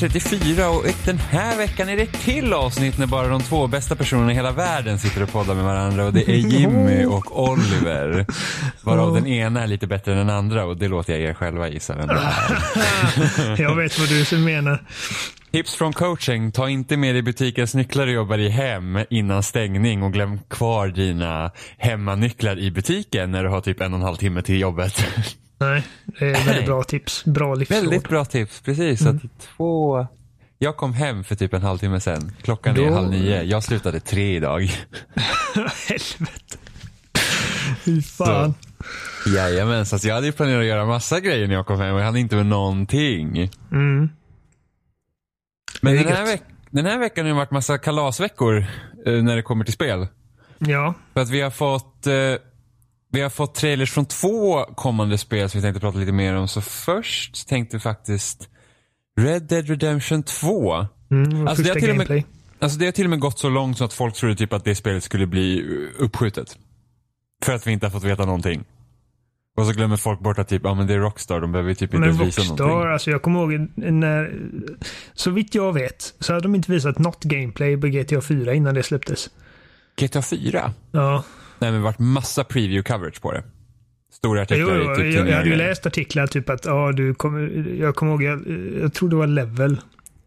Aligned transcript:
på 0.00 0.20
Spelsnack 0.20 0.40
avsnitt 0.40 0.56
234 0.60 0.70
och 0.70 0.84
den 1.04 1.18
här 1.18 1.56
veckan 1.56 1.88
är 1.88 1.96
det 1.96 2.02
ett 2.02 2.20
till 2.20 2.52
avsnitt 2.52 2.98
när 2.98 3.06
bara 3.06 3.28
de 3.28 3.40
två 3.40 3.66
bästa 3.66 3.96
personerna 3.96 4.32
i 4.32 4.34
hela 4.34 4.52
världen 4.52 4.98
sitter 4.98 5.22
och 5.22 5.32
poddar 5.32 5.54
med 5.54 5.64
varandra 5.64 6.04
och 6.04 6.12
det 6.12 6.30
är 6.30 6.34
Jimmy 6.52 7.04
och 7.04 7.40
Oliver. 7.50 8.26
Varav 8.82 9.14
den 9.14 9.26
ena 9.26 9.62
är 9.62 9.66
lite 9.66 9.86
bättre 9.86 10.12
än 10.12 10.18
den 10.18 10.30
andra 10.30 10.64
och 10.64 10.76
det 10.76 10.88
låter 10.88 11.12
jag 11.12 11.22
er 11.22 11.34
själva 11.34 11.68
gissa 11.68 11.96
vem 11.96 12.06
det 12.06 12.14
är. 12.14 13.62
Jag 13.62 13.76
vet 13.76 13.98
vad 13.98 14.08
du 14.08 14.38
menar. 14.38 14.84
Tips 15.52 15.74
från 15.74 15.92
coaching, 15.92 16.52
ta 16.52 16.68
inte 16.68 16.96
med 16.96 17.14
dig 17.14 17.22
butikens 17.22 17.74
nycklar 17.74 18.06
och 18.06 18.12
jobbar 18.12 18.38
i 18.38 18.48
hem 18.48 18.98
innan 19.10 19.42
stängning 19.42 20.02
och 20.02 20.12
glöm 20.12 20.38
kvar 20.48 20.88
dina 20.88 21.50
hemmanycklar 21.78 22.58
i 22.58 22.70
butiken 22.70 23.30
när 23.32 23.42
du 23.42 23.48
har 23.48 23.60
typ 23.60 23.80
en 23.80 23.92
och 23.92 23.98
en 23.98 24.04
halv 24.04 24.16
timme 24.16 24.42
till 24.42 24.60
jobbet. 24.60 25.04
Nej, 25.60 25.86
det 26.06 26.24
är 26.24 26.44
väldigt 26.44 26.66
bra 26.66 26.82
tips. 26.82 27.24
Bra 27.24 27.54
livsråd. 27.54 27.78
Väldigt 27.78 28.08
bra 28.08 28.24
tips, 28.24 28.60
precis. 28.60 29.00
Mm. 29.00 29.16
Att 29.16 29.40
två... 29.40 30.06
Jag 30.58 30.76
kom 30.76 30.92
hem 30.92 31.24
för 31.24 31.34
typ 31.34 31.54
en 31.54 31.62
halvtimme 31.62 32.00
sen. 32.00 32.32
Klockan 32.42 32.74
Då... 32.74 32.84
är 32.84 32.90
halv 32.90 33.10
nio. 33.10 33.42
Jag 33.42 33.62
slutade 33.64 34.00
tre 34.00 34.36
idag. 34.36 34.60
Helvete. 35.88 36.58
Fy 37.84 38.02
fan. 38.02 38.54
Så, 39.24 39.30
jajamän, 39.30 39.86
så 39.86 40.08
jag 40.08 40.14
hade 40.14 40.26
ju 40.26 40.32
planerat 40.32 40.60
att 40.60 40.66
göra 40.66 40.86
massa 40.86 41.20
grejer 41.20 41.46
när 41.46 41.54
jag 41.54 41.66
kom 41.66 41.80
hem 41.80 41.94
och 41.94 42.00
jag 42.00 42.04
hann 42.04 42.16
inte 42.16 42.36
med 42.36 42.46
någonting. 42.46 43.50
Mm. 43.72 44.08
Men 45.80 45.96
den 45.96 46.06
här, 46.06 46.24
veck 46.24 46.42
den 46.70 46.86
här 46.86 46.98
veckan 46.98 47.24
har 47.24 47.32
det 47.32 47.36
varit 47.36 47.50
massa 47.50 47.78
kalasveckor 47.78 48.66
eh, 49.06 49.22
när 49.22 49.36
det 49.36 49.42
kommer 49.42 49.64
till 49.64 49.74
spel. 49.74 50.06
Ja. 50.58 50.94
För 51.14 51.20
att 51.20 51.30
vi 51.30 51.40
har 51.40 51.50
fått 51.50 52.06
eh, 52.06 52.14
vi 53.12 53.20
har 53.20 53.30
fått 53.30 53.54
trailers 53.54 53.92
från 53.92 54.06
två 54.06 54.64
kommande 54.64 55.18
spel 55.18 55.50
som 55.50 55.58
vi 55.58 55.62
tänkte 55.62 55.80
prata 55.80 55.98
lite 55.98 56.12
mer 56.12 56.34
om. 56.34 56.48
Så 56.48 56.60
först 56.60 57.48
tänkte 57.48 57.76
vi 57.76 57.80
faktiskt 57.80 58.48
Red 59.20 59.42
Dead 59.42 59.68
Redemption 59.68 60.22
2. 60.22 60.86
Mm, 61.10 61.48
alltså, 61.48 61.62
det 61.62 61.70
har 61.70 61.80
till 61.80 61.94
med, 61.94 62.22
alltså 62.58 62.78
det 62.78 62.84
har 62.84 62.92
till 62.92 63.06
och 63.06 63.10
med 63.10 63.20
gått 63.20 63.38
så 63.38 63.48
långt 63.48 63.78
så 63.78 63.84
att 63.84 63.92
folk 63.92 64.14
trodde 64.14 64.36
typ 64.36 64.52
att 64.52 64.64
det 64.64 64.74
spelet 64.74 65.04
skulle 65.04 65.26
bli 65.26 65.62
uppskjutet. 65.98 66.58
För 67.44 67.52
att 67.52 67.66
vi 67.66 67.72
inte 67.72 67.86
har 67.86 67.90
fått 67.90 68.04
veta 68.04 68.24
någonting. 68.24 68.64
Och 69.56 69.66
så 69.66 69.72
glömmer 69.72 69.96
folk 69.96 70.20
bort 70.20 70.38
att 70.38 70.48
typ, 70.48 70.62
ja 70.64 70.74
men 70.74 70.86
det 70.86 70.94
är 70.94 70.98
Rockstar, 70.98 71.40
de 71.40 71.52
behöver 71.52 71.74
typ 71.74 71.94
inte 71.94 71.98
men 71.98 72.18
visa 72.18 72.24
Rockstar, 72.24 72.66
någonting. 72.66 72.92
alltså 72.92 73.10
jag 73.10 73.22
kommer 73.22 73.40
ihåg 73.40 73.68
när, 73.74 74.34
så 75.14 75.30
vitt 75.30 75.54
jag 75.54 75.72
vet, 75.72 76.14
så 76.20 76.32
hade 76.32 76.42
de 76.42 76.54
inte 76.54 76.72
visat 76.72 76.98
något 76.98 77.24
gameplay 77.24 77.76
på 77.76 77.86
GTA 77.86 78.20
4 78.20 78.54
innan 78.54 78.74
det 78.74 78.82
släpptes. 78.82 79.30
GTA 80.00 80.22
4? 80.22 80.72
Ja. 80.92 81.24
Nej 81.60 81.70
men 81.70 81.72
det 81.72 81.78
har 81.78 81.92
varit 81.92 81.98
massa 81.98 82.44
preview 82.44 82.92
coverage 82.92 83.20
på 83.20 83.32
det. 83.32 83.42
Stora 84.12 84.42
artiklar 84.42 84.76
jo, 84.76 84.92
i 84.92 84.96
typ 84.96 85.14
jag, 85.14 85.28
jag 85.28 85.36
hade 85.36 85.48
ju 85.48 85.56
läst 85.56 85.86
artiklar 85.86 86.26
typ 86.26 86.50
att, 86.50 86.64
ja 86.64 86.92
du 86.92 87.14
kommer, 87.14 87.40
jag 87.80 87.94
kommer 87.94 88.12
ihåg, 88.12 88.22
jag, 88.22 88.48
jag 88.82 88.92
tror 88.94 89.08
det 89.08 89.16
var 89.16 89.26
Level. 89.26 89.80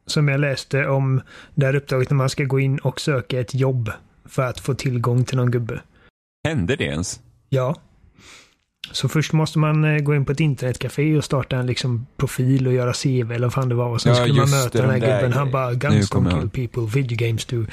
Som 0.06 0.28
jag 0.28 0.40
läste 0.40 0.88
om 0.88 1.22
det 1.56 1.66
här 1.66 1.76
uppdraget 1.76 2.10
när 2.10 2.18
man 2.18 2.30
ska 2.30 2.44
gå 2.44 2.60
in 2.60 2.80
och 2.80 3.02
söka 3.02 3.40
ett 3.40 3.54
jobb. 3.54 3.92
För 4.26 4.44
att 4.44 4.60
få 4.60 4.74
tillgång 4.74 5.24
till 5.24 5.38
någon 5.38 5.52
gubbe. 5.52 5.82
Hände 6.48 6.76
det 6.76 6.84
ens? 6.84 7.20
Ja. 7.50 7.76
Så 8.92 9.10
först 9.10 9.34
måste 9.34 9.60
man 9.60 9.84
eh, 9.84 10.00
gå 10.00 10.16
in 10.16 10.26
på 10.26 10.32
ett 10.32 10.40
internetcafé 10.40 11.18
och 11.18 11.24
starta 11.24 11.58
en 11.58 11.68
liksom 11.68 12.06
profil 12.18 12.68
och 12.68 12.74
göra 12.74 12.94
CV 12.94 13.32
eller 13.32 13.48
vad 13.48 13.54
fan 13.54 13.70
det 13.70 13.76
var. 13.76 13.88
Och 13.88 14.02
sen 14.02 14.10
Ja, 14.10 14.16
skulle 14.16 14.34
man 14.34 14.50
möta 14.50 14.82
den 14.82 14.90
här 14.90 15.00
de 15.00 15.06
gubben. 15.06 15.34
Han 15.34 15.52
bara 15.52 15.74
Guns 15.74 16.12
don't 16.12 16.40
kill 16.40 16.50
people, 16.50 17.02
video 17.02 17.28
games 17.28 17.46
do. 17.46 17.66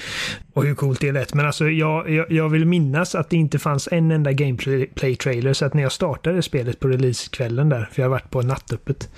Och 0.52 0.64
hur 0.64 0.74
coolt 0.74 1.00
det 1.00 1.12
lät. 1.12 1.34
Men 1.34 1.46
alltså 1.46 1.68
jag, 1.68 2.10
jag, 2.10 2.32
jag 2.32 2.48
vill 2.48 2.66
minnas 2.66 3.14
att 3.14 3.30
det 3.30 3.36
inte 3.36 3.58
fanns 3.58 3.88
en 3.92 4.10
enda 4.10 4.32
gameplay-trailer. 4.32 5.52
Så 5.52 5.64
att 5.64 5.74
när 5.74 5.82
jag 5.82 5.92
startade 5.92 6.42
spelet 6.42 6.80
på 6.80 6.88
releasekvällen 6.88 7.68
där, 7.68 7.88
för 7.92 8.02
jag 8.02 8.08
har 8.08 8.10
varit 8.10 8.30
på 8.30 8.42
nattöppet. 8.42 9.10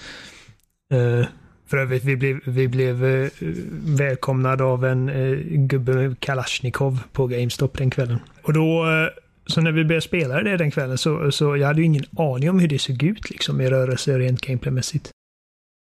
Uh, 0.94 1.24
för 1.66 1.76
övrigt, 1.76 2.04
vi 2.04 2.16
blev, 2.16 2.40
vi 2.44 2.68
blev 2.68 3.04
uh, 3.04 3.28
välkomnade 3.84 4.64
av 4.64 4.84
en 4.84 5.08
uh, 5.08 5.38
gubbe 5.66 5.92
med 5.92 6.20
Kalashnikov 6.20 6.98
på 7.12 7.26
GameStop 7.26 7.78
den 7.78 7.90
kvällen. 7.90 8.18
Och 8.42 8.52
då 8.52 8.84
så 9.52 9.60
när 9.60 9.72
vi 9.72 9.84
började 9.84 10.02
spela 10.02 10.42
det 10.42 10.56
den 10.56 10.70
kvällen 10.70 10.98
så, 10.98 11.32
så 11.32 11.56
jag 11.56 11.66
hade 11.66 11.80
ju 11.80 11.86
ingen 11.86 12.04
aning 12.16 12.50
om 12.50 12.58
hur 12.58 12.68
det 12.68 12.78
såg 12.78 13.02
ut 13.02 13.30
liksom 13.30 13.60
i 13.60 13.70
rörelse 13.70 14.18
rent 14.18 14.40
gameplaymässigt. 14.40 15.10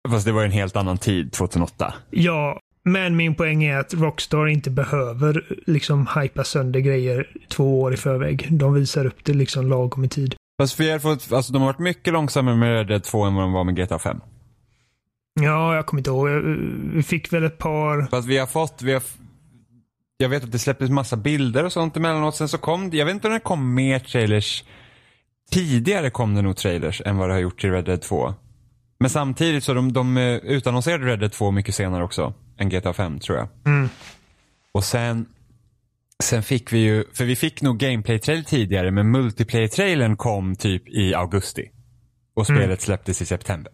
Fast 0.08 0.26
det 0.26 0.32
var 0.32 0.44
en 0.44 0.50
helt 0.50 0.76
annan 0.76 0.98
tid, 0.98 1.32
2008. 1.32 1.94
Ja, 2.10 2.60
men 2.82 3.16
min 3.16 3.34
poäng 3.34 3.64
är 3.64 3.78
att 3.78 3.94
Rockstar 3.94 4.46
inte 4.46 4.70
behöver 4.70 5.44
liksom 5.66 6.08
hypa 6.16 6.44
sönder 6.44 6.80
grejer 6.80 7.26
två 7.48 7.80
år 7.80 7.94
i 7.94 7.96
förväg. 7.96 8.48
De 8.50 8.74
visar 8.74 9.06
upp 9.06 9.24
det 9.24 9.34
liksom 9.34 9.68
lagom 9.68 10.04
i 10.04 10.08
tid. 10.08 10.34
Fast 10.60 10.80
vi 10.80 10.90
har 10.90 10.98
fått, 10.98 11.32
alltså 11.32 11.52
de 11.52 11.62
har 11.62 11.68
varit 11.68 11.78
mycket 11.78 12.12
långsammare 12.12 12.56
med 12.56 12.72
Red 12.72 12.86
Dead 12.86 13.04
2 13.04 13.24
än 13.24 13.34
vad 13.34 13.44
de 13.44 13.52
var 13.52 13.64
med 13.64 13.76
GTA 13.76 13.98
5. 13.98 14.20
Ja, 15.40 15.74
jag 15.74 15.86
kommer 15.86 16.00
inte 16.00 16.10
ihåg. 16.10 16.28
Vi 16.94 17.02
fick 17.02 17.32
väl 17.32 17.44
ett 17.44 17.58
par... 17.58 18.06
Fast 18.10 18.28
vi 18.28 18.38
har 18.38 18.46
fått, 18.46 18.82
vi 18.82 18.92
har, 18.92 19.02
jag 20.20 20.28
vet 20.28 20.44
att 20.44 20.52
det 20.52 20.58
släpptes 20.58 20.90
massa 20.90 21.16
bilder 21.16 21.64
och 21.64 21.72
sånt 21.72 21.96
emellanåt. 21.96 22.36
Sen 22.36 22.48
så 22.48 22.58
kom 22.58 22.90
jag 22.92 23.06
vet 23.06 23.14
inte 23.14 23.28
om 23.28 23.34
det 23.34 23.40
kom 23.40 23.74
mer 23.74 23.98
trailers. 23.98 24.64
Tidigare 25.50 26.10
kom 26.10 26.34
det 26.34 26.42
nog 26.42 26.56
trailers 26.56 27.02
än 27.04 27.16
vad 27.16 27.28
det 27.28 27.32
har 27.32 27.40
gjort 27.40 27.60
till 27.60 27.70
Red 27.70 27.84
Dead 27.84 28.02
2. 28.02 28.34
Men 28.98 29.10
samtidigt 29.10 29.64
så 29.64 29.74
de, 29.74 29.92
de 29.92 30.16
eh, 30.16 30.36
utannonserade 30.36 31.06
Red 31.06 31.20
Dead 31.20 31.32
2 31.32 31.50
mycket 31.50 31.74
senare 31.74 32.04
också. 32.04 32.34
Än 32.58 32.68
GTA 32.68 32.92
5 32.92 33.20
tror 33.20 33.38
jag. 33.38 33.48
Mm. 33.66 33.88
Och 34.72 34.84
sen, 34.84 35.26
sen 36.22 36.42
fick 36.42 36.72
vi 36.72 36.78
ju, 36.78 37.04
för 37.12 37.24
vi 37.24 37.36
fick 37.36 37.62
nog 37.62 37.78
gameplay-trailer 37.78 38.42
tidigare 38.42 38.90
men 38.90 39.10
multiplayer-trailern 39.16 40.16
kom 40.16 40.56
typ 40.56 40.88
i 40.88 41.14
augusti. 41.14 41.70
Och 42.34 42.46
spelet 42.46 42.64
mm. 42.64 42.78
släpptes 42.78 43.22
i 43.22 43.26
september. 43.26 43.72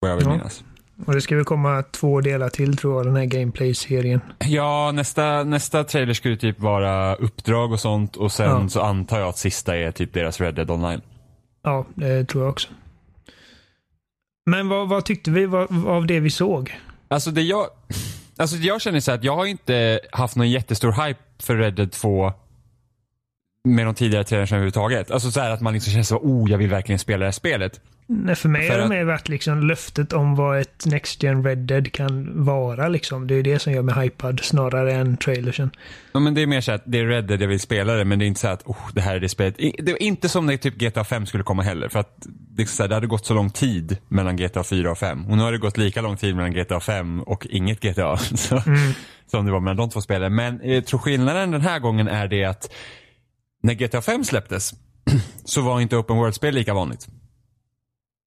Vad 0.00 0.10
jag 0.10 0.16
vill 0.16 0.26
ja. 0.26 0.32
minnas. 0.32 0.64
Och 1.06 1.14
det 1.14 1.20
ska 1.20 1.36
väl 1.36 1.44
komma 1.44 1.82
två 1.82 2.20
delar 2.20 2.48
till 2.48 2.76
tror 2.76 2.96
jag, 2.96 3.06
den 3.06 3.16
här 3.16 3.24
gameplay-serien. 3.24 4.20
Ja, 4.38 4.92
nästa, 4.94 5.44
nästa 5.44 5.84
trailer 5.84 6.14
skulle 6.14 6.36
typ 6.36 6.60
vara 6.60 7.14
uppdrag 7.14 7.72
och 7.72 7.80
sånt 7.80 8.16
och 8.16 8.32
sen 8.32 8.62
ja. 8.62 8.68
så 8.68 8.80
antar 8.80 9.18
jag 9.18 9.28
att 9.28 9.38
sista 9.38 9.76
är 9.76 9.90
typ 9.90 10.12
deras 10.12 10.40
Red 10.40 10.54
Dead 10.54 10.70
Online. 10.70 11.00
Ja, 11.62 11.86
det 11.94 12.24
tror 12.24 12.44
jag 12.44 12.50
också. 12.50 12.68
Men 14.46 14.68
vad, 14.68 14.88
vad 14.88 15.04
tyckte 15.04 15.30
vi 15.30 15.46
av 15.86 16.06
det 16.06 16.20
vi 16.20 16.30
såg? 16.30 16.78
Alltså 17.08 17.30
det 17.30 17.42
jag, 17.42 17.66
alltså 18.36 18.56
jag 18.56 18.80
känner 18.80 19.00
så 19.00 19.12
att 19.12 19.24
jag 19.24 19.36
har 19.36 19.46
inte 19.46 20.00
haft 20.12 20.36
någon 20.36 20.50
jättestor 20.50 21.06
hype 21.06 21.20
för 21.38 21.56
Red 21.56 21.74
Dead 21.74 21.92
2 21.92 22.32
med 23.64 23.86
de 23.86 23.94
tidigare 23.94 24.24
trailers 24.24 24.52
överhuvudtaget. 24.52 25.10
Alltså 25.10 25.30
så 25.30 25.40
här 25.40 25.50
att 25.50 25.60
man 25.60 25.72
liksom 25.72 25.90
känner 25.90 26.04
så, 26.04 26.16
oh 26.16 26.50
jag 26.50 26.58
vill 26.58 26.70
verkligen 26.70 26.98
spela 26.98 27.18
det 27.18 27.24
här 27.24 27.32
spelet. 27.32 27.80
Nej, 28.06 28.34
för 28.34 28.48
mig 28.48 28.68
har 28.68 28.78
det 28.78 28.88
mer 28.88 29.04
varit 29.04 29.28
liksom 29.28 29.66
löftet 29.66 30.12
om 30.12 30.34
vad 30.34 30.60
ett 30.60 30.86
Next 30.86 31.22
Gen 31.22 31.44
Red 31.44 31.58
Dead 31.58 31.92
kan 31.92 32.44
vara. 32.44 32.88
Liksom. 32.88 33.26
Det 33.26 33.34
är 33.34 33.42
det 33.42 33.58
som 33.58 33.72
gör 33.72 33.82
mig 33.82 34.04
hypad 34.04 34.40
snarare 34.40 34.92
än 34.94 35.16
trailersen. 35.16 35.70
Ja, 36.12 36.20
men 36.20 36.34
det 36.34 36.42
är 36.42 36.46
mer 36.46 36.60
så 36.60 36.72
att 36.72 36.82
det 36.86 36.98
är 36.98 37.06
Red 37.06 37.24
Dead 37.24 37.42
jag 37.42 37.48
vill 37.48 37.60
spela 37.60 37.94
det, 37.94 38.04
men 38.04 38.18
det 38.18 38.24
är 38.24 38.26
inte 38.26 38.40
så 38.40 38.48
att 38.48 38.66
oh, 38.66 38.88
det 38.92 39.00
här 39.00 39.16
är 39.16 39.20
det 39.20 39.28
spelet. 39.28 39.56
Det 39.56 39.92
är 39.92 40.02
inte 40.02 40.28
som 40.28 40.46
när 40.46 40.56
typ 40.56 40.74
GTA 40.74 41.04
5 41.04 41.26
skulle 41.26 41.44
komma 41.44 41.62
heller. 41.62 41.88
För 41.88 41.98
att 41.98 42.26
det, 42.26 42.66
så 42.66 42.82
här, 42.82 42.88
det 42.88 42.94
hade 42.94 43.06
gått 43.06 43.26
så 43.26 43.34
lång 43.34 43.50
tid 43.50 43.96
mellan 44.08 44.36
GTA 44.36 44.64
4 44.64 44.90
och 44.90 44.98
5. 44.98 45.26
Och 45.30 45.36
nu 45.36 45.42
har 45.42 45.52
det 45.52 45.58
gått 45.58 45.76
lika 45.76 46.02
lång 46.02 46.16
tid 46.16 46.36
mellan 46.36 46.52
GTA 46.52 46.80
5 46.80 47.22
och 47.22 47.46
inget 47.50 47.80
GTA. 47.80 48.16
Så, 48.34 48.62
mm. 48.66 48.92
Som 49.26 49.46
det 49.46 49.52
var 49.52 49.60
mellan 49.60 49.76
de 49.76 49.90
två 49.90 50.00
spelen. 50.00 50.34
Men 50.34 50.60
jag 50.64 50.86
tror 50.86 51.00
skillnaden 51.00 51.50
den 51.50 51.60
här 51.60 51.78
gången 51.78 52.08
är 52.08 52.28
det 52.28 52.44
att 52.44 52.70
när 53.64 53.74
GTA 53.74 54.02
5 54.02 54.24
släpptes 54.24 54.72
så 55.44 55.60
var 55.60 55.80
inte 55.80 55.96
open 55.96 56.16
world-spel 56.16 56.54
lika 56.54 56.74
vanligt. 56.74 57.08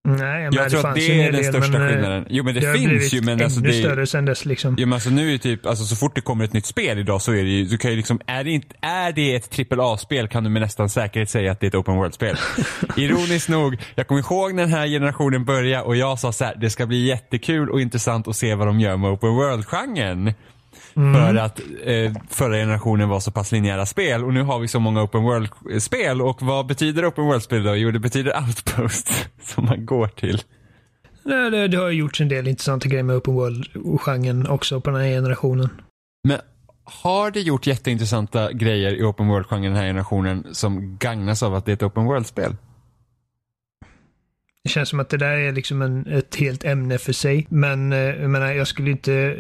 Nej, 0.07 0.44
men 0.44 0.54
jag 0.54 0.69
tror 0.69 0.88
att 0.88 0.95
det 0.95 1.22
är 1.22 1.24
den 1.24 1.42
del, 1.42 1.44
största 1.44 1.72
men, 1.72 1.81
eh, 1.81 1.88
skillnaden. 1.88 2.25
Jo 2.30 2.44
men 2.44 2.54
det, 2.54 2.60
det 2.60 2.80
finns 2.80 3.13
ju 3.13 3.22
men 3.22 3.44
alltså 3.44 3.60
det 3.60 3.74
större 3.74 4.07
sen 4.07 4.25
dess 4.25 4.45
liksom. 4.45 4.75
Jo 4.78 4.88
men 4.88 4.94
alltså 4.94 5.10
nu 5.10 5.34
är 5.34 5.38
typ, 5.38 5.66
alltså 5.66 5.84
så 5.86 5.95
fort 5.95 6.16
det 6.16 6.22
kommer 6.22 6.44
ett 6.44 6.54
nytt 6.54 6.66
spel 6.66 7.00
idag 7.00 7.22
så 7.22 7.31
är 7.31 7.44
det 7.44 7.50
ju, 7.50 7.66
du 7.66 7.78
kan 7.78 7.92
ju 7.92 7.98
liksom, 7.98 8.22
är 8.25 8.44
det, 8.44 8.51
inte, 8.51 8.75
är 8.81 9.12
det 9.12 9.36
ett 9.36 9.50
trippel 9.50 9.80
A-spel 9.81 10.28
kan 10.28 10.44
du 10.44 10.50
med 10.50 10.62
nästan 10.62 10.89
säkerhet 10.89 11.30
säga 11.30 11.51
att 11.51 11.60
det 11.60 11.66
är 11.66 11.68
ett 11.68 11.75
open 11.75 11.95
world-spel. 11.95 12.38
Ironiskt 12.98 13.50
nog, 13.50 13.78
jag 13.95 14.07
kommer 14.07 14.22
ihåg 14.22 14.54
när 14.54 14.63
den 14.63 14.74
här 14.74 14.88
generationen 14.88 15.45
började 15.45 15.84
och 15.84 15.95
jag 15.95 16.19
sa 16.19 16.31
så 16.31 16.45
här, 16.45 16.56
det 16.56 16.69
ska 16.69 16.86
bli 16.86 17.07
jättekul 17.07 17.69
och 17.69 17.81
intressant 17.81 18.28
att 18.28 18.36
se 18.36 18.56
vad 18.56 18.68
de 18.68 18.80
gör 18.80 18.98
med 18.98 19.12
open 19.12 19.36
world-genren. 19.36 20.34
Mm. 20.97 21.13
För 21.13 21.35
att 21.35 21.59
eh, 21.83 22.11
förra 22.29 22.55
generationen 22.55 23.09
var 23.09 23.19
så 23.19 23.31
pass 23.31 23.51
linjära 23.51 23.85
spel 23.85 24.23
och 24.23 24.33
nu 24.33 24.41
har 24.41 24.59
vi 24.59 24.67
så 24.67 24.79
många 24.79 25.03
open 25.03 25.23
world-spel. 25.23 26.21
Och 26.21 26.41
vad 26.41 26.65
betyder 26.65 27.09
open 27.09 27.25
world-spel 27.25 27.63
då? 27.63 27.75
Jo, 27.75 27.91
det 27.91 27.99
betyder 27.99 28.38
outpost 28.47 29.29
som 29.41 29.65
man 29.65 29.85
går 29.85 30.07
till. 30.07 30.41
Nej, 31.23 31.51
det, 31.51 31.67
det 31.67 31.77
har 31.77 31.89
gjorts 31.89 32.21
en 32.21 32.29
del 32.29 32.47
intressanta 32.47 32.89
grejer 32.89 33.03
med 33.03 33.15
open 33.15 33.33
world-genren 33.33 34.47
också 34.47 34.81
på 34.81 34.89
den 34.89 34.99
här 35.01 35.07
generationen. 35.07 35.69
Men 36.23 36.39
har 36.83 37.31
det 37.31 37.41
gjort 37.41 37.67
jätteintressanta 37.67 38.51
grejer 38.51 38.91
i 38.95 39.03
open 39.03 39.27
world-genren 39.27 39.63
den 39.63 39.75
här 39.75 39.88
generationen 39.88 40.45
som 40.51 40.97
gagnas 40.97 41.43
av 41.43 41.55
att 41.55 41.65
det 41.65 41.71
är 41.71 41.73
ett 41.73 41.83
open 41.83 42.05
world-spel? 42.05 42.55
Det 44.63 44.69
känns 44.69 44.89
som 44.89 45.00
att 45.00 45.09
det 45.09 45.17
där 45.17 45.38
är 45.38 45.51
liksom 45.51 45.81
en, 45.81 46.07
ett 46.07 46.35
helt 46.35 46.63
ämne 46.65 46.97
för 46.97 47.13
sig. 47.13 47.47
Men 47.50 47.93
eh, 47.93 48.00
jag 48.00 48.29
menar, 48.29 48.51
jag 48.51 48.67
skulle 48.67 48.91
inte 48.91 49.38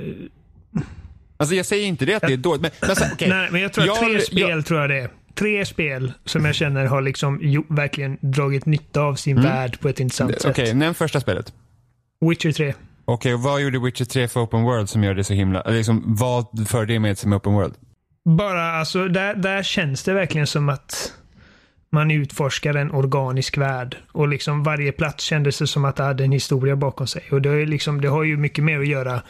Alltså 1.37 1.55
jag 1.55 1.65
säger 1.65 1.87
inte 1.87 2.05
det 2.05 2.13
att 2.13 2.21
det 2.21 2.33
är 2.33 2.37
dåligt, 2.37 2.61
men, 2.61 2.71
men 2.81 2.89
alltså, 2.89 3.05
okay. 3.13 3.29
Nej, 3.29 3.49
men 3.51 3.61
jag 3.61 3.73
tror 3.73 3.91
att 3.91 3.99
tre 3.99 4.21
spel 4.21 4.49
jag, 4.49 4.65
tror 4.65 4.79
jag 4.79 4.89
det 4.89 4.99
är. 4.99 5.09
Tre 5.35 5.65
spel 5.65 6.13
som 6.25 6.45
jag 6.45 6.55
känner 6.55 6.85
har 6.85 7.01
liksom 7.01 7.39
jo, 7.41 7.65
verkligen 7.69 8.17
dragit 8.21 8.65
nytta 8.65 9.01
av 9.01 9.15
sin 9.15 9.37
mm. 9.37 9.51
värld 9.51 9.79
på 9.79 9.89
ett 9.89 9.99
intressant 9.99 10.31
sätt. 10.31 10.45
Okej, 10.45 10.63
okay, 10.63 10.73
nämn 10.73 10.93
första 10.93 11.19
spelet. 11.19 11.53
Witcher 12.29 12.51
3. 12.51 12.73
Okej, 13.05 13.33
och 13.33 13.41
vad 13.41 13.61
gjorde 13.61 13.79
Witcher 13.79 14.05
3 14.05 14.27
för 14.27 14.43
Open 14.43 14.63
World 14.63 14.89
som 14.89 15.03
gör 15.03 15.13
det 15.13 15.23
så 15.23 15.33
himla... 15.33 15.63
Liksom, 15.63 16.03
vad 16.05 16.67
för 16.69 16.85
det 16.85 16.99
med 16.99 17.17
sig 17.17 17.29
med 17.29 17.37
Open 17.37 17.53
World? 17.53 17.73
Bara 18.37 18.71
alltså, 18.71 19.07
där, 19.07 19.35
där 19.35 19.63
känns 19.63 20.03
det 20.03 20.13
verkligen 20.13 20.47
som 20.47 20.69
att 20.69 21.13
man 21.89 22.11
utforskar 22.11 22.73
en 22.73 22.91
organisk 22.91 23.57
värld. 23.57 23.97
Och 24.11 24.27
liksom 24.27 24.63
varje 24.63 24.91
plats 24.91 25.23
kändes 25.23 25.57
det 25.57 25.67
som 25.67 25.85
att 25.85 25.95
det 25.95 26.03
hade 26.03 26.23
en 26.23 26.31
historia 26.31 26.75
bakom 26.75 27.07
sig. 27.07 27.23
Och 27.31 27.41
det, 27.41 27.49
är 27.49 27.65
liksom, 27.65 28.01
det 28.01 28.07
har 28.07 28.23
ju 28.23 28.37
mycket 28.37 28.63
mer 28.63 28.79
att 28.79 28.87
göra 28.87 29.21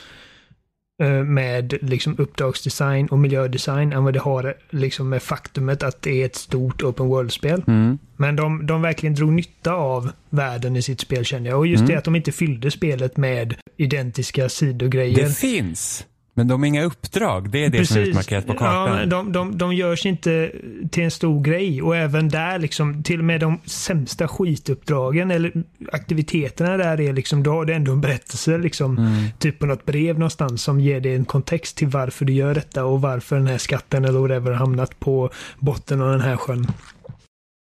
med 1.06 1.78
liksom 1.82 2.16
uppdragsdesign 2.18 3.08
och 3.08 3.20
miljödesign 3.20 3.94
än 3.94 4.04
vad 4.04 4.14
det 4.14 4.20
har 4.20 4.54
liksom 4.70 5.10
med 5.10 5.22
faktumet 5.24 5.84
att 5.84 6.02
det 6.02 6.22
är 6.22 6.26
ett 6.26 6.36
stort 6.36 6.84
open 6.84 7.08
world-spel. 7.08 7.64
Mm. 7.68 7.98
Men 8.16 8.36
de, 8.36 8.66
de 8.66 8.82
verkligen 8.82 9.16
drog 9.16 9.32
nytta 9.34 9.74
av 9.74 10.12
världen 10.30 10.76
i 10.76 10.82
sitt 10.82 11.00
spel 11.02 11.26
känner 11.26 11.50
jag. 11.50 11.60
Och 11.60 11.68
just 11.68 11.82
Mm. 11.82 11.92
det 11.92 11.98
att 11.98 12.04
de 12.04 12.16
inte 12.16 12.32
fyllde 12.32 12.72
spelet 12.72 13.18
med 13.18 13.56
identiska 13.78 14.50
sidogrejer. 14.50 15.24
Det 15.24 15.38
finns, 15.38 16.06
men 16.38 16.48
de 16.48 16.62
har 16.62 16.68
inga 16.68 16.84
uppdrag. 16.84 17.50
Det 17.50 17.66
är 17.66 17.70
det 17.70 17.86
som 17.86 17.98
är 17.98 18.02
utmarkerat 18.02 18.48
på 18.48 18.54
Ja, 18.54 18.58
kartan. 18.58 18.96
men 18.96 19.10
de, 19.10 19.32
de, 19.32 19.58
de 19.58 19.74
görs 19.74 20.06
inte 20.06 20.52
till 20.92 21.04
en 21.04 21.12
stor 21.12 21.44
grej 21.44 21.82
och 21.82 21.96
även 21.96 22.30
där 22.30 22.60
liksom 22.60 23.04
till 23.04 23.20
och 23.20 23.26
med 23.26 23.40
de 23.40 23.60
sämsta 23.66 24.28
skituppdragen 24.28 25.32
eller 25.32 25.52
aktiviteterna 25.92 26.78
där 26.78 27.02
är 27.02 27.14
liksom 27.14 27.44
då 27.44 27.52
har 27.52 27.66
det 27.66 27.74
ändå 27.74 27.92
en 27.92 28.02
berättelse 28.02 28.58
liksom 28.58 28.98
Mm. 28.98 29.24
typ 29.40 29.60
på 29.60 29.66
något 29.66 29.86
brev 29.86 30.20
någonstans 30.20 30.64
som 30.64 30.80
ger 30.80 31.00
dig 31.02 31.16
en 31.16 31.26
kontext 31.26 31.78
till 31.78 31.88
varför 31.88 32.26
du 32.26 32.34
gör 32.34 32.54
detta 32.54 32.86
och 32.86 33.02
varför 33.02 33.36
den 33.36 33.48
här 33.48 33.58
skatten 33.58 34.06
eller 34.06 34.20
whatever 34.20 34.52
har 34.52 34.58
hamnat 34.58 35.00
på 35.00 35.30
botten 35.60 36.02
av 36.02 36.12
den 36.12 36.22
här 36.22 36.38
sjön. 36.38 36.68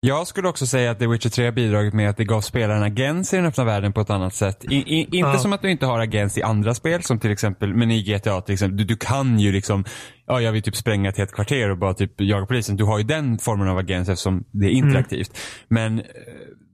Jag 0.04 0.28
skulle 0.28 0.48
också 0.48 0.66
säga 0.68 0.92
att 0.92 1.00
The 1.00 1.08
Witcher 1.08 1.30
3 1.30 1.46
har 1.46 1.52
bidragit 1.52 1.94
med 1.94 2.10
att 2.10 2.18
det 2.18 2.24
gav 2.26 2.42
spelaren 2.42 2.84
agens 2.84 3.34
i 3.34 3.36
den 3.38 3.46
öppna 3.46 3.64
världen 3.64 3.94
på 3.94 4.02
ett 4.02 4.10
annat 4.10 4.34
sätt. 4.36 4.66
I, 4.70 4.76
i, 4.76 5.00
inte 5.02 5.18
Ja. 5.18 5.38
som 5.38 5.54
att 5.54 5.62
du 5.62 5.72
inte 5.72 5.86
har 5.86 6.00
agens 6.00 6.38
i 6.38 6.42
andra 6.44 6.74
spel, 6.74 7.04
som 7.04 7.20
till 7.20 7.32
exempel, 7.32 7.74
men 7.74 7.92
i 7.92 8.04
GTA 8.04 8.42
till 8.42 8.54
exempel, 8.54 8.78
du, 8.78 8.84
du 8.84 8.96
kan 8.96 9.40
ju 9.40 9.52
liksom, 9.52 9.84
ja 10.28 10.42
jag 10.42 10.52
vill 10.52 10.62
typ 10.62 10.76
spränga 10.76 11.10
ett 11.10 11.18
helt 11.18 11.32
kvarter 11.32 11.70
och 11.72 11.78
bara 11.78 11.94
typ 11.94 12.22
jaga 12.22 12.46
polisen. 12.46 12.76
Du 12.78 12.84
har 12.84 12.98
ju 12.98 13.04
den 13.04 13.38
formen 13.38 13.68
av 13.68 13.78
agens 13.78 14.10
eftersom 14.10 14.44
det 14.52 14.66
är 14.66 14.70
interaktivt. 14.70 15.38
Men 15.68 16.00
eh, 16.00 16.06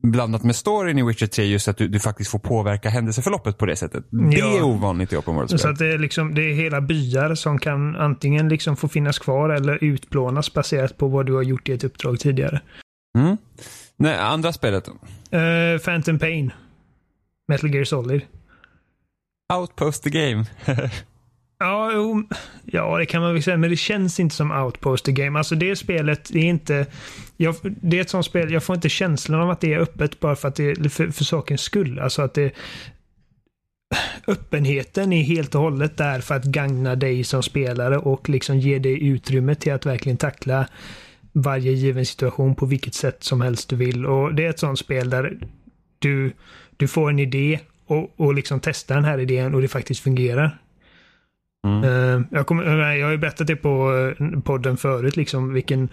blandat 0.04 0.44
med 0.44 0.56
storyn 0.56 1.00
i 1.00 1.04
Witcher 1.04 1.28
3 1.28 1.46
just 1.46 1.68
att 1.68 1.78
du, 1.78 1.88
du 1.88 2.00
faktiskt 2.00 2.32
får 2.32 2.40
påverka 2.40 2.90
händelseförloppet 2.90 3.58
på 3.58 3.66
det 3.66 3.76
sättet. 3.76 4.04
Det 4.12 4.38
Ja. 4.38 4.58
är 4.58 4.64
ovanligt 4.64 5.14
i 5.14 5.18
Open 5.18 5.34
Så 5.34 5.40
World-spel. 5.40 5.72
att 5.72 5.80
det 5.80 5.94
är, 5.94 5.98
liksom, 5.98 6.36
det 6.36 6.42
är 6.42 6.54
hela 6.54 6.82
byar 6.82 7.36
som 7.36 7.60
kan 7.60 7.96
antingen 7.96 8.50
liksom 8.50 8.76
få 8.78 8.88
finnas 8.88 9.20
kvar 9.20 9.50
eller 9.50 9.84
utplånas 9.84 10.54
baserat 10.54 10.98
på 10.98 11.08
vad 11.08 11.26
du 11.26 11.34
har 11.34 11.44
gjort 11.44 11.70
i 11.70 11.74
ett 11.74 11.84
uppdrag 11.84 12.20
tidigare. 12.20 12.62
Mm. 13.18 13.38
Nej, 13.98 14.18
andra 14.18 14.54
spelet? 14.54 14.88
Uh, 14.88 15.80
Phantom 15.84 16.19
Pain. 16.19 16.52
Metal 17.48 17.74
Gear 17.74 17.84
Solid. 17.84 18.22
Outpost 19.54 20.04
the 20.04 20.10
game. 20.10 20.46
Ja, 21.60 21.92
jo, 21.94 22.24
ja, 22.66 22.98
det 22.98 23.06
kan 23.06 23.22
man 23.22 23.34
väl 23.34 23.44
säga, 23.44 23.58
men 23.58 23.69
det 23.69 23.75
känns 23.75 24.19
inte 24.19 24.36
som 24.36 24.52
Outpost 24.52 25.06
the 25.06 25.12
Game. 25.12 25.40
Alltså 25.40 25.56
det 25.56 25.75
spelet, 25.75 26.30
det 26.34 26.40
är 26.40 26.44
inte... 26.44 26.86
Jag, 27.38 27.56
det 27.62 27.98
är 27.98 28.02
ett 28.02 28.10
sånt 28.10 28.25
spel, 28.25 28.52
jag 28.52 28.64
får 28.64 28.75
inte 28.75 28.90
känslan 28.90 29.42
av 29.42 29.50
att 29.50 29.62
det 29.62 29.74
är 29.74 29.80
öppet 29.80 30.19
bara 30.19 30.36
för 30.36 30.48
att 30.48 30.56
det 30.56 30.90
för, 30.94 31.08
för 31.08 31.24
sakens 31.24 31.62
skull. 31.62 32.00
Alltså 32.00 32.22
att 32.22 32.34
det... 32.34 32.52
Öppenheten 34.28 35.14
är 35.14 35.24
helt 35.24 35.56
och 35.56 35.62
hållet 35.62 35.98
där 35.98 36.22
för 36.22 36.36
att 36.36 36.44
gagna 36.44 36.96
dig 36.96 37.24
som 37.24 37.44
spelare 37.44 37.98
och 37.98 38.30
liksom 38.30 38.60
ge 38.60 38.80
dig 38.80 39.04
utrymme 39.08 39.56
till 39.56 39.74
att 39.74 39.86
verkligen 39.86 40.18
tackla 40.18 40.68
varje 41.34 41.72
given 41.72 42.06
situation 42.06 42.56
på 42.56 42.66
vilket 42.66 42.94
sätt 42.94 43.24
som 43.24 43.42
helst 43.42 43.70
du 43.70 43.76
vill. 43.76 44.06
Och 44.06 44.36
det 44.36 44.46
är 44.46 44.50
ett 44.50 44.60
sånt 44.60 44.80
spel 44.80 45.10
där 45.10 45.38
du, 46.00 46.32
du 46.78 46.88
får 46.88 47.10
en 47.10 47.20
idé 47.20 47.60
och, 47.88 48.14
och 48.20 48.34
liksom 48.34 48.60
testar 48.60 48.96
den 48.96 49.06
här 49.06 49.20
idén 49.20 49.56
och 49.56 49.62
det 49.62 49.68
faktiskt 49.68 50.04
fungerar. 50.04 50.58
Mm. 51.68 51.84
Eh, 51.84 52.28
jag, 52.32 52.48
kommer, 52.48 52.64
eh, 52.64 52.98
jag 52.98 53.06
har 53.06 53.12
ju 53.12 53.18
berättat 53.18 53.48
det 53.48 53.56
på 53.56 53.94
eh, 54.20 54.40
podden 54.40 54.78
förut, 54.78 55.16
liksom 55.16 55.54
vilken 55.54 55.90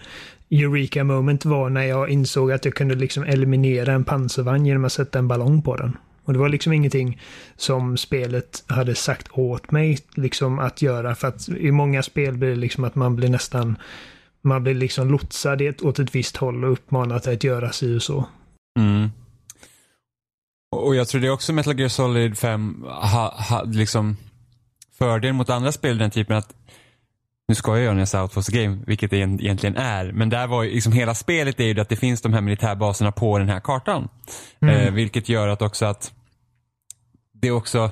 Eureka 0.51 1.03
moment 1.03 1.45
var 1.45 1.69
när 1.69 1.83
jag 1.83 2.09
insåg 2.09 2.51
att 2.51 2.65
jag 2.65 2.73
kunde 2.73 2.95
liksom 2.95 3.23
eliminera 3.23 3.93
en 3.93 4.03
pansarvagn 4.03 4.65
genom 4.65 4.85
att 4.85 4.91
sätta 4.91 5.19
en 5.19 5.27
ballong 5.27 5.61
på 5.61 5.75
den. 5.75 5.97
Och 6.23 6.33
det 6.33 6.39
var 6.39 6.49
liksom 6.49 6.73
ingenting 6.73 7.21
som 7.55 7.97
spelet 7.97 8.63
hade 8.67 8.95
sagt 8.95 9.27
åt 9.31 9.71
mig 9.71 9.97
liksom 10.15 10.59
att 10.59 10.81
göra. 10.81 11.15
För 11.15 11.27
att 11.27 11.49
i 11.49 11.71
många 11.71 12.03
spel 12.03 12.37
blir 12.37 12.49
det 12.49 12.55
liksom 12.55 12.83
att 12.83 12.95
man 12.95 13.15
blir 13.15 13.29
nästan 13.29 13.77
man 14.45 14.63
blir 14.63 14.73
liksom 14.73 15.11
lotsad 15.11 15.61
åt 15.81 15.99
ett 15.99 16.15
visst 16.15 16.37
håll 16.37 16.63
och 16.63 16.71
uppmanad 16.71 17.27
att 17.27 17.43
göra 17.43 17.71
si 17.71 17.97
och 17.97 18.03
så. 18.03 18.25
Mm. 18.79 19.09
Och 20.71 20.95
jag 20.95 21.07
tror 21.07 21.21
det 21.21 21.27
är 21.27 21.31
också 21.31 21.53
Metal 21.53 21.79
Gear 21.79 21.89
Solid 21.89 22.37
5 22.37 22.83
ha, 22.83 23.35
ha, 23.49 23.63
liksom 23.63 24.17
fördelen 24.97 25.35
mot 25.35 25.49
andra 25.49 25.71
spel 25.71 25.97
den 25.97 26.11
typen 26.11 26.37
att 26.37 26.53
nu 27.47 27.55
ska 27.55 27.77
jag 27.77 27.83
göra 27.83 28.05
säger 28.05 28.23
Outpost 28.23 28.49
Game, 28.49 28.79
vilket 28.87 29.11
det 29.11 29.17
egent- 29.17 29.41
egentligen 29.41 29.75
är. 29.75 30.11
Men 30.11 30.29
där 30.29 30.47
var 30.47 30.63
ju, 30.63 30.73
liksom 30.73 30.93
hela 30.93 31.15
spelet 31.15 31.59
är 31.59 31.63
ju 31.63 31.79
att 31.79 31.89
det 31.89 31.95
finns 31.95 32.21
de 32.21 32.33
här 32.33 32.41
militärbaserna 32.41 33.11
på 33.11 33.39
den 33.39 33.49
här 33.49 33.59
kartan. 33.59 34.09
Mm. 34.59 34.75
Eh, 34.75 34.93
vilket 34.93 35.29
gör 35.29 35.47
att 35.47 35.61
också 35.61 35.85
att 35.85 36.13
det 37.33 37.51
också 37.51 37.91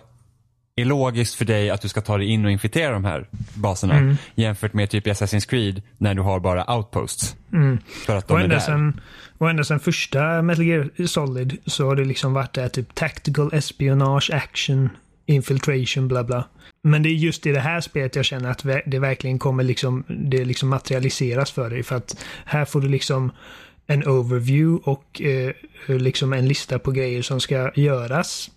är 0.75 0.85
logiskt 0.85 1.35
för 1.35 1.45
dig 1.45 1.69
att 1.69 1.81
du 1.81 1.87
ska 1.87 2.01
ta 2.01 2.17
dig 2.17 2.27
in 2.27 2.45
och 2.45 2.51
infiltrera 2.51 2.91
de 2.91 3.05
här 3.05 3.27
baserna. 3.53 3.97
Mm. 3.97 4.15
Jämfört 4.35 4.73
med 4.73 4.89
typ 4.89 5.05
Assassin's 5.05 5.49
Creed 5.49 5.81
när 5.97 6.13
du 6.13 6.21
har 6.21 6.39
bara 6.39 6.75
outposts. 6.75 7.35
Mm. 7.53 7.79
För 8.05 8.15
att 8.15 8.27
de 8.27 8.33
Och 8.33 8.39
är 8.39 8.43
ända, 8.43 8.55
där. 8.55 8.61
sen, 8.61 9.01
och 9.37 9.49
ända 9.49 9.63
sen 9.63 9.79
första 9.79 10.41
Metal 10.41 10.65
Gear 10.65 11.07
Solid 11.07 11.57
så 11.65 11.87
har 11.87 11.95
det 11.95 12.05
liksom 12.05 12.33
varit 12.33 12.53
där 12.53 12.69
typ 12.69 12.95
tactical 12.95 13.53
espionage, 13.53 14.31
action, 14.33 14.89
infiltration, 15.25 16.07
bla 16.07 16.23
bla. 16.23 16.43
Men 16.83 17.03
det 17.03 17.09
är 17.09 17.13
just 17.13 17.45
i 17.45 17.51
det 17.51 17.59
här 17.59 17.81
spelet 17.81 18.15
jag 18.15 18.25
känner 18.25 18.51
att 18.51 18.65
det 18.85 18.99
verkligen 18.99 19.39
kommer 19.39 19.63
liksom, 19.63 20.03
det 20.07 20.45
liksom 20.45 20.69
materialiseras 20.69 21.51
för 21.51 21.69
dig. 21.69 21.83
För 21.83 21.95
att 21.95 22.25
här 22.45 22.65
får 22.65 22.81
du 22.81 22.87
liksom 22.87 23.31
en 23.87 24.07
overview 24.07 24.91
och 24.91 25.21
eh, 25.21 25.53
liksom 25.87 26.33
en 26.33 26.47
lista 26.47 26.79
på 26.79 26.91
grejer 26.91 27.21
som 27.21 27.39
ska 27.39 27.71
göras. 27.75 28.51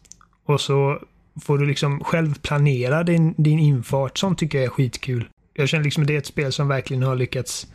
Och 0.46 0.61
så 0.61 1.00
får 1.40 1.59
du 1.59 1.66
liksom 1.66 2.05
själv 2.05 2.38
planera 2.38 3.02
din, 3.05 3.35
din 3.37 3.59
infart. 3.59 4.19
Sånt 4.19 4.38
tycker 4.38 4.59
jag 4.59 4.64
är 4.64 4.71
skitkul. 4.71 5.28
Jag 5.55 5.69
känner 5.69 5.85
liksom 5.85 6.02
att 6.02 6.07
det 6.07 6.14
är 6.14 6.19
ett 6.19 6.26
spel 6.26 6.52
som 6.52 6.69
verkligen 6.69 7.02
har 7.02 7.16
lyckats 7.16 7.66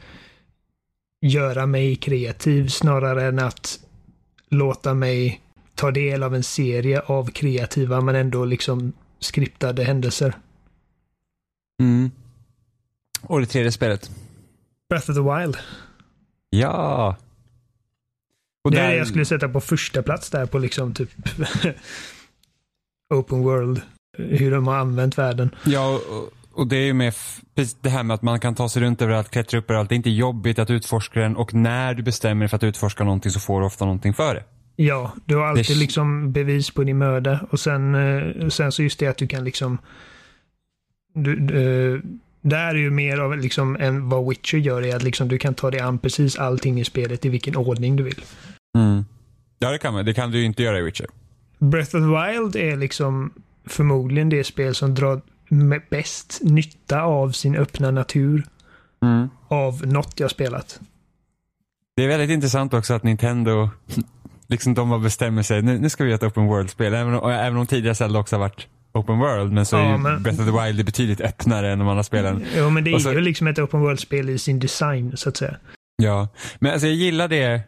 göra 1.21 1.65
mig 1.65 1.95
kreativ 1.95 2.67
snarare 2.67 3.23
än 3.27 3.39
att 3.39 3.79
låta 4.49 4.93
mig 4.93 5.41
ta 5.75 5.91
del 5.91 6.23
av 6.23 6.35
en 6.35 6.43
serie 6.43 6.99
av 7.01 7.31
kreativa 7.31 8.01
men 8.01 8.15
ändå 8.15 8.45
liksom 8.45 8.93
skriptade 9.19 9.83
händelser. 9.83 10.33
Mm. 11.81 12.11
Och 13.21 13.39
det 13.39 13.45
tredje 13.45 13.71
spelet. 13.71 14.11
Breath 14.89 15.09
of 15.09 15.15
the 15.15 15.21
Wild. 15.21 15.57
Ja. 16.49 17.15
Och 18.63 18.71
det 18.71 18.77
är 18.77 18.83
där- 18.83 18.89
det 18.91 18.97
jag 18.97 19.07
skulle 19.07 19.25
sätta 19.25 19.49
på 19.49 19.61
första 19.61 20.03
plats 20.03 20.29
där 20.29 20.45
på 20.45 20.59
liksom 20.59 20.93
typ 20.93 21.09
Open 23.11 23.43
World. 23.43 23.81
Hur 24.17 24.51
de 24.51 24.67
har 24.67 24.75
använt 24.77 25.17
världen. 25.17 25.49
Ja, 25.65 25.99
och, 26.53 26.67
det 26.67 26.75
är 26.75 26.85
ju 26.85 26.93
med 26.93 27.13
det 27.81 27.89
här 27.89 28.03
med 28.03 28.13
att 28.15 28.21
man 28.21 28.39
kan 28.39 28.55
ta 28.55 28.69
sig 28.69 28.81
runt 28.81 29.01
överallt, 29.01 29.29
klättra 29.29 29.59
upp 29.59 29.69
överallt. 29.69 29.89
Det 29.89 29.93
är 29.95 29.97
inte 29.97 30.09
jobbigt 30.09 30.59
att 30.59 30.69
utforska 30.69 31.19
den 31.19 31.35
och 31.35 31.53
när 31.53 31.93
du 31.93 32.03
bestämmer 32.03 32.39
dig 32.39 32.49
för 32.49 32.57
att 32.57 32.63
utforska 32.63 33.03
någonting 33.03 33.31
så 33.31 33.39
får 33.39 33.59
du 33.59 33.65
ofta 33.65 33.85
någonting 33.85 34.13
för 34.13 34.35
det. 34.35 34.43
Ja, 34.75 35.11
du 35.25 35.35
har 35.35 35.45
alltid 35.45 35.65
Det- 35.75 35.79
liksom 35.79 36.31
bevis 36.31 36.71
på 36.71 36.83
din 36.83 36.97
möda 36.97 37.39
och 37.51 37.59
sen, 37.59 37.95
eh, 37.95 38.47
sen 38.49 38.71
så 38.71 38.83
just 38.83 38.99
det 38.99 39.07
att 39.07 39.17
du 39.17 39.27
kan 39.27 39.43
liksom 39.43 39.77
du, 41.13 41.35
du, 41.35 42.01
där 42.41 42.67
är 42.67 42.75
ju 42.75 42.89
mer 42.91 43.17
av 43.17 43.37
liksom 43.37 43.75
än 43.75 44.09
vad 44.09 44.29
Witcher 44.29 44.57
gör 44.57 44.81
är 44.85 44.95
att 44.95 45.03
liksom 45.03 45.27
du 45.27 45.37
kan 45.37 45.53
ta 45.53 45.71
dig 45.71 45.79
an 45.79 45.99
precis 45.99 46.35
allting 46.37 46.79
i 46.79 46.85
spelet 46.85 47.25
i 47.25 47.29
vilken 47.29 47.55
ordning 47.55 47.95
du 47.95 48.03
vill. 48.03 48.21
Ja, 49.59 49.71
det 49.71 49.77
kan 49.77 49.93
man. 49.93 50.05
Det 50.05 50.13
kan 50.13 50.31
du 50.31 50.37
ju 50.39 50.45
inte 50.45 50.63
göra 50.63 50.79
i 50.79 50.81
Witcher. 50.81 51.05
Breath 51.61 51.95
of 51.95 52.01
the 52.01 52.31
Wild 52.31 52.55
är 52.55 52.77
liksom 52.77 53.33
förmodligen 53.67 54.29
det 54.29 54.43
spel 54.43 54.75
som 54.75 54.95
drar 54.95 55.21
bäst 55.89 56.39
nytta 56.43 57.01
av 57.01 57.31
sin 57.31 57.55
öppna 57.55 57.91
natur 57.91 58.43
av 59.47 59.85
något 59.87 60.19
jag 60.19 60.31
spelat. 60.31 60.79
Det 61.95 62.03
är 62.03 62.07
väldigt 62.07 62.29
intressant 62.29 62.73
också 62.73 62.93
att 62.93 63.03
Nintendo, 63.03 63.69
liksom 64.47 64.73
de 64.73 64.89
har 64.91 64.99
bestämt 64.99 65.45
sig, 65.45 65.61
nu, 65.61 65.79
nu 65.79 65.89
ska 65.89 66.03
vi 66.03 66.09
göra 66.09 66.15
ett 66.15 66.23
open 66.23 66.45
world-spel. 66.45 66.93
Även, 66.93 67.13
om- 67.13 67.31
även 67.31 67.57
om 67.57 67.67
tidigare 67.67 67.95
Zelda 67.95 68.19
också 68.19 68.35
har 68.35 68.39
varit 68.41 68.67
open 68.93 69.19
world, 69.19 69.51
men 69.53 69.65
så 69.65 69.75
Ja, 69.75 69.81
är 69.81 69.91
ju 69.91 69.97
men- 69.97 70.23
Breath 70.23 70.39
of 70.41 70.45
the 70.45 70.65
Wild 70.65 70.85
betydligt 70.85 71.21
öppnare 71.21 71.71
än 71.71 71.79
de 71.79 71.87
andra 71.87 72.03
spelen. 72.03 72.43
Jo, 72.57 72.69
men 72.69 72.83
det 72.83 72.91
är 72.93 72.99
så- 72.99 73.11
ju 73.13 73.21
liksom 73.21 73.47
ett 73.47 73.59
open 73.59 73.79
world-spel 73.79 74.29
i 74.29 74.37
sin 74.37 74.59
design, 74.59 75.17
så 75.17 75.29
att 75.29 75.37
säga. 75.37 75.55
Ja, 76.03 76.27
men 76.59 76.71
alltså 76.71 76.87
jag 76.87 76.95
gillar 76.95 77.27
det. 77.27 77.61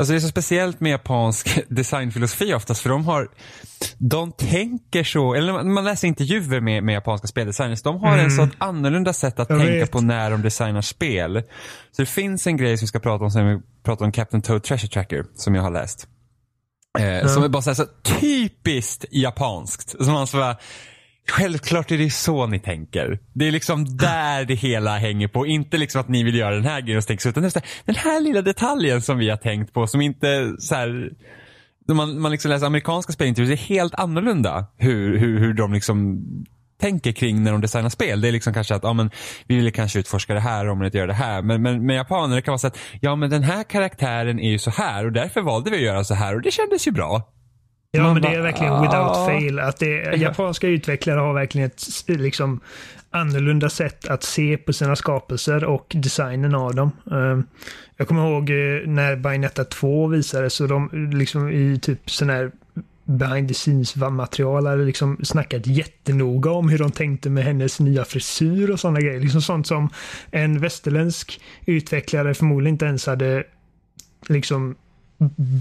Alltså 0.00 0.12
det 0.12 0.18
är 0.18 0.20
så 0.20 0.28
speciellt 0.28 0.80
med 0.80 0.90
japansk 0.92 1.58
designfilosofi 1.68 2.54
oftast 2.54 2.82
för 2.82 2.90
de 2.90 3.04
har, 3.04 3.28
de 3.98 4.32
tänker 4.32 5.04
så, 5.04 5.34
eller 5.34 5.62
man 5.62 5.84
läser 5.84 6.08
intervjuer 6.08 6.60
med, 6.60 6.84
med 6.84 6.92
japanska 6.92 7.26
speldesigners, 7.26 7.82
de 7.82 8.00
har 8.00 8.18
en 8.18 8.30
sån 8.30 8.50
annorlunda 8.58 9.12
sätt 9.12 9.40
att 9.40 9.50
Jag 9.50 9.58
tänka 9.58 9.72
vet. 9.74 9.90
på 9.90 10.00
när 10.00 10.30
de 10.30 10.42
designar 10.42 10.80
spel. 10.82 11.42
Så 11.92 12.02
det 12.02 12.06
finns 12.06 12.46
en 12.46 12.56
grej 12.56 12.76
som 12.78 12.84
vi 12.84 12.88
ska 12.88 12.98
prata 12.98 13.24
om 13.24 13.30
sen 13.30 13.46
vi 13.48 13.58
pratar 13.84 14.04
om 14.04 14.12
Captain 14.12 14.42
Toad 14.42 14.62
Treasure 14.62 14.88
Tracker 14.88 15.24
som 15.34 15.54
jag 15.54 15.62
har 15.62 15.70
läst. 15.70 16.06
Eh, 16.98 17.26
Som 17.28 17.42
är 17.42 17.48
bara 17.48 17.62
så, 17.62 17.70
här, 17.70 17.74
så 17.74 17.86
typiskt 18.20 19.04
japanskt. 19.10 19.90
Som 20.04 20.12
man 20.12 20.26
så 20.26 20.54
Självklart 21.30 21.90
är 21.90 21.98
det 21.98 22.10
så 22.10 22.46
ni 22.46 22.58
tänker. 22.58 23.18
Det 23.32 23.48
är 23.48 23.52
liksom 23.52 23.96
där 23.96 24.44
det 24.44 24.54
hela 24.54 24.98
hänger 24.98 25.28
på. 25.28 25.46
Inte 25.46 25.76
liksom 25.76 26.00
att 26.00 26.08
ni 26.08 26.22
vill 26.22 26.34
göra 26.34 26.54
den 26.54 26.64
här 26.64 26.80
grejen 26.80 26.98
och 26.98 27.06
tänka 27.06 27.20
så, 27.20 27.28
utan 27.28 27.42
just 27.42 27.56
den 27.84 27.94
här 27.94 28.20
lilla 28.20 28.42
detaljen 28.42 29.02
som 29.02 29.18
vi 29.18 29.30
har 29.30 29.36
tänkt 29.36 29.72
på 29.72 29.86
som 29.86 30.00
inte 30.00 30.54
så 30.58 30.74
här, 30.74 31.10
när 31.88 31.94
man, 31.94 32.20
man 32.20 32.30
liksom 32.30 32.50
läser 32.50 32.66
amerikanska 32.66 33.12
spelintervjuer, 33.12 33.56
det 33.56 33.62
är 33.62 33.66
helt 33.66 33.94
annorlunda 33.94 34.66
hur, 34.76 35.18
hur, 35.18 35.38
hur 35.38 35.54
de 35.54 35.72
liksom 35.72 36.24
tänker 36.80 37.12
kring 37.12 37.42
när 37.42 37.52
de 37.52 37.60
designar 37.60 37.90
spel. 37.90 38.20
Det 38.20 38.28
är 38.28 38.32
liksom 38.32 38.54
kanske 38.54 38.74
att, 38.74 38.82
ja 38.82 38.92
men 38.92 39.10
vi 39.46 39.56
vill 39.56 39.72
kanske 39.72 39.98
utforska 39.98 40.34
det 40.34 40.40
här 40.40 40.68
om 40.68 40.78
man 40.78 40.84
inte 40.84 40.98
gör 40.98 41.06
det 41.06 41.12
här. 41.12 41.42
Men, 41.42 41.62
men 41.62 41.86
med 41.86 41.96
japaner 41.96 42.36
det 42.36 42.42
kan 42.42 42.52
vara 42.52 42.58
så 42.58 42.66
att, 42.66 42.78
ja 43.00 43.16
men 43.16 43.30
den 43.30 43.42
här 43.42 43.64
karaktären 43.64 44.40
är 44.40 44.50
ju 44.50 44.58
så 44.58 44.70
här 44.70 45.06
och 45.06 45.12
därför 45.12 45.40
valde 45.40 45.70
vi 45.70 45.76
att 45.76 45.82
göra 45.82 46.04
så 46.04 46.14
här 46.14 46.34
och 46.34 46.42
det 46.42 46.50
kändes 46.50 46.88
ju 46.88 46.92
bra. 46.92 47.32
Ja, 47.92 48.02
Man 48.02 48.12
men 48.12 48.22
det 48.22 48.28
är 48.28 48.40
verkligen 48.40 48.82
without 48.82 49.26
fail. 49.26 49.58
Att 49.58 49.78
det, 49.78 50.16
japanska 50.16 50.66
utvecklare 50.66 51.20
har 51.20 51.32
verkligen 51.32 51.66
ett 51.66 52.04
liksom, 52.06 52.60
annorlunda 53.10 53.70
sätt 53.70 54.08
att 54.08 54.22
se 54.22 54.56
på 54.56 54.72
sina 54.72 54.96
skapelser 54.96 55.64
och 55.64 55.92
designen 55.94 56.54
av 56.54 56.74
dem. 56.74 56.90
Ehm, 57.10 57.44
jag 57.96 58.08
kommer 58.08 58.30
ihåg 58.30 58.50
eh, 58.50 58.88
när 58.88 59.16
Bayonetta 59.16 59.64
2 59.64 60.06
visades 60.06 60.60
och 60.60 60.68
de 60.68 61.10
liksom 61.12 61.50
i 61.50 61.78
typ 61.82 62.10
sån 62.10 62.30
här 62.30 62.50
behind 63.04 63.48
the 63.48 63.54
scenes 63.54 63.96
material 63.96 64.66
hade 64.66 64.84
liksom 64.84 65.18
snackat 65.22 65.66
jättenoga 65.66 66.50
om 66.50 66.68
hur 66.68 66.78
de 66.78 66.90
tänkte 66.90 67.30
med 67.30 67.44
hennes 67.44 67.80
nya 67.80 68.04
frisyr 68.04 68.70
och 68.70 68.80
sådana 68.80 69.00
grejer. 69.00 69.20
Liksom 69.20 69.42
sånt 69.42 69.66
som 69.66 69.88
en 70.30 70.60
västerländsk 70.60 71.40
utvecklare 71.66 72.34
förmodligen 72.34 72.74
inte 72.74 72.86
ens 72.86 73.06
hade 73.06 73.44
liksom 74.28 74.76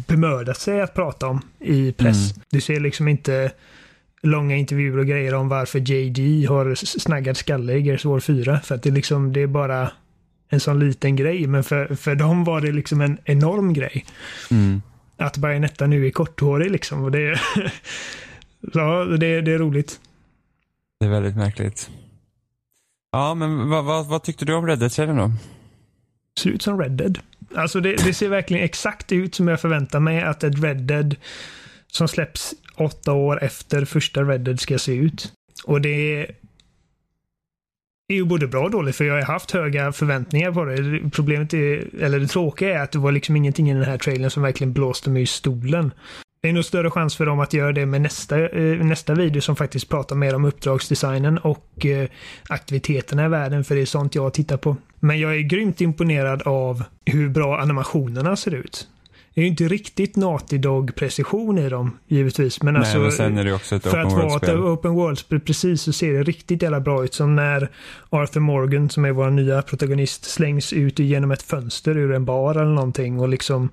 bemödat 0.08 0.58
sig 0.58 0.82
att 0.82 0.94
prata 0.94 1.28
om 1.28 1.42
i 1.60 1.92
press. 1.92 2.32
Mm. 2.32 2.44
Du 2.50 2.62
ser 2.62 2.80
liksom 2.80 3.08
inte 3.08 3.52
långa 4.22 4.56
intervjuer 4.56 4.98
och 4.98 5.06
grejer 5.06 5.34
om 5.34 5.50
varför 5.50 5.80
JD 5.80 6.46
har 6.46 6.76
snaggad 6.76 7.38
skalle 7.38 7.74
i 7.74 7.82
Gears 7.82 8.06
War 8.06 8.20
4. 8.20 8.60
För 8.60 8.76
att 8.76 8.84
det, 8.84 8.92
liksom, 8.92 9.34
det 9.34 9.42
är 9.42 9.48
bara 9.48 9.92
en 10.50 10.60
sån 10.60 10.80
liten 10.80 11.16
grej. 11.16 11.48
Men 11.48 11.64
för, 11.64 11.96
för 11.96 12.16
dem 12.16 12.44
var 12.44 12.62
det 12.62 12.72
liksom 12.72 13.02
en 13.02 13.18
enorm 13.26 13.74
grej. 13.74 14.06
Mm. 14.52 14.82
Att 15.18 15.38
Bayonetta 15.38 15.88
nu 15.88 16.08
är 16.08 16.12
korthårig 16.12 16.72
liksom. 16.72 17.04
Och 17.04 17.12
det, 17.12 17.40
ja, 18.74 19.06
det, 19.06 19.42
det 19.42 19.52
är 19.52 19.60
roligt. 19.60 20.00
Det 21.00 21.06
är 21.06 21.10
väldigt 21.10 21.36
märkligt. 21.36 21.90
Ja, 23.12 23.34
men 23.34 23.70
vad, 23.70 23.86
vad, 23.86 24.08
vad 24.08 24.24
tyckte 24.24 24.46
du 24.46 24.54
om 24.54 24.68
Red 24.68 24.80
Dead-serien 24.80 25.18
då? 25.18 25.32
Ser 26.40 26.50
ut 26.50 26.62
som 26.62 26.82
Red 26.82 26.92
Dead. 26.92 27.20
Alltså 27.56 27.80
det, 27.80 27.96
det, 27.96 28.14
ser 28.14 28.30
verkligen 28.30 28.64
exakt 28.64 29.12
ut 29.12 29.36
som 29.36 29.48
jag 29.48 29.62
förväntar 29.62 30.00
mig 30.00 30.22
att 30.22 30.44
ett 30.44 30.64
Red 30.64 30.78
Dead 30.78 31.16
som 31.88 32.08
släpps 32.08 32.54
åtta 32.76 33.14
år 33.14 33.44
efter 33.44 33.86
första 33.86 34.24
Red 34.24 34.42
Dead 34.42 34.60
ska 34.60 34.80
se 34.80 34.94
ut. 34.94 35.34
Och 35.66 35.82
det 35.82 36.28
är 38.08 38.16
ju 38.16 38.26
både 38.26 38.48
bra 38.48 38.64
och 38.64 38.72
dåligt 38.72 38.96
för 38.96 39.06
jag 39.06 39.14
har 39.14 39.22
haft 39.22 39.52
höga 39.52 39.92
förväntningar 39.92 40.52
på 40.52 40.66
det. 40.66 41.10
Problemet 41.10 41.54
är, 41.54 41.90
eller 42.02 42.20
det 42.20 42.28
tråkiga 42.28 42.80
är 42.80 42.84
att 42.84 42.92
det 42.92 43.00
var 43.00 43.12
liksom 43.12 43.36
ingenting 43.36 43.72
i 43.72 43.74
den 43.74 43.84
här 43.84 43.98
trailern 43.98 44.30
som 44.30 44.44
verkligen 44.44 44.74
blåste 44.74 45.10
mig 45.10 45.22
i 45.22 45.26
stolen. 45.26 45.92
Det 46.42 46.50
är 46.50 46.54
nog 46.54 46.66
större 46.66 46.92
chans 46.92 47.16
för 47.16 47.26
dem 47.26 47.40
att 47.40 47.54
göra 47.54 47.72
det 47.72 47.86
med 47.86 48.02
nästa, 48.02 48.50
eh, 48.50 48.86
nästa 48.86 49.14
video 49.14 49.42
som 49.42 49.56
faktiskt 49.56 49.90
pratar 49.90 50.16
mer 50.16 50.36
om 50.36 50.46
uppdragsdesignen 50.46 51.38
och 51.38 51.86
eh, 51.86 52.10
aktiviteterna 52.50 53.26
i 53.26 53.28
världen 53.28 53.64
för 53.64 53.76
det 53.76 53.82
är 53.82 53.86
sånt 53.86 54.16
jag 54.16 54.34
tittar 54.34 54.58
på. 54.58 54.76
Men 55.00 55.20
jag 55.20 55.36
är 55.36 55.40
grymt 55.40 55.82
imponerad 55.82 56.42
av 56.42 56.84
hur 57.06 57.30
bra 57.30 57.60
animationerna 57.60 58.36
ser 58.36 58.56
ut. 58.56 58.88
Det 59.34 59.42
är 59.42 59.44
ju 59.44 59.50
inte 59.50 59.68
riktigt 59.68 60.16
Naughty 60.16 60.58
Dog-precision 60.58 61.58
i 61.58 61.70
dem, 61.70 61.98
givetvis. 62.08 62.64
Men 62.64 62.74
Nej, 62.74 62.80
alltså, 62.80 63.00
men 63.00 63.12
sen 63.12 63.38
är 63.38 63.46
det 63.46 63.54
också 63.54 63.76
ett 63.76 63.84
för 63.84 63.90
open 63.90 64.08
att 64.08 64.14
vara 64.14 64.54
ett 64.54 64.60
open 64.60 64.92
world-spel, 64.92 65.40
precis, 65.40 65.82
så 65.82 65.94
ser 65.94 66.14
det 66.14 66.24
riktigt 66.24 66.62
jävla 66.62 66.80
bra 66.80 67.04
ut. 67.04 67.14
Som 67.14 67.36
när 67.36 67.70
Arthur 68.10 68.40
Morgan, 68.40 68.90
som 68.90 69.06
är 69.06 69.12
vår 69.12 69.30
nya 69.30 69.62
protagonist, 69.62 70.26
slängs 70.26 70.74
ut 70.74 71.00
genom 71.00 71.32
ett 71.32 71.42
fönster 71.42 71.98
ur 71.98 72.12
en 72.12 72.26
bar 72.26 72.56
eller 72.56 72.74
någonting 72.74 73.20
och 73.20 73.30
liksom 73.30 73.70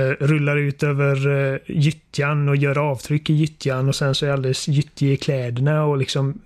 rullar 0.00 0.56
ut 0.56 0.82
över 0.82 1.28
uh, 1.28 1.58
gyttjan 1.66 2.48
och 2.48 2.56
gör 2.56 2.78
avtryck 2.78 3.30
i 3.30 3.34
gyttjan 3.34 3.88
och 3.88 3.94
sen 3.94 4.14
så 4.14 4.26
är 4.26 4.30
alldeles 4.30 4.68
gyttjig 4.68 5.12
i 5.12 5.16
kläderna 5.16 5.84
och 5.84 5.98
liksom 5.98 6.40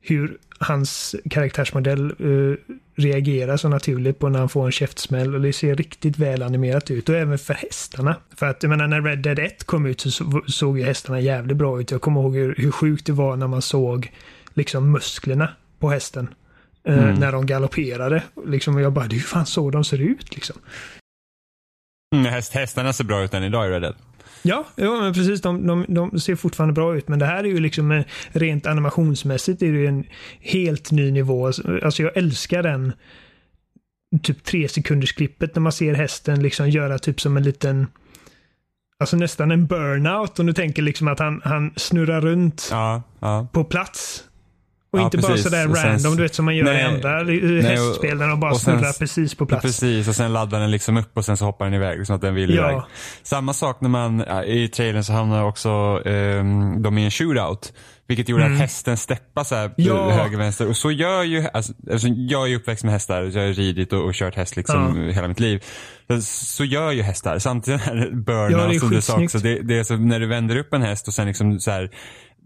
hur 0.00 0.36
hans 0.58 1.16
karaktärsmodell 1.30 2.14
uh, 2.20 2.56
reagerar 2.94 3.56
så 3.56 3.68
naturligt 3.68 4.18
på 4.18 4.28
när 4.28 4.38
han 4.38 4.48
får 4.48 4.66
en 4.66 4.72
käftsmäll 4.72 5.34
och 5.34 5.40
det 5.40 5.52
ser 5.52 5.76
riktigt 5.76 6.18
väl 6.18 6.42
animerat 6.42 6.90
ut 6.90 7.08
och 7.08 7.14
även 7.14 7.38
för 7.38 7.54
hästarna. 7.54 8.16
För 8.36 8.46
att 8.46 8.62
jag 8.62 8.70
menar 8.70 8.86
när 8.86 9.02
Red 9.02 9.18
Dead 9.18 9.38
1 9.38 9.64
kom 9.64 9.86
ut 9.86 10.00
så 10.00 10.42
såg 10.46 10.78
ju 10.78 10.84
hästarna 10.84 11.20
jävligt 11.20 11.56
bra 11.56 11.80
ut. 11.80 11.90
Jag 11.90 12.00
kommer 12.00 12.20
ihåg 12.20 12.36
hur, 12.36 12.54
hur 12.58 12.70
sjukt 12.70 13.06
det 13.06 13.12
var 13.12 13.36
när 13.36 13.46
man 13.46 13.62
såg 13.62 14.12
liksom 14.54 14.92
musklerna 14.92 15.48
på 15.78 15.90
hästen. 15.90 16.28
Mm. 16.86 17.14
när 17.14 17.32
de 17.32 17.46
galopperade. 17.46 18.22
Liksom, 18.46 18.76
och 18.76 18.80
jag 18.80 18.92
bara, 18.92 19.06
det 19.06 19.14
är 19.14 19.18
ju 19.18 19.22
fan 19.22 19.46
så 19.46 19.70
de 19.70 19.84
ser 19.84 20.00
ut 20.00 20.34
liksom. 20.34 20.56
Mm, 22.14 22.32
häst, 22.32 22.52
hästarna 22.52 22.92
ser 22.92 23.04
bra 23.04 23.24
ut 23.24 23.34
än 23.34 23.44
idag 23.44 23.66
i 23.66 23.70
Red 23.70 23.82
Dead. 23.82 23.94
Ja, 24.42 24.64
ja 24.76 25.00
men 25.00 25.14
precis. 25.14 25.40
De, 25.40 25.66
de, 25.66 25.84
de, 25.88 26.20
ser 26.20 26.36
fortfarande 26.36 26.72
bra 26.72 26.96
ut. 26.96 27.08
Men 27.08 27.18
det 27.18 27.26
här 27.26 27.44
är 27.44 27.48
ju 27.48 27.60
liksom 27.60 27.92
eh, 27.92 28.04
rent 28.32 28.66
animationsmässigt 28.66 29.62
är 29.62 29.72
det 29.72 29.86
en 29.86 30.04
helt 30.40 30.90
ny 30.90 31.10
nivå. 31.10 31.46
Alltså 31.82 32.02
jag 32.02 32.16
älskar 32.16 32.62
den 32.62 32.92
typ 34.22 34.44
tre 34.44 34.68
sekunders 34.68 35.12
klippet 35.12 35.54
när 35.54 35.60
man 35.60 35.72
ser 35.72 35.94
hästen 35.94 36.42
liksom 36.42 36.70
göra 36.70 36.98
typ 36.98 37.20
som 37.20 37.36
en 37.36 37.42
liten 37.42 37.86
Alltså 38.98 39.16
nästan 39.16 39.50
en 39.50 39.66
burnout 39.66 40.38
om 40.38 40.46
du 40.46 40.52
tänker 40.52 40.82
liksom 40.82 41.08
att 41.08 41.18
han, 41.18 41.40
han 41.44 41.72
snurrar 41.76 42.20
runt 42.20 42.68
ja, 42.70 43.02
ja. 43.20 43.46
på 43.52 43.64
plats. 43.64 44.24
Och 44.94 45.00
ja, 45.00 45.04
inte 45.04 45.16
precis. 45.16 45.30
bara 45.30 45.50
sådär 45.50 45.68
och 45.68 45.76
random, 45.76 45.98
sen, 45.98 46.16
du 46.16 46.22
vet 46.22 46.34
som 46.34 46.44
man 46.44 46.56
gör 46.56 46.64
nej, 46.64 46.80
i 46.80 46.84
andra 46.84 47.24
hästspel 47.68 48.18
när 48.18 48.28
de 48.28 48.40
bara 48.40 48.54
snurrar 48.54 48.98
precis 48.98 49.34
på 49.34 49.46
plats. 49.46 49.62
Precis, 49.62 50.08
och 50.08 50.14
sen 50.14 50.32
laddar 50.32 50.60
den 50.60 50.70
liksom 50.70 50.96
upp 50.96 51.10
och 51.14 51.24
sen 51.24 51.36
så 51.36 51.44
hoppar 51.44 51.64
den 51.64 51.74
iväg 51.74 52.06
så 52.06 52.14
att 52.14 52.20
den 52.20 52.34
vill 52.34 52.54
ja. 52.54 52.70
iväg. 52.70 52.82
Samma 53.22 53.52
sak 53.52 53.80
när 53.80 53.88
man, 53.88 54.24
i 54.44 54.68
trailern 54.68 55.04
så 55.04 55.12
hamnar 55.12 55.44
också 55.44 55.70
um, 56.04 56.82
de 56.82 56.98
i 56.98 57.04
en 57.04 57.10
shootout. 57.10 57.72
Vilket 58.06 58.28
gjorde 58.28 58.42
mm. 58.42 58.54
att 58.54 58.60
hästen 58.60 58.96
steppar 58.96 59.44
så 59.44 59.54
här 59.54 59.70
ja. 59.76 60.10
höger, 60.10 60.38
vänster. 60.38 60.68
Och 60.68 60.76
så 60.76 60.90
gör 60.90 61.22
ju, 61.22 61.46
alltså, 61.52 61.72
alltså, 61.92 62.08
jag 62.08 62.50
är 62.50 62.56
uppväxt 62.56 62.84
med 62.84 62.92
hästar. 62.92 63.22
Jag 63.22 63.46
har 63.46 63.52
ridit 63.52 63.92
och, 63.92 64.04
och 64.04 64.14
kört 64.14 64.34
häst 64.34 64.56
liksom 64.56 65.04
ja. 65.06 65.12
hela 65.12 65.28
mitt 65.28 65.40
liv. 65.40 65.64
Så 66.22 66.64
gör 66.64 66.92
ju 66.92 67.02
hästar. 67.02 67.38
Samtidigt 67.38 67.86
när 67.86 68.10
burnout 68.10 68.74
ja, 68.74 68.80
som 68.80 68.90
du 68.90 69.00
sa 69.00 69.22
också. 69.22 69.38
Det, 69.38 69.58
det 69.62 69.78
är 69.78 69.84
så 69.84 69.96
när 69.96 70.20
du 70.20 70.26
vänder 70.26 70.56
upp 70.56 70.74
en 70.74 70.82
häst 70.82 71.08
och 71.08 71.14
sen 71.14 71.26
liksom 71.26 71.60
så 71.60 71.70
här 71.70 71.90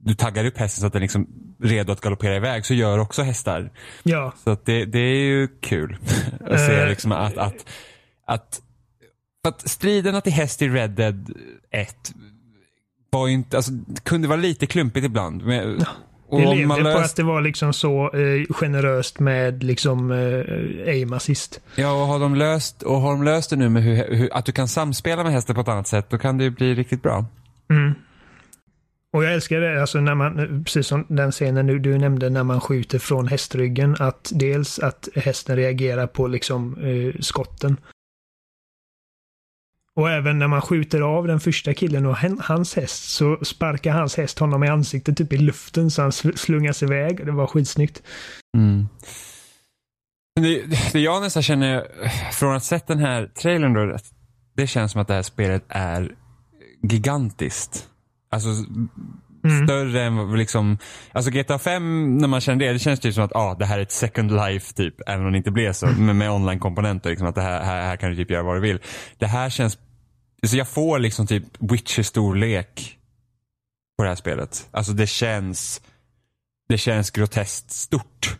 du 0.09 0.15
taggar 0.15 0.45
upp 0.45 0.59
hästen 0.59 0.81
så 0.81 0.87
att 0.87 0.93
den 0.93 1.01
är 1.01 1.05
liksom 1.05 1.27
redo 1.63 1.93
att 1.93 2.01
galoppera 2.01 2.37
iväg 2.37 2.67
så 2.67 2.75
gör 2.75 2.99
också 2.99 3.23
hästar. 3.23 3.71
Ja. 4.03 4.33
Så 4.45 4.51
att 4.51 4.67
det, 4.67 4.85
det 4.85 4.99
är 4.99 5.21
ju 5.21 5.49
kul 5.61 5.97
att 6.47 6.61
se 6.61 6.83
uh, 6.83 6.89
liksom 6.89 7.13
att, 7.13 7.39
att, 7.39 7.67
att, 8.27 8.61
att 9.49 9.69
striderna 9.69 10.21
till 10.21 10.33
häst 10.33 10.63
i 10.63 10.69
Red 10.69 10.91
Dead 10.91 11.33
1 11.71 11.97
var 13.11 13.29
inte, 13.29 13.57
alltså, 13.57 13.73
kunde 14.03 14.29
vara 14.29 14.41
lite 14.41 14.67
klumpigt 14.67 15.07
ibland. 15.07 15.45
Men, 15.45 15.85
och 16.29 16.41
det 16.41 16.55
levde 16.55 16.83
löst... 16.83 16.97
på 16.97 17.05
att 17.05 17.17
det 17.17 17.23
var 17.23 17.41
liksom 17.41 17.73
så 17.73 18.11
eh, 18.15 18.55
generöst 18.55 19.21
med 19.21 19.63
liksom 19.63 20.11
eh, 20.11 20.89
aim 20.89 21.13
assist. 21.13 21.61
Ja, 21.75 21.93
och 21.93 22.07
har 22.07 22.19
de 22.19 22.35
löst, 22.35 22.83
och 22.83 23.01
har 23.01 23.11
de 23.11 23.23
löst 23.23 23.51
det 23.51 23.57
nu 23.57 23.69
med 23.69 23.83
hur, 23.83 24.17
hur, 24.17 24.29
att 24.33 24.45
du 24.45 24.53
kan 24.53 24.69
samspela 24.69 25.23
med 25.23 25.33
hästen 25.33 25.55
på 25.55 25.61
ett 25.61 25.69
annat 25.69 25.87
sätt, 25.87 26.11
då 26.11 26.19
kan 26.19 26.39
det 26.39 26.51
bli 26.51 26.75
riktigt 26.75 27.03
bra. 27.03 27.25
Mm. 27.71 27.95
Och 29.13 29.25
jag 29.25 29.35
älskar 29.35 29.61
det, 29.61 29.81
alltså 29.81 30.01
när 30.01 30.15
man, 30.15 30.65
precis 30.65 30.87
som 30.87 31.07
den 31.09 31.33
scenen 31.33 31.67
du, 31.67 31.79
du 31.79 31.99
nämnde 31.99 32.31
när 32.31 32.45
man 32.45 32.61
skjuter 32.61 32.99
från 32.99 33.29
hästryggen, 33.29 33.97
att 33.99 34.33
dels 34.35 34.79
att 34.79 35.09
hästen 35.15 35.57
reagerar 35.57 36.07
på 36.07 36.27
liksom 36.27 36.77
eh, 36.77 37.21
skotten. 37.21 37.77
Och 39.95 40.11
även 40.11 40.39
när 40.39 40.49
man 40.49 40.63
skjuter 40.63 41.01
av 41.01 41.27
den 41.27 41.41
första 41.41 41.75
killen 41.75 42.07
och 42.07 42.17
hans 42.41 42.77
häst 42.77 43.09
så 43.09 43.45
sparkar 43.45 43.93
hans 43.93 44.17
häst 44.17 44.39
honom 44.39 44.65
i 44.65 44.69
ansiktet 44.69 45.17
typ 45.17 45.33
i 45.33 45.37
luften 45.37 45.91
så 45.91 46.03
han 46.03 46.13
slungas 46.13 46.83
iväg. 46.83 47.27
Det 47.27 47.33
var 47.33 47.47
skitsnyggt. 47.47 48.03
Mm. 48.57 48.89
Det, 50.41 50.93
det 50.93 51.01
jag 51.01 51.23
nästan 51.23 51.43
känner 51.43 51.87
från 52.33 52.57
att 52.57 52.65
sett 52.65 52.87
den 52.87 52.99
här 52.99 53.27
trailern 53.27 53.75
då, 53.75 53.97
det 54.57 54.67
känns 54.67 54.93
som 54.93 55.01
att 55.01 55.09
det 55.09 55.15
här 55.15 55.23
spelet 55.23 55.65
är 55.69 56.15
gigantiskt. 56.83 57.89
Alltså 58.31 58.49
mm. 59.45 59.67
större 59.67 60.03
än 60.03 60.39
liksom, 60.39 60.79
alltså 61.13 61.31
GTA 61.31 61.59
5 61.59 62.19
när 62.19 62.29
man 62.29 62.41
känner 62.41 62.67
det, 62.67 62.73
det 62.73 62.79
känns 62.79 63.01
typ 63.01 63.15
som 63.15 63.25
att 63.25 63.37
ah, 63.37 63.55
det 63.55 63.67
här 63.67 63.79
är 63.79 63.83
ett 63.83 63.93
second 63.93 64.33
life 64.33 64.75
typ, 64.75 64.95
även 65.07 65.27
om 65.27 65.33
det 65.33 65.39
inte 65.39 65.51
blev 65.51 65.73
så, 65.73 65.87
mm. 65.87 66.07
men 66.07 66.19
med 66.19 66.31
online-komponenter, 66.31 67.11
liksom, 67.11 67.29
att 67.29 67.35
det 67.35 67.43
här, 67.43 67.63
här, 67.63 67.83
här, 67.83 67.97
kan 67.97 68.11
du 68.11 68.17
typ 68.17 68.31
göra 68.31 68.43
vad 68.43 68.57
du 68.57 68.61
vill. 68.61 68.81
Det 69.19 69.27
här 69.27 69.51
känns, 69.51 69.79
alltså 70.43 70.57
jag 70.57 70.69
får 70.69 70.99
liksom 70.99 71.27
typ 71.27 71.45
Witcher-storlek 71.59 72.97
på 73.97 74.03
det 74.03 74.09
här 74.09 74.17
spelet. 74.17 74.69
Alltså 74.71 74.93
det 74.93 75.07
känns, 75.07 75.81
det 76.69 76.79
känns 76.79 77.11
groteskt 77.11 77.71
stort. 77.71 78.39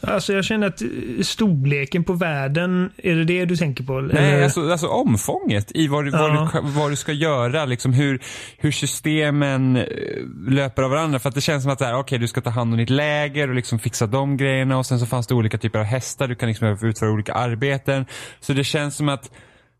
Alltså 0.00 0.32
jag 0.32 0.44
känner 0.44 0.66
att 0.66 0.82
eh, 0.82 0.88
storleken 1.22 2.04
på 2.04 2.12
världen, 2.12 2.90
är 2.96 3.14
det 3.16 3.24
det 3.24 3.44
du 3.44 3.56
tänker 3.56 3.84
på? 3.84 4.00
Nej, 4.00 4.44
alltså, 4.44 4.70
alltså 4.70 4.86
omfånget 4.86 5.72
i 5.74 5.88
vad, 5.88 6.04
du- 6.04 6.10
vad, 6.10 6.30
Ja. 6.30 6.50
du, 6.52 6.60
vad 6.62 6.90
du 6.92 6.96
ska 6.96 7.12
göra, 7.12 7.64
liksom 7.64 7.92
hur, 7.92 8.22
hur 8.58 8.70
systemen 8.70 9.76
eh, 9.76 9.84
löper 10.48 10.82
av 10.82 10.90
varandra. 10.90 11.18
För 11.18 11.28
att 11.28 11.34
det 11.34 11.40
känns 11.40 11.62
som 11.62 11.72
att 11.72 11.82
okej, 11.82 12.18
du 12.18 12.28
ska 12.28 12.40
ta 12.40 12.50
hand 12.50 12.72
om 12.72 12.78
ditt 12.78 12.90
läger 12.90 13.48
och 13.48 13.54
liksom 13.54 13.78
fixa 13.78 14.06
de 14.06 14.36
grejerna 14.36 14.78
och 14.78 14.86
sen 14.86 14.98
så 14.98 15.06
fanns 15.06 15.26
det 15.26 15.34
olika 15.34 15.58
typer 15.58 15.78
av 15.78 15.84
hästar, 15.84 16.28
du 16.28 16.34
kan 16.34 16.48
liksom 16.48 16.78
utföra 16.82 17.10
olika 17.10 17.32
arbeten. 17.32 18.06
Så 18.40 18.52
det 18.52 18.64
känns 18.64 18.96
som 18.96 19.08
att 19.08 19.30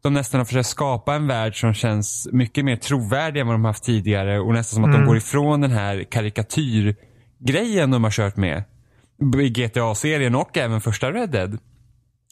de 0.03 0.15
nästan 0.15 0.41
har 0.41 0.45
försökt 0.45 0.67
skapa 0.69 1.15
en 1.15 1.27
värld 1.27 1.61
som 1.61 1.75
känns 1.75 2.29
mycket 2.33 2.65
mer 2.65 2.77
trovärdig 2.77 3.41
än 3.41 3.47
vad 3.47 3.55
de 3.55 3.65
haft 3.65 3.85
tidigare 3.85 4.39
och 4.41 4.53
nästan 4.53 4.75
som 4.75 4.85
att 4.85 4.91
de 4.91 4.97
Mm. 4.97 5.07
går 5.09 5.17
ifrån 5.17 5.61
den 5.61 5.71
här 5.71 6.05
karikatyrgrejen 6.11 7.91
de 7.91 8.05
har 8.05 8.11
kört 8.11 8.37
med 8.37 8.65
i 9.41 9.49
GTA-serien 9.49 10.35
och 10.35 10.57
även 10.57 10.81
första 10.81 11.13
Red 11.13 11.31
Dead. 11.31 11.59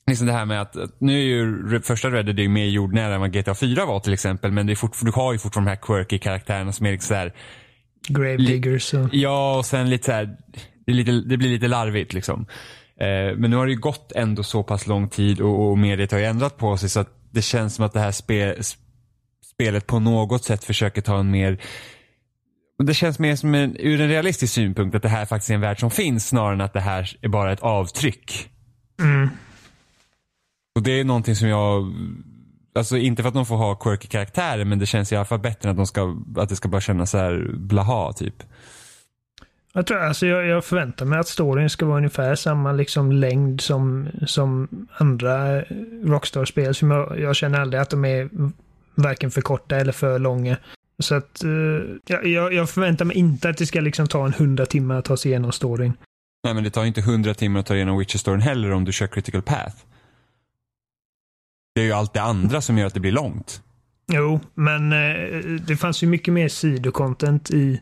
Liksom 0.06 0.26
det 0.26 0.32
här 0.32 0.44
med 0.44 0.60
att, 0.60 0.76
att 0.76 1.00
nu 1.00 1.12
är 1.12 1.24
ju 1.24 1.80
första 1.80 2.10
Red 2.10 2.26
Dead 2.26 2.40
är 2.40 2.48
mer 2.48 2.66
jordnära 2.66 3.14
än 3.14 3.20
vad 3.20 3.32
GTA 3.32 3.54
4 3.54 3.86
var 3.86 4.00
till 4.00 4.12
exempel. 4.12 4.52
Men 4.52 4.66
det 4.66 4.72
är 4.72 4.76
fort, 4.76 4.96
du 5.02 5.10
har 5.10 5.32
ju 5.32 5.38
fortfarande 5.38 5.70
de 5.70 5.76
här 5.76 5.82
quirky 5.82 6.18
karaktärerna 6.18 6.72
som 6.72 6.86
är 6.86 6.92
liksom 6.92 7.08
så 7.08 7.14
här, 7.14 7.34
Gravediggers 8.08 8.94
och... 8.94 9.08
ja 9.12 9.56
och 9.58 9.66
sen 9.66 9.90
lite 9.90 10.04
så 10.04 10.12
här, 10.12 10.36
det, 10.86 10.92
lite, 10.92 11.12
det 11.12 11.36
blir 11.36 11.48
lite 11.48 11.68
larvigt 11.68 12.12
liksom. 12.12 12.46
Eh, 13.00 13.36
men 13.36 13.50
nu 13.50 13.56
har 13.56 13.66
det 13.66 13.72
ju 13.72 13.78
gått 13.78 14.12
ändå 14.12 14.42
så 14.42 14.62
pass 14.62 14.86
lång 14.86 15.08
tid 15.08 15.40
och, 15.40 15.70
och 15.70 15.78
mediet 15.78 16.12
har 16.12 16.18
ju 16.18 16.24
ändrat 16.24 16.58
på 16.58 16.76
sig 16.76 16.88
så 16.88 17.00
att 17.00 17.08
det 17.30 17.42
känns 17.42 17.74
som 17.74 17.84
att 17.84 17.92
det 17.92 18.00
här 18.00 18.12
spe, 18.12 18.56
spelet 19.54 19.86
på 19.86 19.98
något 19.98 20.44
sätt 20.44 20.64
försöker 20.64 21.02
ta 21.02 21.18
en 21.18 21.30
mer 21.30 21.60
det 22.78 22.94
känns 22.94 23.18
mer 23.18 23.36
som 23.36 23.54
en, 23.54 23.76
ur 23.78 24.00
en 24.00 24.08
realistisk 24.08 24.54
synpunkt 24.54 24.96
att 24.96 25.02
det 25.02 25.08
här 25.08 25.26
faktiskt 25.26 25.50
är 25.50 25.54
en 25.54 25.60
värld 25.60 25.80
som 25.80 25.90
finns 25.90 26.28
snarare 26.28 26.54
än 26.54 26.60
att 26.60 26.72
det 26.72 26.80
här 26.80 27.16
är 27.20 27.28
bara 27.28 27.52
ett 27.52 27.60
avtryck. 27.60 28.50
Mm. 29.00 29.28
Och 30.74 30.82
det 30.82 31.00
är 31.00 31.04
någonting 31.04 31.36
som 31.36 31.48
jag, 31.48 31.92
alltså 32.74 32.96
inte 32.96 33.22
för 33.22 33.28
att 33.28 33.34
de 33.34 33.46
får 33.46 33.56
ha 33.56 33.74
quirky 33.74 34.08
karaktärer 34.08 34.64
men 34.64 34.78
det 34.78 34.86
känns 34.86 35.12
i 35.12 35.16
alla 35.16 35.24
fall 35.24 35.38
bättre 35.38 35.68
än 35.68 35.70
att, 35.70 35.76
de 35.76 35.86
ska, 35.86 36.16
att 36.36 36.48
det 36.48 36.56
ska 36.56 36.68
bara 36.68 36.80
kännas 36.80 37.10
så 37.10 37.18
här 37.18 37.50
blaha 37.54 38.12
typ. 38.12 38.42
Jag, 39.72 39.86
tror, 39.86 39.98
alltså 39.98 40.26
jag, 40.26 40.46
jag 40.46 40.64
förväntar 40.64 41.06
mig 41.06 41.18
att 41.18 41.28
storyn 41.28 41.70
ska 41.70 41.86
vara 41.86 41.96
ungefär 41.96 42.34
samma 42.34 42.72
liksom 42.72 43.12
längd 43.12 43.60
som, 43.60 44.08
som 44.26 44.68
andra 44.96 45.62
Rockstar-spel. 46.04 46.74
Som 46.74 46.90
jag, 46.90 47.20
jag 47.20 47.36
känner 47.36 47.60
aldrig 47.60 47.82
att 47.82 47.90
de 47.90 48.04
är 48.04 48.28
varken 48.94 49.30
för 49.30 49.40
korta 49.40 49.76
eller 49.76 49.92
för 49.92 50.18
långa. 50.18 50.56
Så 50.98 51.14
att 51.14 51.44
eh, 51.44 51.50
jag, 52.28 52.52
jag 52.54 52.70
förväntar 52.70 53.04
mig 53.04 53.16
inte 53.16 53.48
att 53.48 53.56
det 53.58 53.66
ska 53.66 53.80
liksom 53.80 54.06
ta 54.06 54.26
en 54.26 54.32
hundra 54.32 54.66
timmar 54.66 54.98
att 54.98 55.04
ta 55.04 55.16
sig 55.16 55.30
igenom 55.30 55.52
storyn. 55.52 55.92
Nej 56.44 56.54
men 56.54 56.64
det 56.64 56.70
tar 56.70 56.82
ju 56.82 56.88
inte 56.88 57.00
hundra 57.00 57.34
timmar 57.34 57.60
att 57.60 57.66
ta 57.66 57.74
igenom 57.74 57.98
Witcher-storyn 58.00 58.40
heller 58.40 58.70
om 58.70 58.84
du 58.84 58.92
kör 58.92 59.06
critical 59.06 59.42
path. 59.42 59.76
Det 61.74 61.80
är 61.80 61.84
ju 61.84 61.92
allt 61.92 62.12
det 62.12 62.22
andra 62.22 62.60
som 62.60 62.78
gör 62.78 62.86
att 62.86 62.94
det 62.94 63.00
blir 63.00 63.12
långt. 63.12 63.62
Jo, 64.12 64.40
men 64.54 64.92
eh, 64.92 65.38
det 65.66 65.76
fanns 65.76 66.02
ju 66.02 66.06
mycket 66.06 66.34
mer 66.34 66.48
sidocontent 66.48 67.50
i... 67.50 67.80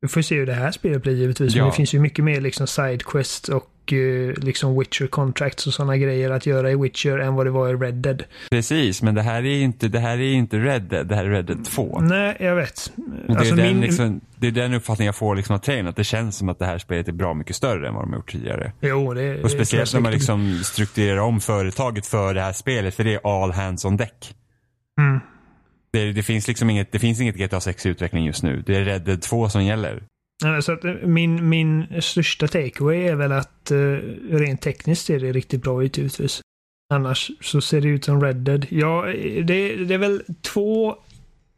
Vi 0.00 0.08
får 0.08 0.22
se 0.22 0.34
hur 0.36 0.46
det 0.46 0.54
här 0.54 0.70
spelet 0.70 1.02
blir 1.02 1.12
givetvis, 1.12 1.54
Ja. 1.54 1.62
men 1.62 1.70
det 1.70 1.76
finns 1.76 1.94
ju 1.94 2.00
mycket 2.00 2.24
mer 2.24 2.40
liksom 2.40 2.66
sidequests 2.66 3.48
och 3.48 3.70
eh, 3.92 4.34
liksom 4.36 4.78
Witcher 4.78 5.06
contracts 5.06 5.66
och 5.66 5.74
sådana 5.74 5.96
grejer 5.96 6.30
att 6.30 6.46
göra 6.46 6.70
i 6.70 6.76
Witcher 6.76 7.18
än 7.18 7.34
vad 7.34 7.46
det 7.46 7.50
var 7.50 7.68
i 7.68 7.74
Red 7.74 7.94
Dead. 7.94 8.24
Precis, 8.50 9.02
men 9.02 9.14
det 9.14 9.22
här 9.22 9.44
är 9.44 9.58
inte, 9.58 9.88
det 9.88 9.98
här 9.98 10.18
är 10.18 10.32
inte 10.32 10.58
Red 10.58 10.82
Dead, 10.82 11.06
det 11.06 11.14
här 11.14 11.24
är 11.24 11.30
Red 11.30 11.44
Dead 11.44 11.64
2. 11.64 12.00
Nej, 12.00 12.36
jag 12.40 12.56
vet. 12.56 12.92
Det, 12.96 13.34
Alltså 13.34 13.54
är 13.54 13.56
den, 13.56 13.66
min... 13.66 13.80
liksom, 13.80 14.20
det 14.36 14.46
är 14.46 14.50
den 14.50 14.74
uppfattningen 14.74 15.06
jag 15.06 15.16
får 15.16 15.36
liksom 15.36 15.54
av 15.54 15.58
trailern, 15.58 15.86
att 15.86 15.96
det 15.96 16.04
känns 16.04 16.36
som 16.36 16.48
att 16.48 16.58
det 16.58 16.66
här 16.66 16.78
spelet 16.78 17.08
är 17.08 17.12
bra 17.12 17.34
mycket 17.34 17.56
större 17.56 17.88
än 17.88 17.94
vad 17.94 18.02
de 18.02 18.10
har 18.10 18.16
gjort 18.16 18.32
tidigare. 18.32 18.72
Jo, 18.80 19.14
det 19.14 19.42
Och 19.42 19.50
speciellt 19.50 19.94
när 19.94 20.00
man 20.00 20.12
liksom 20.12 20.60
strukturerar 20.64 21.20
om 21.20 21.40
företaget 21.40 22.06
för 22.06 22.34
det 22.34 22.40
här 22.40 22.52
spelet, 22.52 22.94
för 22.94 23.04
det 23.04 23.14
är 23.14 23.42
all 23.42 23.52
hands 23.52 23.84
on 23.84 23.96
deck. 23.96 24.34
Mm. 25.00 25.20
Det, 25.92 26.12
det 26.12 26.22
finns 26.22 26.48
liksom 26.48 26.70
inget, 26.70 26.92
det 26.92 26.98
finns 26.98 27.20
inget 27.20 27.36
GTA 27.36 27.60
6 27.60 27.86
i 27.86 27.88
utveckling 27.88 28.24
just 28.24 28.42
nu. 28.42 28.62
Det 28.66 28.76
är 28.76 28.84
Red 28.84 29.02
Dead 29.02 29.22
2 29.22 29.48
som 29.48 29.64
gäller. 29.64 30.02
Så 30.62 30.72
att 30.72 30.84
eh, 30.84 30.92
min, 30.92 31.48
min 31.48 31.86
största 32.00 32.48
takeaway 32.48 33.02
är 33.02 33.14
väl 33.14 33.32
att 33.32 33.72
uh, 33.72 33.98
rent 34.30 34.60
tekniskt 34.60 35.06
ser 35.06 35.20
det 35.20 35.32
riktigt 35.32 35.62
bra 35.62 35.84
ut 35.84 35.98
givetvis. 35.98 36.40
Annars 36.94 37.30
så 37.40 37.60
ser 37.60 37.80
det 37.80 37.88
ut 37.88 38.04
som 38.04 38.22
Red 38.22 38.36
Dead. 38.36 38.66
Ja, 38.70 39.08
eh, 39.08 39.44
det, 39.44 39.76
det 39.76 39.94
är 39.94 39.98
väl 39.98 40.22
två 40.42 40.96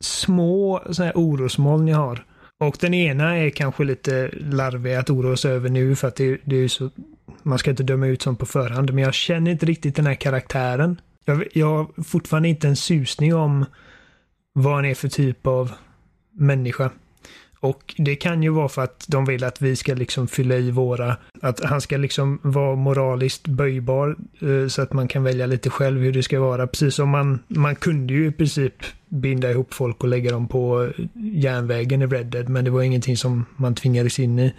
små 0.00 0.82
så 0.90 1.02
här 1.02 1.12
orosmoln 1.14 1.88
jag 1.88 1.96
har. 1.96 2.24
Och 2.60 2.76
den 2.80 2.94
ena 2.94 3.36
är 3.36 3.50
kanske 3.50 3.84
lite 3.84 4.30
larvig 4.40 4.94
att 4.94 5.10
oroa 5.10 5.36
sig 5.36 5.52
över 5.52 5.68
nu 5.68 5.96
för 5.96 6.08
att 6.08 6.16
det, 6.16 6.40
det 6.44 6.56
är 6.56 6.60
ju 6.60 6.68
så... 6.68 6.90
Man 7.42 7.58
ska 7.58 7.70
inte 7.70 7.82
döma 7.82 8.06
ut 8.06 8.22
sånt 8.22 8.38
på 8.38 8.46
förhand, 8.46 8.94
men 8.94 9.04
jag 9.04 9.14
känner 9.14 9.50
inte 9.50 9.66
riktigt 9.66 9.96
den 9.96 10.06
här 10.06 10.14
karaktären. 10.14 11.00
Jag, 11.24 11.44
jag 11.52 11.76
har 11.76 12.02
fortfarande 12.02 12.48
inte 12.48 12.68
en 12.68 12.76
susning 12.76 13.34
om 13.34 13.64
vad 14.52 14.74
han 14.74 14.84
är 14.84 14.94
för 14.94 15.08
typ 15.08 15.46
av 15.46 15.72
människa. 16.32 16.90
Och 17.60 17.94
det 17.98 18.16
kan 18.16 18.42
ju 18.42 18.50
vara 18.50 18.68
för 18.68 18.82
att 18.82 19.04
de 19.08 19.24
vill 19.24 19.44
att 19.44 19.62
vi 19.62 19.76
ska 19.76 19.94
liksom 19.94 20.28
fylla 20.28 20.56
i 20.56 20.70
våra, 20.70 21.16
att 21.42 21.64
han 21.64 21.80
ska 21.80 21.96
liksom 21.96 22.38
vara 22.42 22.76
moraliskt 22.76 23.46
böjbar 23.46 24.16
eh, 24.40 24.68
så 24.68 24.82
att 24.82 24.92
man 24.92 25.08
kan 25.08 25.22
välja 25.22 25.46
lite 25.46 25.70
själv 25.70 26.00
hur 26.00 26.12
det 26.12 26.22
ska 26.22 26.40
vara. 26.40 26.66
Precis 26.66 26.94
som 26.94 27.08
man, 27.08 27.38
man 27.48 27.76
kunde 27.76 28.12
ju 28.14 28.26
i 28.26 28.32
princip 28.32 28.74
binda 29.08 29.50
ihop 29.50 29.74
folk 29.74 30.02
och 30.02 30.08
lägga 30.08 30.30
dem 30.30 30.48
på 30.48 30.84
eh, 30.84 31.04
järnvägen 31.14 32.02
i 32.02 32.06
Red 32.06 32.26
Dead, 32.26 32.48
men 32.48 32.64
det 32.64 32.70
var 32.70 32.82
ingenting 32.82 33.16
som 33.16 33.46
man 33.56 33.74
tvingades 33.74 34.18
in 34.18 34.38
i. 34.38 34.54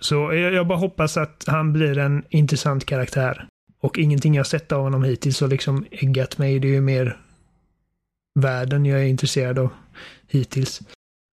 Så 0.00 0.14
jag, 0.14 0.52
jag 0.52 0.66
bara 0.66 0.78
hoppas 0.78 1.16
att 1.16 1.44
han 1.46 1.72
blir 1.72 1.98
en 1.98 2.24
intressant 2.28 2.86
karaktär. 2.86 3.48
Och 3.80 3.98
ingenting 3.98 4.34
jag 4.34 4.46
sett 4.46 4.72
av 4.72 4.82
honom 4.82 5.04
hittills 5.04 5.40
har 5.40 5.48
liksom 5.48 5.86
äggat 5.90 6.38
mig. 6.38 6.58
Det 6.58 6.68
är 6.68 6.72
ju 6.72 6.80
mer 6.80 7.20
världen 8.34 8.86
jag 8.86 9.00
är 9.00 9.04
intresserad 9.04 9.58
av 9.58 9.68
hittills. 10.28 10.80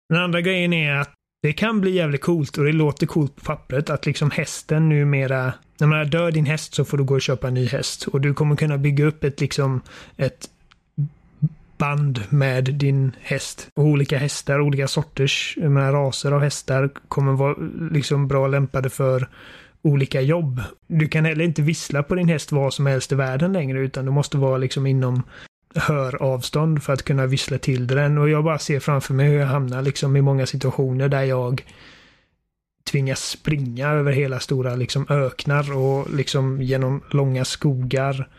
Den 0.09 0.21
andra 0.21 0.41
grejen 0.41 0.73
är 0.73 0.95
att 0.95 1.13
det 1.41 1.53
kan 1.53 1.81
bli 1.81 1.91
jävligt 1.91 2.21
coolt 2.21 2.57
och 2.57 2.63
det 2.65 2.71
låter 2.71 3.05
coolt 3.05 3.35
på 3.35 3.45
pappret 3.45 3.89
att 3.89 4.05
liksom 4.05 4.31
hästen 4.31 4.89
numera, 4.89 5.53
när 5.79 5.87
man 5.87 6.09
dör 6.09 6.31
din 6.31 6.45
häst 6.45 6.73
så 6.73 6.85
får 6.85 6.97
du 6.97 7.03
gå 7.03 7.13
och 7.13 7.21
köpa 7.21 7.47
en 7.47 7.53
ny 7.53 7.65
häst 7.65 8.07
och 8.07 8.21
du 8.21 8.33
kommer 8.33 8.55
kunna 8.55 8.77
bygga 8.77 9.05
upp 9.05 9.23
ett 9.23 9.41
liksom 9.41 9.81
ett 10.17 10.49
band 11.77 12.23
med 12.29 12.63
din 12.63 13.15
häst. 13.21 13.67
Och 13.75 13.85
olika 13.85 14.17
hästar, 14.17 14.61
olika 14.61 14.87
sorters 14.87 15.57
menar, 15.61 15.91
raser 15.91 16.31
av 16.31 16.41
hästar 16.41 16.89
kommer 17.07 17.33
vara 17.33 17.55
liksom 17.91 18.27
bra 18.27 18.47
lämpade 18.47 18.89
för 18.89 19.27
olika 19.81 20.21
jobb. 20.21 20.61
Du 20.87 21.07
kan 21.07 21.25
heller 21.25 21.45
inte 21.45 21.61
vissla 21.61 22.03
på 22.03 22.15
din 22.15 22.29
häst 22.29 22.51
vad 22.51 22.73
som 22.73 22.85
helst 22.85 23.11
i 23.11 23.15
världen 23.15 23.53
längre 23.53 23.79
utan 23.79 24.05
du 24.05 24.11
måste 24.11 24.37
vara 24.37 24.57
liksom 24.57 24.85
inom 24.85 25.23
höravstånd 25.75 26.83
för 26.83 26.93
att 26.93 27.03
kunna 27.03 27.25
vissla 27.25 27.57
till 27.57 27.87
den. 27.87 28.17
Och 28.17 28.29
jag 28.29 28.43
bara 28.43 28.59
ser 28.59 28.79
framför 28.79 29.13
mig 29.13 29.29
hur 29.29 29.39
jag 29.39 29.47
hamnar 29.47 29.81
liksom 29.81 30.15
i 30.15 30.21
många 30.21 30.45
situationer 30.45 31.09
där 31.09 31.23
jag 31.23 31.65
tvingas 32.91 33.19
springa 33.19 33.89
över 33.89 34.11
hela 34.11 34.39
stora 34.39 34.75
liksom 34.75 35.05
öknar 35.09 35.77
och 35.77 36.13
liksom 36.13 36.61
genom 36.61 37.01
långa 37.11 37.45
skogar 37.45 38.29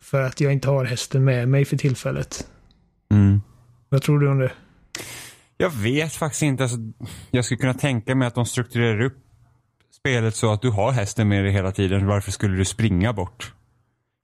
för 0.00 0.22
att 0.22 0.40
jag 0.40 0.52
inte 0.52 0.68
har 0.68 0.84
hästen 0.84 1.24
med 1.24 1.48
mig 1.48 1.64
för 1.64 1.76
tillfället. 1.76 2.46
Mm. 3.10 3.40
Vad 3.88 4.02
tror 4.02 4.18
du 4.18 4.28
om 4.28 4.38
det? 4.38 4.52
Jag 5.56 5.70
vet 5.70 6.12
faktiskt 6.12 6.42
inte. 6.42 6.62
Alltså, 6.62 6.78
jag 7.30 7.44
skulle 7.44 7.58
kunna 7.58 7.74
tänka 7.74 8.14
mig 8.14 8.28
att 8.28 8.34
de 8.34 8.46
strukturerar 8.46 9.00
upp 9.00 9.16
spelet 9.92 10.36
så 10.36 10.52
att 10.52 10.62
du 10.62 10.70
har 10.70 10.92
hästen 10.92 11.28
med 11.28 11.44
dig 11.44 11.52
hela 11.52 11.72
tiden. 11.72 12.06
Varför 12.06 12.32
skulle 12.32 12.56
du 12.56 12.64
springa 12.64 13.12
bort? 13.12 13.52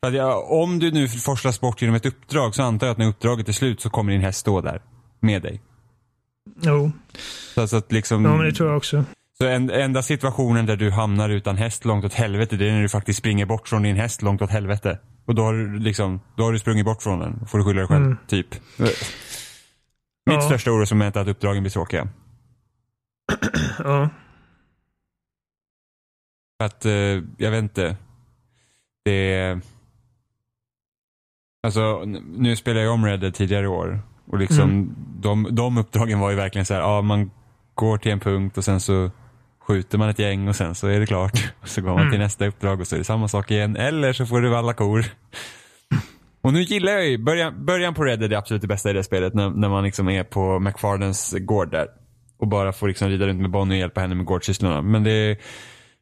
För 0.03 0.09
att 0.09 0.15
jag, 0.17 0.51
om 0.53 0.79
du 0.79 0.91
nu 0.91 1.09
forslas 1.09 1.61
bort 1.61 1.83
genom 1.83 1.97
ett 1.97 2.07
uppdrag 2.07 2.55
så 2.55 2.63
antar 2.63 2.87
jag 2.87 2.93
att 2.93 2.99
när 2.99 3.07
uppdraget 3.07 3.49
är 3.49 3.53
slut 3.53 3.81
så 3.81 3.91
kommer 3.91 4.13
din 4.13 4.21
häst 4.21 4.39
stå 4.39 4.61
där 4.61 4.83
med 5.21 5.43
dig. 5.43 5.61
Jo, 6.63 6.93
Så, 7.55 7.69
så 7.69 7.77
att 7.77 7.93
liksom, 7.93 8.25
ja, 8.25 8.37
men 8.37 8.47
det 8.47 8.53
tror 8.53 8.69
jag 8.69 8.77
också. 8.77 9.05
så 9.39 9.47
en, 9.47 9.71
enda 9.71 10.03
situationen 10.03 10.67
där 10.67 10.77
du 10.77 10.91
hamnar 10.91 11.29
utan 11.31 11.57
häst 11.57 11.85
långt 11.85 12.05
åt 12.05 12.15
helvete 12.15 12.57
det 12.57 12.69
är 12.69 12.73
när 12.73 12.83
du 12.83 12.89
faktiskt 12.89 13.19
springer 13.19 13.47
bort 13.47 13.69
från 13.69 13.83
din 13.83 13.97
häst 13.97 14.23
långt 14.23 14.43
åt 14.43 14.51
helvete. 14.51 14.99
Och 15.27 15.35
då 15.35 15.43
har 15.43 15.53
du 15.55 15.79
liksom, 15.79 16.21
då 16.37 16.43
har 16.45 16.53
du 16.53 16.59
sprungit 16.59 16.85
bort 16.85 17.03
från 17.03 17.19
den. 17.21 17.47
Får 17.47 17.59
du 17.59 17.65
skylla 17.65 17.79
dig 17.81 17.89
själv, 17.89 18.05
Mm. 18.05 18.17
typ. 18.27 18.55
Mitt 18.79 18.95
Ja. 20.25 20.41
största 20.41 20.71
orosmoment 20.71 21.17
är 21.17 21.21
att 21.21 21.29
uppdragen 21.29 21.63
blir 21.63 21.71
tråkiga. 21.71 22.09
Ja. 23.79 24.09
För 26.59 26.65
att, 26.67 26.85
eh, 26.85 26.93
jag 27.39 27.51
vet 27.51 27.63
inte. 27.63 27.97
Det. 29.05 29.61
Alltså, 31.63 32.03
nu 32.37 32.57
spelar 32.57 32.81
jag 32.81 32.93
om 32.95 33.07
Red 33.07 33.21
Dead 33.21 33.35
tidigare 33.35 33.65
i 33.65 33.69
år. 33.69 34.01
Och 34.27 34.39
liksom, 34.39 34.61
Mm. 34.71 34.95
de, 35.21 35.49
de 35.51 35.79
uppdragen 35.79 36.19
var 36.19 36.31
ju 36.31 36.37
verkligen 36.37 36.67
så 36.67 36.75
här, 36.75 36.81
ja 36.81 37.03
man 37.03 37.31
går 37.75 37.99
till 37.99 38.13
en 38.13 38.21
punkt 38.21 38.59
och 38.59 38.65
sen 38.65 38.81
så 38.81 39.11
skjuter 39.67 39.99
man 39.99 40.09
ett 40.09 40.19
gäng 40.19 40.49
och 40.49 40.57
sen 40.57 40.75
så 40.75 40.87
är 40.89 41.01
det 41.01 41.07
klart. 41.07 41.53
Och 41.61 41.69
så 41.69 41.81
går 41.81 41.89
man 41.91 41.99
Mm. 41.99 42.11
till 42.11 42.21
nästa 42.21 42.47
uppdrag 42.47 42.81
och 42.81 42.87
så 42.87 42.95
är 42.95 42.99
det 42.99 43.05
samma 43.05 43.29
sak 43.29 43.51
igen. 43.51 43.77
Eller 43.77 44.13
så 44.13 44.27
får 44.27 44.41
du 44.41 44.57
alla 44.57 44.73
kor. 44.73 45.05
Och 46.43 46.53
nu 46.53 46.63
gillar 46.63 46.93
jag 46.93 47.09
ju, 47.09 47.19
början, 47.19 47.65
början 47.67 47.95
på 47.95 48.05
Red 48.05 48.19
Dead 48.21 48.33
är 48.33 48.37
absolut 48.37 48.63
det 48.63 48.69
bästa 48.69 48.91
i 48.91 48.93
det 48.93 49.03
spelet. 49.05 49.35
När, 49.35 49.51
när 49.51 49.69
man 49.69 49.85
liksom 49.85 50.09
är 50.09 50.25
på 50.25 50.59
McFarlanes 50.59 51.35
gård 51.39 51.71
där. 51.71 51.87
Och 52.39 52.49
bara 52.49 52.73
får 52.73 52.89
liksom 52.89 53.09
rida 53.09 53.27
runt 53.27 53.41
med 53.41 53.51
Bonnie 53.51 53.75
och 53.75 53.79
hjälpa 53.79 54.01
henne 54.01 54.15
med 54.15 54.27
gårdssysslorna. 54.27 54.83
Men 54.83 55.05
det 55.05 55.37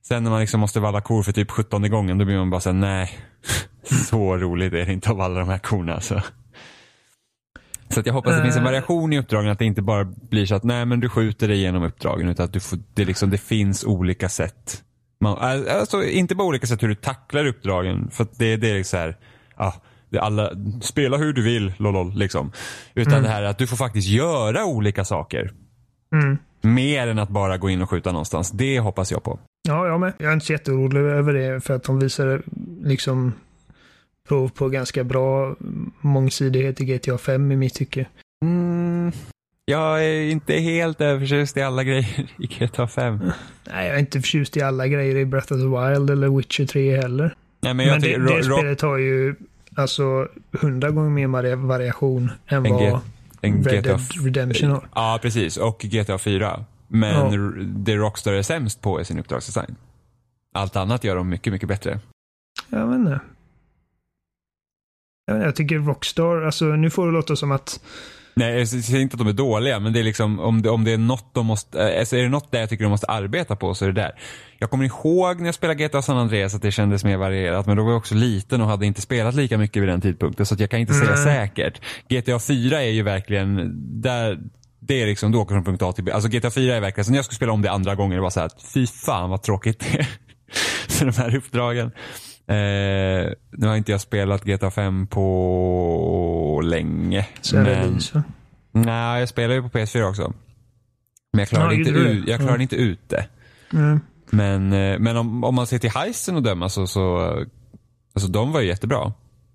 Sen 0.08 0.24
när 0.24 0.30
man 0.30 0.40
liksom 0.40 0.60
måste 0.60 0.80
valla 0.80 1.00
kor 1.00 1.22
för 1.22 1.32
typ 1.32 1.50
17 1.50 1.90
gången, 1.90 2.18
då 2.18 2.24
blir 2.24 2.36
man 2.36 2.50
bara 2.50 2.60
såhär, 2.60 2.76
nej. 2.76 3.18
Så 3.82 4.36
roligt 4.36 4.72
är 4.72 4.86
det 4.86 4.92
inte 4.92 5.10
att 5.10 5.16
valla 5.16 5.40
de 5.40 5.48
här 5.48 5.58
korna. 5.58 6.00
Så. 6.00 6.22
Så 7.88 8.00
att 8.00 8.06
jag 8.06 8.12
hoppas 8.12 8.36
det 8.36 8.42
finns 8.42 8.56
en 8.56 8.62
Eh. 8.62 8.64
variation 8.64 9.12
i 9.12 9.18
uppdragen, 9.18 9.50
att 9.50 9.58
det 9.58 9.64
inte 9.64 9.82
bara 9.82 10.04
blir 10.04 10.46
så 10.46 10.54
att 10.54 10.64
nej 10.64 10.86
men 10.86 11.00
du 11.00 11.08
skjuter 11.08 11.48
dig 11.48 11.56
igenom 11.56 11.82
uppdragen, 11.82 12.28
utan 12.28 12.44
att 12.44 12.52
du 12.52 12.60
får, 12.60 12.78
det, 12.94 13.04
liksom, 13.04 13.30
det 13.30 13.38
finns 13.38 13.84
olika 13.84 14.28
sätt. 14.28 14.82
Man, 15.20 15.38
alltså 15.38 16.04
inte 16.04 16.34
bara 16.34 16.48
olika 16.48 16.66
sätt 16.66 16.82
hur 16.82 16.88
du 16.88 16.94
tacklar 16.94 17.46
uppdragen, 17.46 18.10
för 18.10 18.24
att 18.24 18.38
det, 18.38 18.56
det 18.56 18.70
är 18.70 18.74
liksom 18.74 18.96
så 18.96 19.02
här, 19.02 19.16
ja, 19.56 19.74
det 20.10 20.18
är 20.18 20.22
alla, 20.22 20.50
spela 20.80 21.16
hur 21.16 21.32
du 21.32 21.42
vill, 21.42 21.72
lolol, 21.78 22.12
liksom. 22.14 22.52
Utan 22.94 23.22
det 23.22 23.28
här 23.28 23.42
att 23.42 23.58
du 23.58 23.66
får 23.66 23.76
faktiskt 23.76 24.08
göra 24.08 24.64
olika 24.64 25.04
saker. 25.04 25.52
Mm. 26.12 26.38
Mer 26.60 27.08
än 27.08 27.18
att 27.18 27.28
bara 27.28 27.56
gå 27.56 27.70
in 27.70 27.82
och 27.82 27.90
skjuta 27.90 28.12
någonstans. 28.12 28.50
Det 28.50 28.80
hoppas 28.80 29.12
jag 29.12 29.22
på. 29.22 29.38
Ja, 29.68 29.86
jag 29.88 30.00
med. 30.00 30.12
Jag 30.18 30.28
är 30.28 30.32
inte 30.34 30.46
så 30.46 30.52
jätteorolig 30.52 31.00
över 31.00 31.32
det 31.34 31.60
för 31.60 31.74
att 31.74 31.82
de 31.84 31.98
visar 32.00 32.42
liksom 32.82 33.32
prov 34.28 34.48
på 34.48 34.68
ganska 34.68 35.04
bra 35.04 35.56
mångsidighet 36.00 36.80
i 36.80 36.84
GTA 36.84 37.18
5 37.18 37.52
i 37.52 37.56
mitt 37.56 37.74
tycke. 37.74 38.06
Mm, 38.44 39.12
jag 39.64 40.04
är 40.04 40.20
inte 40.22 40.52
helt 40.54 41.00
övertjust 41.00 41.56
i 41.56 41.62
alla 41.62 41.84
grejer 41.84 42.26
i 42.38 42.46
GTA 42.46 42.86
5. 42.88 43.18
Nej, 43.70 43.86
jag 43.86 43.94
är 43.96 44.00
inte 44.00 44.20
förtjust 44.20 44.56
i 44.56 44.62
alla 44.62 44.86
grejer 44.86 45.16
i 45.16 45.24
Breath 45.24 45.52
of 45.52 45.58
the 45.60 45.66
Wild 45.66 46.10
eller 46.10 46.28
Witcher 46.36 46.66
3 46.66 46.96
heller. 46.96 47.34
Nej, 47.60 47.74
men 47.74 47.76
Men, 47.76 47.86
jag 47.86 47.96
det, 48.00 48.06
tycker, 48.06 48.20
det 48.20 48.48
Ro- 48.48 48.56
spelet 48.58 48.80
har 48.80 48.96
ju 48.98 49.34
alltså 49.74 50.28
hundra 50.52 50.90
gånger 50.90 51.10
mer 51.10 51.26
vari- 51.28 51.66
variation 51.66 52.30
än 52.46 52.66
En 52.66 52.72
vad 52.72 53.00
en 53.40 53.64
Red 53.64 53.84
Dead 53.84 54.00
Redemption 54.24 54.70
har. 54.70 54.88
Ja, 54.94 55.18
precis. 55.22 55.56
Och 55.56 55.78
GTA 55.80 56.18
4. 56.18 56.64
Men 56.88 57.32
Ja. 57.32 57.50
det 57.66 57.96
Rockstar 57.96 58.32
är 58.32 58.42
sämst 58.42 58.80
på 58.82 59.00
är 59.00 59.04
sin 59.04 59.18
uppdragsdesign. 59.18 59.76
Allt 60.54 60.76
annat 60.76 61.04
gör 61.04 61.16
de 61.16 61.28
mycket, 61.28 61.52
mycket 61.52 61.68
bättre. 61.68 62.00
Jag 62.68 62.86
vet 62.86 62.98
inte. 62.98 63.20
Jag, 65.26 65.34
vet 65.34 65.40
inte, 65.40 65.46
jag 65.48 65.56
tycker 65.56 65.78
Rockstar, 65.78 66.42
alltså 66.42 66.64
nu 66.64 66.90
får 66.90 67.06
det 67.06 67.12
låta 67.12 67.36
som 67.36 67.52
att 67.52 67.80
Nej, 68.34 68.58
jag 68.58 68.68
säger 68.68 69.00
inte 69.00 69.14
att 69.14 69.18
de 69.18 69.28
är 69.28 69.32
dåliga, 69.32 69.80
men 69.80 69.92
det 69.92 70.00
är 70.00 70.04
liksom 70.04 70.40
om 70.40 70.62
det, 70.62 70.70
om 70.70 70.84
det 70.84 70.92
är 70.92 70.98
något 70.98 71.34
de 71.34 71.46
måste, 71.46 71.92
eh, 71.92 71.98
alltså 72.00 72.16
är 72.16 72.22
det 72.22 72.28
något 72.28 72.52
där 72.52 72.60
jag 72.60 72.68
tycker 72.68 72.84
de 72.84 72.90
måste 72.90 73.06
arbeta 73.06 73.56
på 73.56 73.74
så 73.74 73.84
är 73.84 73.92
det 73.92 74.00
där. 74.00 74.12
Jag 74.58 74.70
kommer 74.70 74.84
ihåg 74.84 75.38
när 75.40 75.46
jag 75.46 75.54
spelade 75.54 75.84
GTA 75.84 76.02
San 76.02 76.16
Andreas 76.18 76.54
att 76.54 76.62
det 76.62 76.72
kändes 76.72 77.04
mer 77.04 77.16
varierat, 77.16 77.66
men 77.66 77.76
då 77.76 77.82
var 77.84 77.90
jag 77.90 77.98
också 77.98 78.14
liten 78.14 78.60
och 78.60 78.66
hade 78.68 78.86
inte 78.86 79.00
spelat 79.00 79.34
lika 79.34 79.58
mycket 79.58 79.82
vid 79.82 79.88
den 79.88 80.00
tidpunkten, 80.00 80.46
så 80.46 80.54
att 80.54 80.60
jag 80.60 80.70
kan 80.70 80.80
inte 80.80 80.94
säga 80.94 81.10
Nej. 81.10 81.24
säkert. 81.24 81.80
GTA 82.08 82.38
4 82.38 82.82
är 82.82 82.90
ju 82.90 83.02
verkligen, 83.02 83.74
där, 84.02 84.38
det 84.88 85.02
är 85.02 85.06
liksom, 85.06 85.32
du 85.32 85.38
åker 85.38 85.54
från 85.54 85.64
punkt 85.64 85.82
A 85.82 85.92
till 85.92 86.04
B. 86.04 86.12
Alltså 86.12 86.28
GTA 86.28 86.50
4 86.50 86.76
är 86.76 86.80
verkligen, 86.80 87.04
så 87.04 87.10
när 87.10 87.18
jag 87.18 87.24
skulle 87.24 87.36
spela 87.36 87.52
om 87.52 87.62
det 87.62 87.70
andra 87.70 87.94
gången, 87.94 88.16
det 88.16 88.22
var 88.22 88.30
så 88.30 88.40
här, 88.40 88.46
att 88.46 88.62
fy 88.62 88.86
fan 88.86 89.30
vad 89.30 89.42
tråkigt 89.42 89.78
det 89.80 89.98
är. 89.98 90.08
Så 90.88 91.04
de 91.04 91.12
här 91.16 91.36
uppdragen. 91.36 91.86
Eh, 92.46 93.32
nu 93.52 93.66
har 93.66 93.76
inte 93.76 93.92
jag 93.92 94.00
spelat 94.00 94.44
GTA 94.44 94.70
5 94.70 95.06
på 95.06 96.60
länge. 96.64 97.26
så 97.40 97.56
men-? 97.56 98.00
Nej, 98.72 99.20
jag 99.20 99.28
spelar 99.28 99.54
ju 99.54 99.62
på 99.62 99.68
PS4 99.68 100.08
också. 100.10 100.32
Men 101.32 101.38
jag 101.38 101.48
klarade, 101.48 101.74
Ja, 101.74 101.78
inte, 101.78 101.90
ut, 101.90 102.28
jag 102.28 102.38
klarade 102.38 102.58
Ja. 102.58 102.62
inte 102.62 102.76
ut 102.76 103.08
det. 103.08 103.26
Mm. 103.72 104.00
Men, 104.30 104.72
eh, 104.72 104.98
men 104.98 105.16
om, 105.16 105.44
om 105.44 105.54
man 105.54 105.66
ser 105.66 105.78
till 105.78 105.90
heisten 105.90 106.36
och 106.36 106.42
döma 106.42 106.68
så, 106.68 106.86
så 106.86 107.18
alltså 108.14 108.30
de 108.30 108.52
var 108.52 108.60
ju 108.60 108.66
jättebra. 108.66 109.12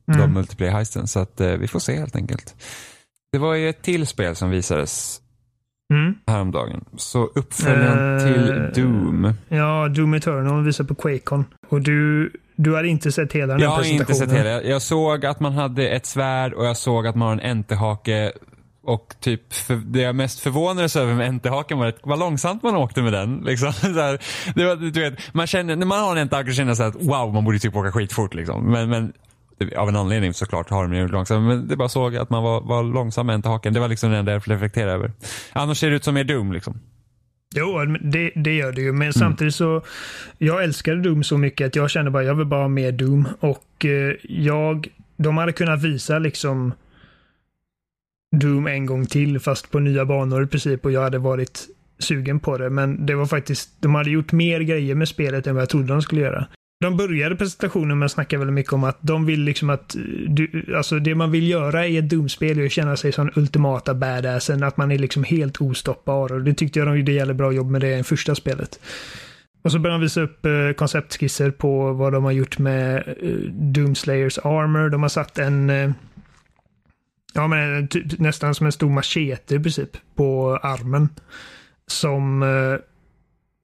Mm. 0.07 0.21
De 0.21 0.33
multiplayer 0.33 0.71
heisten. 0.73 1.07
Så 1.07 1.19
att 1.19 1.41
eh, 1.41 1.51
vi 1.51 1.67
får 1.67 1.79
se 1.79 1.99
helt 1.99 2.15
enkelt. 2.15 2.55
Det 3.31 3.37
var 3.37 3.53
ju 3.53 3.69
ett 3.69 3.81
till 3.81 4.07
spel 4.07 4.35
som 4.35 4.49
visades 4.49 5.21
Mm. 5.93 6.15
häromdagen. 6.27 6.85
Så 6.97 7.23
uppföljaren 7.35 8.17
Eh, 8.17 8.23
till 8.73 8.83
Doom. 8.83 9.33
Ja, 9.49 9.87
Doom 9.87 10.13
Eternal 10.13 10.63
visar 10.63 10.83
på 10.83 10.95
Quakecon. 10.95 11.45
Och 11.69 11.81
du, 11.81 12.31
du 12.55 12.71
har 12.71 12.83
inte 12.83 13.11
sett 13.11 13.33
hela 13.33 13.53
den 13.53 13.61
Jag 13.61 13.69
här 13.69 13.75
har 13.77 13.83
inte 13.83 14.05
presentationen? 14.05 14.43
sett 14.43 14.53
hela. 14.61 14.63
Jag 14.73 14.81
såg 14.81 15.25
att 15.25 15.39
man 15.39 15.53
hade 15.53 15.89
ett 15.89 16.05
svärd 16.05 16.53
och 16.53 16.65
jag 16.65 16.77
såg 16.77 17.07
att 17.07 17.15
man 17.15 17.27
har 17.27 17.33
en 17.33 17.57
entehake. 17.57 18.31
Och 18.85 19.15
typ 19.19 19.53
för, 19.53 19.75
det 19.75 20.01
jag 20.01 20.15
mest 20.15 20.39
förvånades 20.39 20.95
över 20.95 21.13
med 21.13 21.27
entehaken 21.27 21.77
var 21.79 21.87
att 21.87 21.99
vad 22.03 22.19
långsamt 22.19 22.63
man 22.63 22.75
åkte 22.75 23.01
med 23.01 23.13
den. 23.13 23.35
Liksom. 23.45 23.73
Så 23.73 23.87
här, 23.87 24.19
det 24.55 24.65
var, 24.65 24.75
du 24.75 25.01
vet, 25.01 25.33
man 25.33 25.47
känner, 25.47 25.75
när 25.75 25.85
man 25.85 25.99
har 25.99 26.11
en 26.11 26.17
entehake 26.21 26.51
känner 26.53 26.79
man 26.79 26.87
att 26.87 26.95
wow, 26.95 27.33
man 27.33 27.45
borde 27.45 27.59
typ 27.59 27.75
åka 27.75 27.91
skitfort. 27.91 28.33
Liksom. 28.33 28.71
Men, 28.71 28.89
men 28.89 29.13
av 29.77 29.89
en 29.89 29.95
anledning 29.95 30.33
såklart 30.33 30.69
har 30.69 30.83
de 30.83 30.93
ju 30.93 31.07
långsamt. 31.07 31.47
Men 31.47 31.67
det 31.67 31.75
bara 31.75 31.89
såg 31.89 32.15
att 32.15 32.29
man 32.29 32.43
var, 32.43 32.61
var 32.61 32.83
långsam 32.83 33.25
med 33.25 33.33
entehaken. 33.33 33.73
Det 33.73 33.79
var 33.79 33.87
liksom 33.87 34.11
det 34.11 34.17
enda 34.17 34.31
jag 34.31 34.41
reflekterade 34.47 34.91
över. 34.91 35.11
Annars 35.53 35.77
ser 35.77 35.89
det 35.89 35.95
ut 35.95 36.03
som 36.03 36.13
mer 36.13 36.23
Doom 36.23 36.53
liksom. 36.53 36.79
Jo, 37.55 37.85
det, 38.01 38.31
det 38.35 38.53
gör 38.53 38.71
det 38.71 38.81
ju. 38.81 38.91
Men 38.91 39.13
samtidigt 39.13 39.55
så, 39.55 39.81
jag 40.37 40.63
älskade 40.63 41.01
Doom 41.01 41.23
så 41.23 41.37
mycket 41.37 41.67
att 41.67 41.75
jag 41.75 41.89
kände 41.89 42.11
bara, 42.11 42.23
jag 42.23 42.35
vill 42.35 42.47
bara 42.47 42.61
ha 42.61 42.67
mer 42.67 42.91
Doom. 42.91 43.27
Och 43.39 43.85
eh, 43.85 44.15
jag, 44.23 44.87
de 45.17 45.37
hade 45.37 45.51
kunnat 45.51 45.83
visa 45.83 46.19
liksom 46.19 46.73
Doom 48.35 48.67
en 48.67 48.85
gång 48.85 49.05
till, 49.05 49.39
fast 49.39 49.71
på 49.71 49.79
nya 49.79 50.05
banor 50.05 50.43
i 50.43 50.47
princip. 50.47 50.85
Och 50.85 50.91
jag 50.91 51.01
hade 51.01 51.17
varit 51.17 51.67
sugen 51.99 52.39
på 52.39 52.57
det. 52.57 52.69
Men 52.69 53.05
det 53.05 53.15
var 53.15 53.25
faktiskt, 53.25 53.69
de 53.79 53.95
hade 53.95 54.09
gjort 54.09 54.31
mer 54.31 54.59
grejer 54.59 54.95
med 54.95 55.07
spelet 55.07 55.47
än 55.47 55.55
vad 55.55 55.61
jag 55.61 55.69
trodde 55.69 55.87
de 55.87 56.01
skulle 56.01 56.21
göra. 56.21 56.47
De 56.83 56.97
började 56.97 57.35
presentationen 57.35 57.99
med 57.99 58.05
att 58.05 58.11
snacka 58.11 58.37
väldigt 58.37 58.53
mycket 58.53 58.73
om 58.73 58.83
att 58.83 58.97
de 59.01 59.25
vill 59.25 59.41
liksom 59.41 59.69
att, 59.69 59.95
eh, 59.95 60.01
du, 60.27 60.73
alltså 60.77 60.99
det 60.99 61.15
man 61.15 61.31
vill 61.31 61.49
göra 61.49 61.87
i 61.87 61.97
ett 61.97 62.09
Doom-spel 62.09 62.59
är 62.59 62.65
att 62.65 62.71
känna 62.71 62.97
sig 62.97 63.11
som 63.11 63.31
ultimata 63.35 63.93
badassen, 63.93 64.63
att 64.63 64.77
man 64.77 64.91
är 64.91 64.97
liksom 64.97 65.23
helt 65.23 65.61
ostoppbar 65.61 66.33
och 66.33 66.41
det 66.41 66.53
tyckte 66.53 66.79
jag 66.79 66.87
de 66.87 66.97
gjorde 66.97 67.11
jävligt 67.11 67.37
bra 67.37 67.51
jobb 67.51 67.71
med 67.71 67.81
det 67.81 67.97
i 67.97 68.03
första 68.03 68.35
spelet. 68.35 68.79
Och 69.61 69.71
så 69.71 69.79
började 69.79 69.99
de 69.99 70.01
visa 70.01 70.21
upp 70.21 70.45
eh, 70.45 70.71
konceptskisser 70.75 71.51
på 71.51 71.93
vad 71.93 72.13
de 72.13 72.23
har 72.23 72.31
gjort 72.31 72.59
med 72.59 72.97
eh, 73.21 73.29
Doomslayers 73.51 74.37
armor. 74.37 74.89
De 74.89 75.01
har 75.01 75.09
satt 75.09 75.37
en, 75.37 75.69
eh, 75.69 75.91
ja 77.33 77.47
men 77.47 77.83
eh, 77.83 77.87
typ, 77.87 78.19
nästan 78.19 78.55
som 78.55 78.65
en 78.65 78.71
stor 78.71 78.89
machete 78.89 79.55
i 79.55 79.59
princip 79.59 79.97
på 80.15 80.59
armen. 80.63 81.09
Som 81.87 82.43
eh, 82.43 82.79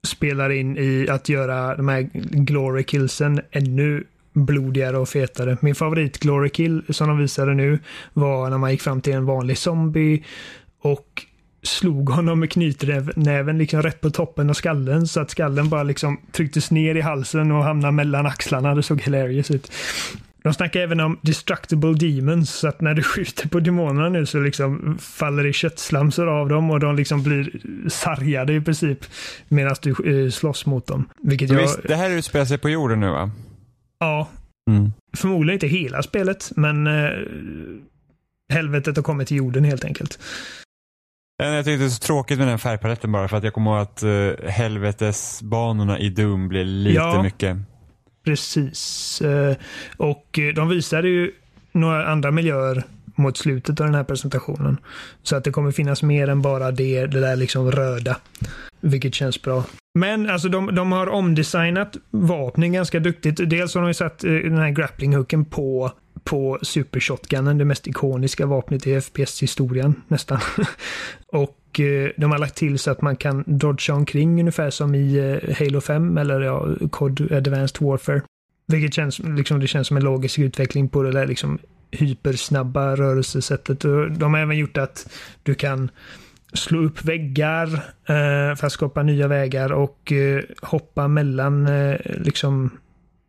spelar 0.06 0.50
in 0.50 0.78
i 0.78 1.06
att 1.10 1.28
göra 1.28 1.76
de 1.76 1.88
här 1.88 2.10
glory 2.30 2.82
killsen 2.84 3.40
ännu 3.50 4.04
blodigare 4.32 4.98
och 4.98 5.08
fetare. 5.08 5.56
Min 5.60 5.74
favorit 5.74 6.18
glory 6.18 6.50
kill 6.50 6.82
som 6.88 7.08
de 7.08 7.18
visade 7.18 7.54
nu 7.54 7.78
var 8.12 8.50
när 8.50 8.58
man 8.58 8.70
gick 8.70 8.82
fram 8.82 9.00
till 9.00 9.12
en 9.12 9.24
vanlig 9.24 9.58
zombie 9.58 10.24
och 10.82 11.26
slog 11.62 12.08
honom 12.08 12.40
med 12.40 12.50
knytnäven 12.50 13.58
liksom 13.58 13.82
rätt 13.82 14.00
på 14.00 14.10
toppen 14.10 14.50
av 14.50 14.54
skallen 14.54 15.06
så 15.06 15.20
att 15.20 15.30
skallen 15.30 15.68
bara 15.68 15.82
liksom 15.82 16.20
trycktes 16.32 16.70
ner 16.70 16.94
i 16.94 17.00
halsen 17.00 17.52
och 17.52 17.64
hamnade 17.64 17.92
mellan 17.92 18.26
axlarna. 18.26 18.74
Det 18.74 18.82
såg 18.82 19.00
hilarious 19.00 19.50
ut. 19.50 19.72
De 20.42 20.54
snackar 20.54 20.80
även 20.80 21.00
om 21.00 21.18
destructible 21.22 21.92
demons, 21.94 22.50
så 22.50 22.68
att 22.68 22.80
när 22.80 22.94
du 22.94 23.02
skjuter 23.14 23.48
på 23.48 23.60
demonerna 23.60 24.08
nu 24.08 24.26
så 24.26 24.40
liksom 24.40 24.98
faller 25.00 25.44
det 25.44 25.52
köttslamsor 25.52 26.28
av 26.28 26.48
dem 26.48 26.70
och 26.70 26.80
de 26.80 26.96
liksom 26.96 27.22
blir 27.22 27.60
sargade 27.88 28.52
i 28.54 28.60
princip 28.60 28.98
medan 29.48 29.74
du 29.82 30.24
eh, 30.24 30.30
slåss 30.30 30.66
mot 30.66 30.86
dem. 30.86 31.08
Vilket 31.22 31.50
jag, 31.50 31.60
Visst, 31.60 31.78
det 31.88 31.96
här 31.96 32.10
utspelar 32.10 32.44
sig 32.44 32.58
på 32.58 32.68
jorden 32.70 33.00
nu 33.00 33.10
va? 33.10 33.30
ja, 34.00 34.28
Mm. 34.70 34.92
förmodligen 35.16 35.54
inte 35.56 35.66
hela 35.66 36.02
spelet, 36.02 36.50
men 36.56 36.86
eh, 36.86 37.10
helvetet 38.52 38.96
har 38.96 39.02
kommit 39.02 39.28
till 39.28 39.36
jorden 39.36 39.64
helt 39.64 39.84
enkelt. 39.84 40.18
Jag 41.42 41.64
tyckte 41.64 41.78
det 41.82 41.84
är 41.84 41.88
så 41.88 42.00
tråkigt 42.06 42.38
med 42.38 42.48
den 42.48 42.58
färgpaletten 42.58 43.12
bara 43.12 43.28
för 43.28 43.36
att 43.36 43.44
jag 43.44 43.52
kommer 43.54 43.70
ihåg 43.70 43.80
att 43.80 44.02
uh, 44.02 44.48
helvetesbanorna 44.48 45.98
i 45.98 46.08
Doom 46.10 46.48
blir 46.48 46.64
lite 46.64 46.94
Ja. 46.96 47.22
mycket. 47.22 47.56
Precis. 48.24 49.20
Eh, 49.20 49.56
och 49.96 50.38
de 50.54 50.68
visade 50.68 51.08
ju 51.08 51.32
några 51.72 52.06
andra 52.06 52.30
miljöer 52.30 52.84
mot 53.14 53.36
slutet 53.36 53.80
av 53.80 53.86
den 53.86 53.94
här 53.94 54.04
presentationen. 54.04 54.76
Så 55.22 55.36
att 55.36 55.44
det 55.44 55.50
kommer 55.50 55.70
finnas 55.70 56.02
mer 56.02 56.28
än 56.28 56.42
bara 56.42 56.70
det, 56.70 57.06
det 57.06 57.20
där 57.20 57.36
liksom 57.36 57.70
röda. 57.70 58.16
Vilket 58.80 59.14
känns 59.14 59.42
bra. 59.42 59.64
Men 59.98 60.30
alltså 60.30 60.48
de, 60.48 60.74
de 60.74 60.92
har 60.92 61.06
omdesignat 61.06 61.96
vapnen 62.10 62.72
ganska 62.72 63.00
duktigt. 63.00 63.50
Dels 63.50 63.74
har 63.74 63.80
de 63.80 63.88
ju 63.88 63.94
satt 63.94 64.24
eh, 64.24 64.32
den 64.32 64.58
här 64.58 64.70
grappling-hooken 64.70 65.44
på, 65.44 65.92
på 66.24 66.58
Super 66.62 67.00
Shotgunen, 67.00 67.58
det 67.58 67.64
mest 67.64 67.86
ikoniska 67.86 68.46
vapnet 68.46 68.86
i 68.86 69.00
FPS-historien 69.00 69.94
nästan. 70.08 70.38
Och 71.32 71.59
och 71.70 71.80
eh, 71.80 72.10
de 72.16 72.30
har 72.30 72.38
lagt 72.38 72.54
till 72.54 72.78
så 72.78 72.90
att 72.90 73.02
man 73.02 73.16
kan 73.16 73.44
dodga 73.46 73.94
omkring 73.94 74.40
ungefär 74.40 74.70
som 74.70 74.94
i 74.94 75.16
eh, 75.16 75.56
Halo 75.56 75.80
5 75.80 76.18
eller 76.18 76.40
ja, 76.40 76.68
COD 76.90 77.32
Advanced 77.32 77.86
Warfare. 77.86 78.22
Vilket 78.66 78.94
känns, 78.94 79.18
liksom, 79.18 79.60
det 79.60 79.66
känns 79.66 79.88
som 79.88 79.96
en 79.96 80.04
logisk 80.04 80.38
utveckling 80.38 80.88
på 80.88 81.02
det 81.02 81.12
där 81.12 81.26
liksom 81.26 81.58
hypersnabba 81.90 82.96
rörelsesättet. 82.96 83.84
Och 83.84 84.10
de 84.10 84.34
har 84.34 84.40
även 84.40 84.58
gjort 84.58 84.76
att 84.76 85.12
du 85.42 85.54
kan 85.54 85.90
slå 86.52 86.82
upp 86.82 87.04
väggar 87.04 87.66
eh, 88.06 88.56
för 88.56 88.66
att 88.66 88.72
skapa 88.72 89.02
nya 89.02 89.28
vägar 89.28 89.72
och 89.72 90.12
eh, 90.12 90.42
hoppa 90.62 91.08
mellan 91.08 91.66
eh, 91.66 91.96
liksom 92.04 92.70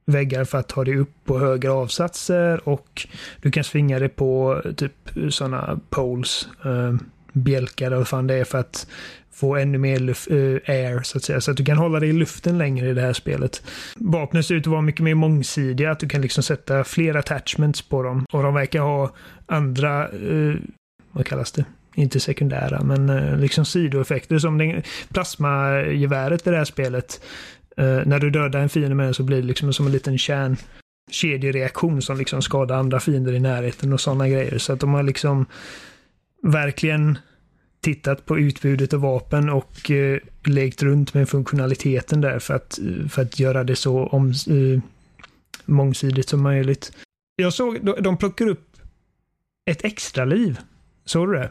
väggar 0.06 0.43
för 0.43 0.58
att 0.58 0.67
ta 0.67 0.84
dig 0.84 0.97
upp 0.97 1.13
på 1.25 1.39
högre 1.39 1.71
avsatser 1.71 2.69
och 2.69 3.08
du 3.41 3.51
kan 3.51 3.63
svinga 3.63 3.99
dig 3.99 4.10
på 4.10 4.62
eh, 4.65 4.71
typ 4.71 4.93
sådana 5.30 5.80
poles. 5.89 6.47
Bjälkar 7.32 7.86
eller 7.86 7.98
vad 7.98 8.08
fan 8.08 8.28
det 8.28 8.36
är 8.36 8.44
för 8.44 8.58
att 8.58 8.88
få 9.41 9.56
ännu 9.56 9.78
mer 9.78 10.00
luft, 10.00 10.32
uh, 10.32 10.60
air 10.65 11.02
så 11.04 11.17
att 11.17 11.24
säga. 11.24 11.41
Så 11.41 11.52
att 11.52 11.58
du 11.58 11.65
kan 11.65 11.78
hålla 11.78 12.00
dig 12.00 12.10
i 12.10 12.13
luften 12.13 12.58
längre 12.58 12.89
i 12.89 12.94
det 12.94 13.02
här 13.02 13.13
spelet. 13.13 13.63
Vapnen 13.96 14.44
ser 14.44 14.56
ut 14.56 14.63
att 14.63 14.72
vara 14.72 14.82
mycket 14.82 15.04
mer 15.04 15.15
mångsidiga, 15.15 15.91
att 15.91 16.00
du 16.00 16.08
kan 16.08 16.22
liksom 16.22 16.44
sätta 16.44 16.84
fler 16.84 17.15
attachments 17.15 17.82
på 17.82 18.04
dem. 18.04 18.26
Och 18.32 18.44
de 18.44 18.54
verkar 18.54 18.82
ha 18.82 19.12
andra, 19.46 20.12
uh, 20.12 20.56
vad 21.12 21.26
kallas 21.26 21.52
det? 21.52 21.65
Inte 21.96 22.20
sekundära, 22.20 22.84
men 22.84 23.10
uh, 23.10 23.39
liksom 23.39 23.65
sidoeffekter 23.65 24.39
som 24.39 24.82
plasmageväret 25.13 26.48
i 26.48 26.50
det 26.50 26.58
här 26.58 26.65
spelet. 26.65 27.22
när 28.06 28.20
du 28.20 28.30
dödar 28.30 28.60
en 28.60 28.70
fiende 28.70 28.96
med 28.96 29.06
den 29.06 29.13
så 29.13 29.24
blir 29.24 29.41
det 29.41 29.48
liksom 29.48 29.74
som 29.74 29.86
en 29.86 29.91
liten 29.91 30.17
kärn 30.17 30.58
kedjereaktion 31.12 32.02
som 32.02 32.17
liksom 32.17 32.41
skadar 32.41 32.76
andra 32.76 33.00
fiender 33.00 33.34
i 33.34 33.39
närheten 33.39 33.94
och 33.94 34.02
sådana 34.02 34.28
grejer. 34.28 34.58
Så 34.58 34.74
att 34.74 34.80
de 34.80 34.94
har 34.94 35.04
liksom 35.04 35.46
verkligen 36.41 37.17
tittat 37.82 38.25
på 38.25 38.39
utbudet 38.39 38.93
av 38.93 38.99
vapen 38.99 39.49
och 39.49 39.91
eh, 39.91 40.19
lekt 40.45 40.84
runt 40.84 41.13
med 41.13 41.30
funktionaliteten 41.30 42.21
där 42.21 42.39
för 42.39 42.54
att, 42.54 42.80
för 43.10 43.21
att 43.21 43.39
göra 43.39 43.63
det 43.63 43.75
så 43.75 44.08
om, 44.08 44.30
eh, 44.30 44.82
mångsidigt 45.65 46.30
som 46.30 46.43
möjligt. 46.43 46.91
Jag 47.36 47.54
såg, 47.54 47.86
de, 47.86 47.95
de 48.01 48.17
plockar 48.17 48.47
upp 48.47 48.77
ett 49.65 49.86
extra 49.86 50.25
liv. 50.25 50.60
Såg 51.06 51.27
du 51.27 51.34
det? 51.34 51.49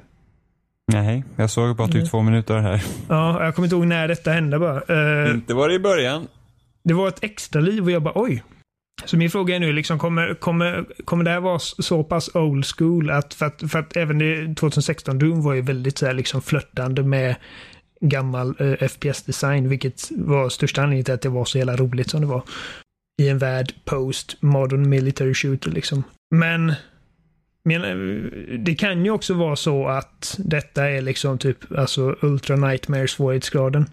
Nej, 0.92 1.24
jag 1.36 1.50
såg 1.50 1.76
bara 1.76 1.88
typ 1.88 1.96
mm. 1.96 2.08
två 2.08 2.22
minuter 2.22 2.58
här. 2.58 2.84
Ja, 3.08 3.44
jag 3.44 3.54
kommer 3.54 3.66
inte 3.66 3.76
ihåg 3.76 3.86
när 3.86 4.08
detta 4.08 4.30
hände 4.30 4.58
bara. 4.58 4.80
Uh, 5.26 5.34
inte 5.34 5.54
var 5.54 5.68
det 5.68 5.74
i 5.74 5.78
början. 5.78 6.28
Det 6.82 6.94
var 6.94 7.08
ett 7.08 7.24
extra 7.24 7.60
liv 7.60 7.84
och 7.84 7.90
jag 7.90 8.02
bara 8.02 8.12
oj, 8.16 8.42
så 9.04 9.16
min 9.16 9.30
fråga 9.30 9.56
är 9.56 9.60
nu, 9.60 9.72
liksom, 9.72 9.98
kommer, 9.98 10.34
kommer, 10.34 10.84
kommer 11.04 11.24
det 11.24 11.30
här 11.30 11.40
vara 11.40 11.58
så 11.58 12.04
pass 12.04 12.34
old 12.34 12.66
school 12.66 13.10
att, 13.10 13.34
för 13.34 13.46
att, 13.46 13.70
för 13.70 13.78
att 13.78 13.96
även 13.96 14.54
2016 14.54 15.18
Doom 15.18 15.42
var 15.42 15.54
ju 15.54 15.60
väldigt 15.60 15.98
så 15.98 16.06
här, 16.06 16.14
liksom 16.14 16.42
flörtande 16.42 17.02
med 17.02 17.36
gammal 18.00 18.54
eh, 18.58 18.88
FPS-design, 18.88 19.68
vilket 19.68 20.10
var 20.10 20.48
största 20.48 20.82
anledningen 20.82 21.04
till 21.04 21.14
att 21.14 21.22
det 21.22 21.28
var 21.28 21.44
så 21.44 21.58
jävla 21.58 21.76
roligt 21.76 22.10
som 22.10 22.20
det 22.20 22.26
var. 22.26 22.42
I 23.22 23.28
en 23.28 23.38
värld 23.38 23.74
post 23.84 24.36
modern 24.40 24.88
military 24.88 25.34
shooter 25.34 25.70
liksom. 25.70 26.04
Men 26.30 26.74
men, 27.62 27.84
eh, 27.84 28.58
det 28.58 28.74
kan 28.74 29.04
ju 29.04 29.10
också 29.10 29.34
vara 29.34 29.56
så 29.56 29.88
att 29.88 30.36
detta 30.38 30.90
är 30.90 31.02
liksom 31.02 31.38
typ 31.38 31.72
alltså 31.78 32.16
Ultra 32.20 32.56
Nightmare 32.56 33.08
svårighetsgraden. 33.08 33.86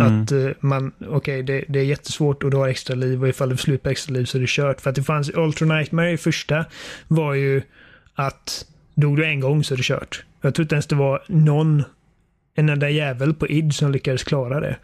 Mm. 0.00 0.22
Att 0.22 0.32
uh, 0.32 0.50
man, 0.60 0.92
okej, 1.00 1.14
okay, 1.14 1.42
det, 1.42 1.64
det, 1.68 1.78
är 1.78 1.84
jättesvårt 1.84 2.44
och 2.44 2.50
du 2.50 2.56
har 2.56 2.68
extra 2.68 2.94
liv 2.94 3.22
och 3.22 3.28
ifall 3.28 3.48
du 3.48 3.56
får 3.56 3.62
slut 3.62 3.82
på 3.82 3.88
extra 3.88 4.12
liv 4.12 4.24
så 4.24 4.38
är 4.38 4.40
det 4.40 4.48
kört. 4.48 4.80
För 4.80 4.90
att 4.90 4.96
det 4.96 5.02
fanns, 5.02 5.30
Ultra 5.34 5.66
Nightmare 5.66 6.10
i 6.10 6.16
första 6.16 6.64
var 7.08 7.34
ju 7.34 7.62
att 8.14 8.66
dog 8.94 9.16
du 9.16 9.26
en 9.26 9.40
gång 9.40 9.64
så 9.64 9.74
är 9.74 9.76
det 9.76 9.82
kört. 9.82 10.24
Jag 10.40 10.54
tror 10.54 10.64
inte 10.64 10.74
ens 10.74 10.86
det 10.86 10.94
var 10.94 11.22
någon, 11.26 11.84
en 12.54 12.68
enda 12.68 12.90
jävel 12.90 13.34
på 13.34 13.48
id 13.48 13.74
som 13.74 13.92
lyckades 13.92 14.24
klara 14.24 14.60
det. 14.60 14.76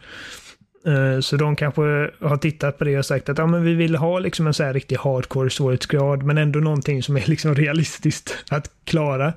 Uh, 0.87 1.21
så 1.21 1.37
de 1.37 1.57
kanske 1.57 2.11
har 2.21 2.37
tittat 2.37 2.79
på 2.79 2.85
det 2.85 2.99
och 2.99 3.07
sagt 3.07 3.29
att 3.29 3.39
ja, 3.39 3.47
men 3.47 3.65
vi 3.65 3.75
vill 3.75 3.97
ha 3.97 4.19
liksom 4.19 4.47
en 4.47 4.55
så 4.55 4.65
här 4.65 4.75
riktig 4.75 4.97
hardcore 4.97 5.51
svårighetsgrad 5.51 6.23
men 6.23 6.39
ändå 6.39 6.61
någonting 6.61 7.03
som 7.03 7.17
är 7.17 7.25
liksom 7.27 7.55
realistiskt 7.55 8.45
att 8.51 8.71
klara. 8.85 9.33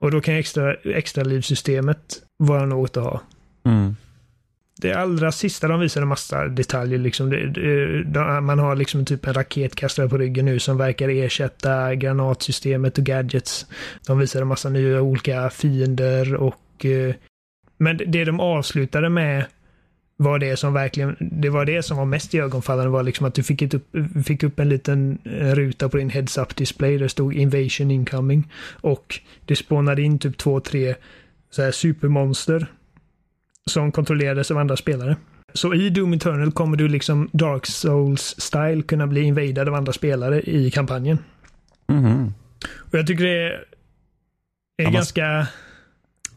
Och 0.00 0.10
då 0.10 0.20
kan 0.20 0.34
extra, 0.34 0.74
extra 0.74 1.24
livssystemet 1.24 2.22
vara 2.36 2.66
något 2.66 2.96
att 2.96 3.04
ha. 3.04 3.20
Mm 3.64 3.96
det 4.80 4.92
allra 4.92 5.32
sista 5.32 5.68
de 5.68 5.80
visade 5.80 6.06
massa 6.06 6.48
detaljer. 6.48 6.98
Liksom. 6.98 7.30
Det, 7.30 7.50
det, 8.04 8.40
man 8.40 8.58
har 8.58 8.76
liksom 8.76 9.04
typ 9.04 9.26
en 9.26 9.34
raketkastare 9.34 10.08
på 10.08 10.18
ryggen 10.18 10.44
nu 10.44 10.58
som 10.58 10.76
verkar 10.76 11.08
ersätta 11.08 11.94
granatsystemet 11.94 12.98
och 12.98 13.04
gadgets. 13.04 13.66
De 14.06 14.18
visade 14.18 14.44
massa 14.44 14.68
nya 14.68 15.02
olika 15.02 15.50
fiender 15.50 16.34
och... 16.34 16.84
Eh, 16.84 17.14
men 17.78 17.96
det 18.06 18.24
de 18.24 18.40
avslutade 18.40 19.08
med 19.08 19.44
var 20.16 20.38
det 20.38 20.56
som 20.56 20.72
verkligen, 20.72 21.16
det 21.20 21.48
var 21.48 21.64
det 21.64 21.82
som 21.82 21.96
var 21.96 22.04
mest 22.04 22.34
iögonfallande 22.34 22.90
var 22.90 23.02
liksom 23.02 23.26
att 23.26 23.34
du 23.34 23.42
fick, 23.42 23.62
ett 23.62 23.74
upp, 23.74 23.88
fick 24.26 24.42
upp 24.42 24.58
en 24.58 24.68
liten 24.68 25.18
ruta 25.24 25.88
på 25.88 25.96
din 25.96 26.10
heads-up 26.10 26.56
display 26.56 26.92
där 26.92 27.02
det 27.02 27.08
stod 27.08 27.34
invasion 27.34 27.90
incoming. 27.90 28.52
Och 28.80 29.20
det 29.44 29.56
spånade 29.56 30.02
in 30.02 30.18
typ 30.18 30.36
två, 30.36 30.60
tre 30.60 30.94
så 31.50 31.62
här 31.62 31.70
supermonster 31.70 32.66
som 33.70 33.92
kontrollerades 33.92 34.50
av 34.50 34.58
andra 34.58 34.76
spelare. 34.76 35.16
Så 35.54 35.74
i 35.74 35.90
Doom 35.90 36.12
Eternal 36.12 36.52
kommer 36.52 36.76
du 36.76 36.88
liksom 36.88 37.30
Dark 37.32 37.66
Souls-style 37.66 38.82
kunna 38.82 39.06
bli 39.06 39.22
invadad 39.22 39.68
av 39.68 39.74
andra 39.74 39.92
spelare 39.92 40.40
i 40.42 40.70
kampanjen. 40.70 41.18
Mm. 41.88 42.32
Och 42.74 42.94
jag 42.98 43.06
tycker 43.06 43.24
det 43.24 43.48
är, 43.48 43.64
är 44.76 44.90
ganska... 44.90 45.48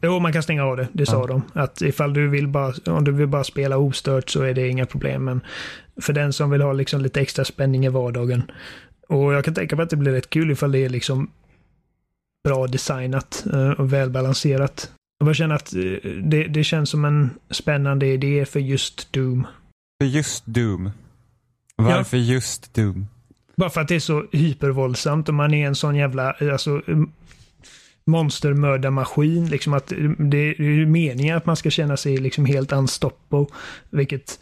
Jo, 0.02 0.20
man 0.20 0.34
kan 0.34 0.44
stänga 0.44 0.64
av 0.64 0.78
det. 0.78 0.88
Det 0.94 1.06
sa 1.06 1.20
ja. 1.20 1.28
de. 1.28 1.42
Att 1.54 1.82
ifall 1.82 2.14
du 2.14 2.28
vill 2.28 2.48
bara, 2.48 2.74
om 2.86 3.04
du 3.04 3.12
vill 3.12 3.28
bara 3.28 3.44
spela 3.44 3.78
ostört 3.78 4.30
så 4.30 4.42
är 4.42 4.54
det 4.54 4.68
inga 4.68 4.86
problem. 4.86 5.26
Men 5.26 5.42
för 6.02 6.14
den 6.14 6.34
som 6.34 6.50
vill 6.50 6.62
ha 6.62 6.74
liksom 6.74 7.02
lite 7.02 7.22
extra 7.22 7.46
spänning 7.46 7.86
i 7.86 7.90
vardagen. 7.90 8.52
Och 9.08 9.34
jag 9.34 9.46
kan 9.46 9.54
tänka 9.54 9.76
mig 9.76 9.84
att 9.84 9.90
det 9.90 9.96
blir 9.96 10.12
rätt 10.12 10.30
kul 10.30 10.52
ifall 10.52 10.72
det 10.72 10.86
är 10.86 10.90
liksom 10.90 11.32
bra 12.44 12.68
designat 12.68 13.46
eh, 13.54 13.72
och 13.72 13.94
välbalanserat. 13.94 14.92
Jag 15.20 15.26
bara 15.26 15.34
känner 15.34 15.56
att 15.56 15.74
eh, 15.74 15.82
det, 16.24 16.44
det 16.44 16.64
känns 16.64 16.90
som 16.90 17.06
en 17.06 17.30
spännande 17.50 18.08
idé 18.08 18.46
för 18.46 18.60
just 18.60 19.14
Doom. 19.14 19.48
För 20.02 20.08
just 20.08 20.46
Doom? 20.46 20.92
Varför 21.76 22.18
ja. 22.18 22.24
just 22.24 22.74
Doom? 22.74 23.08
Bara 23.56 23.70
för 23.70 23.82
att 23.82 23.88
det 23.88 23.96
är 23.96 24.00
så 24.00 24.26
hypervåldsamt 24.32 25.30
och 25.30 25.36
man 25.36 25.54
är 25.54 25.68
en 25.68 25.76
sån 25.76 25.96
jävla 25.96 26.32
alltså, 26.32 26.82
monstermördarmaskin. 28.06 29.50
Liksom 29.50 29.74
att 29.74 29.88
det 30.18 30.38
är 30.38 30.86
meningen 30.86 31.38
att 31.38 31.46
man 31.46 31.56
ska 31.56 31.70
känna 31.70 31.98
sig 31.98 32.18
liksom 32.18 32.46
helt 32.46 32.72
unstoppable. 32.72 33.46
Vilket 33.90 34.40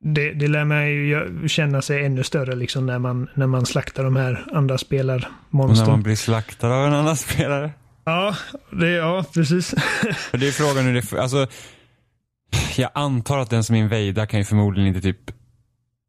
det, 0.00 0.32
det 0.32 0.48
lär 0.48 0.64
mig 0.64 0.92
ju 0.92 1.48
känna 1.48 1.82
sig 1.82 2.04
ännu 2.04 2.24
större 2.24 2.56
liksom 2.56 2.86
när 2.86 2.98
man, 2.98 3.28
när 3.34 3.46
man 3.46 3.66
slaktar 3.66 4.04
de 4.04 4.16
här 4.16 4.46
andra 4.52 4.78
spelarmonstren. 4.78 5.86
När 5.86 5.92
man 5.92 6.02
blir 6.02 6.16
slaktad 6.16 6.74
av 6.74 6.86
en 6.86 6.94
annan 6.94 7.16
spelare? 7.16 7.70
Ja, 8.04 8.36
det, 8.70 8.88
ja 8.88 9.24
precis. 9.34 9.74
det 10.32 10.48
är 10.48 10.52
frågan 10.52 10.84
hur 10.84 10.94
det, 10.94 11.20
alltså, 11.20 11.46
jag 12.76 12.90
antar 12.94 13.38
att 13.38 13.50
den 13.50 13.64
som 13.64 13.74
invadar 13.74 14.26
kan 14.26 14.40
ju 14.40 14.44
förmodligen 14.44 14.88
inte 14.88 15.00
typ 15.00 15.30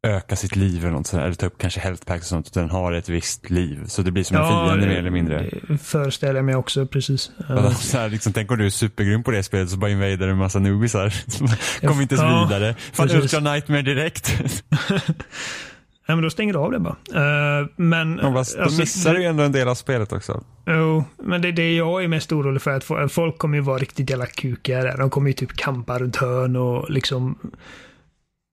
öka 0.04 0.36
sitt 0.36 0.56
liv 0.56 0.84
eller 0.84 0.92
något 0.92 1.06
sånt, 1.06 1.22
eller 1.22 1.34
ta 1.34 1.46
upp 1.46 1.58
kanske 1.58 1.80
health 1.80 2.04
packs 2.04 2.22
och 2.22 2.28
sånt, 2.28 2.46
utan 2.46 2.62
den 2.62 2.70
har 2.70 2.92
ett 2.92 3.08
visst 3.08 3.50
liv. 3.50 3.86
Så 3.86 4.02
det 4.02 4.10
blir 4.10 4.24
som 4.24 4.36
ja, 4.36 4.62
en 4.62 4.68
fiende 4.68 4.86
mer 4.86 4.98
eller 4.98 5.10
mindre. 5.10 5.50
Det 5.68 5.78
föreställer 5.78 6.34
jag 6.34 6.44
mig 6.44 6.54
också, 6.54 6.86
precis. 6.86 7.30
så 7.78 7.98
här, 7.98 8.08
liksom, 8.08 8.32
tänk 8.32 8.50
om 8.50 8.58
du 8.58 8.66
är 8.66 8.70
supergrym 8.70 9.22
på 9.22 9.30
det 9.30 9.42
spelet 9.42 9.70
så 9.70 9.76
bara 9.76 9.90
invadar 9.90 10.26
du 10.26 10.30
en 10.30 10.38
massa 10.38 10.58
noobisar. 10.58 11.14
Kommer 11.86 12.02
inte 12.02 12.14
ens 12.14 12.24
ja, 12.24 12.44
vidare. 12.48 12.74
Fan, 12.92 13.10
Ultra 13.10 13.40
Nightmare 13.40 13.82
direkt. 13.82 14.42
Ja, 16.06 16.14
men 16.14 16.22
då 16.22 16.30
stänger 16.30 16.52
du 16.52 16.58
av 16.58 16.72
det 16.72 16.78
bara. 16.78 16.96
Uh, 17.60 17.68
men, 17.76 18.20
ja, 18.22 18.32
fast, 18.32 18.56
alltså, 18.58 18.76
då 18.76 18.82
missar 18.82 19.14
du 19.14 19.20
ju 19.20 19.26
ändå 19.26 19.42
en 19.42 19.52
del 19.52 19.68
av 19.68 19.74
spelet 19.74 20.12
också. 20.12 20.44
Jo, 20.66 21.04
men 21.16 21.42
det 21.42 21.48
är 21.48 21.52
det 21.52 21.74
jag 21.74 22.04
är 22.04 22.08
mest 22.08 22.32
orolig 22.32 22.62
för. 22.62 23.00
Att 23.00 23.12
folk 23.12 23.38
kommer 23.38 23.56
ju 23.56 23.62
vara 23.62 23.78
riktigt 23.78 24.10
jävla 24.10 24.26
kukiga 24.26 24.82
där. 24.82 24.98
De 24.98 25.10
kommer 25.10 25.28
ju 25.28 25.34
typ 25.34 25.52
kampa 25.52 25.98
runt 25.98 26.16
hörn 26.16 26.56
och 26.56 26.90
liksom... 26.90 27.38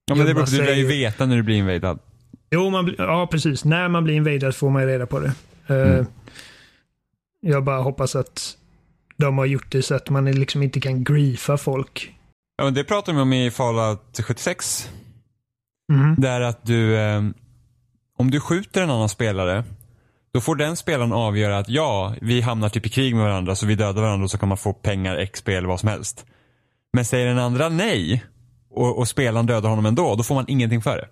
Ja, 0.06 0.14
men 0.14 0.26
det 0.26 0.34
beror 0.34 0.46
du 0.46 0.64
lär 0.64 0.74
ju 0.74 0.86
veta 0.86 1.26
när 1.26 1.36
du 1.36 1.42
blir 1.42 1.56
invadad. 1.56 1.98
Jo, 2.50 2.70
man, 2.70 2.94
ja 2.98 3.28
precis. 3.30 3.64
När 3.64 3.88
man 3.88 4.04
blir 4.04 4.14
invadad 4.14 4.54
får 4.54 4.70
man 4.70 4.82
ju 4.82 4.88
reda 4.88 5.06
på 5.06 5.20
det. 5.20 5.32
Uh, 5.70 5.92
mm. 5.92 6.06
Jag 7.40 7.64
bara 7.64 7.80
hoppas 7.80 8.16
att 8.16 8.56
de 9.16 9.38
har 9.38 9.46
gjort 9.46 9.72
det 9.72 9.82
så 9.82 9.94
att 9.94 10.10
man 10.10 10.24
liksom 10.24 10.62
inte 10.62 10.80
kan 10.80 11.04
griefa 11.04 11.56
folk. 11.56 12.14
Ja, 12.56 12.64
men 12.64 12.74
det 12.74 12.84
pratar 12.84 13.12
de 13.12 13.18
om 13.20 13.32
i 13.32 13.50
Fallout 13.50 14.20
76. 14.22 14.90
Mm. 15.92 16.14
Det 16.18 16.28
är 16.28 16.40
att 16.40 16.66
du, 16.66 16.96
eh, 16.96 17.22
om 18.22 18.30
du 18.30 18.40
skjuter 18.40 18.82
en 18.82 18.90
annan 18.90 19.08
spelare, 19.08 19.64
då 20.34 20.40
får 20.40 20.56
den 20.56 20.76
spelaren 20.76 21.12
avgöra 21.12 21.58
att 21.58 21.68
ja, 21.68 22.14
vi 22.20 22.40
hamnar 22.40 22.68
typ 22.68 22.86
i 22.86 22.88
krig 22.88 23.14
med 23.14 23.24
varandra 23.24 23.54
så 23.54 23.66
vi 23.66 23.74
dödar 23.74 24.02
varandra 24.02 24.24
och 24.24 24.30
så 24.30 24.38
kan 24.38 24.48
man 24.48 24.58
få 24.58 24.72
pengar, 24.72 25.26
XP 25.26 25.48
eller 25.48 25.68
vad 25.68 25.80
som 25.80 25.88
helst. 25.88 26.26
Men 26.92 27.04
säger 27.04 27.26
den 27.26 27.38
andra 27.38 27.68
nej 27.68 28.24
och, 28.70 28.98
och 28.98 29.08
spelaren 29.08 29.46
dödar 29.46 29.68
honom 29.68 29.86
ändå, 29.86 30.14
då 30.14 30.22
får 30.22 30.34
man 30.34 30.44
ingenting 30.48 30.82
för 30.82 30.96
det. 30.96 31.08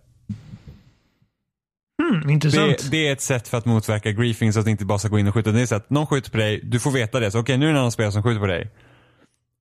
Mm, 2.02 2.30
intressant. 2.30 2.78
Det, 2.78 2.90
det, 2.90 3.08
är 3.08 3.12
ett 3.12 3.20
sätt 3.20 3.48
för 3.48 3.58
att 3.58 3.64
motverka 3.64 4.12
griefing 4.12 4.52
så 4.52 4.58
att 4.58 4.64
det 4.64 4.70
inte 4.70 4.84
bara 4.84 4.98
ska 4.98 5.08
gå 5.08 5.18
in 5.18 5.28
och 5.28 5.34
skjuta. 5.34 5.52
Det 5.52 5.60
är 5.60 5.66
så 5.66 5.74
att 5.74 5.90
någon 5.90 6.06
skjuter 6.06 6.30
på 6.30 6.36
dig, 6.36 6.60
du 6.62 6.80
får 6.80 6.90
veta 6.90 7.20
det. 7.20 7.30
Så 7.30 7.38
okej, 7.38 7.42
okay, 7.42 7.56
nu 7.56 7.64
är 7.64 7.68
det 7.68 7.74
en 7.74 7.78
annan 7.78 7.92
spelare 7.92 8.12
som 8.12 8.22
skjuter 8.22 8.40
på 8.40 8.46
dig. 8.46 8.70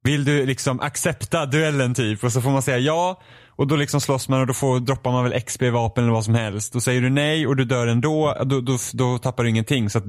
Vill 0.03 0.25
du 0.25 0.45
liksom 0.45 0.79
accepta 0.79 1.45
duellen 1.45 1.93
typ? 1.93 2.23
Och 2.23 2.31
så 2.31 2.41
får 2.41 2.49
man 2.49 2.61
säga 2.61 2.77
ja. 2.77 3.21
Och 3.59 3.67
då 3.67 3.75
liksom 3.75 4.01
slåss 4.01 4.29
man 4.29 4.41
och 4.41 4.47
då 4.47 4.53
får, 4.53 4.79
droppar 4.79 5.11
man 5.11 5.23
väl 5.23 5.41
XP-vapen 5.41 6.03
eller 6.03 6.13
vad 6.13 6.25
som 6.25 6.35
helst. 6.35 6.73
Då 6.73 6.81
säger 6.81 7.01
du 7.01 7.09
nej 7.09 7.47
och 7.47 7.55
du 7.55 7.65
dör 7.65 7.87
ändå, 7.87 8.37
då, 8.45 8.61
då, 8.61 8.77
då 8.93 9.17
tappar 9.17 9.43
du 9.43 9.49
ingenting. 9.49 9.89
Så, 9.89 9.97
att, 9.97 10.03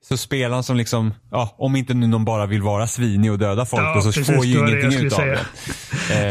så 0.00 0.16
spelaren 0.16 0.62
som 0.62 0.76
liksom, 0.76 1.14
ja, 1.30 1.54
om 1.58 1.76
inte 1.76 1.94
nu 1.94 2.06
någon 2.06 2.24
bara 2.24 2.46
vill 2.46 2.62
vara 2.62 2.86
svinig 2.86 3.32
och 3.32 3.38
döda 3.38 3.64
folk 3.66 3.82
ja, 3.82 4.00
så 4.00 4.12
precis, 4.12 4.36
får 4.36 4.44
ju 4.44 4.58
ingenting 4.58 5.06
ut 5.06 5.12
av 5.12 5.26
det. 5.26 5.40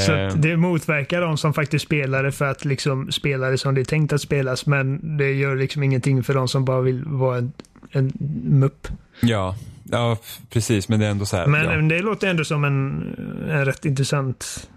så 0.06 0.16
eh. 0.16 0.36
det 0.36 0.58
motverkar 0.58 1.22
de 1.22 1.38
som 1.38 1.54
faktiskt 1.54 1.86
spelar 1.86 2.24
det 2.24 2.32
för 2.32 2.46
att 2.46 2.66
liksom 2.66 3.12
spela 3.12 3.50
det 3.50 3.58
som 3.58 3.76
det 3.76 3.82
är 3.82 3.86
tänkt 3.86 4.14
att 4.14 4.22
spelas. 4.22 4.66
Men 4.66 5.18
det 5.18 5.32
gör 5.32 5.56
liksom 5.56 5.84
ingenting 5.84 6.24
för 6.24 6.34
de 6.34 6.48
som 6.48 6.66
bara 6.66 6.82
vill 6.82 7.04
vara 7.06 7.38
en, 7.38 7.52
en 7.92 8.12
mupp. 8.44 8.88
Ja, 9.22 9.56
Ja, 9.92 10.18
precis. 10.50 10.90
Men 10.90 11.00
det 11.00 11.06
är 11.06 11.10
ändå 11.10 11.26
så 11.26 11.38
här. 11.38 11.48
Men 11.48 11.66
ja. 11.66 11.96
det 11.96 12.02
låter 12.02 12.28
ändå 12.28 12.46
som 12.46 12.64
en, 12.64 13.16
en 13.50 13.66
rätt 13.66 13.86
intressant 13.86 14.70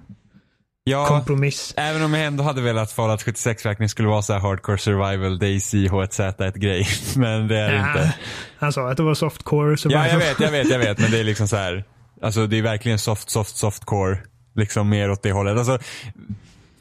ja, 0.85 1.07
kompromiss. 1.07 1.75
Även 1.77 2.03
om 2.03 2.14
jag 2.14 2.27
ändå 2.27 2.45
hade 2.45 2.61
velat 2.61 2.83
att 2.83 2.92
Fallout 2.92 3.23
76 3.23 3.66
verkligen 3.66 3.88
skulle 3.88 4.09
vara 4.09 4.23
så 4.23 4.33
här 4.33 4.40
hardcore 4.40 4.79
survival, 4.79 5.38
DayZ, 5.38 5.75
H1Z1 5.75 6.59
grej. 6.59 6.87
Men 7.16 7.49
det 7.49 7.59
är 7.59 7.73
det 7.73 7.79
inte. 7.79 8.14
Han 8.59 8.73
sa 8.73 8.90
att 8.90 8.97
det 8.97 9.03
var 9.03 9.14
softcore. 9.14 9.77
Så 9.77 9.88
Ja, 9.90 10.09
jag 10.09 10.18
vet, 10.18 10.40
jag 10.40 10.51
vet, 10.51 10.71
jag 10.71 10.79
vet. 10.79 10.99
Men 10.99 11.11
det 11.11 11.21
är 11.21 11.25
liksom 11.25 11.49
så 11.49 11.57
här. 11.57 11.85
Alltså 12.23 12.47
det 12.47 12.59
är 12.59 12.62
verkligen 12.62 12.99
soft, 12.99 13.31
soft, 13.31 13.57
softcore. 13.57 14.18
Liksom 14.57 14.88
mer 14.88 15.11
åt 15.11 15.23
det 15.23 15.33
hållet. 15.33 15.59
Alltså, 15.59 15.79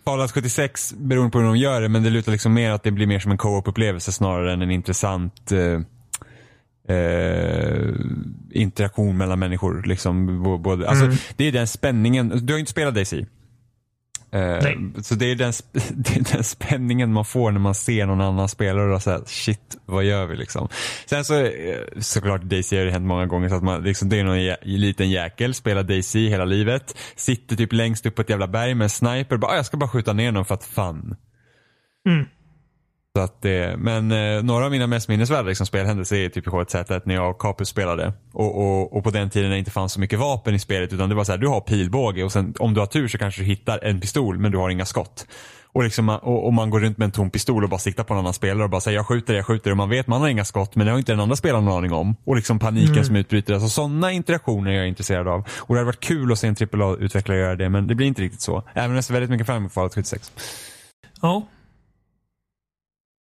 Fallout 0.06 0.32
76, 0.32 0.94
beroende 0.98 1.32
på 1.32 1.40
hur 1.40 1.46
de 1.46 1.58
gör 1.58 1.82
det, 1.82 1.90
men 1.90 2.04
det 2.04 2.10
lutar 2.10 2.32
liksom 2.32 2.54
mer 2.54 2.72
att 2.72 2.84
det 2.84 2.92
blir 2.92 3.08
mer 3.08 3.20
som 3.20 3.32
en 3.32 3.38
co-op 3.38 3.68
upplevelse 3.68 4.12
snarare 4.12 4.54
än 4.54 4.62
en 4.62 4.72
intressant 4.72 5.52
eh, 5.52 5.80
eh, 6.96 7.90
interaktion 8.52 9.18
mellan 9.18 9.40
människor. 9.40 9.84
Liksom, 9.86 10.44
både, 10.64 10.90
alltså, 10.90 11.06
Mm. 11.06 11.18
Det 11.38 11.48
är 11.48 11.52
den 11.52 11.68
spänningen. 11.68 12.30
Du 12.46 12.54
har 12.54 12.58
ju 12.58 12.60
inte 12.60 12.72
spelat 12.72 12.96
DayZ. 12.96 13.14
Eh, 14.34 14.40
Nej. 14.64 14.78
så 15.04 15.16
det 15.16 15.26
är, 15.32 15.36
den, 15.36 15.54
det 15.96 16.16
är 16.16 16.34
den 16.36 16.44
spänningen 16.44 17.14
man 17.14 17.26
får 17.26 17.52
när 17.52 17.60
man 17.60 17.76
ser 17.76 18.06
någon 18.06 18.22
annan 18.22 18.50
spelare 18.50 18.96
och 18.96 19.02
säger 19.02 19.22
shit, 19.26 19.78
vad 19.86 20.04
gör 20.04 20.26
vi 20.26 20.36
liksom? 20.36 20.68
Sen 21.06 21.26
så 21.26 21.44
eh, 21.46 21.78
såklart 22.00 22.42
Daisy 22.42 22.78
har 22.78 22.86
det 22.86 22.92
hänt 22.92 23.06
många 23.06 23.26
gånger 23.26 23.50
så 23.50 23.56
att 23.56 23.64
man 23.64 23.84
liksom, 23.84 24.10
det 24.10 24.20
är 24.20 24.24
någon 24.24 24.38
jä- 24.38 24.58
liten 24.64 25.10
jäkel, 25.10 25.54
spelar 25.54 25.84
Daisy 25.84 26.30
hela 26.30 26.46
livet, 26.46 26.98
sitter 27.16 27.56
typ 27.56 27.74
längst 27.74 28.06
upp 28.06 28.16
på 28.16 28.22
ett 28.22 28.30
jävla 28.30 28.48
berg 28.48 28.74
med 28.76 28.86
en 28.86 28.90
sniper, 28.90 29.38
bara, 29.38 29.52
"Ah, 29.52 29.56
jag 29.56 29.66
ska 29.66 29.78
bara 29.78 29.90
skjuta 29.90 30.14
ner 30.14 30.32
någon 30.32 30.46
för 30.46 30.54
att 30.56 30.64
fun. 30.64 31.16
Mm. 32.10 32.26
Så 33.18 33.24
att 33.24 33.42
det, 33.42 33.78
men 33.78 34.12
eh, 34.12 34.44
några 34.44 34.66
av 34.66 34.72
mina 34.72 34.88
mest 34.88 35.10
minnesvärda 35.10 35.48
liksom, 35.48 35.66
spelhändelser 35.66 36.16
är 36.16 36.30
typ 36.30 36.48
i 36.48 36.50
H1Z1 36.50 37.02
när 37.06 37.16
jag 37.16 37.30
och 37.30 37.42
Capus 37.42 37.70
spelade. 37.70 38.14
Och, 38.34 38.58
och, 38.62 38.98
och 38.98 39.04
på 39.04 39.10
den 39.10 39.30
tiden 39.30 39.50
när 39.50 39.56
det 39.56 39.60
inte 39.60 39.72
fanns 39.72 39.94
så 39.94 40.00
mycket 40.00 40.20
vapen 40.20 40.56
i 40.56 40.60
spelet 40.60 40.94
utan 40.94 41.10
det 41.10 41.16
var 41.16 41.24
så 41.24 41.32
här, 41.32 41.40
du 41.40 41.48
har 41.48 41.62
pilbåge 41.62 42.24
och 42.24 42.32
sen 42.32 42.54
om 42.60 42.74
du 42.74 42.80
har 42.80 42.88
tur 42.88 43.08
så 43.08 43.18
kanske 43.18 43.42
du 43.42 43.46
hittar 43.46 43.80
en 43.84 44.02
pistol 44.02 44.40
men 44.40 44.52
du 44.52 44.58
har 44.58 44.70
inga 44.70 44.86
skott. 44.86 45.28
Och, 45.74 45.84
liksom, 45.84 46.10
och, 46.10 46.46
och 46.46 46.54
man 46.54 46.70
går 46.70 46.80
runt 46.80 46.98
med 46.98 47.06
en 47.06 47.12
tom 47.12 47.30
pistol 47.30 47.64
och 47.64 47.70
bara 47.70 47.80
siktar 47.80 48.04
på 48.04 48.14
en 48.14 48.20
annan 48.20 48.34
spelare 48.34 48.64
och 48.64 48.70
bara 48.70 48.82
säger 48.82 48.98
jag 48.98 49.08
skjuter, 49.08 49.34
jag 49.34 49.46
skjuter 49.46 49.72
och 49.72 49.78
man 49.78 49.90
vet 49.90 50.08
man 50.08 50.22
har 50.22 50.28
inga 50.28 50.46
skott 50.46 50.76
men 50.76 50.86
det 50.86 50.92
har 50.92 51.00
inte 51.00 51.12
den 51.12 51.20
andra 51.20 51.36
spelaren 51.36 51.66
någon 51.66 51.78
aning 51.78 51.94
om. 51.94 52.16
Och 52.26 52.36
liksom 52.36 52.60
paniken 52.60 53.06
som 53.06 53.16
utbryter. 53.16 53.54
Alltså 53.54 53.70
sådana 53.70 54.12
interaktioner 54.12 54.72
är 54.72 54.76
jag 54.76 54.88
intresserad 54.88 55.28
av. 55.28 55.48
Och 55.58 55.76
det 55.76 55.80
hade 55.80 55.86
varit 55.86 56.00
kul 56.00 56.32
att 56.32 56.40
se 56.40 56.48
en 56.48 56.56
AAA-utvecklare 56.56 57.38
göra 57.38 57.56
det 57.56 57.70
men 57.70 57.88
det 57.88 57.96
blir 57.96 58.08
inte 58.08 58.22
riktigt 58.22 58.42
så. 58.42 58.64
Även 58.74 58.90
om 58.90 58.96
jag 58.96 59.04
ser 59.04 59.14
väldigt 59.14 59.30
mycket 59.30 59.48
fram 59.48 59.58
emot 59.58 59.74
Fallout 59.74 59.96
76. 59.96 60.32
Ja. 61.22 61.48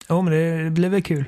Ja, 0.07 0.21
men 0.21 0.33
det 0.65 0.69
blir 0.71 0.89
väl 0.89 1.01
kul. 1.01 1.25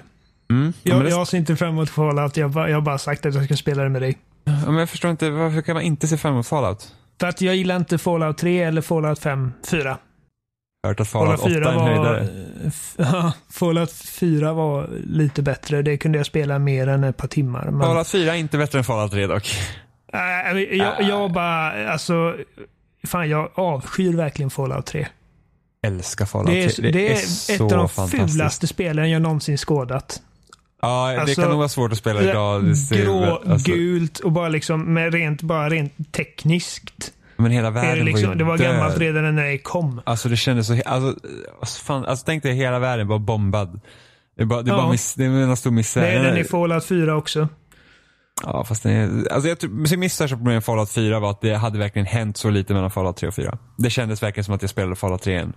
Mm. 0.52 0.74
Jag, 0.84 1.04
det- 1.04 1.10
jag 1.10 1.28
ser 1.28 1.38
inte 1.38 1.56
fram 1.56 1.70
emot 1.70 1.90
Fallout. 1.90 2.38
Jag, 2.38 2.52
bara- 2.52 2.70
jag 2.70 2.78
har 2.78 2.82
bara 2.82 2.98
sagt 2.98 3.26
att 3.26 3.36
jag 3.36 3.46
ska 3.46 3.56
spela 3.56 3.84
det 3.84 3.90
med 3.90 4.02
dig. 4.02 4.18
Ja, 4.44 4.52
men 4.66 4.76
jag 4.76 4.90
förstår 4.90 5.12
inte, 5.12 5.30
varför 5.30 5.62
kan 5.62 5.74
man 5.74 5.84
inte 5.84 6.08
se 6.08 6.18
fram 6.18 6.34
emot 6.34 6.48
Fallout? 6.48 6.96
För 7.20 7.28
att 7.28 7.42
jag 7.42 7.56
gillar 7.56 7.76
inte 7.76 7.98
Fallout 7.98 8.38
3 8.38 8.64
eller 8.64 8.82
Fallout 8.82 9.20
5, 9.20 9.54
4. 9.72 9.84
Jag 9.84 9.90
har 9.90 10.90
hört 10.90 11.00
att 11.00 11.08
Fallout 11.08 11.40
8 11.40 11.50
är 11.50 11.62
en 11.62 11.76
var... 11.76 11.88
höjdare. 11.88 12.28
Ja, 12.98 13.34
Fallout 13.52 13.92
4 13.92 14.54
var 14.54 14.90
lite 15.04 15.42
bättre. 15.42 15.82
Det 15.82 15.98
kunde 15.98 16.18
jag 16.20 16.26
spela 16.26 16.60
mer 16.60 16.88
än 16.88 17.04
ett 17.04 17.18
par 17.18 17.28
timmar. 17.28 17.66
Men, 17.72 17.82
Fallout 17.82 18.08
4 18.08 18.34
är 18.36 18.38
inte 18.40 18.58
bättre 18.58 18.78
än 18.78 18.84
Fallout 18.84 19.12
3 19.12 19.28
dock. 19.28 19.52
Äh, 20.14 20.60
jag, 20.60 21.02
jag 21.02 21.32
bara, 21.32 21.92
alltså. 21.92 22.36
Fan, 23.08 23.30
jag 23.30 23.50
avskyr 23.56 24.14
verkligen 24.14 24.50
Fallout 24.50 24.86
3. 24.86 25.08
Älskar 25.88 26.26
Fallout 26.26 26.48
Det 26.56 26.70
3. 26.70 26.88
är, 26.88 26.92
det 26.92 27.12
är, 27.12 27.16
så 27.16 27.54
ett 27.54 27.62
av 27.62 27.90
de 27.98 28.08
fulaste 28.10 28.68
spelen 28.68 29.10
jag 29.12 29.22
någonsin 29.22 29.58
skådat. 29.58 30.22
Ja, 30.82 31.12
det 31.12 31.22
Alltså, 31.22 31.42
kan 31.42 31.50
nog 31.50 31.58
vara 31.58 31.70
svårt 31.70 31.92
att 31.92 31.98
spela 31.98 32.22
idag. 32.22 32.64
Det 32.90 32.98
Grå, 33.04 33.42
alltså, 33.48 33.72
gult 33.72 34.20
och 34.20 34.32
bara 34.32 34.50
liksom 34.50 34.94
med 34.94 35.14
rent, 35.14 35.42
bara 35.42 35.70
rent 35.70 36.12
tekniskt. 36.12 37.14
Men 37.38 37.52
hela 37.52 37.68
Är 37.68 37.72
världen 37.72 37.98
det, 37.98 38.04
liksom, 38.12 38.26
var 38.28 38.34
ju 38.34 38.38
det 38.38 38.44
var 38.44 38.58
död. 38.58 38.68
gammalt 38.76 38.98
redan 38.98 39.36
när 39.36 39.44
det 39.46 39.58
kom. 39.58 40.02
Alltså 40.06 40.30
det 40.30 40.38
kändes 40.38 40.68
så, 40.68 40.74
alltså, 40.86 41.20
alltså, 41.60 41.84
fan, 41.86 42.06
alltså 42.06 42.26
tänk 42.26 42.44
dig 42.44 42.54
hela 42.54 42.80
världen 42.80 43.08
var 43.08 43.20
bombad. 43.20 43.80
Det 44.36 44.42
är 44.42 44.46
bara, 44.46 44.62
det 44.62 44.70
är 44.72 44.74
Ja. 44.74 44.78
bara 44.82 44.92
miss, 44.92 45.14
det 45.14 45.26
är 45.26 45.30
en 45.30 45.58
stor 45.58 45.72
misär. 45.72 46.02
Det 46.02 46.08
är 46.08 46.24
den 46.24 46.38
i 46.38 46.44
Fallout 46.44 46.86
4 46.86 47.16
också. 47.16 47.48
Ja, 48.44 48.64
fast 48.64 48.84
det 48.84 49.28
alltså 49.32 49.50
jag 49.50 50.00
mitt 50.00 50.12
största 50.12 50.36
problem 50.36 50.54
med 50.54 50.64
Fallout 50.64 50.90
4 50.90 51.20
var 51.20 51.32
att 51.32 51.42
det 51.42 51.54
hade 51.54 51.80
verkligen 51.80 52.06
hänt 52.06 52.38
så 52.38 52.50
lite 52.50 52.74
mellan 52.74 52.92
Fallout 52.92 53.18
3 53.18 53.28
och 53.28 53.34
4. 53.34 53.58
Det 53.78 53.90
kändes 53.90 54.24
verkligen 54.24 54.46
som 54.46 54.54
att 54.54 54.62
jag 54.62 54.70
spelade 54.70 54.96
Fallout 54.96 55.22
3 55.22 55.34
igen. 55.34 55.54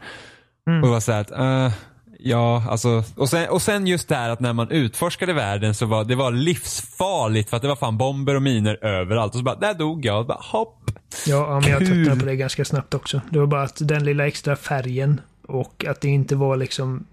Mm. 0.66 0.80
Och 0.80 0.86
det 0.86 0.92
var 0.92 1.00
såhär 1.00 1.20
att, 1.20 1.30
eh, 1.30 1.72
ja, 2.18 2.64
alltså, 2.68 3.04
och 3.16 3.28
sen, 3.28 3.48
och 3.48 3.62
sen 3.62 3.86
just 3.86 4.08
det 4.08 4.14
här 4.14 4.30
att 4.30 4.40
när 4.40 4.52
man 4.52 4.70
utforskade 4.70 5.32
världen 5.32 5.74
så 5.74 5.86
var 5.86 6.04
det 6.04 6.14
var 6.14 6.32
livsfarligt 6.32 7.50
för 7.50 7.56
att 7.56 7.62
det 7.62 7.68
var 7.68 7.76
fan 7.76 7.98
bomber 7.98 8.34
och 8.34 8.42
miner 8.42 8.84
överallt. 8.84 9.32
Och 9.32 9.38
så 9.38 9.44
bara, 9.44 9.56
där 9.56 9.74
dog 9.74 10.04
jag. 10.04 10.20
Och 10.20 10.26
bara, 10.26 10.40
hopp. 10.40 10.90
Ja, 11.26 11.36
ja 11.36 11.60
men 11.60 11.70
jag 11.70 11.86
tröttnade 11.86 12.20
på 12.20 12.26
det 12.26 12.36
ganska 12.36 12.64
snabbt 12.64 12.94
också. 12.94 13.20
Det 13.30 13.38
var 13.38 13.46
bara 13.46 13.62
att 13.62 13.88
den 13.88 14.04
lilla 14.04 14.26
extra 14.26 14.56
färgen 14.56 15.20
och 15.48 15.84
att 15.88 16.00
det 16.00 16.08
inte 16.08 16.36
var 16.36 16.56
liksom 16.56 17.06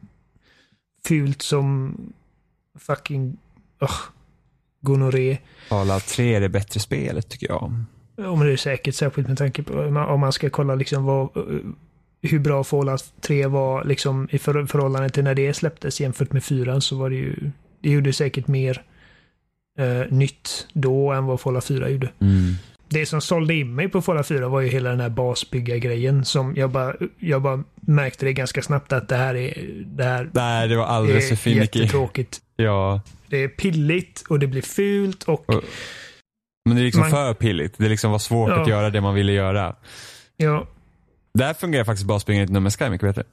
fult 1.08 1.42
som 1.42 1.96
fucking 2.80 3.38
uh, 3.84 3.90
gonorré. 4.82 5.38
Fallout 5.70 6.06
3 6.06 6.36
är 6.36 6.42
det 6.42 6.50
bättre 6.50 6.80
spelet 6.80 7.30
tycker 7.30 7.48
jag. 7.48 7.74
Ja, 8.16 8.36
men 8.36 8.48
det 8.48 8.54
är 8.54 8.58
säkert 8.58 8.96
särskilt 8.96 9.28
med 9.28 9.38
tanke 9.38 9.64
på 9.64 9.74
om 9.84 10.20
man 10.20 10.34
ska 10.34 10.50
kolla 10.50 10.76
liksom 10.76 11.04
vad, 11.04 11.38
uh, 11.38 11.60
hur 12.22 12.40
bra 12.40 12.64
Fallout 12.64 13.14
3 13.22 13.48
var 13.48 13.84
liksom 13.84 14.28
i 14.32 14.40
för, 14.40 14.66
förhållande 14.66 15.10
till 15.10 15.24
när 15.24 15.36
det 15.36 15.54
släpptes 15.54 16.02
jämfört 16.02 16.34
med 16.34 16.44
4 16.44 16.82
så 16.82 16.96
var 16.96 17.10
det 17.10 17.16
ju, 17.16 17.52
det 17.82 17.90
gjorde 17.90 18.14
säkert 18.14 18.48
mer 18.48 18.84
eh, 19.80 20.12
nytt 20.12 20.68
då 20.74 21.12
än 21.12 21.26
vad 21.26 21.42
Fallout 21.42 21.66
4 21.66 21.90
gjorde. 21.90 22.10
Det 22.90 23.06
som 23.06 23.22
sålde 23.22 23.54
in 23.54 23.76
mig 23.76 23.90
på 23.90 24.02
Fallout 24.02 24.28
4 24.28 24.48
var 24.48 24.62
ju 24.62 24.68
hela 24.68 24.90
den 24.90 25.00
här 25.00 25.10
basbyggargrejen 25.10 26.26
som 26.26 26.56
jag 26.56 26.70
bara, 26.70 26.96
jag 27.20 27.42
bara 27.42 27.64
märkte 27.76 28.26
det 28.26 28.34
ganska 28.34 28.62
snabbt 28.62 28.94
att 28.94 29.10
det 29.10 29.16
här 29.16 29.36
är, 29.36 29.84
det 29.86 30.04
här 30.04 30.30
Nej, 30.34 30.68
det 30.68 30.76
var 30.78 30.84
är 30.84 30.88
alldeles 30.88 31.30
för 31.30 31.36
finicky. 31.36 31.80
jättetråkigt. 31.80 32.42
Ja. 32.64 33.02
Det 33.28 33.38
är 33.38 33.48
pilligt 33.48 34.24
och 34.30 34.40
det 34.40 34.48
blir 34.48 34.62
fult 34.62 35.24
och 35.24 35.50
Och- 35.50 35.64
Men 36.66 36.76
det 36.76 36.82
är 36.82 36.86
liksom 36.86 37.02
Man- 37.02 37.12
för 37.12 37.34
pilligt. 37.34 37.74
Det 37.78 37.90
liksom 37.90 38.12
var 38.12 38.20
svårt 38.20 38.50
Ja. 38.50 38.62
att 38.62 38.68
göra 38.68 38.90
det 38.90 39.02
man 39.02 39.14
ville 39.16 39.32
göra. 39.32 39.76
ja, 40.38 40.68
Där 41.34 41.54
fungerar 41.54 41.84
faktiskt 41.84 42.08
basbyggandet 42.08 42.50
i 42.50 42.54
No 42.54 42.60
Man's 42.60 42.78
Sky 42.84 42.90
mycket 42.90 43.08
bättre. 43.08 43.24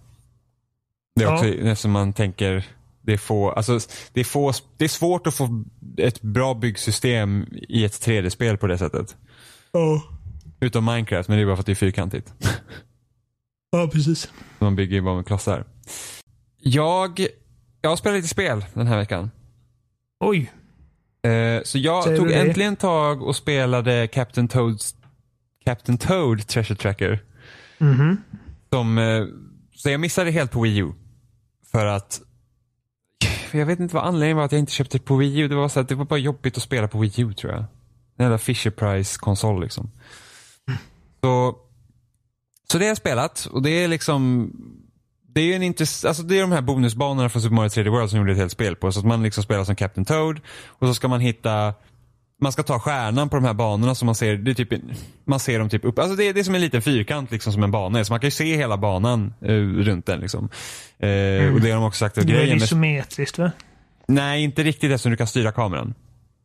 Det 1.17 1.23
är 1.25 1.29
Ja. 1.29 1.35
också 1.35 1.47
eftersom 1.49 1.91
man 1.91 2.13
tänker, 2.13 2.65
det 3.03 3.13
är, 3.13 3.17
få, 3.17 3.51
alltså, 3.51 3.79
det, 4.13 4.21
är 4.21 4.25
få, 4.25 4.53
det 4.77 4.85
är 4.85 4.89
svårt 4.89 5.27
att 5.27 5.35
få 5.35 5.65
ett 5.99 6.23
bra 6.23 6.55
byggsystem 6.55 7.47
i 7.69 7.85
ett 7.85 7.93
3D-spel 8.07 8.57
på 8.59 8.67
det 8.67 8.79
sättet. 8.79 9.17
ja, 9.73 10.03
Utom 10.61 10.85
Minecraft, 10.85 11.29
men 11.29 11.39
det 11.39 11.43
är 11.45 11.47
bara 11.47 11.57
för 11.57 11.61
att 11.61 11.67
det 11.67 11.73
är 11.73 11.75
fyrkantigt. 11.75 12.33
ja 13.71 13.89
precis. 13.93 14.31
Man 14.59 14.77
bygger 14.77 14.95
ju 14.97 15.03
bara 15.03 15.17
med 15.17 15.27
klossar. 15.27 15.65
Jag, 16.61 17.27
jag 17.87 17.91
har 17.91 17.97
spelat 17.97 18.17
lite 18.17 18.29
spel 18.29 18.65
den 18.75 18.87
här 18.87 18.97
veckan. 18.97 19.31
Oj, 20.21 20.53
Eh, 21.27 21.63
så 21.63 21.79
jag 21.79 22.05
Säger 22.05 22.17
tog 22.17 22.31
äntligen 22.31 22.77
tag 22.77 23.23
och 23.23 23.37
spelade 23.37 24.09
Captain 24.09 24.49
Toads 24.49 24.95
Captain 25.65 25.99
Toad 25.99 26.47
Treasure 26.47 26.77
Tracker. 26.77 27.23
mhm. 27.79 28.23
Som, 28.73 28.99
eh, 28.99 29.25
så 29.75 29.91
jag 29.91 30.01
missade 30.01 30.31
helt 30.31 30.51
på 30.51 30.61
Wii 30.61 30.79
U. 30.79 30.93
För 31.73 31.87
att 31.87 32.21
jag 33.53 33.67
vet 33.67 33.81
inte 33.81 33.95
vad 33.95 34.05
anledningen 34.05 34.37
var 34.37 34.45
att 34.45 34.53
jag 34.53 34.59
inte 34.59 34.73
köpte 34.73 34.99
på 34.99 35.17
Wii 35.17 35.39
U. 35.39 35.49
Det 35.49 35.55
var, 35.55 35.69
så 35.69 35.81
att 35.81 35.89
det 35.89 35.95
var 35.95 36.05
bara 36.05 36.19
jobbigt 36.19 36.57
att 36.57 36.63
spela 36.63 36.89
på 36.89 36.99
Wii 36.99 37.21
U 37.21 37.35
tror 37.35 37.53
jag. 37.53 37.65
Den 38.17 38.25
jävla 38.25 38.39
Fisher 38.39 38.71
Price 38.71 39.19
konsol 39.19 39.63
liksom. 39.63 39.91
Så, 41.21 41.57
så 42.73 42.79
det 42.79 42.85
har 42.85 42.89
jag 42.89 42.97
spelat 42.97 43.49
och 43.53 43.63
det 43.63 43.71
är 43.71 43.89
liksom 43.89 44.51
det 45.37 45.41
är 45.43 45.45
ju 45.45 45.55
en 45.55 45.63
intress- 45.63 46.05
alltså 46.09 46.23
det 46.23 46.37
är 46.37 46.41
de 46.41 46.53
här 46.53 46.61
bonusbanorna 46.63 47.29
från 47.29 47.43
Super 47.43 47.55
Mario 47.55 47.69
3D 47.69 47.89
World 47.91 48.11
som 48.11 48.19
gjorde 48.19 48.33
ett 48.33 48.39
helt 48.39 48.53
spel 48.53 48.77
på. 48.77 48.93
Så 48.93 49.01
att 49.01 49.07
man 49.07 49.23
liksom 49.23 49.43
spelar 49.45 49.65
som 49.65 49.77
Captain 49.77 50.05
Toad 50.05 50.41
och 50.67 50.87
så 50.89 50.95
ska 50.95 51.09
man 51.09 51.21
hitta 51.21 51.75
man 52.41 52.53
ska 52.53 52.63
ta 52.63 52.79
stjärnan 52.81 53.29
på 53.29 53.37
de 53.37 53.45
här 53.45 53.55
banorna 53.55 53.95
som 53.95 54.07
man 54.07 54.15
ser, 54.15 54.37
det 54.37 54.51
är 54.51 54.55
typ, 54.55 54.69
man 55.25 55.41
ser 55.41 55.59
dem 55.59 55.69
typ 55.69 55.85
upp, 55.85 55.99
alltså 55.99 56.17
det 56.17 56.25
är, 56.29 56.33
det 56.35 56.41
är 56.41 56.45
som 56.45 56.55
en 56.55 56.61
liten 56.61 56.83
fyrkant 56.83 57.31
liksom 57.31 57.53
som 57.53 57.63
en 57.63 57.71
bana 57.71 57.99
är. 57.99 58.05
Så 58.05 58.13
man 58.13 58.21
kan 58.21 58.27
ju 58.27 58.31
se 58.31 58.57
hela 58.57 58.77
banan 58.77 59.35
eh, 59.43 59.53
runt 59.55 60.07
den 60.07 60.21
liksom. 60.21 60.45
Eh, 60.99 61.09
Och 61.55 61.61
det 61.61 61.71
har 61.71 61.75
de 61.75 61.85
också 61.85 61.99
sagt 61.99 62.19
att 62.19 62.27
Det 62.27 62.33
är 62.43 62.47
med, 62.47 62.57
isometriskt 62.57 63.39
va? 63.39 63.51
Nej, 64.09 64.43
inte 64.45 64.63
riktigt 64.63 64.91
eftersom 64.91 65.11
du 65.11 65.17
kan 65.17 65.27
styra 65.27 65.53
kameran. 65.53 65.95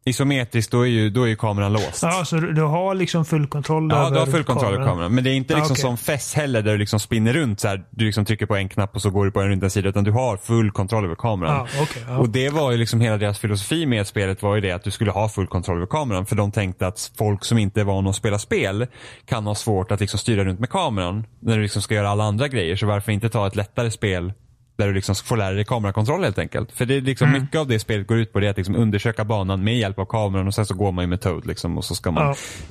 Isometriskt, 0.06 0.72
då 0.72 0.82
är 0.82 0.90
ju, 0.90 1.10
då 1.10 1.24
är 1.24 1.28
ju 1.28 1.36
kameran 1.36 1.74
låst. 1.74 2.04
Ja, 2.04 2.26
så 2.26 2.36
du, 2.36 2.54
du 2.54 2.62
har 2.62 2.96
liksom 2.96 3.26
full 3.26 3.48
kontroll 3.48 3.90
Ja, 3.92 3.98
över 3.98 4.12
du 4.12 4.20
har 4.20 4.26
full 4.26 4.44
kontroll 4.44 4.74
över 4.74 4.86
kameran. 4.86 5.16
Men 5.16 5.24
det 5.24 5.30
är 5.30 5.34
inte 5.34 5.56
liksom 5.56 5.74
okej. 5.74 5.82
som 5.82 5.98
FES 5.98 6.34
heller 6.34 6.62
där 6.62 6.72
du 6.72 6.78
liksom 6.78 7.00
spinner 7.00 7.34
runt 7.34 7.60
så 7.60 7.68
här. 7.68 7.84
Du 7.90 8.06
liksom 8.06 8.26
trycker 8.26 8.46
på 8.46 8.56
en 8.56 8.70
knapp 8.70 8.96
och 8.96 9.02
så 9.02 9.10
går 9.10 9.26
du 9.26 9.32
på 9.32 9.42
en 9.42 9.50
runt 9.50 9.64
en 9.64 9.70
sida. 9.70 9.90
Utan 9.90 10.04
du 10.04 10.12
har 10.12 10.38
full 10.38 10.72
kontroll 10.72 11.06
över 11.06 11.16
kameran. 11.16 11.68
Ja, 11.74 11.82
okej. 11.84 12.04
ja. 12.08 12.18
Och 12.18 12.30
det 12.30 12.50
var 12.50 12.72
ju 12.72 12.78
liksom 12.78 13.02
hela 13.02 13.18
deras 13.18 13.40
filosofi 13.40 13.86
med 13.86 14.08
spelet 14.08 14.42
var 14.42 14.56
ju 14.56 14.62
det 14.62 14.72
att 14.72 14.84
du 14.84 14.92
skulle 14.92 15.12
ha 15.12 15.30
full 15.30 15.48
kontroll 15.48 15.78
över 15.78 15.88
kameran. 15.88 16.26
För 16.26 16.36
de 16.36 16.52
tänkte 16.52 16.88
att 16.88 17.12
folk 17.18 17.46
som 17.46 17.58
inte 17.58 17.82
är 17.82 17.86
vana 17.86 18.10
att 18.10 18.16
spela 18.16 18.40
spel 18.40 18.88
kan 19.26 19.46
ha 19.46 19.56
svårt 19.56 19.92
att 19.92 20.00
liksom 20.00 20.20
styra 20.20 20.44
runt 20.44 20.60
med 20.60 20.70
kameran. 20.70 21.26
När 21.40 21.56
du 21.56 21.64
liksom 21.64 21.82
ska 21.82 21.96
göra 21.96 22.10
alla 22.10 22.24
andra 22.24 22.48
grejer. 22.48 22.76
Så 22.76 22.86
varför 22.86 23.12
inte 23.12 23.30
ta 23.30 23.48
ett 23.48 23.56
lättare 23.56 23.92
spel 23.92 24.34
där 24.82 24.88
du 24.88 24.94
liksom 24.94 25.16
får 25.16 25.38
lära 25.38 25.54
dig 25.54 25.66
kamerakontroll 25.66 26.24
helt 26.24 26.38
enkelt. 26.40 26.72
För 26.72 26.86
det 26.86 26.96
är 26.96 27.02
liksom 27.02 27.30
Mm. 27.30 27.42
mycket 27.42 27.60
av 27.60 27.68
det 27.68 27.80
spelet 27.80 28.08
går 28.08 28.18
ut 28.18 28.34
på 28.34 28.40
det 28.40 28.48
att 28.48 28.58
liksom 28.58 28.76
undersöka 28.76 29.26
banan 29.26 29.64
med 29.64 29.78
hjälp 29.78 30.00
av 30.00 30.06
kameran 30.06 30.48
och 30.48 30.56
sen 30.56 30.66
så 30.66 30.74
går 30.74 30.92
man 30.92 31.04
ju 31.04 31.08
med 31.08 31.22
Toad 31.22 31.46
liksom 31.48 31.78
och 31.78 31.86
så 31.86 31.96
ska 31.96 32.12
man 32.12 32.24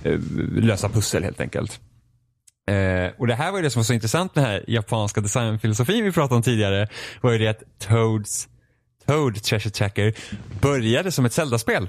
Ja. 0.02 0.10
eh, 0.10 0.18
lösa 0.54 0.88
pussel 0.88 1.24
helt 1.24 1.40
enkelt. 1.40 1.80
Eh, 2.70 3.10
och 3.18 3.26
det 3.26 3.34
här 3.34 3.50
var 3.50 3.58
ju 3.58 3.62
det 3.64 3.70
som 3.70 3.80
var 3.80 3.84
så 3.84 3.92
intressant 3.92 4.34
med 4.34 4.44
den 4.44 4.50
här 4.52 4.64
japanska 4.68 5.20
designfilosofin 5.20 6.04
vi 6.04 6.12
pratade 6.12 6.36
om 6.36 6.42
tidigare. 6.42 6.88
Var 7.20 7.32
ju 7.32 7.38
det 7.38 7.48
att 7.48 7.62
Toads, 7.78 8.48
Toad 9.06 9.42
Treasure 9.42 9.70
Tracker 9.70 10.14
började 10.60 11.12
som 11.12 11.24
ett 11.24 11.32
Zelda-spel. 11.32 11.88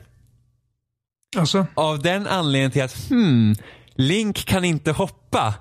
Alltså, 1.37 1.65
Av 1.73 1.99
den 2.01 2.27
anledningen 2.27 2.71
till 2.71 2.83
att, 2.83 3.09
hmm, 3.09 3.55
Link 3.95 4.45
kan 4.45 4.65
inte 4.65 4.91
hoppa. 4.91 5.53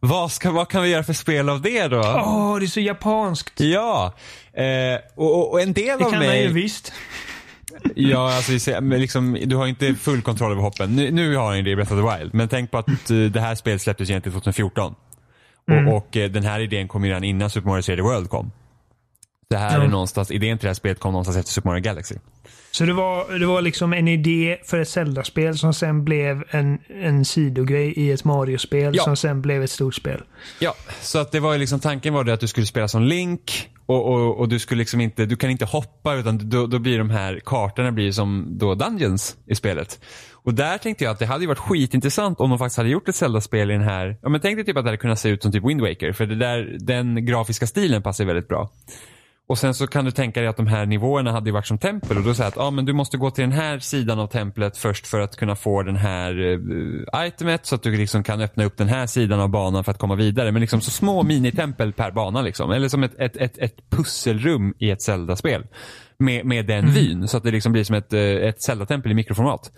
Vad, 0.00 0.32
ska, 0.32 0.50
vad 0.50 0.68
kan 0.68 0.82
vi 0.82 0.88
göra 0.88 1.02
för 1.04 1.12
spel 1.12 1.48
av 1.48 1.60
det 1.62 1.88
då? 1.88 1.98
åh, 2.00 2.58
det 2.58 2.64
är 2.64 2.66
så 2.66 2.80
japanskt. 2.80 3.60
Ja, 3.60 4.14
eh, 4.52 4.64
och, 5.14 5.52
och- 5.52 5.60
en 5.60 5.72
del 5.72 5.84
Det 5.98 6.04
av 6.04 6.10
kan 6.10 6.18
han 6.20 6.26
mig... 6.28 6.42
ju 6.42 6.52
visst. 6.52 6.92
Ja, 7.94 8.36
alltså, 8.36 8.80
men 8.80 9.00
liksom, 9.00 9.38
du 9.44 9.56
har 9.56 9.66
inte 9.66 9.94
full 9.94 10.22
kontroll 10.22 10.52
över 10.52 10.62
hoppen. 10.62 10.96
Nu, 10.96 11.10
nu 11.10 11.36
har 11.36 11.54
han 11.54 11.64
det 11.64 11.70
i 11.70 11.76
Breath 11.76 11.92
of 11.92 11.98
the 12.10 12.18
Wild. 12.18 12.34
Men 12.34 12.48
tänk 12.48 12.70
på 12.70 12.78
att 12.78 13.10
eh, 13.10 13.16
det 13.16 13.40
här 13.40 13.54
spelet 13.54 13.82
släpptes 13.82 14.10
egentligen 14.10 14.32
2014. 14.40 14.94
Och, 15.88 15.96
och 15.96 16.16
eh, 16.16 16.30
den 16.30 16.42
här 16.44 16.60
idén 16.60 16.88
kom 16.88 17.04
ju 17.04 17.10
redan 17.10 17.24
innan 17.24 17.50
Super 17.50 17.68
Mario 17.68 17.80
3D 17.82 18.00
World 18.02 18.30
kom. 18.30 18.50
Det 19.48 19.56
här 19.56 19.78
Ja. 19.78 19.84
är 19.84 19.88
någonstans, 19.88 20.30
idén 20.30 20.58
till 20.58 20.64
det 20.64 20.68
här 20.68 20.74
spelet 20.74 20.98
kom 21.00 21.12
någonstans 21.12 21.36
efter 21.36 21.52
Super 21.52 21.68
Mario 21.68 21.82
Galaxy. 21.82 22.14
Så 22.70 22.84
det 22.84 22.92
var, 22.92 23.38
det 23.38 23.46
var 23.46 23.62
liksom 23.62 23.92
en 23.92 24.08
idé 24.08 24.58
för 24.64 24.78
ett 24.78 24.88
Zelda-spel 24.88 25.58
som 25.58 25.74
sen 25.74 26.04
blev 26.04 26.44
en, 26.50 26.78
en 27.02 27.24
sidogrej 27.24 27.92
i 27.96 28.10
ett 28.12 28.24
Mario-spel 28.24 28.94
Ja. 28.96 29.04
som 29.04 29.16
sen 29.16 29.42
blev 29.42 29.62
ett 29.62 29.70
stort 29.70 29.94
spel. 29.94 30.22
Ja, 30.58 30.74
så 31.00 31.18
att 31.18 31.32
det 31.32 31.40
var 31.40 31.58
liksom 31.58 31.80
tanken 31.80 32.14
var 32.14 32.24
det 32.24 32.32
att 32.34 32.40
du 32.40 32.48
skulle 32.48 32.66
spela 32.66 32.88
som 32.88 33.02
Link 33.02 33.70
och, 33.86 34.06
och, 34.12 34.38
och 34.38 34.48
du 34.48 34.58
skulle 34.58 34.78
liksom 34.78 35.00
inte, 35.00 35.26
du 35.26 35.36
kan 35.36 35.50
inte 35.50 35.64
hoppa 35.64 36.14
utan 36.14 36.48
då, 36.50 36.66
då 36.66 36.78
blir 36.78 36.98
de 36.98 37.10
här 37.10 37.40
kartorna 37.44 37.92
blir 37.92 38.12
som 38.12 38.46
då 38.58 38.74
Dungeons 38.74 39.36
i 39.46 39.54
spelet. 39.54 40.00
Och 40.32 40.54
där 40.54 40.78
tänkte 40.78 41.04
jag 41.04 41.10
att 41.12 41.18
det 41.18 41.26
hade 41.26 41.40
ju 41.40 41.46
varit 41.48 41.58
skitintressant 41.58 42.40
om 42.40 42.50
de 42.50 42.58
faktiskt 42.58 42.76
hade 42.76 42.88
gjort 42.88 43.08
ett 43.08 43.16
Zelda-spel 43.16 43.70
i 43.70 43.74
den 43.74 43.82
här, 43.82 44.16
ja 44.22 44.28
men 44.28 44.40
tänk 44.40 44.56
dig 44.56 44.64
typ 44.64 44.76
att 44.76 44.84
det 44.84 44.88
hade 44.88 44.96
kunnat 44.98 45.18
se 45.20 45.28
ut 45.28 45.42
som 45.42 45.52
typ 45.52 45.64
Wind 45.64 45.80
Waker 45.80 46.12
för 46.12 46.26
det 46.26 46.34
där, 46.36 46.76
den 46.80 47.26
grafiska 47.26 47.66
stilen 47.66 48.02
passar 48.02 48.24
väldigt 48.24 48.48
bra. 48.48 48.70
Och 49.46 49.58
sen 49.58 49.74
så 49.74 49.86
kan 49.86 50.04
du 50.04 50.10
tänka 50.10 50.40
dig 50.40 50.48
att 50.48 50.56
de 50.56 50.66
här 50.66 50.86
nivåerna 50.86 51.32
hade 51.32 51.52
varit 51.52 51.66
som 51.66 51.78
tempel 51.78 52.16
och 52.16 52.24
då 52.24 52.34
säger 52.34 52.48
att 52.48 52.58
ah, 52.58 52.70
men 52.70 52.84
du 52.84 52.92
måste 52.92 53.16
gå 53.16 53.30
till 53.30 53.42
den 53.42 53.52
här 53.52 53.78
sidan 53.78 54.18
av 54.18 54.26
templet 54.26 54.76
först 54.76 55.06
för 55.06 55.20
att 55.20 55.36
kunna 55.36 55.56
få 55.56 55.82
den 55.82 55.96
här 55.96 56.40
uh, 56.40 57.26
itemet 57.26 57.66
så 57.66 57.74
att 57.74 57.82
du 57.82 57.96
liksom 57.96 58.22
kan 58.22 58.40
öppna 58.40 58.64
upp 58.64 58.76
den 58.76 58.88
här 58.88 59.06
sidan 59.06 59.40
av 59.40 59.48
banan 59.48 59.84
för 59.84 59.90
att 59.90 59.98
komma 59.98 60.14
vidare. 60.14 60.52
Men 60.52 60.60
liksom 60.60 60.80
så 60.80 60.90
små 60.90 61.22
minitempel 61.22 61.92
per 61.92 62.10
bana 62.10 62.42
liksom. 62.42 62.70
Eller 62.70 62.88
som 62.88 63.02
ett, 63.02 63.14
ett, 63.18 63.36
ett, 63.36 63.58
ett 63.58 63.90
pusselrum 63.90 64.74
i 64.78 64.90
ett 64.90 65.02
Zelda-spel. 65.02 65.66
Med, 66.18 66.46
med 66.46 66.66
den 66.66 66.90
vyn 66.90 67.28
så 67.28 67.36
att 67.36 67.42
det 67.42 67.50
liksom 67.50 67.72
blir 67.72 67.84
som 67.84 67.96
ett, 67.96 68.12
eh, 68.12 68.20
ett 68.20 68.62
Zelda-tempel 68.62 69.12
i 69.12 69.14
mikroformat. 69.14 69.72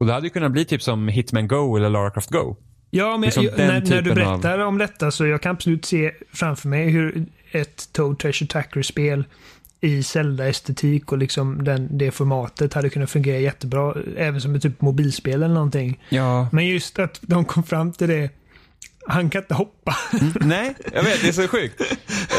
Och 0.00 0.06
det 0.06 0.12
hade 0.12 0.26
ju 0.26 0.30
kunnat 0.30 0.52
bli 0.52 0.64
typ 0.64 0.82
som 0.82 1.08
Hitman 1.08 1.48
Go 1.48 1.76
eller 1.76 1.90
Lara 1.90 2.10
Croft 2.10 2.30
Go. 2.30 2.56
Ja, 2.90 3.10
men 3.10 3.20
Liksom 3.20 3.44
jag, 3.44 3.58
när, 3.58 3.66
när 3.68 3.80
du 3.80 3.86
typen 3.86 4.26
av- 4.26 4.40
berättar 4.40 4.58
om 4.58 4.78
detta 4.78 5.10
så 5.10 5.26
jag 5.26 5.42
kan 5.42 5.52
absolut 5.52 5.84
se 5.84 6.12
framför 6.32 6.68
mig 6.68 6.88
hur 6.90 7.26
ett 7.52 7.92
Toad 7.92 8.18
Treasure 8.18 8.48
Tracker-spel 8.48 9.24
i 9.80 10.02
Zelda-estetik 10.02 11.12
och 11.12 11.18
liksom 11.18 11.64
den, 11.64 11.98
det 11.98 12.10
formatet 12.10 12.74
hade 12.74 12.90
kunnat 12.90 13.10
fungera 13.10 13.38
jättebra. 13.38 13.94
Även 14.16 14.40
som 14.40 14.54
ett 14.54 14.62
typ 14.62 14.80
mobilspel 14.80 15.34
eller 15.42 15.54
någonting. 15.54 16.00
Ja. 16.08 16.48
Men 16.52 16.66
just 16.66 16.98
att 16.98 17.18
de 17.22 17.44
kom 17.44 17.62
fram 17.62 17.92
till 17.92 18.08
det. 18.08 18.30
Han 19.08 19.30
kan 19.30 19.42
inte 19.42 19.54
hoppa. 19.54 19.96
Nej, 20.40 20.74
jag 20.92 21.02
vet. 21.02 21.20
Det 21.22 21.28
är 21.28 21.32
så 21.32 21.48
sjukt. 21.48 21.82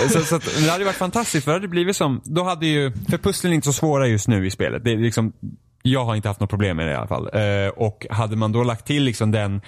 Så, 0.10 0.20
så 0.20 0.36
att, 0.36 0.56
det 0.66 0.70
hade 0.72 0.84
varit 0.86 0.96
fantastiskt 0.96 1.44
för 1.46 1.52
det 1.52 1.56
hade 1.58 1.68
blivit 1.68 1.96
som, 1.96 2.22
då 2.26 2.44
hade 2.44 2.68
ju, 2.68 2.92
för 3.10 3.18
pusslen 3.18 3.52
är 3.52 3.56
inte 3.56 3.66
så 3.66 3.74
svåra 3.74 4.08
just 4.08 4.28
nu 4.28 4.48
i 4.48 4.52
spelet. 4.52 4.84
Det 4.84 4.92
är 4.92 4.98
liksom, 4.98 5.34
jag 5.82 6.06
har 6.06 6.16
inte 6.16 6.28
haft 6.28 6.40
något 6.40 6.50
problem 6.50 6.78
med 6.78 6.88
det 6.88 6.92
i 6.92 6.96
alla 6.96 7.08
fall. 7.08 7.30
Eh, 7.34 7.68
och 7.68 8.06
hade 8.10 8.36
man 8.36 8.52
då 8.52 8.64
lagt 8.64 8.88
till 8.88 9.04
liksom 9.04 9.32
den, 9.32 9.62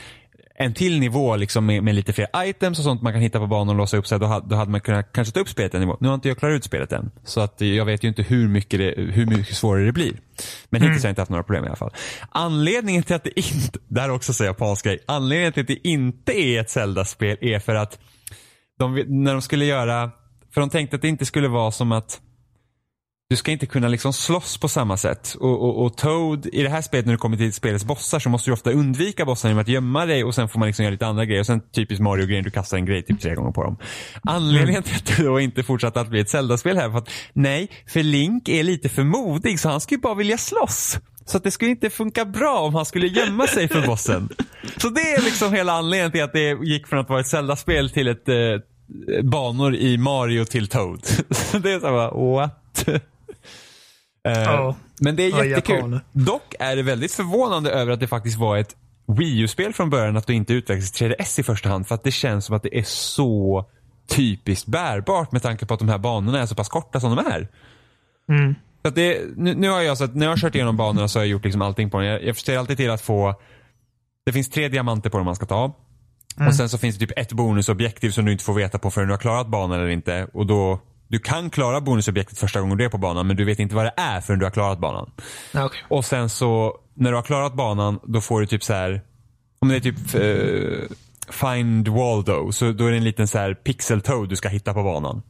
en 0.62 0.74
till 0.74 1.00
nivå 1.00 1.36
liksom 1.36 1.66
med, 1.66 1.84
med 1.84 1.96
lite 1.96 2.14
fler 2.14 2.28
items 2.38 2.78
och 2.80 2.84
sånt 2.84 3.02
man 3.02 3.14
kan 3.14 3.22
hitta 3.22 3.40
på 3.40 3.48
banan 3.48 3.70
och 3.70 3.76
låsa 3.76 3.98
upp 3.98 4.08
sig, 4.08 4.20
då, 4.20 4.26
hade- 4.26 4.48
då 4.50 4.56
hade 4.56 4.72
man 4.72 4.82
kunnat 4.82 5.14
kanske 5.14 5.34
ta 5.34 5.40
upp 5.40 5.50
spelet 5.50 5.74
en 5.74 5.80
nivå. 5.82 5.98
Nu 6.00 6.08
har 6.08 6.16
inte 6.16 6.28
jag 6.28 6.38
klarat 6.38 6.56
ut 6.56 6.64
spelet 6.64 6.92
än. 6.92 7.12
Så 7.24 7.42
att 7.42 7.62
jag 7.62 7.86
vet 7.86 8.04
ju 8.04 8.08
inte 8.08 8.22
hur 8.22 8.48
mycket, 8.48 8.80
det, 8.80 9.02
hur 9.02 9.26
mycket 9.26 9.56
svårare 9.56 9.86
det 9.86 9.92
blir. 9.92 10.14
Men 10.70 10.82
hittills 10.82 11.04
har 11.04 11.08
jag 11.08 11.12
inte 11.12 11.22
haft 11.22 11.30
några 11.32 11.44
problem 11.44 11.64
i 11.64 11.68
alla 11.68 11.76
fall. 11.76 11.92
Anledningen 12.30 13.04
till 13.04 13.16
att 13.16 13.24
det 13.24 13.40
inte, 13.40 13.80
det 13.88 14.02
här 14.02 14.10
är 14.10 14.14
också 14.14 14.34
så 14.34 14.44
japansk 14.44 14.86
grej, 14.86 15.00
anledningen 15.06 15.54
till 15.54 15.62
att 15.62 15.68
det 15.68 15.88
inte 15.88 16.42
är 16.42 16.60
ett 16.62 16.70
Zelda-spel 16.70 17.38
är 17.42 17.60
för 17.60 17.76
att 17.76 18.00
de, 18.80 19.04
när 19.08 19.32
de 19.34 19.42
skulle 19.42 19.66
göra, 19.66 20.12
för 20.54 20.62
de 20.62 20.70
tänkte 20.70 20.96
att 20.96 21.02
det 21.02 21.08
inte 21.08 21.26
skulle 21.26 21.48
vara 21.48 21.72
som 21.72 21.92
att 21.92 22.22
du 23.30 23.36
ska 23.36 23.52
inte 23.52 23.66
kunna 23.66 23.88
liksom 23.88 24.14
slåss 24.14 24.58
på 24.58 24.68
samma 24.68 24.98
sätt. 24.98 25.36
Och, 25.40 25.62
och, 25.62 25.86
och 25.86 25.98
Toad, 25.98 26.46
i 26.46 26.64
det 26.64 26.70
här 26.70 26.82
spelet 26.82 27.06
när 27.06 27.14
du 27.14 27.18
kommer 27.18 27.38
till 27.38 27.54
spelets 27.54 27.86
bossar 27.86 28.20
så 28.20 28.30
måste 28.30 28.50
du 28.50 28.54
ofta 28.54 28.72
undvika 28.72 29.26
bossarna 29.26 29.50
genom 29.50 29.62
att 29.62 29.68
gömma 29.68 30.06
dig 30.06 30.24
och 30.24 30.36
sen 30.36 30.50
får 30.50 30.60
man 30.60 30.68
liksom 30.68 30.84
göra 30.84 30.92
lite 30.92 31.08
andra 31.08 31.26
grejer. 31.26 31.40
Och 31.40 31.46
sen 31.46 31.62
typiskt 31.72 32.04
Mario-grejen, 32.04 32.44
du 32.44 32.50
kastar 32.50 32.78
en 32.78 32.86
grej 32.86 33.04
typ 33.04 33.22
tre 33.22 33.36
gånger 33.36 33.52
på 33.52 33.64
dem. 33.64 33.78
Anledningen 34.24 34.84
till 34.84 34.96
att 34.96 35.18
det 35.18 35.24
då 35.24 35.40
inte 35.40 35.64
fortsatte 35.64 36.02
att 36.02 36.08
bli 36.08 36.20
ett 36.20 36.30
Zelda-spel 36.30 36.78
här 36.78 36.88
var 36.88 37.00
att 37.00 37.10
nej, 37.34 37.70
för 37.88 38.04
Link 38.04 38.50
är 38.50 38.64
lite 38.64 38.90
för 38.90 39.04
modig 39.04 39.60
så 39.60 39.70
han 39.70 39.82
skulle 39.82 40.00
bara 40.00 40.16
vilja 40.16 40.38
slåss. 40.38 41.00
Så 41.26 41.38
att 41.38 41.44
det 41.44 41.52
skulle 41.52 41.72
inte 41.72 41.90
funka 41.90 42.26
bra 42.26 42.60
om 42.60 42.76
han 42.76 42.86
skulle 42.86 43.08
gömma 43.08 43.48
sig 43.48 43.68
för 43.68 43.88
bossen. 43.88 44.30
Så 44.78 44.90
det 44.90 45.02
är 45.02 45.22
liksom 45.22 45.54
hela 45.54 45.74
anledningen 45.74 46.12
till 46.12 46.24
att 46.24 46.34
det 46.34 46.58
gick 46.64 46.88
från 46.88 47.00
att 47.00 47.10
vara 47.10 47.20
ett 47.20 47.28
Zelda-spel 47.28 47.90
till 47.90 48.08
ett 48.08 48.30
eh, 48.30 48.36
banor 49.24 49.76
i 49.76 49.98
Mario 49.98 50.46
till 50.46 50.68
Toad. 50.68 51.06
Så 51.30 51.60
det 51.60 51.72
är 51.72 51.80
såhär 51.80 52.36
what? 52.36 52.86
Ja. 54.36 54.76
Men 55.00 55.16
det 55.16 55.24
är 55.24 55.44
jättekul. 55.44 55.76
japaner. 55.76 56.02
Dock 56.12 56.56
är 56.60 56.76
det 56.76 56.84
väldigt 56.84 57.14
förvånande 57.14 57.72
över 57.72 57.92
att 57.92 58.00
det 58.00 58.08
faktiskt 58.08 58.38
var 58.38 58.58
ett 58.58 58.76
Wii 59.08 59.40
U-spel 59.40 59.74
från 59.74 59.90
början, 59.90 60.18
att 60.18 60.28
det 60.28 60.34
inte 60.34 60.54
utvecklades 60.54 60.92
till 60.92 61.12
3DS 61.12 61.40
i 61.40 61.44
första 61.44 61.70
hand. 61.70 61.88
För 61.88 61.96
att 61.96 62.04
det 62.04 62.12
känns 62.12 62.46
som 62.46 62.56
att 62.56 62.64
det 62.64 62.78
är 62.78 62.84
så 62.84 63.66
typiskt 64.08 64.68
bärbart 64.68 65.32
med 65.32 65.42
tanke 65.42 65.66
på 65.66 65.74
att 65.74 65.80
de 65.80 65.90
här 65.90 65.98
banorna 65.98 66.42
är 66.42 66.46
så 66.46 66.56
pass 66.56 66.70
korta 66.70 67.00
som 67.00 67.16
de 67.16 67.26
är. 67.26 67.48
Mm. 68.30 68.56
Så 68.86 68.90
det, 68.90 69.22
nu, 69.36 69.56
nu 69.56 69.70
har 69.70 69.82
jag 69.82 69.98
så 69.98 70.04
att 70.04 70.16
när 70.16 70.26
jag 70.26 70.32
har 70.32 70.38
kört 70.38 70.56
igenom 70.56 70.78
banorna 70.78 71.08
så 71.08 71.20
har 71.20 71.24
jag 71.24 71.32
gjort 71.32 71.44
liksom 71.44 71.62
allting 71.62 71.90
på 71.90 71.98
den. 72.00 72.08
Jag, 72.08 72.24
jag 72.24 72.38
ser 72.38 72.58
alltid 72.58 72.78
till 72.78 72.90
att 72.90 73.02
få, 73.02 73.36
det 74.26 74.34
finns 74.34 74.50
tre 74.50 74.68
diamanter 74.68 75.10
på 75.10 75.18
dem 75.18 75.26
man 75.26 75.36
ska 75.36 75.46
ta. 75.46 75.76
Och 76.48 76.56
sen 76.56 76.70
så 76.70 76.78
finns 76.78 76.98
det 76.98 77.08
typ 77.08 77.20
ett 77.20 77.34
bonusobjektiv 77.34 78.12
som 78.12 78.26
du 78.26 78.32
inte 78.32 78.44
får 78.44 78.54
veta 78.54 78.80
på 78.80 78.92
förrän 78.92 79.08
du 79.08 79.14
har 79.14 79.20
klarat 79.20 79.48
banan 79.48 79.80
eller 79.80 79.90
inte. 79.90 80.28
Och 80.34 80.46
då, 80.46 80.80
du 81.10 81.20
kan 81.20 81.50
klara 81.50 81.82
bonusobjektet 81.82 82.38
första 82.40 82.62
gången 82.62 82.78
du 82.78 82.86
är 82.86 82.90
på 82.90 82.98
banan 82.98 83.28
men 83.28 83.36
du 83.36 83.46
vet 83.46 83.60
inte 83.60 83.76
vad 83.76 83.86
det 83.86 83.94
är 83.98 84.22
förrän 84.22 84.40
du 84.40 84.46
har 84.46 84.52
klarat 84.52 84.80
banan. 84.80 85.12
Ja, 85.54 85.66
okej. 85.66 85.80
Och 85.88 86.06
sen 86.06 86.30
så, 86.30 86.78
när 86.94 87.10
du 87.12 87.16
har 87.18 87.24
klarat 87.24 87.54
banan, 87.54 88.00
då 88.04 88.22
får 88.22 88.40
du 88.42 88.48
typ 88.48 88.64
så 88.64 88.74
här 88.74 89.02
om 89.62 89.68
det 89.70 89.76
är 89.76 89.80
typ 89.80 89.98
eh, 90.16 90.96
Find 91.32 91.88
Waldo, 91.88 92.52
så 92.52 92.72
då 92.72 92.86
är 92.86 92.92
det 92.92 92.98
en 92.98 93.04
liten 93.04 93.28
så 93.28 93.38
här 93.38 93.54
pixel 93.54 94.02
toad 94.02 94.30
du 94.30 94.36
ska 94.36 94.50
hitta 94.50 94.74
på 94.74 94.84
banan. 94.84 95.22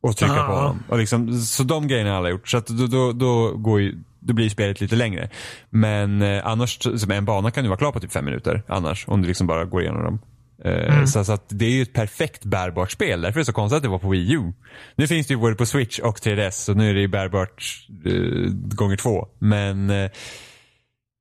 Och 0.00 0.16
trycka 0.16 0.34
på 0.34 0.40
Ah. 0.52 0.56
honom. 0.60 0.82
Och 0.88 0.98
liksom, 0.98 1.32
så 1.32 1.62
de 1.62 1.88
grejerna 1.88 2.10
har 2.10 2.16
alla 2.16 2.30
gjort. 2.30 2.48
Så 2.48 2.56
att 2.58 2.66
då, 2.66 2.86
då, 2.86 3.12
då, 3.12 3.52
går 3.56 3.80
ju, 3.80 4.02
då 4.20 4.32
blir 4.34 4.48
spelet 4.48 4.80
lite 4.80 4.96
längre. 4.96 5.30
Men 5.70 6.22
eh, 6.22 6.46
annars, 6.46 6.78
som 7.00 7.10
en 7.10 7.24
bana 7.24 7.50
kan 7.50 7.64
du 7.64 7.68
vara 7.68 7.78
klar 7.78 7.92
på 7.92 8.00
typ 8.00 8.12
fem 8.12 8.24
minuter 8.24 8.62
annars. 8.68 9.04
Om 9.08 9.22
du 9.22 9.28
liksom 9.28 9.46
bara 9.46 9.64
går 9.64 9.82
igenom 9.82 10.02
dem. 10.04 10.18
Eh, 10.64 11.04
så, 11.04 11.24
så 11.24 11.32
att 11.32 11.44
det 11.48 11.64
är 11.64 11.70
ju 11.70 11.82
ett 11.82 11.92
perfekt 11.92 12.44
bärbart 12.44 12.90
spel. 12.90 13.20
Därför 13.20 13.38
är 13.38 13.40
det 13.40 13.46
så 13.46 13.52
konstigt 13.52 13.76
att 13.76 13.82
det 13.82 13.88
var 13.88 13.98
på 13.98 14.10
Wii 14.10 14.32
U. 14.34 14.52
Nu 14.96 15.06
finns 15.06 15.26
det 15.26 15.34
ju 15.34 15.40
både 15.40 15.54
på 15.54 15.66
Switch 15.66 15.98
och 15.98 16.18
3DS. 16.18 16.50
Så 16.50 16.74
nu 16.74 16.90
är 16.90 16.94
det 16.94 17.00
ju 17.00 17.08
bärbart 17.08 17.86
eh, 18.04 18.52
gånger 18.74 18.96
två. 18.96 19.28
Men 19.38 19.90
eh, 19.90 20.10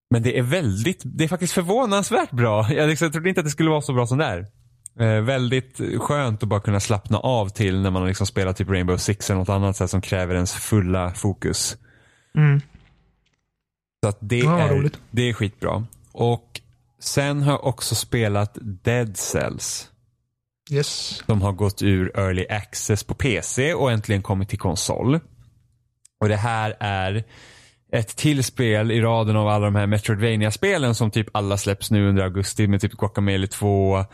men 0.09 0.23
det 0.23 0.37
är 0.37 0.41
väldigt, 0.41 1.01
det 1.05 1.23
är 1.23 1.27
faktiskt 1.27 1.53
förvånansvärt 1.53 2.31
bra. 2.31 2.67
Jag, 2.73 2.89
liksom, 2.89 3.05
jag 3.05 3.13
trodde 3.13 3.29
inte 3.29 3.41
att 3.41 3.45
det 3.45 3.51
skulle 3.51 3.69
vara 3.69 3.81
så 3.81 3.93
bra 3.93 4.07
som 4.07 4.17
det 4.17 4.25
är. 4.25 4.45
Eh, 4.99 5.21
väldigt 5.23 5.81
skönt 5.99 6.43
att 6.43 6.49
bara 6.49 6.59
kunna 6.59 6.79
slappna 6.79 7.17
av 7.17 7.49
till 7.49 7.81
när 7.81 7.91
man 7.91 8.01
har 8.01 8.07
liksom 8.09 8.27
spelat 8.27 8.57
typ 8.57 8.69
Rainbow 8.69 8.97
Six 8.97 9.29
eller 9.29 9.39
något 9.39 9.49
annat 9.49 9.79
här, 9.79 9.87
som 9.87 10.01
kräver 10.01 10.35
ens 10.35 10.53
fulla 10.53 11.13
fokus. 11.13 11.77
Mm. 12.37 12.61
Så 14.03 14.09
att 14.09 14.17
det, 14.19 14.37
Ja, 14.37 14.59
är, 14.59 14.75
roligt. 14.75 14.99
det 15.11 15.29
är 15.29 15.33
skitbra. 15.33 15.85
Och 16.11 16.61
sen 16.99 17.41
har 17.41 17.51
jag 17.51 17.65
också 17.65 17.95
spelat 17.95 18.57
Dead 18.61 19.17
Cells. 19.17 19.89
Yes. 20.71 21.23
De 21.27 21.41
har 21.41 21.51
gått 21.51 21.81
ur 21.81 22.19
Early 22.19 22.45
Access 22.49 23.03
på 23.03 23.13
PC 23.13 23.73
och 23.73 23.91
äntligen 23.91 24.21
kommit 24.21 24.49
till 24.49 24.59
konsol. 24.59 25.19
Och 26.19 26.29
det 26.29 26.35
här 26.35 26.75
är 26.79 27.23
ett 27.91 28.15
till 28.15 28.43
spel 28.43 28.91
i 28.91 29.01
raden 29.01 29.35
av 29.35 29.47
alla 29.47 29.65
de 29.65 29.75
här 29.75 29.87
Metroidvania-spelen 29.87 30.95
som 30.95 31.11
typ 31.11 31.27
alla 31.31 31.57
släpps 31.57 31.91
nu 31.91 32.09
under 32.09 32.23
augusti 32.23 32.67
med 32.67 32.81
typ 32.81 32.91
Guacamelee 32.91 33.47
2, 33.47 34.05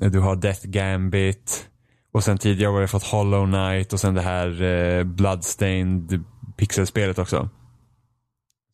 du 0.00 0.20
har 0.20 0.36
Death 0.36 0.66
Gambit 0.66 1.68
och 2.12 2.24
sen 2.24 2.38
tidigare 2.38 2.72
har 2.72 2.80
vi 2.80 2.86
fått 2.86 3.04
Hollow 3.04 3.46
Knight 3.46 3.92
och 3.92 4.00
sen 4.00 4.14
det 4.14 4.22
här 4.22 4.62
eh, 4.62 5.04
Bloodstained 5.04 6.24
pixelspelet 6.56 7.18
också. 7.18 7.48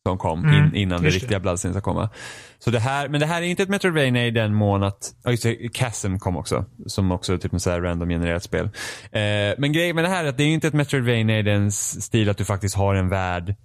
Som 0.07 0.17
kom 0.17 0.43
Mm, 0.45 0.55
in, 0.55 0.75
innan 0.75 1.03
det 1.03 1.09
riktiga 1.09 1.39
Bloodstained 1.39 1.75
ska 1.75 1.81
komma. 1.81 2.09
Så 2.59 2.71
det 2.71 2.79
här, 2.79 3.09
men 3.09 3.19
det 3.19 3.25
här 3.25 3.41
är 3.41 3.45
inte 3.45 3.63
ett 3.63 3.69
Metroidvania 3.69 4.25
i 4.25 4.31
den 4.31 4.53
mån 4.53 4.83
att, 4.83 5.13
ja 5.23 5.31
just 5.31 5.43
det, 5.43 5.77
Chasm 5.77 6.17
kom 6.17 6.37
också. 6.37 6.65
Som 6.85 7.11
också 7.11 7.33
är 7.33 7.37
typ 7.37 7.53
en 7.53 7.59
så 7.59 7.69
här 7.69 7.81
random 7.81 8.09
genererat 8.09 8.43
spel. 8.43 8.65
Eh, 9.11 9.21
men 9.57 9.71
grejen 9.71 9.95
med 9.95 10.05
det 10.05 10.09
här 10.09 10.23
är 10.23 10.29
att 10.29 10.37
det 10.37 10.43
är 10.43 10.47
inte 10.47 10.67
ett 10.67 10.73
Metroidvania 10.73 11.39
i 11.39 11.41
den 11.41 11.71
stil 11.71 12.29
att 12.29 12.37
du 12.37 12.45
faktiskt 12.45 12.75
har 12.75 12.95
en 12.95 13.09
värld 13.09 13.55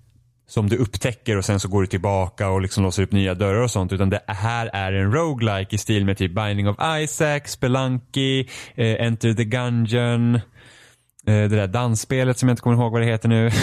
som 0.46 0.68
du 0.68 0.76
upptäcker 0.76 1.36
och 1.36 1.44
sen 1.44 1.60
så 1.60 1.68
går 1.68 1.80
du 1.80 1.86
tillbaka 1.86 2.48
och 2.48 2.60
liksom 2.60 2.84
låser 2.84 3.02
upp 3.02 3.12
nya 3.12 3.34
dörrar 3.34 3.60
och 3.60 3.70
sånt. 3.70 3.92
Utan 3.92 4.10
det 4.10 4.20
här 4.26 4.70
är 4.72 4.92
en 4.92 5.12
roguelike 5.12 5.74
i 5.76 5.78
stil 5.78 6.04
med 6.04 6.16
typ 6.18 6.34
Binding 6.34 6.68
of 6.68 6.76
Isaac, 7.02 7.40
Spelunky, 7.44 8.40
eh, 8.74 9.06
Enter 9.06 9.34
the 9.34 9.44
Gungeon, 9.44 10.34
eh, 10.34 10.40
det 11.24 11.48
där 11.48 11.66
dansspelet 11.66 12.38
som 12.38 12.48
jag 12.48 12.52
inte 12.52 12.62
kommer 12.62 12.76
ihåg 12.76 12.92
vad 12.92 13.00
det 13.00 13.06
heter 13.06 13.28
nu. 13.28 13.50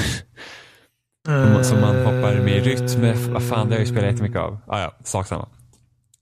Som- 1.25 1.63
som 1.63 1.81
man 1.81 1.95
hoppar 1.95 2.35
med 2.35 2.57
i 2.57 2.59
rytm. 2.59 3.33
Vad 3.33 3.43
fan, 3.43 3.67
det 3.67 3.73
har 3.73 3.79
jag 3.79 3.79
ju 3.79 3.85
spelat 3.85 4.11
jättemycket 4.11 4.39
av. 4.39 4.57
Ah, 4.67 4.79
ja, 4.81 4.95
sak 5.03 5.27
samma. 5.27 5.47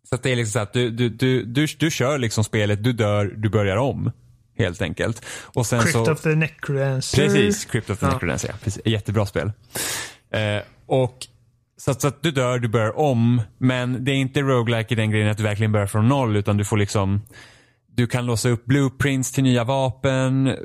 Så 0.09 0.15
att 0.15 0.23
det 0.23 0.31
är 0.31 0.35
liksom 0.35 0.51
så 0.51 0.59
att 0.59 0.73
du, 0.73 0.89
du, 0.89 1.09
du, 1.09 1.43
du, 1.45 1.65
du 1.79 1.91
kör 1.91 2.17
liksom 2.17 2.43
spelet, 2.43 2.83
du 2.83 2.93
dör, 2.93 3.25
du 3.37 3.49
börjar 3.49 3.77
om. 3.77 4.11
Helt 4.57 4.81
enkelt. 4.81 5.25
Och 5.43 5.65
sen 5.65 5.79
Crypt 5.81 5.93
så... 5.93 6.11
of 6.11 6.21
the 6.21 6.35
Necrodancer. 6.35 7.17
Precis, 7.17 7.65
Crypt 7.65 7.89
of 7.89 7.99
the 7.99 8.05
Ja. 8.05 8.11
Necrodancer. 8.13 8.49
Ja. 8.49 8.55
Precis, 8.63 8.81
jättebra 8.85 9.25
spel. 9.25 9.51
Eh, 10.33 10.63
och 10.85 11.17
så 11.77 11.91
att, 11.91 12.01
så 12.01 12.07
att 12.07 12.21
du 12.23 12.31
dör, 12.31 12.59
du 12.59 12.67
börjar 12.67 12.99
om. 12.99 13.41
Men 13.57 14.05
det 14.05 14.11
är 14.11 14.15
inte 14.15 14.41
roguelike 14.41 14.93
i 14.93 14.97
den 14.97 15.11
grejen 15.11 15.29
att 15.29 15.37
du 15.37 15.43
verkligen 15.43 15.71
börjar 15.71 15.87
från 15.87 16.07
noll 16.07 16.35
utan 16.35 16.57
du 16.57 16.65
får 16.65 16.77
liksom 16.77 17.21
du 17.95 18.07
kan 18.07 18.25
låsa 18.25 18.49
upp 18.49 18.65
blueprints 18.65 19.31
till 19.31 19.43
nya 19.43 19.63
vapen. 19.63 20.55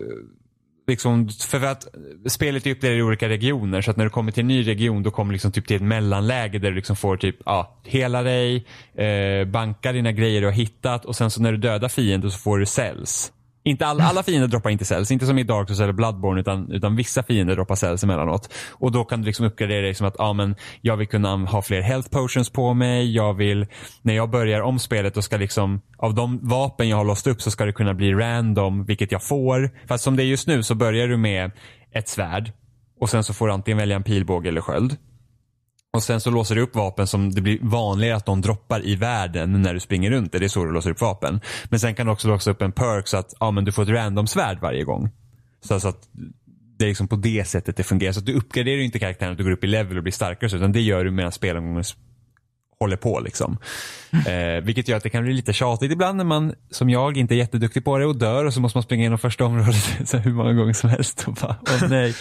Liksom, 0.86 1.28
för 1.28 1.64
att 1.64 1.86
spelet 2.28 2.66
är 2.66 2.70
uppdelat 2.70 2.98
i 2.98 3.02
olika 3.02 3.28
regioner 3.28 3.82
så 3.82 3.90
att 3.90 3.96
när 3.96 4.04
du 4.04 4.10
kommer 4.10 4.32
till 4.32 4.40
en 4.40 4.48
ny 4.48 4.66
region 4.66 5.02
då 5.02 5.10
kommer 5.10 5.30
du 5.30 5.32
liksom 5.32 5.52
typ 5.52 5.66
till 5.66 5.76
ett 5.76 5.82
mellanläge 5.82 6.58
där 6.58 6.70
du 6.70 6.76
liksom 6.76 6.96
får 6.96 7.16
typ, 7.16 7.36
ja, 7.44 7.78
hela 7.84 8.22
dig, 8.22 8.66
eh, 8.94 9.46
banka 9.46 9.92
dina 9.92 10.12
grejer 10.12 10.40
du 10.40 10.46
har 10.46 10.52
hittat 10.52 11.04
och 11.04 11.16
sen 11.16 11.30
så 11.30 11.42
när 11.42 11.52
du 11.52 11.58
dödar 11.58 11.88
fiender 11.88 12.28
så 12.28 12.38
får 12.38 12.58
du 12.58 12.66
cells. 12.66 13.32
Inte 13.66 13.86
all, 13.86 14.00
alla 14.00 14.22
fiender 14.22 14.48
droppar 14.48 14.70
inte 14.70 14.84
cells, 14.84 15.10
inte 15.10 15.26
som 15.26 15.38
i 15.38 15.42
Dark 15.42 15.68
Souls 15.68 15.80
eller 15.80 15.92
Bloodborne 15.92 16.40
utan, 16.40 16.72
utan 16.72 16.96
vissa 16.96 17.22
fiender 17.22 17.54
droppar 17.54 17.74
cells 17.74 18.04
emellanåt. 18.04 18.52
Och 18.72 18.92
då 18.92 19.04
kan 19.04 19.20
du 19.20 19.26
liksom 19.26 19.46
uppgradera 19.46 19.82
dig 19.82 19.94
som 19.94 20.06
att, 20.06 20.14
ja 20.18 20.32
men 20.32 20.56
jag 20.80 20.96
vill 20.96 21.08
kunna 21.08 21.36
ha 21.36 21.62
fler 21.62 21.80
health 21.80 22.10
potions 22.10 22.50
på 22.50 22.74
mig, 22.74 23.14
jag 23.14 23.34
vill, 23.34 23.66
när 24.02 24.14
jag 24.14 24.30
börjar 24.30 24.60
om 24.60 24.78
spelet 24.78 25.14
då 25.14 25.22
ska 25.22 25.36
liksom, 25.36 25.80
av 25.98 26.14
de 26.14 26.48
vapen 26.48 26.88
jag 26.88 26.96
har 26.96 27.04
låst 27.04 27.26
upp 27.26 27.42
så 27.42 27.50
ska 27.50 27.64
det 27.64 27.72
kunna 27.72 27.94
bli 27.94 28.14
random 28.14 28.84
vilket 28.84 29.12
jag 29.12 29.22
får. 29.22 29.70
Fast 29.86 30.04
som 30.04 30.16
det 30.16 30.22
är 30.22 30.26
just 30.26 30.46
nu 30.46 30.62
så 30.62 30.74
börjar 30.74 31.08
du 31.08 31.16
med 31.16 31.50
ett 31.92 32.08
svärd 32.08 32.52
och 33.00 33.10
sen 33.10 33.24
så 33.24 33.34
får 33.34 33.46
du 33.46 33.52
antingen 33.52 33.78
välja 33.78 33.96
en 33.96 34.02
pilbåge 34.02 34.48
eller 34.48 34.60
sköld. 34.60 34.96
Och 35.94 36.02
sen 36.02 36.20
så 36.20 36.30
låser 36.30 36.54
du 36.54 36.60
upp 36.60 36.76
vapen 36.76 37.06
som 37.06 37.34
det 37.34 37.40
blir 37.40 37.58
vanligare 37.62 38.16
att 38.16 38.26
de 38.26 38.40
droppar 38.40 38.86
i 38.86 38.96
världen 38.96 39.62
när 39.62 39.74
du 39.74 39.80
springer 39.80 40.10
runt. 40.10 40.32
Det 40.32 40.44
är 40.44 40.48
så 40.48 40.64
du 40.64 40.72
låser 40.72 40.90
upp 40.90 41.00
vapen. 41.00 41.40
Men 41.64 41.80
sen 41.80 41.94
kan 41.94 42.06
du 42.06 42.12
också 42.12 42.28
låsa 42.28 42.50
upp 42.50 42.62
en 42.62 42.72
perk 42.72 43.08
så 43.08 43.16
att 43.16 43.34
ja, 43.40 43.50
men 43.50 43.64
du 43.64 43.72
får 43.72 43.82
ett 43.82 43.88
random 43.88 44.26
svärd 44.26 44.60
varje 44.60 44.84
gång. 44.84 45.10
Så, 45.60 45.80
så 45.80 45.88
att 45.88 46.08
det 46.78 46.84
är 46.84 46.88
liksom 46.88 47.08
på 47.08 47.16
det 47.16 47.48
sättet 47.48 47.76
det 47.76 47.82
fungerar. 47.82 48.12
Så 48.12 48.20
att 48.20 48.26
du 48.26 48.34
uppgraderar 48.34 48.76
ju 48.76 48.84
inte 48.84 48.98
karaktären 48.98 49.32
att 49.32 49.38
du 49.38 49.44
går 49.44 49.50
upp 49.50 49.64
i 49.64 49.66
level 49.66 49.96
och 49.96 50.02
blir 50.02 50.12
starkare. 50.12 50.50
så, 50.50 50.56
Utan 50.56 50.72
det 50.72 50.80
gör 50.80 51.04
du 51.04 51.10
medan 51.10 51.32
spelomgången 51.32 51.84
håller 52.78 52.96
på. 52.96 53.20
Liksom. 53.20 53.58
Eh, 54.12 54.62
vilket 54.62 54.88
gör 54.88 54.96
att 54.96 55.02
det 55.02 55.10
kan 55.10 55.24
bli 55.24 55.32
lite 55.32 55.52
tjatigt 55.52 55.92
ibland 55.92 56.16
när 56.16 56.24
man, 56.24 56.54
som 56.70 56.90
jag, 56.90 57.16
inte 57.16 57.34
är 57.34 57.36
jätteduktig 57.36 57.84
på 57.84 57.98
det 57.98 58.06
och 58.06 58.16
dör 58.16 58.44
och 58.44 58.54
så 58.54 58.60
måste 58.60 58.76
man 58.76 58.82
springa 58.82 59.00
igenom 59.00 59.18
första 59.18 59.44
området 59.44 59.96
så 60.08 60.16
hur 60.16 60.32
många 60.32 60.52
gånger 60.52 60.72
som 60.72 60.90
helst. 60.90 61.24
Och 61.26 61.34
bara, 61.34 61.56
åh 61.60 61.88
nej. 61.88 62.14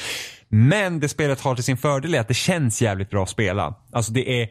Men 0.49 0.99
det 0.99 1.09
spelet 1.09 1.41
har 1.41 1.55
till 1.55 1.63
sin 1.63 1.77
fördel 1.77 2.15
är 2.15 2.19
att 2.19 2.27
det 2.27 2.33
känns 2.33 2.81
jävligt 2.81 3.09
bra 3.09 3.23
att 3.23 3.29
spela. 3.29 3.75
Alltså 3.91 4.11
det 4.11 4.41
är 4.41 4.49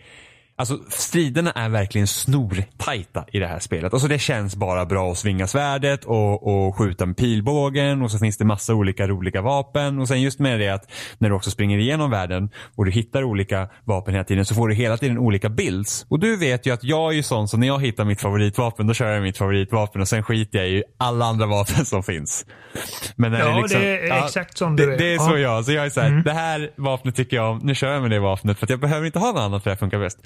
Alltså 0.56 0.78
striderna 0.88 1.50
är 1.52 1.68
verkligen 1.68 2.06
snortajta 2.06 3.24
i 3.32 3.38
det 3.38 3.46
här 3.46 3.58
spelet. 3.58 3.92
Alltså 3.92 4.08
det 4.08 4.18
känns 4.18 4.56
bara 4.56 4.86
bra 4.86 5.12
att 5.12 5.18
svinga 5.18 5.46
svärdet 5.46 6.04
och, 6.04 6.46
och 6.66 6.76
skjuta 6.78 7.06
med 7.06 7.16
pilbågen 7.16 8.02
och 8.02 8.10
så 8.10 8.18
finns 8.18 8.36
det 8.38 8.44
massa 8.44 8.74
olika 8.74 9.06
roliga 9.08 9.42
vapen. 9.42 9.98
Och 9.98 10.08
sen 10.08 10.22
just 10.22 10.38
med 10.38 10.60
det 10.60 10.68
att 10.68 10.90
när 11.18 11.28
du 11.28 11.34
också 11.34 11.50
springer 11.50 11.78
igenom 11.78 12.10
världen 12.10 12.50
och 12.76 12.84
du 12.84 12.90
hittar 12.90 13.24
olika 13.24 13.68
vapen 13.84 14.14
hela 14.14 14.24
tiden 14.24 14.44
så 14.44 14.54
får 14.54 14.68
du 14.68 14.74
hela 14.74 14.96
tiden 14.96 15.18
olika 15.18 15.48
builds. 15.48 16.06
Och 16.08 16.18
du 16.20 16.36
vet 16.36 16.66
ju 16.66 16.70
att 16.74 16.84
jag 16.84 17.12
är 17.12 17.16
ju 17.16 17.22
sån 17.22 17.48
så 17.48 17.56
när 17.56 17.66
jag 17.66 17.82
hittar 17.82 18.04
mitt 18.04 18.20
favoritvapen 18.20 18.86
då 18.86 18.94
kör 18.94 19.06
jag 19.12 19.22
mitt 19.22 19.38
favoritvapen 19.38 20.00
och 20.00 20.08
sen 20.08 20.22
skiter 20.22 20.58
jag 20.58 20.68
i 20.68 20.82
alla 20.98 21.24
andra 21.24 21.46
vapen 21.46 21.84
som 21.86 22.02
finns. 22.02 22.46
Men 23.16 23.32
när 23.32 23.38
Ja, 23.40 23.60
liksom- 23.60 23.80
det 23.80 24.08
är 24.08 24.24
exakt 24.24 24.58
som 24.58 24.76
du 24.76 24.86
det, 24.86 24.94
är. 24.94 24.98
det 24.98 25.04
är 25.12 25.14
Ja. 25.14 25.28
så 25.30 25.38
jag. 25.38 25.64
Så 25.64 25.72
jag 25.72 25.86
är 25.86 25.90
så 25.90 26.00
här, 26.00 26.10
det 26.10 26.32
här 26.32 26.70
vapnet 26.76 27.16
tycker 27.16 27.36
jag 27.36 27.50
om, 27.50 27.60
nu 27.62 27.74
kör 27.74 27.92
jag 27.92 28.02
med 28.02 28.10
det 28.10 28.20
vapnet 28.20 28.58
för 28.58 28.66
att 28.66 28.70
jag 28.70 28.80
behöver 28.80 29.06
inte 29.06 29.18
ha 29.18 29.32
något 29.32 29.40
annat 29.40 29.62
för 29.62 29.70
det 29.70 29.74
här 29.74 29.78
funkar 29.78 29.98
bäst. 29.98 30.18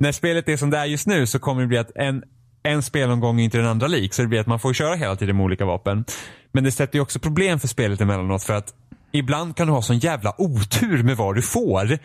När 0.00 0.12
spelet 0.12 0.48
är 0.48 0.56
som 0.56 0.70
det 0.70 0.78
är 0.78 0.84
just 0.84 1.06
nu 1.06 1.26
så 1.26 1.38
kommer 1.38 1.62
det 1.62 1.68
bli 1.68 1.78
att 1.78 1.90
en, 1.94 2.22
en 2.62 2.82
spelomgång 2.82 3.40
är 3.40 3.44
inte 3.44 3.58
den 3.58 3.66
andra 3.66 3.86
lik. 3.86 4.14
Så 4.14 4.22
det 4.22 4.28
blir 4.28 4.40
att 4.40 4.46
man 4.46 4.58
får 4.58 4.72
köra 4.72 4.94
hela 4.94 5.16
tiden 5.16 5.36
med 5.36 5.44
olika 5.44 5.64
vapen. 5.64 6.04
Men 6.52 6.64
det 6.64 6.72
sätter 6.72 6.96
ju 6.96 7.02
också 7.02 7.18
problem 7.18 7.60
för 7.60 7.68
spelet 7.68 8.00
emellanåt 8.00 8.44
för 8.44 8.54
att 8.54 8.74
ibland 9.12 9.56
kan 9.56 9.66
du 9.66 9.72
ha 9.72 9.82
sån 9.82 9.98
jävla 9.98 10.34
otur 10.38 11.02
med 11.02 11.16
vad 11.16 11.34
du 11.34 11.42
får. 11.42 11.98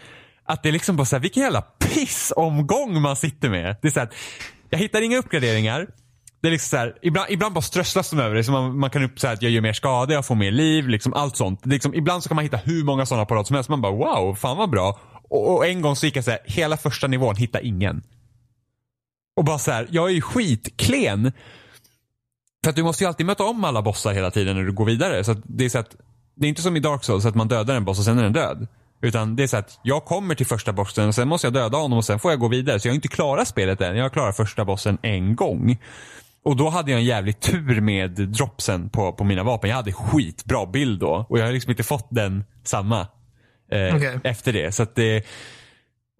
Att 0.45 0.63
det 0.63 0.69
är 0.69 0.73
liksom 0.73 0.95
bara 0.95 1.05
så 1.05 1.15
här, 1.15 1.21
vilken 1.21 1.43
jävla 1.43 1.61
pissomgång 1.61 3.01
man 3.01 3.15
sitter 3.15 3.49
med. 3.49 3.75
Det 3.81 3.87
är 3.87 3.91
så 3.91 3.99
här, 3.99 4.09
jag 4.69 4.79
hittar 4.79 5.01
inga 5.01 5.17
uppgraderingar. 5.17 5.87
Det 6.41 6.47
är 6.47 6.51
liksom 6.51 6.69
så 6.69 6.77
här, 6.77 6.95
ibland, 7.01 7.27
ibland 7.29 7.53
bara 7.53 7.61
strösslas 7.61 8.09
de 8.09 8.19
över 8.19 8.35
det. 8.35 8.43
Så 8.43 8.51
man, 8.51 8.79
man 8.79 8.89
kan 8.89 9.03
upp 9.03 9.19
så 9.19 9.27
här 9.27 9.33
att 9.33 9.41
jag 9.41 9.51
gör 9.51 9.61
mer 9.61 9.73
skada, 9.73 10.13
jag 10.13 10.25
får 10.25 10.35
mer 10.35 10.51
liv, 10.51 10.87
liksom 10.87 11.13
allt 11.13 11.37
sånt. 11.37 11.65
Liksom, 11.65 11.93
ibland 11.93 12.23
så 12.23 12.29
kan 12.29 12.35
man 12.35 12.43
hitta 12.43 12.57
hur 12.57 12.83
många 12.83 13.05
sådana 13.05 13.25
på 13.25 13.35
rad 13.35 13.47
som 13.47 13.55
helst. 13.55 13.69
Man 13.69 13.81
bara 13.81 13.91
wow, 13.91 14.35
fan 14.35 14.57
vad 14.57 14.69
bra. 14.69 14.99
Och, 15.33 15.55
och 15.55 15.65
en 15.67 15.81
gång 15.81 15.95
så 15.95 16.05
gick 16.05 16.15
jag 16.15 16.23
så 16.23 16.31
här, 16.31 16.39
hela 16.45 16.77
första 16.77 17.07
nivån, 17.07 17.35
hitta 17.35 17.61
ingen. 17.61 18.01
Och 19.35 19.43
bara 19.43 19.59
så 19.59 19.71
här, 19.71 19.87
jag 19.91 20.09
är 20.09 20.13
ju 20.13 20.21
skitklen. 20.21 21.31
För 22.63 22.69
att 22.69 22.75
du 22.75 22.83
måste 22.83 23.03
ju 23.03 23.07
alltid 23.07 23.25
möta 23.25 23.43
om 23.43 23.63
alla 23.63 23.81
bossar 23.81 24.13
hela 24.13 24.31
tiden 24.31 24.55
när 24.55 24.63
du 24.63 24.71
går 24.71 24.85
vidare. 24.85 25.23
Så 25.23 25.31
att 25.31 25.37
det 25.43 25.65
är 25.65 25.69
så 25.69 25.79
att, 25.79 25.95
det 26.35 26.47
är 26.47 26.49
inte 26.49 26.61
som 26.61 26.77
i 26.77 26.79
Dark 26.79 27.03
Souls 27.03 27.25
att 27.25 27.35
man 27.35 27.47
dödar 27.47 27.75
en 27.75 27.85
boss 27.85 27.99
och 27.99 28.05
sen 28.05 28.19
är 28.19 28.23
den 28.23 28.33
död. 28.33 28.67
Utan 29.01 29.35
det 29.35 29.43
är 29.43 29.47
så 29.47 29.57
att 29.57 29.79
jag 29.83 30.05
kommer 30.05 30.35
till 30.35 30.45
första 30.45 30.73
bossen 30.73 31.07
och 31.07 31.15
sen 31.15 31.27
måste 31.27 31.47
jag 31.47 31.53
döda 31.53 31.77
honom 31.77 31.97
och 31.97 32.05
sen 32.05 32.19
får 32.19 32.31
jag 32.31 32.39
gå 32.39 32.47
vidare. 32.47 32.79
Så 32.79 32.87
jag 32.87 32.91
har 32.91 32.95
inte 32.95 33.07
klarat 33.07 33.47
spelet 33.47 33.81
än. 33.81 33.95
Jag 33.95 34.03
har 34.03 34.09
klarat 34.09 34.37
första 34.37 34.65
bossen 34.65 34.97
en 35.01 35.35
gång. 35.35 35.77
Och 36.45 36.55
då 36.55 36.69
hade 36.69 36.91
jag 36.91 36.99
en 36.99 37.05
jävlig 37.05 37.39
tur 37.39 37.81
med 37.81 38.11
dropsen 38.11 38.89
på, 38.89 39.13
på 39.13 39.23
mina 39.23 39.43
vapen. 39.43 39.69
Jag 39.69 39.77
hade 39.77 39.93
skitbra 39.93 40.65
bild 40.65 40.99
då. 40.99 41.25
Och 41.29 41.39
jag 41.39 41.45
har 41.45 41.51
liksom 41.51 41.71
inte 41.71 41.83
fått 41.83 42.07
den 42.09 42.43
samma 42.63 43.07
eh, 43.73 43.95
Okej. 43.95 44.19
efter 44.23 44.53
det. 44.53 44.71
Så 44.71 44.83
att 44.83 44.95
det 44.95 45.25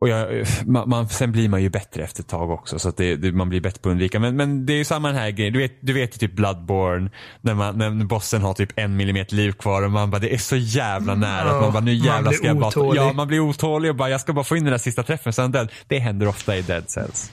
och 0.04 0.10
jag, 0.10 0.46
man, 0.66 0.90
man, 0.90 1.10
sen 1.10 1.32
blir 1.32 1.50
man 1.50 1.62
ju 1.62 1.70
bättre 1.70 2.04
efter 2.04 2.24
ett 2.24 2.28
tag 2.28 2.52
också 2.52 2.80
så 2.80 2.90
att 2.90 2.98
det, 2.98 3.16
det, 3.16 3.32
man 3.32 3.50
blir 3.50 3.62
bättre 3.62 3.82
på 3.82 3.90
att 3.90 3.92
undvika. 3.92 4.20
Men, 4.20 4.36
men 4.36 4.66
det 4.66 4.74
är 4.74 4.78
ju 4.78 4.86
samma 4.86 5.08
den 5.08 5.18
här 5.18 5.30
grejen. 5.30 5.54
Du 5.54 5.60
vet, 5.60 5.72
du 5.80 5.94
vet 5.94 6.16
ju 6.16 6.28
typ 6.28 6.36
Bloodborne 6.36 7.10
när, 7.42 7.54
man, 7.54 7.78
när 7.78 8.06
bossen 8.06 8.42
har 8.42 8.54
typ 8.54 8.70
en 8.76 8.98
millimeter 8.98 9.36
liv 9.36 9.52
kvar 9.52 9.82
och 9.82 9.92
man 9.92 10.12
bara 10.12 10.20
det 10.20 10.34
är 10.34 10.38
så 10.38 10.56
jävla 10.56 11.16
nära. 11.16 11.48
Ja, 11.48 11.56
att 11.56 11.62
man 11.62 11.74
bara 11.74 11.84
nu 11.84 11.94
jävlar 11.94 12.32
ska 12.32 12.48
jag 12.48 12.60
bara... 12.60 12.96
Ja, 12.96 13.14
man 13.14 13.28
blir 13.28 13.40
otålig 13.40 13.92
och 13.92 13.98
bara 13.98 14.10
jag 14.10 14.22
ska 14.22 14.34
bara 14.34 14.46
få 14.46 14.58
in 14.58 14.64
den 14.64 14.72
där 14.72 14.78
sista 14.78 15.04
träffen 15.04 15.34
sen 15.34 15.52
död. 15.52 15.72
Det 15.88 16.00
händer 16.00 16.28
ofta 16.28 16.58
i 16.58 16.62
Dead 16.62 16.90
Cells. 16.90 17.32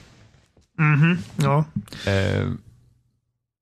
Ja. 1.37 1.65
Eh, 2.11 2.47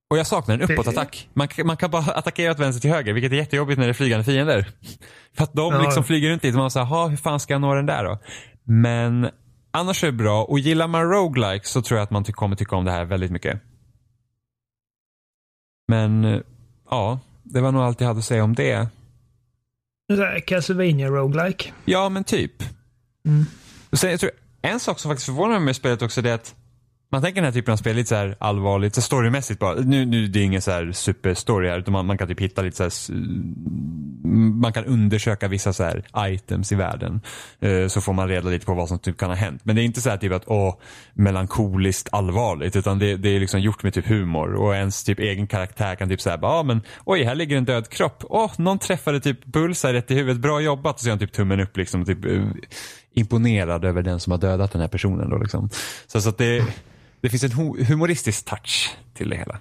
och 0.09 0.17
jag 0.17 0.27
saknar 0.27 0.55
en 0.55 0.61
uppåtattack. 0.61 1.29
Man, 1.33 1.47
kan- 1.47 1.67
man 1.67 1.77
kan 1.77 1.91
bara 1.91 2.11
attackera 2.11 2.51
åt 2.51 2.59
vänster 2.59 2.81
till 2.81 2.89
höger, 2.91 3.13
vilket 3.13 3.31
är 3.31 3.35
jättejobbigt 3.35 3.79
när 3.79 3.85
det 3.85 3.91
är 3.91 3.93
flygande 3.93 4.23
fiender. 4.25 4.69
För 5.37 5.43
att 5.43 5.53
de 5.53 5.73
Ja. 5.73 5.81
liksom 5.81 6.03
flyger 6.03 6.29
runt 6.29 6.41
dit 6.41 6.53
och 6.53 6.59
man 6.59 6.71
säger, 6.71 7.07
hur 7.09 7.17
fan 7.17 7.39
ska 7.39 7.53
jag 7.53 7.61
nå 7.61 7.73
den 7.75 7.85
där 7.85 8.03
då? 8.03 8.19
Men 8.63 9.29
annars 9.71 10.03
är 10.03 10.07
det 10.07 10.13
bra 10.13 10.43
och 10.43 10.59
gillar 10.59 10.87
man 10.87 11.09
roguelike 11.09 11.65
så 11.67 11.81
tror 11.81 11.97
jag 11.97 12.03
att 12.03 12.11
man 12.11 12.23
ty- 12.23 12.31
kommer 12.33 12.55
tycka 12.55 12.75
om 12.75 12.85
det 12.85 12.91
här 12.91 13.05
väldigt 13.05 13.31
mycket. 13.31 13.61
Men 15.87 16.25
eh, 16.25 16.39
ja, 16.89 17.19
det 17.43 17.61
var 17.61 17.71
nog 17.71 17.81
allt 17.81 18.01
jag 18.01 18.07
hade 18.07 18.19
att 18.19 18.25
säga 18.25 18.43
om 18.43 18.55
det. 18.55 18.87
Castlevania 20.47 21.07
roguelike. 21.07 21.71
Ja, 21.85 22.09
men 22.09 22.23
typ. 22.23 22.63
Mm. 23.25 23.45
Och 23.89 23.99
sen, 23.99 24.11
jag 24.11 24.19
tror, 24.19 24.31
en 24.61 24.79
sak 24.79 24.99
som 24.99 25.09
faktiskt 25.11 25.25
förvånar 25.25 25.53
mig 25.53 25.59
med 25.59 25.75
spelet 25.75 26.01
också 26.01 26.21
är 26.21 26.33
att 26.33 26.55
man 27.11 27.21
tänker 27.21 27.41
den 27.41 27.45
här 27.45 27.51
typen 27.51 27.71
av 27.71 27.77
spel 27.77 27.95
lite 27.95 28.09
så 28.09 28.15
här 28.15 28.35
allvarligt, 28.39 28.95
så 28.95 29.01
storymässigt 29.01 29.59
bara. 29.59 29.75
Nu, 29.75 30.05
nu 30.05 30.27
det 30.27 30.39
är 30.39 30.43
ingen 30.43 30.61
så 30.61 30.71
här 30.71 30.91
superstory 30.91 31.69
här 31.69 31.79
utan 31.79 31.91
man, 31.91 32.05
man 32.05 32.17
kan 32.17 32.27
typ 32.27 32.39
hitta 32.39 32.61
lite 32.61 32.77
så 32.77 32.83
här, 32.83 33.19
man 34.61 34.73
kan 34.73 34.85
undersöka 34.85 35.47
vissa 35.47 35.73
så 35.73 35.83
här 35.83 36.03
items 36.17 36.71
i 36.71 36.75
världen. 36.75 37.21
Eh, 37.59 37.87
så 37.87 38.01
får 38.01 38.13
man 38.13 38.27
reda 38.27 38.49
lite 38.49 38.65
på 38.65 38.73
vad 38.73 38.87
som 38.87 38.99
typ 38.99 39.17
kan 39.17 39.29
ha 39.29 39.35
hänt. 39.35 39.61
Men 39.65 39.75
det 39.75 39.81
är 39.81 39.83
inte 39.83 40.01
så 40.01 40.09
här 40.09 40.17
typ 40.17 40.33
att 40.33 40.43
åh, 40.47 40.75
melankoliskt 41.13 42.09
allvarligt 42.11 42.75
utan 42.75 42.99
det, 42.99 43.17
det 43.17 43.29
är 43.29 43.39
liksom 43.39 43.59
gjort 43.59 43.83
med 43.83 43.93
typ 43.93 44.07
humor 44.07 44.53
och 44.53 44.75
ens 44.75 45.03
typ 45.03 45.19
egen 45.19 45.47
karaktär 45.47 45.95
kan 45.95 46.09
typ 46.09 46.21
säga, 46.21 46.39
ja 46.41 46.47
ah, 46.47 46.63
men 46.63 46.81
oj 47.05 47.23
här 47.23 47.35
ligger 47.35 47.57
en 47.57 47.65
död 47.65 47.89
kropp. 47.89 48.23
Åh, 48.29 48.51
någon 48.57 48.79
träffade 48.79 49.19
typ 49.19 49.45
Bullseye 49.45 49.93
rätt 49.93 50.11
i 50.11 50.15
huvudet, 50.15 50.41
bra 50.41 50.61
jobbat. 50.61 50.95
Och 50.95 51.01
så 51.01 51.07
gör 51.07 51.11
han 51.11 51.19
typ 51.19 51.31
tummen 51.31 51.59
upp 51.59 51.77
liksom. 51.77 52.05
Typ, 52.05 52.25
eh, 52.25 52.43
imponerad 53.13 53.85
över 53.85 54.01
den 54.01 54.19
som 54.19 54.31
har 54.31 54.37
dödat 54.37 54.71
den 54.71 54.81
här 54.81 54.87
personen 54.87 55.29
då 55.29 55.37
liksom. 55.37 55.69
Så, 56.07 56.21
så 56.21 56.29
att 56.29 56.37
det, 56.37 56.65
det 57.21 57.29
finns 57.29 57.43
en 57.43 57.49
hu- 57.51 57.83
humoristisk 57.83 58.45
touch 58.45 58.95
till 59.13 59.29
det 59.29 59.35
hela. 59.37 59.59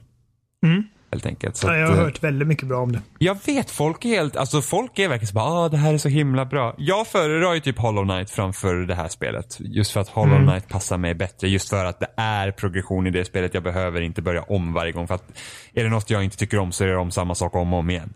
Mm. 0.66 0.82
Helt 1.12 1.26
enkelt. 1.26 1.56
Så 1.56 1.66
Ja, 1.66 1.76
jag 1.76 1.82
att, 1.84 1.90
har 1.90 1.96
eh, 1.98 2.04
hört 2.04 2.22
väldigt 2.24 2.48
mycket 2.48 2.68
bra 2.68 2.80
om 2.82 2.92
det. 2.92 3.00
Jag 3.18 3.36
vet, 3.46 3.70
folk 3.70 4.04
är 4.04 4.09
helt, 4.09 4.36
alltså 4.36 4.62
folk 4.62 4.98
är 4.98 5.09
verkligen 5.09 5.26
så 5.28 5.34
bara, 5.34 5.44
ah, 5.44 5.68
det 5.68 5.76
här 5.76 5.94
är 5.94 5.98
så 5.98 6.09
himla 6.09 6.44
bra. 6.44 6.74
Jag 6.78 7.06
föredrar 7.06 7.54
ju 7.54 7.61
typ 7.61 7.78
Hollow 7.78 8.04
Knight 8.04 8.30
framför 8.30 8.74
det 8.74 8.94
här 8.94 9.09
spelet. 9.09 9.56
Just 9.61 9.90
för 9.90 10.00
att 10.00 10.09
Hollow 10.09 10.34
Mm. 10.36 10.48
Knight 10.48 10.68
passar 10.68 10.98
mig 10.98 11.14
bättre. 11.14 11.48
Just 11.48 11.68
för 11.68 11.84
att 11.84 12.00
det 12.00 12.09
är 12.16 12.50
progression 12.50 13.06
i 13.06 13.11
det 13.11 13.24
spelet. 13.24 13.54
Jag 13.54 13.62
behöver 13.62 14.00
inte 14.00 14.22
börja 14.22 14.42
om 14.42 14.72
varje 14.72 14.92
gång. 14.92 15.06
För 15.06 15.14
att 15.14 15.38
är 15.74 15.84
det 15.84 15.90
något 15.90 16.11
jag 16.11 16.24
inte 16.24 16.36
tycker 16.36 16.59
om 16.59 16.72
så 16.72 16.84
är 16.84 16.88
det 16.88 16.96
om 16.96 17.11
samma 17.11 17.34
sak 17.34 17.54
om 17.54 17.72
och 17.72 17.78
om 17.78 17.90
igen. 17.90 18.14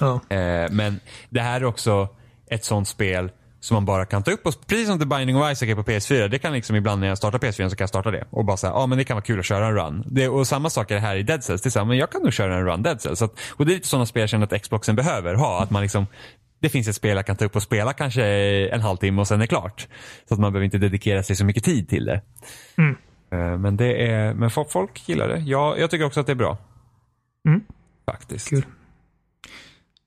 Ja. 0.00 0.20
Eh, 0.36 0.70
men 0.70 1.00
det 1.30 1.40
här 1.40 1.60
är 1.60 1.64
också 1.64 2.08
ett 2.50 2.64
sånt 2.64 2.88
spel 2.88 3.30
som 3.62 3.74
man 3.74 3.84
bara 3.84 4.04
kan 4.06 4.22
ta 4.22 4.30
upp. 4.30 4.46
Och 4.46 4.66
precis 4.66 4.88
som 4.88 4.98
The 4.98 5.06
Binding 5.06 5.36
of 5.36 5.52
Isaac 5.52 5.68
är 5.68 5.74
på 5.74 5.82
PS4. 5.82 6.28
Det 6.28 6.38
kan 6.38 6.52
liksom 6.52 6.76
ibland 6.76 7.00
när 7.00 7.08
jag 7.08 7.18
startar 7.18 7.38
PS4 7.38 7.68
så 7.68 7.76
kan 7.76 7.82
jag 7.82 7.88
starta 7.88 8.10
det. 8.10 8.24
Och 8.30 8.44
bara 8.44 8.56
säga, 8.56 8.72
ja 8.72 8.78
ah, 8.78 8.86
men 8.86 8.98
det 8.98 9.04
kan 9.04 9.14
vara 9.14 9.24
kul 9.24 9.38
att 9.38 9.44
köra 9.44 9.66
en 9.66 9.74
run. 9.74 10.04
Det, 10.06 10.28
och 10.28 10.46
samma 10.46 10.70
sak 10.70 10.90
är 10.90 10.94
det 10.94 11.00
här 11.00 11.16
i 11.16 11.22
Dead 11.22 11.44
Cells. 11.44 11.62
Det 11.62 11.68
är 11.68 11.70
så 11.70 11.78
här, 11.78 11.86
men 11.86 11.98
jag 11.98 12.10
kan 12.10 12.22
nog 12.22 12.32
köra 12.32 12.56
en 12.56 12.64
run 12.64 12.82
Dead 12.82 13.00
Cells. 13.00 13.18
Så 13.18 13.24
att, 13.24 13.40
och 13.50 13.66
det 13.66 13.72
är 13.72 13.74
lite 13.74 13.88
sådana 13.88 14.06
spel 14.06 14.20
jag 14.20 14.28
känner 14.30 14.54
att 14.54 14.62
Xboxen 14.62 14.96
behöver 14.96 15.34
ha. 15.34 15.62
Att 15.62 15.70
man 15.70 15.82
liksom, 15.82 16.06
det 16.60 16.68
finns 16.68 16.88
ett 16.88 16.96
spel 16.96 17.16
jag 17.16 17.26
kan 17.26 17.36
ta 17.36 17.44
upp 17.44 17.56
och 17.56 17.62
spela 17.62 17.92
kanske 17.92 18.24
en 18.68 18.80
halvtimme 18.80 19.20
och 19.20 19.28
sen 19.28 19.36
är 19.36 19.40
det 19.40 19.46
klart. 19.46 19.88
Så 20.28 20.34
att 20.34 20.40
man 20.40 20.52
behöver 20.52 20.64
inte 20.64 20.78
dedikera 20.78 21.22
sig 21.22 21.36
så 21.36 21.44
mycket 21.44 21.64
tid 21.64 21.88
till 21.88 22.04
det. 22.04 22.22
Mm. 22.78 22.96
Eh, 23.32 23.58
men 23.58 23.76
det 23.76 24.06
är, 24.06 24.34
men 24.34 24.50
folk, 24.50 24.70
folk 24.70 25.08
gillar 25.08 25.28
det. 25.28 25.38
Jag, 25.38 25.78
jag 25.78 25.90
tycker 25.90 26.04
också 26.04 26.20
att 26.20 26.26
det 26.26 26.32
är 26.32 26.36
bra. 26.36 26.58
Mm. 27.48 27.60
Faktiskt. 28.06 28.48
Kul. 28.48 28.64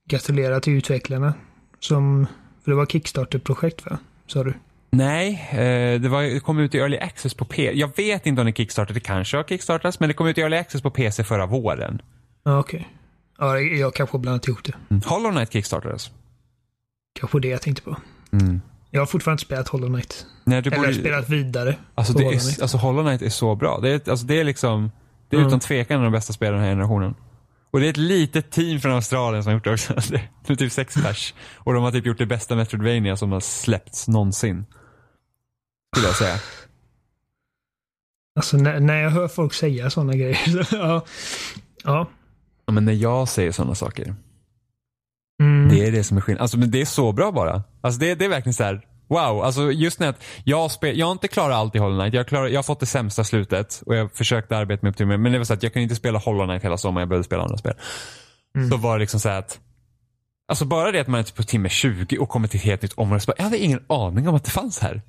Gratulerar 0.10 0.60
till 0.60 0.74
utvecklarna. 0.74 1.34
Som, 1.80 2.28
för 2.66 2.72
det 2.72 2.78
var 2.78 2.86
Kickstarter-projekt 2.86 3.86
va? 3.86 3.98
Sa 4.28 4.44
du? 4.44 4.54
Nej, 4.90 5.48
eh, 5.52 6.02
det, 6.02 6.10
var, 6.10 6.22
det 6.24 6.40
kom 6.40 6.60
ut 6.60 6.76
i 6.76 6.78
Early 6.78 6.98
Access 6.98 7.34
på 7.34 7.46
PC. 7.46 7.72
Jag 7.74 7.92
vet 7.98 8.26
inte 8.26 8.42
om 8.42 8.46
det 8.48 8.54
kickstartade, 8.54 8.94
det 8.94 9.00
kanske 9.00 9.38
har 9.38 9.44
kickstartats, 9.44 10.00
men 10.00 10.10
det 10.10 10.14
kom 10.14 10.28
ut 10.28 10.38
i 10.38 10.42
Early 10.42 10.58
Access 10.58 10.82
på 10.82 10.90
PC 10.90 11.24
förra 11.24 11.46
våren. 11.46 12.02
Ja, 12.44 12.60
okej. 12.60 12.88
Ja, 13.38 13.60
jag 13.60 13.94
kanske 13.94 14.14
har 14.18 14.20
blandat 14.22 14.48
ihop 14.48 14.64
det. 14.64 14.74
Mm. 14.90 15.02
Hollow 15.06 15.32
Knight 15.32 15.54
kickstartades. 15.54 16.12
Kanske 17.20 17.40
det 17.40 17.48
jag 17.48 17.62
tänkte 17.62 17.82
på. 17.84 17.98
Mm. 18.32 18.62
Jag 18.92 19.02
har 19.02 19.06
fortfarande 19.06 19.34
inte 19.36 19.46
spelat 19.46 19.68
Hollow 19.68 19.90
Knight. 19.90 20.26
Nej, 20.44 20.62
du 20.62 20.70
Eller 20.70 20.78
borde, 20.82 20.94
spelat 20.94 21.30
vidare. 21.30 21.76
alltså, 21.96 22.14
det 22.14 22.24
Hollow 22.24 22.40
Knight. 22.40 22.58
är, 22.58 22.62
alltså 22.62 22.78
Hollow 22.78 23.04
Knight 23.06 23.22
är 23.22 23.30
så 23.30 23.56
bra. 23.56 23.80
Det 23.82 23.90
är, 23.90 24.10
alltså, 24.10 24.26
det 24.26 24.40
är 24.40 24.44
liksom, 24.44 24.92
det 25.30 25.36
är 25.36 25.40
Mm. 25.40 25.48
utan 25.48 25.60
tvekan 25.60 25.96
en 25.96 26.06
av 26.06 26.12
de 26.12 26.18
bästa 26.18 26.34
spelen 26.34 26.54
den 26.54 26.64
här 26.64 26.72
generationen. 26.72 27.16
Och 27.76 27.82
det 27.82 27.88
är 27.88 27.90
ett 27.90 27.98
litet 27.98 28.52
team 28.52 28.80
från 28.80 28.92
Australien 28.92 29.44
som 29.44 29.50
har 29.50 29.54
gjort 29.56 29.64
det 29.64 29.74
också. 29.74 29.94
Det 30.48 30.54
är 30.54 30.56
typ 30.56 30.72
sex 30.72 30.94
pers. 30.94 31.34
Och 31.56 31.74
de 31.74 31.84
har 31.84 31.92
typ 31.92 32.06
gjort 32.06 32.18
det 32.18 32.26
bästa 32.26 32.56
Metroidvania 32.56 33.18
som 33.18 33.32
har 33.32 33.40
släppts 33.40 34.08
någonsin. 34.08 34.66
Skulle 35.96 36.08
jag 36.08 36.16
säga. 36.16 36.40
Alltså 38.36 38.58
när, 38.58 38.80
när 38.80 39.02
jag 39.02 39.10
hör 39.10 39.28
folk 39.28 39.54
säga 39.54 39.90
sådana 39.90 40.14
grejer. 40.14 40.64
Så, 40.64 40.76
ja. 40.76 41.06
ja. 41.84 42.10
Ja, 42.66 42.74
men 42.74 42.86
när 42.86 42.94
jag 42.94 43.28
säger 43.28 43.52
sådana 43.52 43.76
saker. 43.76 44.16
Mm. 45.42 45.70
Det 45.70 45.88
är 45.88 45.92
det 45.92 46.04
som 46.04 46.18
är 46.18 46.22
skillnaden. 46.22 46.42
Alltså 46.42 46.58
men 46.58 46.72
det 46.72 46.82
är 46.82 46.86
så 46.86 47.12
bra 47.12 47.32
bara. 47.32 47.64
Alltså 47.82 48.00
det, 48.00 48.16
det 48.16 48.26
är 48.26 48.30
verkligen 48.30 48.54
så 48.54 48.64
här. 48.64 48.82
Wow, 49.08 49.44
alltså 49.44 49.72
just 49.72 50.00
när 50.00 50.16
jag, 50.44 50.72
spel, 50.72 50.98
jag 51.00 51.06
har 51.06 51.12
inte 51.12 51.28
klarat 51.28 51.56
allt 51.56 51.76
i 51.76 51.80
Hollow 51.80 52.00
Knight. 52.00 52.14
Jag, 52.14 52.28
klar, 52.28 52.48
jag 52.48 52.58
har 52.58 52.64
fått 52.64 52.80
det 52.80 52.86
sämsta 52.86 53.24
slutet 53.24 53.84
och 53.86 53.96
jag 53.96 54.12
försökte 54.12 54.58
arbeta 54.58 54.80
mig 54.86 54.90
upp 54.90 54.98
till 54.98 55.08
det. 55.08 55.18
Men 55.18 55.32
det 55.32 55.38
var 55.38 55.46
så 55.46 55.54
att 55.54 55.64
jag 55.64 55.74
kunde 55.74 55.84
inte 55.84 55.96
spela 55.96 56.20
Hollow 56.20 56.46
Knight 56.48 56.64
hela 56.64 56.78
sommaren. 56.78 57.02
Jag 57.02 57.10
behövde 57.10 57.26
spela 57.26 57.44
andra 57.44 57.58
spel. 57.58 57.74
Mm. 58.58 58.70
Så 58.70 58.78
var 58.78 58.96
det 58.98 59.00
liksom 59.00 59.20
så 59.20 59.30
att 59.30 59.60
Alltså 60.48 60.66
bara 60.66 60.92
det 60.92 61.00
att 61.00 61.08
man 61.08 61.20
är 61.20 61.24
typ 61.24 61.36
på 61.36 61.44
timme 61.44 61.70
20 61.70 62.18
och 62.18 62.30
kommer 62.30 62.48
till 62.48 62.60
ett 62.60 62.66
helt 62.66 62.82
nytt 62.82 62.94
område. 62.94 63.20
Så 63.20 63.28
bara, 63.28 63.34
jag 63.38 63.44
hade 63.44 63.58
ingen 63.58 63.86
aning 63.90 64.28
om 64.28 64.36
att 64.36 64.44
det 64.46 64.52
fanns 64.52 64.80
här. 64.80 65.02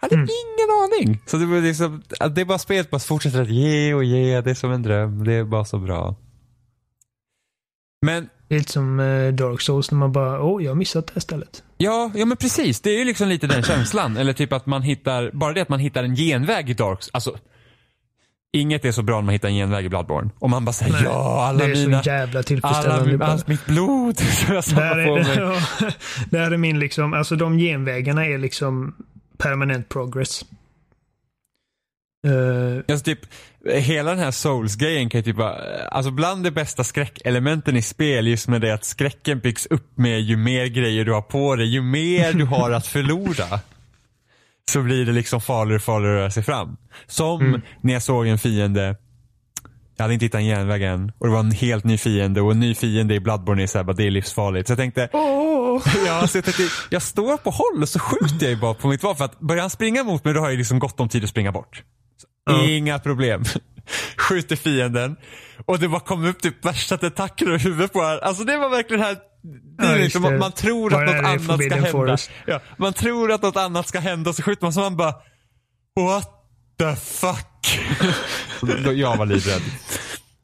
Jag 0.00 0.08
hade 0.08 0.14
Mm. 0.14 0.28
ingen 0.28 0.70
aning. 0.84 1.22
Så 1.26 1.36
det 1.36 1.46
var 1.46 1.60
liksom, 1.60 2.02
det 2.34 2.40
är 2.40 2.44
bara 2.44 2.58
spelet 2.58 2.90
bara 2.90 2.98
fortsätter 2.98 3.42
att 3.42 3.50
ge 3.50 3.94
och 3.94 4.04
ge. 4.04 4.40
Det 4.40 4.50
är 4.50 4.54
som 4.54 4.72
en 4.72 4.82
dröm. 4.82 5.24
Det 5.24 5.32
är 5.32 5.44
bara 5.44 5.64
så 5.64 5.78
bra. 5.78 6.16
Men 8.06 8.28
Det 8.48 8.54
är 8.54 8.58
lite 8.58 8.72
som 8.72 9.00
eh, 9.00 9.32
Dark 9.32 9.60
Souls 9.60 9.90
när 9.90 9.98
man 9.98 10.12
bara, 10.12 10.42
åh, 10.42 10.62
jag 10.64 10.70
har 10.70 10.76
missat 10.76 11.06
det 11.06 11.12
här 11.14 11.20
stället. 11.20 11.62
Ja, 11.76 12.10
ja 12.14 12.24
men 12.24 12.36
precis. 12.36 12.80
Det 12.80 12.90
är 12.90 12.98
ju 12.98 13.04
liksom 13.04 13.28
lite 13.28 13.46
den 13.46 13.62
känslan. 13.62 14.16
Eller 14.16 14.32
typ 14.32 14.52
att 14.52 14.66
man 14.66 14.82
hittar, 14.82 15.30
bara 15.32 15.52
det 15.52 15.60
att 15.60 15.68
man 15.68 15.78
hittar 15.80 16.04
en 16.04 16.14
genväg 16.16 16.70
i 16.70 16.74
Dark 16.74 16.98
Alltså, 17.12 17.38
inget 18.52 18.84
är 18.84 18.92
så 18.92 19.02
bra 19.02 19.16
när 19.16 19.22
man 19.22 19.32
hittar 19.32 19.48
en 19.48 19.54
genväg 19.54 19.84
i 19.84 19.88
Bloodborne. 19.88 20.30
Och 20.38 20.50
man 20.50 20.64
bara 20.64 20.72
säger 20.72 20.92
Nej, 20.92 21.02
ja, 21.04 21.44
alla 21.46 21.58
det 21.58 21.64
är 21.72 21.86
mina, 21.86 22.02
så 22.02 22.08
jävla 22.08 22.38
alla, 22.38 22.42
tillfredsställande. 22.42 23.18
bara. 23.18 23.28
allt 23.28 23.48
mitt 23.48 23.66
blod 23.66 24.18
som 24.18 24.54
jag 24.54 24.56
Där 24.56 24.60
samlar 24.62 25.06
på 25.06 25.16
är, 25.16 25.24
mig. 25.24 25.36
ja, 25.38 25.90
där 26.30 26.50
är 26.50 26.56
min 26.56 26.78
liksom, 26.78 27.14
alltså 27.14 27.36
de 27.36 27.58
genvägarna 27.58 28.26
är 28.26 28.38
liksom 28.38 28.94
permanent 29.38 29.88
progress. 29.88 30.44
Eh, 32.26 32.92
Alltså 32.92 33.04
typ, 33.04 33.20
hela 33.72 34.10
den 34.10 34.18
här 34.18 34.30
Souls-grejen 34.30 35.08
kan 35.08 35.18
ju 35.18 35.22
typ 35.22 35.36
vara, 35.36 35.86
alltså 35.88 36.10
bland 36.10 36.44
de 36.44 36.50
bästa 36.50 36.84
skräckelementen 36.84 37.76
i 37.76 37.82
spel 37.82 38.26
just 38.26 38.48
med 38.48 38.60
det 38.60 38.74
att 38.74 38.84
skräcken 38.84 39.38
byggs 39.38 39.66
upp 39.66 39.98
med 39.98 40.20
ju 40.20 40.36
mer 40.36 40.66
grejer 40.66 41.04
du 41.04 41.12
har 41.12 41.22
på 41.22 41.56
dig, 41.56 41.66
ju 41.66 41.82
mer 41.82 42.32
du 42.32 42.44
har 42.44 42.70
att 42.70 42.86
förlora. 42.86 43.60
Så 44.70 44.82
blir 44.82 45.06
det 45.06 45.12
liksom 45.12 45.40
farligare 45.40 45.76
och 45.76 45.82
farligare 45.82 46.16
att 46.16 46.20
röra 46.20 46.30
sig 46.30 46.42
fram. 46.42 46.76
Som 47.06 47.62
när 47.80 47.92
jag 47.92 48.02
såg 48.02 48.26
en 48.26 48.38
fiende, 48.38 48.96
jag 49.96 50.04
hade 50.04 50.14
inte 50.14 50.26
hittat 50.26 50.38
en 50.38 50.46
järnväg 50.46 50.82
än 50.82 51.12
och 51.18 51.26
det 51.26 51.32
var 51.32 51.40
en 51.40 51.50
helt 51.50 51.84
ny 51.84 51.98
fiende 51.98 52.40
och 52.40 52.52
en 52.52 52.60
ny 52.60 52.74
fiende 52.74 53.14
i 53.14 53.20
Bloodborne 53.20 53.62
är 53.62 53.66
så 53.66 53.78
här, 53.78 53.84
bara, 53.84 53.92
det 53.92 54.06
är 54.06 54.10
livsfarligt. 54.10 54.66
Så 54.66 54.70
jag 54.70 54.78
tänkte, 54.78 55.08
Ja, 56.06 56.26
så 56.28 56.38
jag, 56.38 56.44
tänkte, 56.44 56.62
jag 56.90 57.02
står 57.02 57.36
på 57.36 57.50
håll 57.50 57.82
och 57.82 57.88
så 57.88 57.98
skjuter 57.98 58.46
jag 58.46 58.50
ju 58.50 58.56
bara 58.56 58.74
på 58.74 58.88
mitt 58.88 59.02
vapen. 59.02 59.16
För 59.16 59.24
att 59.24 59.40
börjar 59.40 59.60
han 59.60 59.70
springa 59.70 60.04
mot 60.04 60.24
mig 60.24 60.34
då 60.34 60.40
har 60.40 60.50
jag 60.50 60.58
liksom 60.58 60.78
gott 60.78 61.00
om 61.00 61.08
tid 61.08 61.24
att 61.24 61.30
springa 61.30 61.52
bort. 61.52 61.82
Ja. 62.44 62.64
Inga 62.64 62.98
problem. 62.98 63.44
Skjuter 64.16 64.56
fienden. 64.56 65.16
Och 65.66 65.78
det 65.78 65.88
bara 65.88 66.00
kom 66.00 66.24
upp 66.24 66.42
typ 66.42 66.64
värsta 66.64 66.96
tentakler 66.96 67.48
över 67.48 67.58
huvudet 67.58 67.92
på 67.92 67.98
honom. 67.98 68.18
Alltså 68.22 68.44
det 68.44 68.56
var 68.56 68.68
verkligen 68.68 69.02
här. 69.02 69.16
Det 69.78 69.86
är 69.86 69.90
Ja, 69.90 70.02
liksom, 70.02 70.22
det. 70.22 70.38
man, 70.38 70.52
tror 70.52 70.94
att 70.94 71.06
något 71.06 71.24
annat 71.24 71.42
ska 71.42 71.74
hända. 71.74 72.16
Ja, 72.46 72.60
man 72.76 72.92
tror 72.92 73.32
att 73.32 73.42
något 73.42 73.56
annat 73.56 73.88
ska 73.88 73.98
hända 73.98 74.30
och 74.30 74.36
så 74.36 74.42
skjuter 74.42 74.62
man 74.62 74.72
så 74.72 74.80
man 74.80 74.96
bara 74.96 75.14
What 76.00 76.30
the 76.78 76.96
fuck? 76.96 77.80
Jag 78.94 79.16
var 79.16 79.26
livrädd. 79.26 79.62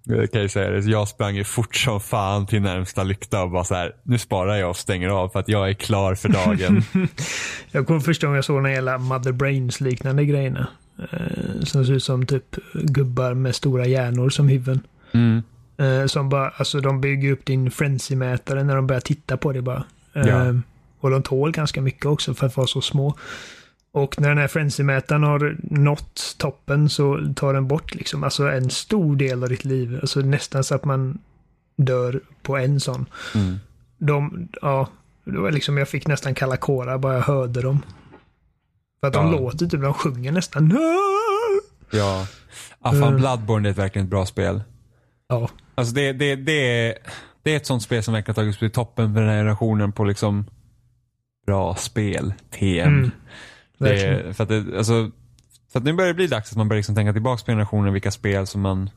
Det 0.05 0.27
kan 0.33 0.41
jag 0.41 0.51
säga 0.51 0.71
det. 0.71 0.91
Jag 0.91 1.09
sprang 1.09 1.37
ju 1.37 1.45
fort 1.45 1.77
som 1.77 2.01
fan 2.01 2.47
till 2.47 2.63
närmsta 2.63 3.03
lykta 3.03 3.43
och 3.43 3.51
bara 3.51 3.65
så 3.65 3.75
här. 3.75 3.93
nu 4.05 4.19
sparar 4.19 4.57
jag 4.57 4.71
och 4.71 4.77
stänger 4.77 5.09
av 5.09 5.29
för 5.29 5.41
att 5.41 5.49
jag 5.49 5.69
är 5.71 5.75
klar 5.75 6.15
för 6.15 6.29
dagen. 6.29 6.83
jag 7.71 7.87
kommer 7.87 8.01
första 8.01 8.27
gången 8.27 8.37
jag 8.37 8.45
såg 8.45 8.57
den 8.65 8.73
hela 8.73 8.99
Mother 8.99 9.33
Brains 9.33 9.81
liknande 9.81 10.25
grejerna. 10.25 10.67
Eh, 11.11 11.65
som 11.65 11.87
ser 11.87 11.93
ut 11.93 12.03
som 12.05 12.27
typ 12.27 12.57
gubbar 12.73 13.35
med 13.35 13.55
stora 13.55 13.87
hjärnor 13.87 14.31
som 14.31 14.49
huvuden. 14.49 14.81
Mm. 15.13 15.43
Eh, 15.77 16.07
som 16.07 16.29
bara, 16.29 16.49
alltså 16.49 16.81
de 16.81 17.01
bygger 17.01 17.33
upp 17.33 17.45
din 17.45 17.71
frenzy-mätare 17.71 18.65
när 18.65 18.77
de 18.77 18.87
börjar 18.87 19.01
titta 19.01 19.37
på 19.37 19.53
det 19.53 19.63
bara. 19.63 19.85
Eh, 20.13 20.27
Ja. 20.29 20.55
Och 21.01 21.11
de 21.11 21.23
tål 21.23 21.53
ganska 21.53 21.81
mycket 21.83 22.07
också 22.07 22.35
för 22.35 22.47
att 22.47 22.57
vara 22.57 22.67
så 22.67 22.81
små. 22.81 23.15
Och 23.93 24.21
när 24.21 24.29
den 24.29 24.39
här 24.39 24.49
frenzy-mätaren 24.49 25.23
har 25.23 25.57
nått 25.61 26.35
toppen 26.39 26.89
så 26.89 27.33
tar 27.37 27.55
den 27.55 27.69
bort 27.69 27.95
liksom, 27.95 28.25
alltså 28.25 28.49
en 28.51 28.71
stor 28.71 29.17
del 29.17 29.43
av 29.43 29.49
ditt 29.49 29.65
liv. 29.65 29.99
Alltså 30.01 30.21
nästan 30.21 30.65
så 30.65 30.75
att 30.75 30.85
man 30.85 31.19
dör 31.77 32.21
på 32.43 32.57
en 32.57 32.81
sån. 32.81 33.07
Mm. 33.35 33.57
De, 33.99 34.49
ja, 34.63 34.89
det 35.25 35.39
var 35.39 35.51
liksom, 35.51 35.79
jag 35.79 35.89
fick 35.89 36.07
nästan 36.07 36.35
kalla 36.35 36.57
kårar 36.57 36.99
bara 36.99 37.15
jag 37.15 37.23
hörde 37.23 37.63
dem. 37.63 37.83
För 39.01 39.07
att 39.07 39.13
de 39.13 39.27
Ja. 39.27 39.33
låter 39.41 39.67
typ, 39.67 39.81
de 39.83 39.95
sjunger 39.95 40.33
nästan. 40.33 40.79
Ja. 41.91 42.27
Ah, 42.81 42.91
fan, 42.93 43.03
Mm. 43.03 43.17
Bloodborne 43.17 43.69
är 43.69 43.71
ett 43.71 43.79
verkligen 43.79 44.05
ett 44.07 44.11
bra 44.11 44.27
spel. 44.27 44.63
Ja, 45.29 45.49
Alltså 45.75 45.95
det, 45.95 46.13
det, 46.13 46.37
det, 46.37 46.53
är, 46.89 46.95
det 47.43 47.53
är 47.53 47.57
ett 47.57 47.67
sånt 47.67 47.83
spel 47.83 48.03
som 48.03 48.15
verkligen 48.15 48.37
har 48.37 48.43
tagits 48.43 48.59
upp 48.59 48.63
i 48.63 48.71
toppen 48.71 49.15
för 49.15 49.21
den 49.21 49.31
här 49.31 49.37
generationen 49.39 49.93
på 49.93 50.05
liksom 50.05 50.45
bra 51.47 51.75
spel, 51.75 52.35
TM. 52.51 52.89
Mm, 52.99 53.11
det, 53.79 54.37
för, 54.37 54.43
att 54.43 54.49
det, 54.49 54.77
alltså, 54.77 55.11
för 55.73 55.79
att 55.79 55.85
nu 55.85 55.93
börjar 55.93 56.09
det 56.09 56.15
bli 56.15 56.27
dags 56.27 56.51
att 56.51 56.57
man 56.57 56.69
börjar 56.69 56.79
liksom 56.79 56.95
tänka 56.95 57.13
tillbaka 57.13 57.41
på 57.45 57.51
generationen 57.53 57.93
vilka 57.93 58.11
spel 58.11 58.47
som 58.47 58.61
man, 58.61 58.91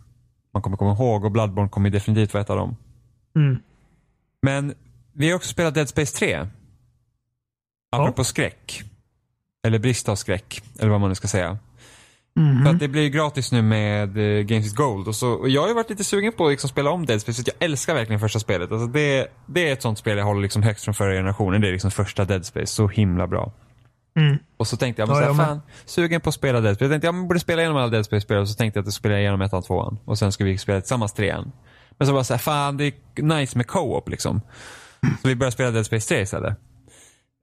man 0.53 0.61
kommer 0.61 0.77
komma 0.77 0.91
ihåg 0.93 1.25
och 1.25 1.31
Bloodborne 1.31 1.69
kommer 1.69 1.89
ju 1.89 1.93
definitivt 1.93 2.33
vara 2.33 2.41
ett 2.41 2.49
av 2.49 2.57
dem. 2.57 2.75
Mm. 3.35 3.57
Men 4.41 4.73
vi 5.13 5.29
har 5.29 5.35
också 5.35 5.49
spelat 5.49 5.73
Dead 5.75 5.89
Space 5.89 6.17
3. 6.17 6.47
Apropå 7.91 8.23
skräck. 8.23 8.83
Eller 9.63 9.79
brist 9.79 10.09
av 10.09 10.15
skräck, 10.15 10.63
eller 10.79 10.91
vad 10.91 10.99
man 11.01 11.09
nu 11.09 11.15
ska 11.15 11.27
säga. 11.27 11.57
Mhm. 12.35 12.63
För 12.63 12.71
att 12.71 12.79
det 12.79 12.87
blir 12.87 13.01
ju 13.01 13.09
gratis 13.09 13.51
nu 13.51 13.61
med 13.61 14.17
eh, 14.17 14.41
Games 14.43 14.65
with 14.65 14.75
Gold. 14.75 15.07
Och, 15.07 15.15
så, 15.15 15.31
och 15.31 15.49
jag 15.49 15.61
har 15.61 15.67
ju 15.67 15.73
varit 15.73 15.89
lite 15.89 16.03
sugen 16.03 16.33
på 16.33 16.45
att 16.45 16.51
liksom 16.51 16.69
spela 16.69 16.89
om 16.89 17.05
Dead 17.05 17.21
Space. 17.21 17.43
För 17.43 17.51
jag 17.59 17.65
älskar 17.69 17.93
verkligen 17.93 18.19
första 18.19 18.39
spelet. 18.39 18.71
Alltså 18.71 18.87
det, 18.87 19.27
det 19.45 19.69
är 19.69 19.73
ett 19.73 19.81
sånt 19.81 19.97
spel 19.97 20.17
jag 20.17 20.25
håller 20.25 20.41
liksom 20.41 20.63
högst 20.63 20.83
från 20.85 20.93
förra 20.93 21.13
generationen. 21.13 21.61
Det 21.61 21.67
är 21.67 21.71
liksom 21.71 21.91
första 21.91 22.25
Dead 22.25 22.45
Space. 22.45 22.67
Så 22.67 22.87
himla 22.87 23.27
bra. 23.27 23.53
Mm. 24.15 24.37
Och 24.57 24.67
så 24.67 24.77
tänkte 24.77 25.01
jag, 25.01 25.09
men 25.09 25.17
Ja, 25.17 25.21
så 25.21 25.23
här, 25.23 25.29
jag 25.29 25.37
med. 25.37 25.45
fan, 25.45 25.61
sugen 25.85 26.21
på 26.21 26.29
att 26.29 26.35
spela 26.35 26.61
Dead 26.61 26.75
Space. 26.75 26.85
Jag 26.85 26.91
tänkte, 26.91 27.07
jag 27.07 27.27
borde 27.27 27.39
spela 27.39 27.61
igenom 27.61 27.77
alla 27.77 27.89
Dead 27.89 28.05
Space-spel. 28.05 28.37
Och 28.37 28.49
så 28.49 28.55
tänkte 28.55 28.77
jag 28.77 28.81
att 28.83 28.87
jag 28.87 28.93
skulle 28.93 29.11
spela 29.11 29.19
igenom 29.19 29.41
ettan 29.41 29.63
tvåan. 29.63 29.97
Och 30.05 30.17
sen 30.19 30.31
ska 30.31 30.43
vi 30.43 30.57
spela 30.57 30.81
tillsammans 30.81 31.13
trean. 31.13 31.51
Men 31.97 32.07
så 32.07 32.13
var 32.13 32.19
jag 32.19 32.25
så 32.25 32.33
här, 32.33 32.39
fan 32.39 32.77
det 32.77 32.85
är 32.85 33.23
nice 33.23 33.57
med 33.57 33.67
co-op 33.67 34.09
liksom. 34.09 34.41
Så 35.21 35.27
vi 35.27 35.35
började 35.35 35.51
spela 35.51 35.71
Dead 35.71 35.85
Space 35.85 36.07
3 36.09 36.21
istället. 36.21 36.57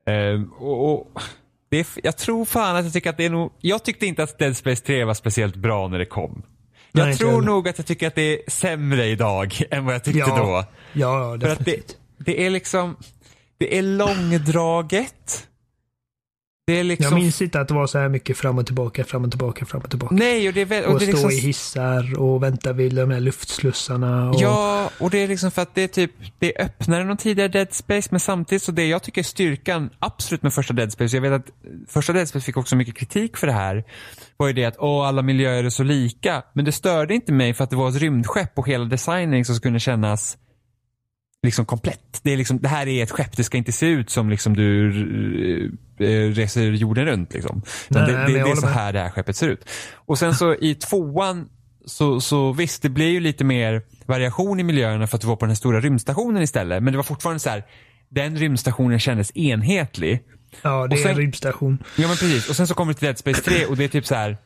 Ehm, 0.06 0.52
och, 0.52 0.92
och 0.94 1.22
det 1.70 1.78
är, 1.78 1.86
jag 2.02 2.16
tror 2.16 2.44
fan 2.44 2.76
att 2.76 2.84
jag 2.84 2.92
tycker 2.92 3.10
att 3.10 3.16
det 3.16 3.24
är 3.24 3.30
nog, 3.30 3.52
jag 3.60 3.84
tyckte 3.84 4.06
inte 4.06 4.22
att 4.22 4.38
Dead 4.38 4.56
Space 4.56 4.82
3 4.84 5.04
var 5.04 5.14
speciellt 5.14 5.56
bra 5.56 5.88
när 5.88 5.98
det 5.98 6.06
kom. 6.06 6.42
Jag 6.92 7.06
Nej, 7.06 7.16
tror 7.16 7.42
nog 7.42 7.68
att 7.68 7.78
jag 7.78 7.86
tycker 7.86 8.06
att 8.06 8.14
det 8.14 8.22
är 8.22 8.50
sämre 8.50 9.06
idag 9.06 9.62
än 9.70 9.84
vad 9.84 9.94
jag 9.94 10.04
tyckte 10.04 10.18
Ja, 10.18 10.36
då. 10.36 10.64
Ja, 11.00 11.38
För 11.40 11.48
att 11.48 11.58
det, 11.58 11.64
definitivt. 11.64 11.96
det 12.18 12.46
är 12.46 12.50
liksom, 12.50 12.96
det 13.58 13.78
är 13.78 13.82
långdraget. 13.82 15.46
Det 16.70 16.80
är 16.80 16.84
liksom... 16.84 17.16
Jag 17.16 17.22
minns 17.22 17.42
inte 17.42 17.60
att 17.60 17.68
det 17.68 17.74
var 17.74 17.86
så 17.86 17.98
här 17.98 18.08
mycket 18.08 18.36
fram 18.36 18.58
och 18.58 18.66
tillbaka, 18.66 19.04
fram 19.04 19.24
och 19.24 19.30
tillbaka, 19.30 19.64
fram 19.64 19.80
och 19.80 19.90
tillbaka. 19.90 20.14
Nej, 20.14 20.48
och 20.48 20.54
det 20.54 20.60
är 20.60 20.64
väl... 20.64 20.84
Och 20.84 20.92
och 20.92 20.98
det 21.00 21.04
är 21.04 21.16
stå 21.16 21.28
liksom, 21.28 21.30
i 21.30 21.40
hissar 21.40 22.20
och 22.20 22.42
vänta 22.42 22.72
vid 22.72 22.94
de 22.94 23.10
här 23.10 23.20
luftslussarna. 23.20 24.30
Och, 24.30 24.36
Ja, 24.40 24.90
och 24.98 25.10
det 25.10 25.18
är 25.18 25.28
liksom 25.28 25.50
för 25.50 25.62
att 25.62 25.74
det 25.74 25.82
är 25.82 25.88
typ, 25.88 26.12
det 26.38 26.60
är 26.60 26.64
öppnare 26.64 27.02
än 27.02 27.08
de 27.08 27.16
tidigare 27.16 27.48
Dead 27.48 27.72
Space, 27.72 28.08
men 28.10 28.20
samtidigt 28.20 28.62
så 28.62 28.72
det 28.72 28.86
jag 28.86 29.02
tycker 29.02 29.20
är 29.20 29.24
styrkan, 29.24 29.90
absolut 29.98 30.42
med 30.42 30.54
första 30.54 30.74
Dead 30.74 30.92
Space, 30.92 31.16
jag 31.16 31.22
vet 31.22 31.32
att 31.32 31.46
första 31.88 32.12
Dead 32.12 32.28
Space 32.28 32.44
fick 32.44 32.56
också 32.56 32.76
mycket 32.76 32.96
kritik 32.96 33.36
för 33.36 33.46
det 33.46 33.52
här, 33.52 33.84
var 34.36 34.46
ju 34.46 34.52
det 34.52 34.64
att 34.64 34.76
åh, 34.78 35.06
alla 35.08 35.22
miljöer 35.22 35.64
är 35.64 35.70
så 35.70 35.82
lika, 35.82 36.42
men 36.52 36.64
det 36.64 36.72
störde 36.72 37.14
inte 37.14 37.32
mig 37.32 37.54
för 37.54 37.64
att 37.64 37.70
det 37.70 37.76
var 37.76 37.88
ett 37.88 38.00
rymdskepp 38.00 38.58
och 38.58 38.68
hela 38.68 38.84
designen 38.84 39.44
som 39.44 39.54
skulle 39.54 39.80
kännas 39.80 40.36
liksom 41.42 41.64
komplett. 41.66 42.20
Det, 42.22 42.32
är 42.32 42.36
liksom, 42.36 42.58
det 42.60 42.68
här 42.68 42.86
är 42.88 43.02
ett 43.02 43.10
skepp, 43.10 43.36
det 43.36 43.44
ska 43.44 43.58
inte 43.58 43.72
se 43.72 43.86
ut 43.86 44.10
som 44.10 44.30
liksom 44.30 44.56
du 44.56 44.90
eh, 46.00 46.06
reser 46.34 46.62
jorden 46.70 47.06
runt. 47.06 47.34
Liksom. 47.34 47.62
Nej, 47.88 48.06
det, 48.06 48.12
det, 48.12 48.32
det 48.32 48.40
är 48.50 48.54
så 48.54 48.66
med. 48.66 48.74
här 48.74 48.92
det 48.92 49.00
här 49.00 49.10
skeppet 49.10 49.36
ser 49.36 49.48
ut. 49.48 49.68
Och 49.94 50.18
sen 50.18 50.34
så 50.34 50.54
i 50.54 50.74
tvåan 50.74 51.48
så, 51.86 52.20
så 52.20 52.52
visst, 52.52 52.82
det 52.82 52.88
blir 52.88 53.08
ju 53.08 53.20
lite 53.20 53.44
mer 53.44 53.82
variation 54.06 54.60
i 54.60 54.62
miljöerna 54.62 55.06
för 55.06 55.16
att 55.16 55.20
du 55.20 55.26
var 55.26 55.36
på 55.36 55.44
den 55.44 55.50
här 55.50 55.56
stora 55.56 55.80
rymdstationen 55.80 56.42
istället. 56.42 56.82
Men 56.82 56.92
det 56.92 56.96
var 56.96 57.04
fortfarande 57.04 57.40
så 57.40 57.50
här, 57.50 57.64
den 58.08 58.36
rymdstationen 58.36 58.98
kändes 58.98 59.36
enhetlig. 59.36 60.20
ja, 60.62 60.70
det 60.70 60.76
och 60.76 60.92
är 60.92 60.96
sen- 61.02 61.10
en 61.10 61.16
rymdstation. 61.16 61.78
Ja 61.96 62.08
men 62.08 62.16
precis. 62.16 62.48
Och 62.50 62.56
sen 62.56 62.66
så 62.66 62.74
kommer 62.74 62.92
det 62.92 62.98
till 62.98 63.06
Dead 63.06 63.18
Space 63.18 63.42
3 63.42 63.66
och 63.66 63.76
det 63.76 63.84
är 63.84 63.88
typ 63.88 64.06
så 64.06 64.14
här 64.14 64.36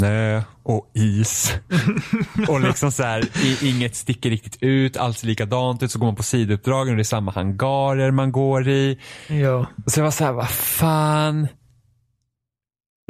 snö 0.00 0.42
och 0.62 0.90
is. 0.94 1.54
och 2.48 2.60
liksom 2.60 2.92
så 2.92 3.02
här, 3.02 3.24
inget 3.64 3.96
sticker 3.96 4.30
riktigt 4.30 4.58
ut, 4.60 4.96
allt 4.96 5.18
ser 5.18 5.26
likadant 5.26 5.82
ut. 5.82 5.90
Så 5.90 5.98
går 5.98 6.06
man 6.06 6.16
på 6.16 6.22
sidouppdragen 6.22 6.92
och 6.92 6.96
det 6.96 7.02
är 7.02 7.04
samma 7.04 7.32
hangarer 7.32 8.10
man 8.10 8.32
går 8.32 8.68
i. 8.68 8.98
Ja. 9.28 9.66
Så 9.86 10.00
jag 10.00 10.04
var 10.04 10.10
så 10.10 10.24
här, 10.24 10.32
vad 10.32 10.50
fan. 10.50 11.48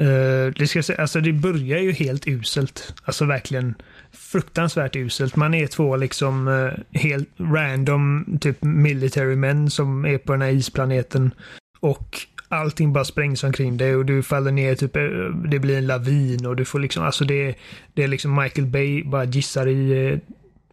Eh, 0.01 0.53
det, 0.57 0.67
ska 0.67 0.83
säga, 0.83 1.01
alltså 1.01 1.21
det 1.21 1.33
börjar 1.33 1.79
ju 1.79 1.91
helt 1.91 2.27
uselt. 2.27 2.93
Alltså 3.03 3.25
verkligen 3.25 3.75
fruktansvärt 4.11 4.95
uselt. 4.95 5.35
Man 5.35 5.53
är 5.53 5.67
två 5.67 5.95
liksom 5.95 6.47
eh, 6.47 6.99
helt 7.01 7.29
random 7.39 8.37
typ 8.41 8.63
military 8.63 9.35
men 9.35 9.69
som 9.69 10.05
är 10.05 10.17
på 10.17 10.31
den 10.31 10.41
här 10.41 10.49
isplaneten. 10.49 11.33
Och 11.79 12.19
allting 12.51 12.93
bara 12.93 13.05
sprängs 13.05 13.43
omkring 13.43 13.77
dig 13.77 13.95
och 13.95 14.05
du 14.05 14.23
faller 14.23 14.51
ner, 14.51 14.75
typ, 14.75 14.95
eh, 14.95 15.03
det 15.49 15.59
blir 15.59 15.77
en 15.77 15.87
lavin 15.87 16.45
och 16.45 16.55
du 16.55 16.65
får 16.65 16.79
liksom, 16.79 17.03
alltså 17.03 17.25
det, 17.25 17.55
det 17.93 18.03
är 18.03 18.07
liksom 18.07 18.35
Michael 18.35 18.67
Bay 18.67 19.03
bara 19.03 19.23
gissar 19.23 19.67
i 19.67 20.07
eh, 20.07 20.19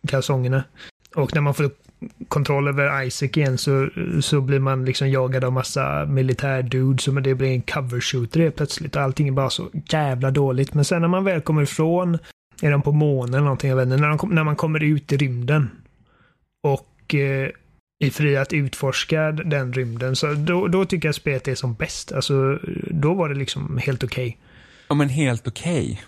kalsongerna. 0.08 0.64
Och 1.14 1.34
när 1.34 1.40
man 1.40 1.54
får 1.54 1.70
kontroll 2.28 2.68
över 2.68 3.02
Isaac 3.02 3.28
igen 3.34 3.58
så, 3.58 3.88
så 4.20 4.40
blir 4.40 4.58
man 4.58 4.84
liksom 4.84 5.10
jagad 5.10 5.44
av 5.44 5.52
massa 5.52 6.06
militärdudes 6.06 7.08
och 7.08 7.22
det 7.22 7.34
blir 7.34 7.48
en 7.48 7.62
cover 7.62 8.00
shooter 8.00 8.40
helt 8.40 8.56
plötsligt. 8.56 8.96
Allting 8.96 9.28
är 9.28 9.32
bara 9.32 9.50
så 9.50 9.70
jävla 9.88 10.30
dåligt. 10.30 10.74
Men 10.74 10.84
sen 10.84 11.00
när 11.00 11.08
man 11.08 11.24
väl 11.24 11.40
kommer 11.40 11.62
ifrån, 11.62 12.18
är 12.62 12.70
de 12.70 12.82
på 12.82 12.92
månen 12.92 13.34
eller 13.34 13.44
någonting, 13.44 13.70
jag 13.70 13.76
vet 13.76 13.86
inte, 13.86 13.96
när, 13.96 14.08
de, 14.08 14.34
när 14.34 14.44
man 14.44 14.56
kommer 14.56 14.82
ut 14.82 15.12
i 15.12 15.16
rymden 15.16 15.70
och 16.62 17.14
eh, 17.14 17.50
är 18.00 18.10
fri 18.10 18.36
att 18.36 18.52
utforska 18.52 19.32
den 19.32 19.72
rymden, 19.72 20.16
så 20.16 20.34
då, 20.34 20.68
då 20.68 20.84
tycker 20.84 21.08
jag 21.08 21.14
spelet 21.14 21.48
är 21.48 21.54
som 21.54 21.74
bäst. 21.74 22.12
Alltså, 22.12 22.58
då 22.90 23.14
var 23.14 23.28
det 23.28 23.34
liksom 23.34 23.78
helt 23.78 24.04
okej. 24.04 24.38
Ja 24.88 24.94
men 24.94 25.08
helt 25.08 25.48
okej. 25.48 26.02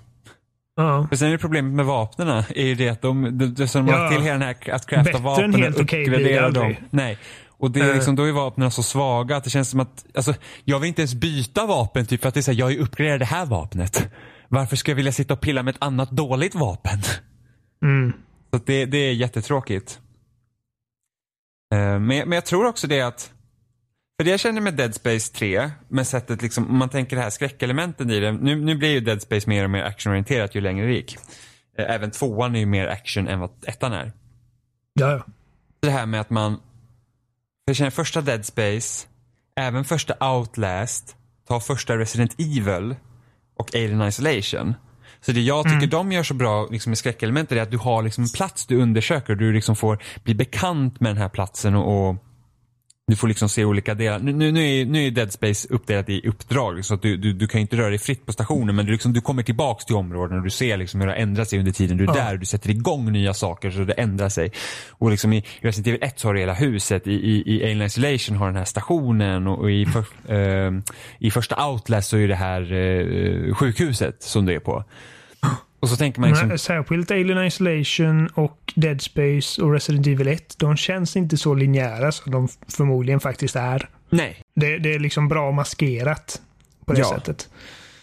Ja. 0.77 1.07
För 1.09 1.17
sen 1.17 1.29
är 1.29 1.33
det 1.33 1.39
problemet 1.39 1.73
med 1.73 1.85
vapnen 1.87 2.29
är 2.29 2.67
ju 2.67 2.75
det 2.75 2.89
att 2.89 3.03
de, 3.03 3.39
de, 3.39 3.55
de 3.55 3.69
som 3.69 3.89
Ja. 3.89 4.11
till 4.11 4.21
hela 4.23 4.33
den 4.33 4.43
här 4.43 4.71
att 4.75 4.87
crafta 4.87 5.19
vapen 5.19 5.55
helt 5.55 5.79
och 5.79 5.87
det 5.87 6.03
uppgradera 6.03 6.51
dem. 6.51 6.75
Nej. 6.91 7.19
Och 7.49 7.71
det 7.71 7.81
är 7.81 7.95
liksom, 7.95 8.17
då 8.17 8.25
är 8.25 8.33
vapnen 8.33 8.71
så 8.71 8.83
svaga 8.83 9.37
att 9.37 9.45
det 9.45 9.51
känns 9.51 9.71
som 9.71 9.81
att, 9.81 10.05
alltså, 10.15 10.35
jag 10.65 10.81
vill 10.81 10.89
inte 10.89 11.03
ens 11.03 11.15
byta 11.15 11.67
vapen 11.67 12.07
typ 12.07 12.21
för 12.21 12.29
att 12.29 12.35
det 12.35 12.41
är 12.41 12.43
så 12.43 12.51
här, 12.51 12.59
jag 12.59 12.67
har 12.67 12.71
ju 12.71 12.79
uppgraderat 12.79 13.19
det 13.19 13.25
här 13.25 13.47
vapnet. 13.47 14.09
Varför 14.49 14.77
ska 14.77 14.91
jag 14.91 14.97
vilja 14.97 15.13
sitta 15.13 15.35
och 15.35 15.41
pilla 15.41 15.63
med 15.63 15.75
ett 15.75 15.83
annat 15.83 16.11
dåligt 16.11 16.55
vapen? 16.55 16.99
Mm. 17.83 18.13
Så 18.51 18.61
det, 18.67 18.85
det 18.85 18.99
är 18.99 19.13
jättetråkigt. 19.13 19.99
Eh, 21.75 21.99
Men, 21.99 22.17
jag- 22.17 22.29
men 22.29 22.33
jag 22.37 22.45
tror 22.47 22.67
också 22.67 22.87
det 22.87 23.01
att, 23.01 23.33
för 24.19 24.25
det 24.25 24.31
jag 24.31 24.41
känner 24.41 24.61
med 24.61 24.75
Dead 24.75 24.95
Space 24.95 25.33
3, 25.35 25.71
med 25.89 26.07
sättet 26.07 26.43
liksom, 26.43 26.71
om 26.71 26.77
man 26.77 26.89
tänker 26.89 27.17
det 27.17 27.23
här 27.23 27.31
skräckelementen 27.31 28.11
i 28.11 28.21
det, 28.21 28.33
nu, 28.33 28.57
nu 28.57 28.75
blir 28.77 28.89
ju 28.93 29.01
Dead 29.01 29.23
Space 29.23 29.49
mer 29.49 29.65
och 29.65 29.71
mer 29.71 29.83
actionorienterat 29.85 30.55
ju 30.55 30.61
längre 30.61 30.87
det 30.87 30.93
gick. 30.93 31.17
Eh, 31.79 31.95
Även 31.95 32.11
tvåan 32.11 32.55
är 32.55 32.61
ju 32.61 32.67
mer 32.67 32.87
action 32.87 33.29
än 33.29 33.41
vad 33.41 33.51
ettan 33.67 33.93
är. 33.93 34.13
Ja, 34.95 35.11
ja. 35.11 35.25
Det 35.81 35.91
här 35.91 36.07
med 36.07 36.21
att 36.21 36.31
man, 36.31 36.61
jag 37.65 37.77
känner 37.77 37.91
första 37.91 38.21
Dead 38.21 38.45
Space, 38.47 39.07
även 39.57 39.85
första 39.85 40.31
Outlast, 40.35 41.17
ta 41.49 41.61
första 41.61 41.99
Resident 41.99 42.35
Evil 42.41 42.95
och 43.57 43.75
Alien 43.75 44.03
Isolation. 44.03 44.75
Så 45.21 45.33
det 45.33 45.41
jag 45.41 45.65
tycker 45.65 45.87
de 45.87 46.13
gör 46.13 46.23
så 46.23 46.35
bra 46.35 46.67
liksom, 46.71 46.91
med 46.91 46.99
skräckelementer 46.99 47.57
är 47.57 47.63
att 47.63 47.71
du 47.71 47.79
har 47.79 48.03
liksom 48.03 48.25
en 48.25 48.31
plats 48.31 48.67
du 48.67 48.83
undersöker. 48.83 49.33
Och 49.33 49.39
du 49.39 49.53
liksom 49.53 49.77
får 49.77 50.03
bli 50.25 50.35
bekant 50.35 51.01
med 51.01 51.11
den 51.11 51.23
här 51.23 51.29
platsen 51.29 51.75
och, 51.75 52.09
och 52.09 52.17
du 53.11 53.17
får 53.17 53.29
liksom 53.29 53.49
se 53.49 53.65
olika 53.65 53.95
delar. 53.95 54.19
Nu, 54.19 54.33
nu, 54.33 54.53
nu, 54.53 54.81
är, 54.81 54.85
nu 54.85 55.07
är 55.07 55.11
Dead 55.11 55.33
Space 55.33 55.69
uppdelat 55.71 56.09
i 56.09 56.29
uppdrag 56.29 56.85
så 56.85 56.95
att 56.95 57.03
du, 57.03 57.17
du, 57.17 57.33
du 57.33 57.47
kan 57.49 57.61
inte 57.61 57.77
röra 57.77 57.89
dig 57.89 57.99
fritt 57.99 58.27
på 58.27 58.33
stationen 58.33 58.77
men 58.77 58.87
du, 58.87 58.93
liksom, 58.93 59.13
du 59.13 59.21
kommer 59.21 59.43
tillbaks 59.43 59.85
till 59.85 59.97
områden 59.97 60.39
och 60.39 60.45
du 60.45 60.51
ser 60.51 60.77
liksom 60.77 61.01
hur 61.01 61.07
det 61.07 61.13
har 61.13 61.19
ändrat 61.19 61.49
sig 61.49 61.59
under 61.59 61.73
tiden 61.73 61.97
du 61.97 62.05
är 62.05 62.09
Ja. 62.09 62.15
där. 62.15 62.37
Du 62.37 62.47
sätter 62.47 62.71
igång 62.71 63.13
nya 63.13 63.35
saker 63.35 63.71
så 63.71 63.85
det 63.85 63.93
ändrar 63.93 64.29
sig. 64.29 64.53
Och 64.91 65.11
liksom 65.11 65.33
i 65.33 65.45
Resident 65.61 65.87
Evil 65.87 66.03
1 66.03 66.19
så 66.21 66.29
har 66.29 66.35
du 66.35 66.41
hela 66.41 66.55
huset, 66.55 67.07
i, 67.07 67.13
i, 67.13 67.57
i 67.57 67.63
Alien 67.65 67.83
Isolation 67.83 68.37
har 68.37 68.47
den 68.47 68.57
här 68.57 68.65
stationen 68.65 69.47
och, 69.47 69.59
och 69.59 69.71
i, 69.71 69.87
för, 69.87 70.05
eh, 70.67 70.73
i 71.19 71.31
första 71.31 71.67
Outlast 71.69 72.09
så 72.11 72.17
är 72.17 72.29
det 72.29 72.35
här 72.35 72.73
eh, 72.73 73.55
sjukhuset 73.55 74.23
som 74.23 74.47
du 74.47 74.55
är 74.55 74.61
på. 74.61 74.85
Och 75.81 75.89
så 75.89 75.97
tänker 75.97 76.21
man 76.21 76.31
liksom, 76.31 76.49
Men 76.49 76.59
Särskilt 76.59 77.11
Alien 77.11 77.45
Isolation 77.47 78.27
och 78.27 78.73
Dead 78.77 79.01
Space 79.03 79.63
och 79.63 79.73
Resident 79.73 80.07
Evil 80.07 80.29
1, 80.29 80.55
de 80.59 80.77
känns 80.77 81.17
inte 81.17 81.37
så 81.37 81.55
linjära 81.55 82.13
som 82.13 82.33
de 82.33 82.49
förmodligen 82.77 83.21
faktiskt 83.21 83.57
är. 83.57 83.89
nej. 84.11 84.43
Det, 84.55 84.79
det 84.79 84.95
är 84.95 84.99
liksom 84.99 85.29
bra 85.29 85.53
maskerat 85.53 86.41
på 86.87 86.93
det 86.93 86.99
Ja. 87.01 87.09
sättet. 87.15 87.49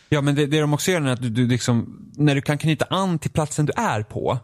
Ja 0.10 0.22
men 0.22 0.36
det, 0.36 0.46
det 0.46 0.60
de 0.60 0.74
också 0.74 0.92
gör 0.92 1.02
är 1.02 1.08
att 1.08 1.22
du, 1.22 1.30
du 1.30 1.48
liksom, 1.48 2.08
när 2.18 2.36
du 2.36 2.42
kan 2.42 2.58
knyta 2.58 2.86
an 2.90 3.20
till 3.20 3.32
platsen 3.32 3.66
du 3.66 3.74
är 3.76 4.04
på. 4.04 4.40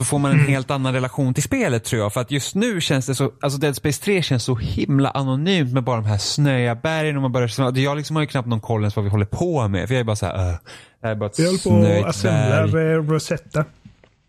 Så 0.00 0.04
får 0.04 0.18
man 0.18 0.30
en 0.32 0.46
helt 0.46 0.70
annan 0.70 0.92
relation 0.94 1.34
till 1.34 1.42
spelet 1.42 1.84
tror 1.84 2.02
jag. 2.02 2.12
För 2.12 2.20
att 2.20 2.30
just 2.30 2.54
nu 2.54 2.80
känns 2.80 3.06
det 3.06 3.14
så, 3.14 3.32
alltså 3.40 3.58
Dead 3.58 3.76
Space 3.76 4.02
3 4.02 4.22
känns 4.22 4.44
så 4.44 4.54
himla 4.56 5.10
anonymt 5.10 5.72
med 5.72 5.84
bara 5.84 5.96
de 5.96 6.04
här 6.06 6.18
snöiga 6.18 6.74
bergen 6.74 7.16
och 7.16 7.22
man 7.22 7.32
börjar, 7.32 7.78
jag 7.78 7.96
liksom 7.96 8.16
har 8.16 8.22
ju 8.22 8.26
knappt 8.26 8.48
någon 8.48 8.60
koll 8.60 8.80
ens 8.80 8.96
vad 8.96 9.04
vi 9.04 9.10
håller 9.10 9.26
på 9.26 9.68
med. 9.68 9.88
För 9.88 9.94
jag 9.94 10.00
är 10.00 10.04
bara 10.04 10.16
så 10.16 10.26
här, 10.26 10.50
uh, 10.50 10.56
det 11.00 11.06
här 11.06 11.10
är 11.10 11.16
bara 11.16 11.26
ett 11.26 11.38
Vi 11.38 11.44
höll 11.44 11.52
på 11.52 11.58
snöigt 11.58 12.04
att 12.04 12.10
assembla 12.10 12.66
berg. 12.66 12.94
Rosetta. 12.94 13.64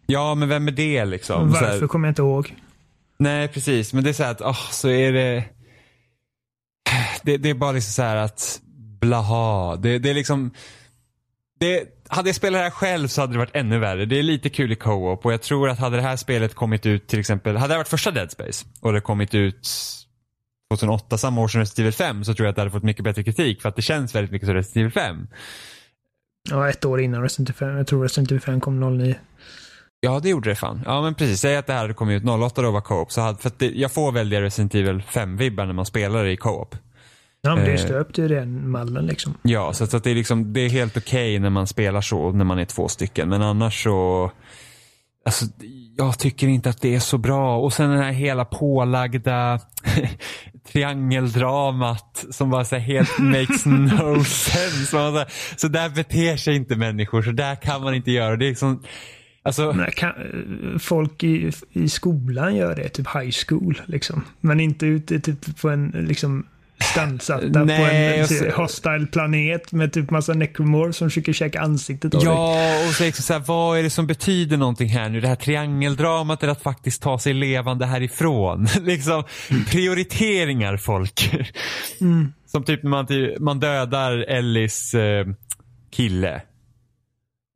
Ja 0.06 0.36
men 0.36 0.50
vem 0.50 0.68
är 0.68 0.72
det 0.72 1.06
liksom? 1.06 1.52
Varför 1.52 1.88
kommer 1.88 2.08
jag 2.08 2.12
inte 2.12 2.22
ihåg. 2.22 2.56
Nej, 3.18 3.48
precis. 3.48 3.94
Men 3.94 4.04
det 4.04 4.10
är 4.10 4.14
så 4.14 4.24
här 4.24 4.32
att, 4.32 4.42
oh, 4.42 4.70
så 4.72 4.90
är 4.90 5.14
det... 5.14 5.44
det... 7.24 7.38
Det 7.38 7.50
är 7.50 7.54
bara 7.54 7.72
liksom 7.72 7.92
så 7.92 8.02
här 8.02 8.16
att, 8.16 8.62
blaha. 9.02 9.76
Det, 9.76 10.00
det 10.00 10.10
är 10.10 10.14
liksom... 10.14 10.52
Det, 11.60 11.84
hade 12.08 12.30
jag 12.30 12.36
spelat 12.36 12.60
det 12.60 12.64
här 12.64 12.70
själv 12.70 13.08
så 13.08 13.22
hade 13.22 13.34
det 13.34 13.40
varit 13.40 13.56
ännu 13.56 13.80
värre. 13.80 14.06
Det 14.06 14.20
är 14.20 14.24
lite 14.24 14.50
kul 14.50 14.72
i 14.72 14.76
co-op 14.76 15.26
och 15.26 15.34
jag 15.34 15.42
tror 15.42 15.70
att 15.70 15.80
hade 15.80 15.96
det 15.96 16.02
här 16.02 16.16
spelet 16.16 16.56
kommit 16.56 16.86
ut 16.86 17.08
till 17.08 17.20
exempel, 17.20 17.58
hade 17.58 17.74
det 17.74 17.78
varit 17.78 17.88
första 17.88 18.12
Dead 18.12 18.32
Space 18.32 18.66
och 18.82 18.94
det 18.94 19.02
kommit 19.02 19.36
ut 19.36 19.68
2008, 20.70 21.18
samma 21.18 21.42
år 21.42 21.48
som 21.48 21.60
Resident 21.60 21.80
Evil 21.80 21.94
5, 21.94 22.24
så 22.24 22.34
tror 22.34 22.46
jag 22.46 22.50
att 22.50 22.56
det 22.56 22.62
hade 22.62 22.72
fått 22.72 22.84
mycket 22.84 23.04
bättre 23.04 23.24
kritik 23.24 23.62
för 23.62 23.70
att 23.70 23.76
det 23.76 23.82
känns 23.82 24.16
väldigt 24.16 24.32
mycket 24.32 24.48
som 24.48 24.56
Resident 24.56 24.78
Evil 24.78 24.92
5. 24.92 25.28
Ja, 26.50 26.70
ett 26.70 26.86
år 26.86 27.02
innan 27.02 27.22
Resident 27.22 27.50
Evil 27.50 27.56
5. 27.58 27.78
Jag 27.78 27.88
tror 27.88 28.04
Resident 28.04 28.32
Evil 28.32 28.42
5 28.42 28.62
kom 28.62 28.98
09. 28.98 29.16
Ja, 30.00 30.20
det 30.20 30.30
gjorde 30.30 30.50
det 30.50 30.56
fan. 30.56 30.82
Ja, 30.86 31.02
men 31.02 31.16
precis. 31.16 31.40
Säg 31.40 31.58
att 31.58 31.68
det 31.68 31.74
här 31.74 31.82
hade 31.82 31.94
kommit 31.94 32.24
ut 32.24 32.30
08 32.30 32.62
då 32.62 32.72
var 32.72 32.82
co-op. 32.82 33.12
Så 33.12 33.22
hade, 33.22 33.38
för 33.38 33.48
att 33.48 33.60
det, 33.60 33.72
jag 33.72 33.92
får 33.92 34.12
väldiga 34.12 34.42
Resident 34.42 34.76
Evil 34.76 35.04
5-vibbar 35.10 35.66
när 35.66 35.74
man 35.74 35.86
spelar 35.86 36.26
i 36.26 36.38
co-op. 36.38 36.76
Ja, 37.42 37.56
men 37.56 37.66
det 37.66 37.72
är 37.72 37.76
Eh. 37.78 37.86
stöpt 37.86 38.20
i 38.20 38.28
den 38.28 38.70
mallen 38.70 39.06
liksom. 39.06 39.34
Ja, 39.42 39.74
så, 39.74 39.84
att 39.98 40.04
det 40.04 40.12
är 40.12 40.16
liksom, 40.16 40.54
det 40.54 40.60
är 40.62 40.70
helt 40.70 40.98
okej 40.98 41.40
när 41.40 41.50
man 41.50 41.68
spelar 41.68 42.02
så, 42.02 42.32
när 42.32 42.46
man 42.46 42.60
är 42.60 42.66
två 42.66 42.88
stycken. 42.88 43.30
Men 43.30 43.42
annars 43.42 43.84
så, 43.84 44.32
alltså 45.26 45.46
jag 45.98 46.20
tycker 46.20 46.48
inte 46.48 46.70
att 46.70 46.82
det 46.82 46.96
är 46.96 47.00
så 47.00 47.18
bra. 47.18 47.58
Och 47.58 47.74
sen 47.74 47.90
den 47.90 48.00
här 48.00 48.12
hela 48.12 48.46
pålagda 48.46 49.60
triangeldramat 50.72 52.26
som 52.30 52.50
bara 52.50 52.66
så 52.66 52.76
här 52.76 52.82
helt 52.82 53.20
makes 53.20 53.66
no 53.66 54.24
sense. 54.24 54.96
Man 54.96 55.16
här, 55.16 55.28
så 55.56 55.68
där 55.68 55.90
beter 55.90 56.38
sig 56.38 56.56
inte 56.56 56.76
människor, 56.76 57.22
så 57.22 57.32
där 57.32 57.56
kan 57.56 57.82
man 57.82 57.94
inte 57.94 58.12
göra. 58.12 58.36
Det 58.36 58.46
är 58.46 58.50
liksom, 58.50 58.84
alltså, 59.44 59.86
kan, 59.96 60.14
folk 60.80 61.24
i, 61.24 61.52
i 61.72 61.90
skolan 61.90 62.56
gör 62.56 62.76
det, 62.76 62.90
typ 62.90 63.08
high 63.08 63.32
school 63.48 63.82
liksom. 63.86 64.24
Men 64.42 64.60
inte 64.60 64.86
ute 64.86 65.20
typ 65.20 65.62
på 65.62 65.70
en 65.70 65.88
liksom 65.88 66.46
standsatta 66.84 67.64
Nej, 67.64 67.78
på 67.78 67.84
en 68.22 68.28
så- 68.28 68.62
hostile 68.62 69.06
planet 69.12 69.72
med 69.72 69.94
typ 69.94 70.10
massa 70.10 70.34
necromorphs 70.34 70.98
som 70.98 71.10
försöker 71.10 71.34
käka 71.34 71.62
ansiktet 71.62 72.16
av 72.16 72.22
dig. 72.22 72.30
Ja, 72.30 72.88
och 72.88 72.94
så, 72.94 73.04
liksom 73.04 73.24
så 73.24 73.34
här, 73.34 73.40
vad 73.40 73.80
är 73.80 73.84
det 73.84 73.90
som 73.90 74.08
betyder 74.08 74.58
någonting 74.58 74.90
här 74.90 75.10
nu? 75.10 75.22
Det 75.22 75.28
här 75.28 75.36
triangeldramat 75.36 76.44
eller 76.44 76.52
att 76.52 76.64
faktiskt 76.64 77.02
ta 77.02 77.20
sig 77.20 77.34
levande 77.34 77.86
härifrån? 77.86 78.68
liksom 78.82 79.24
prioriteringar 79.70 80.78
folk. 80.78 81.32
Som 82.52 82.64
typ 82.64 82.84
man, 82.84 83.08
man 83.40 83.60
dödar 83.60 84.18
Ellis 84.18 84.94
eh, 84.94 85.26
kille. 85.92 86.42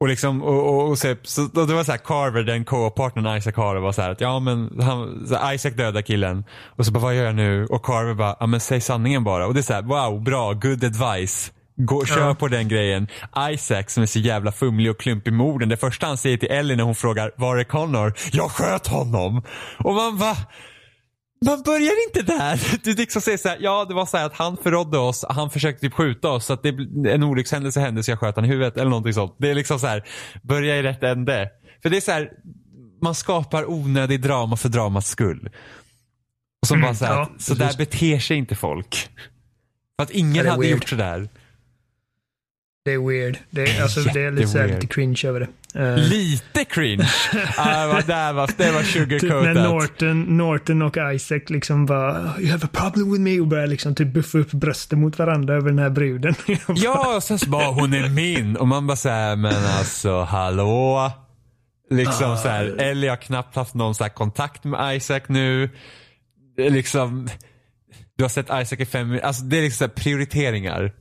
Och 0.04 0.10
liksom, 0.10 0.44
och, 0.44 0.68
och, 0.70 0.90
och 0.90 0.98
så, 0.98 1.16
så, 1.24 1.44
och 1.44 1.68
det 1.68 1.74
var 1.74 1.84
så 1.84 1.92
här 1.92 1.98
Carver, 2.00 2.44
den 2.44 2.66
co-partnern 2.66 3.38
Isaac 3.38 3.54
har, 3.56 3.76
var 3.76 3.92
så 3.92 4.02
här 4.02 4.10
att 4.10 4.22
ja 4.22 4.40
men 4.40 4.80
han, 4.82 5.28
här, 5.32 5.54
Isaac 5.54 5.72
dödar 5.72 6.02
killen. 6.02 6.44
Och 6.78 6.86
så 6.86 6.92
bara 6.92 7.00
vad 7.00 7.16
gör 7.16 7.24
jag 7.26 7.36
nu? 7.36 7.66
Och 7.66 7.86
Carver 7.86 8.14
bara, 8.14 8.36
ja 8.40 8.46
men 8.46 8.60
säg 8.60 8.82
sanningen 8.82 9.24
bara. 9.24 9.48
Och 9.48 9.54
det 9.54 9.60
är 9.60 9.62
så 9.62 9.74
här, 9.74 9.82
wow, 9.82 10.24
bra, 10.24 10.54
good 10.54 10.84
advice. 10.84 11.52
Gå, 11.76 12.06
kör 12.06 12.28
Ja. 12.28 12.36
på 12.36 12.48
den 12.48 12.68
grejen. 12.68 13.08
Isaac 13.52 13.84
som 13.88 14.04
är 14.04 14.08
så 14.08 14.20
jävla 14.20 14.52
fumlig 14.52 14.92
och 14.92 15.00
klumpig 15.00 15.34
med 15.34 15.46
orden. 15.46 15.70
Det 15.70 15.78
första 15.78 16.08
han 16.08 16.18
säger 16.18 16.38
till 16.38 16.52
Ellie 16.52 16.76
när 16.76 16.84
hon 16.84 16.96
frågar, 16.96 17.32
var 17.38 17.58
är 17.58 17.64
Connor? 17.64 18.14
Jag 18.32 18.52
sköt 18.52 18.88
honom. 18.88 19.44
Och 19.80 19.94
man 19.94 20.18
va? 20.18 20.38
Man 21.46 21.62
börjar 21.62 21.94
inte 22.08 22.34
där. 22.34 22.80
Du 22.84 22.94
liksom 22.94 23.22
säger 23.22 23.38
så 23.38 23.50
här, 23.50 23.58
ja 23.62 23.86
det 23.86 23.94
var 23.94 24.06
så 24.06 24.18
här 24.18 24.26
att 24.26 24.36
han 24.36 24.58
förrådde 24.58 24.98
oss, 24.98 25.26
han 25.30 25.50
försökte 25.50 25.82
typ 25.82 25.94
skjuta 25.94 26.30
oss 26.30 26.46
så 26.46 26.54
att 26.54 26.64
det, 26.64 26.70
en 27.10 27.24
olyckshändelse 27.24 27.80
hände 27.80 28.04
så 28.04 28.12
jag 28.12 28.20
sköt 28.20 28.36
han 28.36 28.46
i 28.46 28.48
huvudet 28.48 28.78
eller 28.78 28.90
någonting 28.90 29.14
sånt. 29.14 29.36
Det 29.38 29.50
är 29.50 29.56
liksom 29.56 29.80
så 29.80 29.88
här, 29.88 30.04
börja 30.44 30.78
i 30.78 30.84
rätt 30.84 31.04
ände. 31.04 31.50
För 31.82 31.90
det 31.90 31.98
är 31.98 32.02
så 32.02 32.12
här, 32.12 32.32
man 33.02 33.16
skapar 33.16 33.70
onödig 33.70 34.22
drama 34.22 34.58
för 34.58 34.70
dramats 34.70 35.10
skull. 35.10 35.50
Och 36.62 36.68
som 36.68 36.78
Mm, 36.78 36.88
bara 36.88 36.96
så 36.96 37.06
här, 37.06 37.14
ja, 37.14 37.30
så 37.40 37.54
där 37.54 37.78
beter 37.78 38.20
sig 38.20 38.38
inte 38.38 38.56
folk. 38.56 39.10
För 39.96 40.04
att 40.04 40.12
ingen 40.12 40.48
hade 40.48 40.62
weird. 40.62 40.72
gjort 40.72 40.90
sådär. 40.90 41.30
Det 42.86 42.92
är 42.94 43.08
weird. 43.08 43.38
Det 43.50 43.62
är, 43.64 43.82
alltså, 43.84 44.00
det 44.00 44.22
är 44.22 44.32
lite, 44.32 44.48
så 44.48 44.58
här, 44.58 44.66
Jätteweird. 44.66 44.82
lite 44.84 44.94
cringe 44.94 45.22
över 45.26 45.40
det. 45.40 45.48
Eh, 45.80 45.98
Lite 45.98 46.66
cringe. 46.66 47.10
ah, 47.58 47.88
vad- 47.88 48.08
där 48.08 48.34
var, 48.34 48.50
det 48.58 48.72
var 48.72 48.82
Typ 48.82 48.90
sugarcoatat. 48.92 49.44
när 49.44 49.64
Norton, 49.64 50.38
Norton 50.38 50.82
och 50.82 50.98
Isaac 51.14 51.40
liksom 51.48 51.86
bara 51.86 52.34
You 52.40 52.52
have 52.52 52.66
a 52.66 52.70
problem 52.74 53.12
with 53.12 53.22
me 53.22 53.40
och 53.40 53.48
börjar 53.48 53.68
liksom 53.68 53.96
typ 53.96 54.14
buffa 54.14 54.38
upp 54.38 54.52
brösten 54.52 55.00
mot 55.02 55.20
varandra 55.20 55.54
över 55.56 55.70
den 55.70 55.80
här 55.80 55.90
bruden. 55.90 56.36
Ja, 56.76 57.16
och 57.16 57.24
sen 57.24 57.40
så 57.40 57.50
bara 57.50 57.66
hon 57.68 57.94
är 57.94 58.10
min 58.10 58.56
och 58.58 58.68
man 58.68 58.88
bara 58.88 58.98
säger 58.98 59.36
men 59.36 59.66
alltså 59.66 60.22
hallå. 60.24 61.12
Liksom 61.90 62.32
Ah. 62.32 62.38
så 62.38 62.48
här, 62.48 62.66
Ellie 62.82 63.08
har 63.10 63.18
knappt 63.18 63.56
haft 63.56 63.74
någon 63.74 63.96
så 63.96 64.04
här 64.04 64.12
kontakt 64.12 64.64
med 64.64 64.96
Isaac 64.98 65.22
nu. 65.28 65.70
Det 66.58 66.70
liksom, 66.70 67.30
du 68.18 68.24
har 68.24 68.30
sett 68.30 68.46
Isaac 68.46 68.80
i 68.80 68.86
fem 68.86 69.08
minuter, 69.08 69.26
alltså 69.28 69.44
det 69.44 69.58
är 69.58 69.62
liksom 69.62 69.78
så 69.78 69.84
här 69.84 70.04
prioriteringar. 70.04 70.92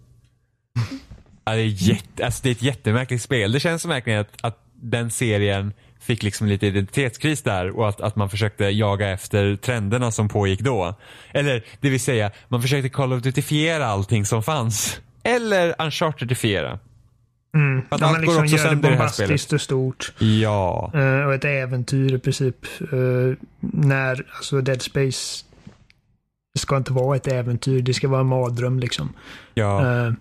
Ja, 1.45 1.53
det, 1.53 1.61
är 1.61 1.67
jätte, 1.67 2.25
alltså 2.25 2.41
det 2.43 2.49
är 2.49 2.53
ett 2.53 2.63
jättemärkligt 2.63 3.23
spel. 3.23 3.53
Det 3.53 3.61
känns 3.61 3.83
som 3.83 3.89
verkligen 3.89 4.21
att, 4.21 4.37
att 4.41 4.59
den 4.75 5.11
serien 5.11 5.73
fick 6.01 6.23
liksom 6.23 6.47
lite 6.47 6.67
identitetskris 6.67 7.43
där 7.43 7.71
och 7.71 7.89
att, 7.89 8.01
att 8.01 8.17
man 8.17 8.31
försökte 8.31 8.65
jaga 8.65 9.09
efter 9.09 9.57
trenderna 9.57 10.11
som 10.11 10.29
pågick 10.29 10.61
då. 10.61 10.95
Eller 11.33 11.65
det 11.81 11.91
vill 11.91 12.01
säga, 12.01 12.31
man 12.49 12.63
försökte 12.63 12.89
Call 12.89 13.13
of 13.13 13.23
Duty-fiera 13.23 13.87
allting 13.87 14.27
som 14.27 14.43
fanns. 14.43 15.01
Eller 15.23 15.75
Uncharted-ifiera. 15.79 16.79
Mm. 17.55 17.83
Att 17.89 18.01
Ja, 18.01 18.07
allt 18.07 18.17
man 18.17 18.27
går 18.27 18.43
liksom 18.43 18.45
också 18.45 18.59
sönder 18.59 18.89
i 18.89 18.93
det 18.93 18.97
här 18.97 18.99
bombastiskt 18.99 19.53
och 19.53 19.61
stort. 19.61 20.13
Ja. 20.19 20.91
Eh, 20.95 21.27
och 21.27 21.35
ett 21.35 21.45
äventyr 21.45 22.15
i 22.15 22.19
princip. 22.19 22.57
Eh, 22.81 23.37
när, 23.61 24.27
alltså 24.37 24.61
Dead 24.61 24.83
Space 24.83 25.45
ska 26.59 26.77
inte 26.77 26.93
vara 26.93 27.17
ett 27.17 27.27
äventyr, 27.27 27.83
det 27.83 27.95
ska 27.95 28.09
vara 28.09 28.21
en 28.21 28.27
mardröm 28.27 28.81
liksom. 28.81 29.13
Ja. 29.55 30.07
Eh, 30.07 30.13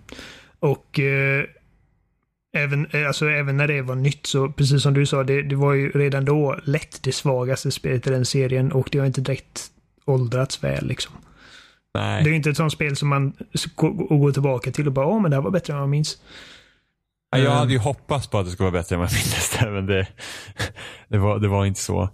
och 0.62 1.00
eh, 1.00 1.44
även, 2.56 2.86
eh, 2.86 3.06
alltså, 3.06 3.30
även 3.30 3.56
när 3.56 3.68
det 3.68 3.82
var 3.82 3.94
nytt 3.94 4.26
så, 4.26 4.48
precis 4.48 4.82
som 4.82 4.94
du 4.94 5.06
sa, 5.06 5.24
det, 5.24 5.42
det 5.42 5.56
var 5.56 5.72
ju 5.72 5.90
redan 5.90 6.24
då 6.24 6.58
lätt 6.64 7.02
det 7.02 7.12
svagaste 7.12 7.70
spelet 7.70 8.06
i 8.06 8.10
den 8.10 8.24
serien 8.24 8.72
och 8.72 8.88
det 8.92 8.98
har 8.98 9.06
inte 9.06 9.20
direkt 9.20 9.70
åldrats 10.04 10.64
väl 10.64 10.86
liksom. 10.86 11.14
Det 11.94 12.00
är 12.00 12.22
Nej. 12.22 12.28
ju 12.28 12.36
inte 12.36 12.50
ett 12.50 12.56
sånt 12.56 12.72
spel 12.72 12.96
som 12.96 13.08
man 13.08 13.32
går 14.08 14.32
tillbaka 14.32 14.70
till 14.70 14.86
och 14.86 14.92
bara, 14.92 15.06
åh 15.06 15.22
men 15.22 15.30
det 15.30 15.36
här 15.36 15.42
var 15.42 15.50
bättre 15.50 15.72
än 15.72 15.76
vad 15.76 15.82
jag 15.82 15.90
minns. 15.90 16.18
Ja, 17.30 17.38
jag 17.38 17.50
hade 17.50 17.72
ju 17.72 17.78
hoppats 17.78 18.26
på 18.26 18.38
att 18.38 18.46
det 18.46 18.52
skulle 18.52 18.70
vara 18.70 18.82
bättre 18.82 18.96
än 18.96 19.00
vad 19.00 19.10
jag 19.10 19.14
minns 19.14 19.58
det, 19.60 19.70
men 19.70 19.86
det, 19.86 20.08
det, 21.08 21.18
var, 21.18 21.38
det 21.38 21.48
var 21.48 21.66
inte 21.66 21.80
så. 21.80 22.08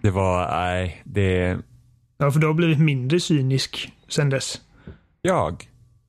Det 0.00 0.10
var, 0.10 0.50
nej, 0.50 1.02
det, 1.04 1.58
Ja, 2.18 2.30
för 2.30 2.40
du 2.40 2.46
har 2.46 2.54
blivit 2.54 2.78
mindre 2.78 3.20
cynisk 3.20 3.92
sen 4.08 4.30
dess. 4.30 4.60
jag. 5.22 5.68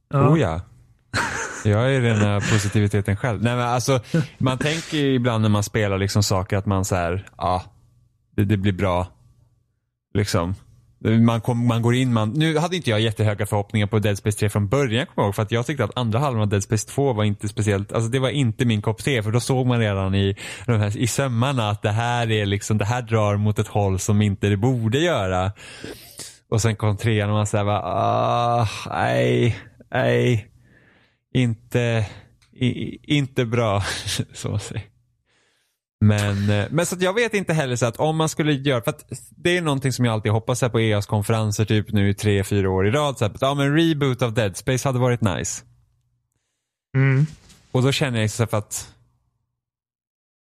Ja. 0.10 0.30
Oh 0.30 0.39
ja. 0.39 0.62
Jag 1.66 1.95
är 1.95 2.01
rena 2.01 2.39
positiviteten 2.51 3.18
själv. 3.18 3.43
Nej 3.43 3.55
men 3.55 3.68
alltså, 3.68 3.99
man 4.38 4.57
tänker 4.57 4.97
ibland 4.97 5.41
när 5.41 5.49
man 5.49 5.64
spelar 5.64 5.97
liksom 5.97 6.24
saker 6.24 6.57
att 6.57 6.66
man 6.66 6.86
så 6.86 6.95
här, 6.95 7.30
ja, 7.38 7.64
det, 8.36 8.45
det 8.45 8.57
blir 8.57 8.74
bra. 8.74 9.07
Liksom. 10.14 10.55
Man, 11.26 11.41
kom, 11.41 11.68
man 11.68 11.82
går 11.82 11.95
in, 11.95 12.14
man, 12.14 12.30
nu 12.30 12.57
hade 12.57 12.76
inte 12.76 12.89
jag 12.89 12.99
jättehöga 12.99 13.45
förhoppningar 13.45 13.88
på 13.88 13.99
Dead 13.99 14.18
Space 14.18 14.39
3 14.39 14.49
från 14.49 14.68
början 14.68 15.05
kommer 15.05 15.24
jag 15.24 15.28
ihåg, 15.28 15.36
för 15.36 15.43
att 15.43 15.51
jag 15.51 15.66
tyckte 15.66 15.84
att 15.84 15.97
andra 15.97 16.20
halvan 16.20 16.41
av 16.41 16.47
Dead 16.47 16.64
Space 16.64 16.88
2 16.88 17.14
var 17.14 17.24
inte 17.24 17.47
speciellt, 17.47 17.93
alltså 17.93 18.10
det 18.10 18.20
var 18.20 18.30
inte 18.30 18.66
min 18.66 18.82
kopp 18.82 19.03
te, 19.03 19.24
för 19.24 19.32
då 19.32 19.39
såg 19.39 19.68
man 19.68 19.80
redan 19.80 20.16
i, 20.16 20.36
de 20.66 20.80
här, 20.80 20.97
i 20.97 21.07
sömmarna 21.07 21.70
att 21.70 21.82
det 21.82 21.91
här 21.91 22.32
är 22.32 22.45
liksom, 22.45 22.78
det 22.78 22.86
här 22.86 23.01
drar 23.01 23.38
mot 23.38 23.60
ett 23.60 23.68
håll 23.68 23.99
som 23.99 24.22
inte 24.22 24.47
det 24.47 24.57
borde 24.57 24.99
göra. 24.99 25.51
Och 26.49 26.62
sen 26.62 26.76
kom 26.76 26.97
trean 26.97 27.30
och 27.30 27.36
man 27.36 27.47
säger 27.47 27.66
bara, 27.66 27.82
ah, 27.82 28.68
nej, 28.89 29.57
nej, 29.91 30.49
inte, 31.34 32.05
i, 32.51 32.99
inte 33.17 33.45
bra. 33.45 33.84
så 34.34 34.49
man 34.49 34.59
säger. 34.59 34.84
Men, 36.01 36.49
eh, 36.49 36.65
men 36.69 36.86
så 36.86 36.95
att 36.95 37.01
jag 37.01 37.13
vet 37.13 37.34
inte 37.34 37.53
heller 37.53 37.75
så 37.75 37.86
att 37.86 37.97
om 37.97 38.17
man 38.17 38.30
skulle 38.30 38.53
göra, 38.53 38.82
för 38.82 38.89
att 38.89 39.05
det 39.30 39.57
är 39.57 39.61
någonting 39.61 39.93
som 39.93 40.05
jag 40.05 40.13
alltid 40.13 40.32
hoppas 40.32 40.61
här 40.61 40.69
på 40.69 40.80
EAs 40.80 41.05
konferenser 41.05 41.65
typ 41.65 41.91
nu 41.91 42.09
i 42.09 42.13
tre, 42.13 42.43
fyra 42.43 42.69
år 42.69 42.88
i 42.88 42.91
rad. 42.91 43.17
Så 43.17 43.25
att, 43.25 43.41
ja 43.41 43.53
men 43.53 43.75
reboot 43.75 44.21
av 44.21 44.34
Dead 44.34 44.57
Space 44.57 44.88
hade 44.88 44.99
varit 44.99 45.21
nice. 45.21 45.63
Mm. 46.95 47.25
Och 47.71 47.82
då 47.82 47.91
känner 47.91 48.21
jag 48.21 48.32
så 48.32 48.43
här 48.43 48.47
för 48.47 48.57
att 48.57 48.93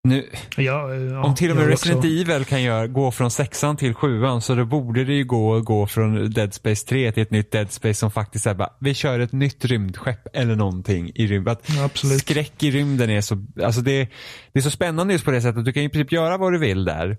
nu, 0.02 0.28
Ja, 0.56 0.94
eh, 0.94 1.02
ja, 1.02 1.24
om 1.24 1.34
till 1.34 1.50
och 1.50 1.56
med 1.56 1.66
Resident 1.66 1.98
också. 1.98 2.08
Evil 2.08 2.44
kan 2.44 2.62
göra, 2.62 2.86
gå 2.86 3.10
från 3.10 3.30
sexan 3.30 3.76
till 3.76 3.94
sjuan 3.94 4.40
så 4.40 4.54
då 4.54 4.64
borde 4.64 5.04
det 5.04 5.12
ju 5.12 5.24
gå 5.24 5.56
att 5.56 5.64
gå 5.64 5.86
från 5.86 6.30
Dead 6.30 6.54
Space 6.54 6.86
3 6.86 7.12
till 7.12 7.22
ett 7.22 7.30
nytt 7.30 7.50
Dead 7.50 7.72
Space 7.72 7.94
som 7.94 8.10
faktiskt 8.10 8.46
är 8.46 8.54
bara, 8.54 8.72
vi 8.80 8.94
kör 8.94 9.20
ett 9.20 9.32
nytt 9.32 9.64
rymdskepp 9.64 10.36
eller 10.36 10.56
någonting 10.56 11.12
i 11.14 11.26
rymden. 11.26 11.56
Absolut. 11.84 12.20
Skräck 12.20 12.62
i 12.62 12.70
rymden 12.70 13.10
är 13.10 13.20
så, 13.20 13.46
alltså 13.64 13.80
det, 13.80 14.08
det 14.52 14.58
är 14.58 14.62
så 14.62 14.70
spännande 14.70 15.12
just 15.12 15.24
på 15.24 15.30
det 15.30 15.42
sättet. 15.42 15.64
Du 15.64 15.72
kan 15.72 15.82
i 15.82 15.88
princip 15.88 16.12
göra 16.12 16.36
vad 16.36 16.52
du 16.52 16.58
vill 16.58 16.84
där. 16.84 17.16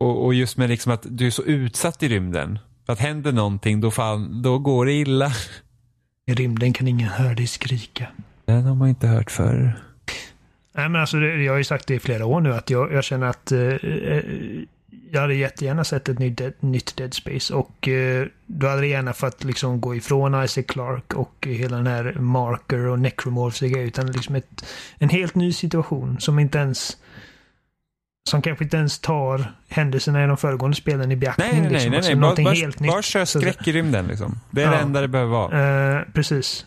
Och, 0.00 0.24
och 0.24 0.34
just 0.34 0.56
med 0.56 0.68
liksom 0.68 0.92
att 0.92 1.06
du 1.10 1.26
är 1.26 1.30
så 1.30 1.42
utsatt 1.42 2.02
i 2.02 2.08
rymden. 2.08 2.58
För 2.86 2.92
att 2.92 2.98
händer 2.98 3.32
någonting 3.32 3.80
då, 3.80 3.90
fan, 3.90 4.42
då 4.42 4.58
går 4.58 4.86
det 4.86 4.92
illa. 4.92 5.32
I 6.26 6.34
rymden 6.34 6.72
kan 6.72 6.88
ingen 6.88 7.08
höra 7.08 7.34
dig 7.34 7.46
skrika. 7.46 8.06
Den 8.44 8.64
har 8.64 8.74
man 8.74 8.88
inte 8.88 9.06
hört 9.06 9.30
förr. 9.30 9.78
Nej, 10.76 10.88
men 10.88 11.00
alltså, 11.00 11.16
det, 11.16 11.42
jag 11.42 11.52
har 11.52 11.58
ju 11.58 11.64
sagt 11.64 11.86
det 11.86 11.94
i 11.94 11.98
flera 11.98 12.26
år 12.26 12.40
nu 12.40 12.54
att 12.54 12.70
jag, 12.70 12.92
jag 12.92 13.04
känner 13.04 13.26
att 13.26 13.52
eh, 13.52 13.60
eh, 13.60 14.22
jag 15.10 15.20
hade 15.20 15.34
jättegärna 15.34 15.84
sett 15.84 16.08
ett 16.08 16.18
nytt 16.18 16.38
Dead, 16.38 16.52
nytt 16.60 16.96
Dead 16.96 17.14
Space 17.14 17.54
och 17.54 17.88
eh, 17.88 18.26
då 18.46 18.66
hade 18.68 18.80
det 18.80 18.86
gärna 18.86 19.12
fått 19.12 19.44
liksom 19.44 19.80
gå 19.80 19.94
ifrån 19.94 20.44
Isaac 20.44 20.64
Clarke 20.68 21.16
och 21.16 21.46
hela 21.50 21.76
den 21.76 21.86
här 21.86 22.12
Marker 22.18 22.78
och 22.86 22.98
Necromorphsiga 22.98 23.80
utan 23.82 24.12
liksom 24.12 24.34
ett, 24.34 24.64
en 24.98 25.08
helt 25.08 25.34
ny 25.34 25.52
situation 25.52 26.20
som 26.20 26.38
inte 26.38 26.58
ens 26.58 26.96
som 28.30 28.42
kanske 28.42 28.64
inte 28.64 28.76
ens 28.76 28.98
tar 28.98 29.52
händelserna 29.68 30.24
i 30.24 30.26
de 30.26 30.36
föregående 30.36 30.76
spelen 30.76 31.12
i 31.12 31.16
beaktning. 31.16 31.48
Nej, 31.52 31.60
nej, 31.60 31.70
nej. 31.70 31.72
liksom. 31.72 31.90
nej, 31.90 31.96
Alltså, 31.96 32.10
nej. 32.10 32.16
Bara, 32.16 32.20
någonting 32.20 32.44
bara, 32.44 32.54
helt 32.54 32.78
bara 32.78 32.96
nytt. 32.96 33.04
kör 33.04 33.24
skräck 33.24 33.68
i 33.68 33.72
rymden 33.72 34.06
liksom. 34.06 34.40
Det 34.50 34.62
är 34.62 34.70
det 34.70 34.76
Ja. 34.76 34.80
enda 34.82 35.00
det 35.00 35.08
behöver 35.08 35.30
vara. 35.32 35.96
Eh, 35.98 36.02
precis. 36.12 36.66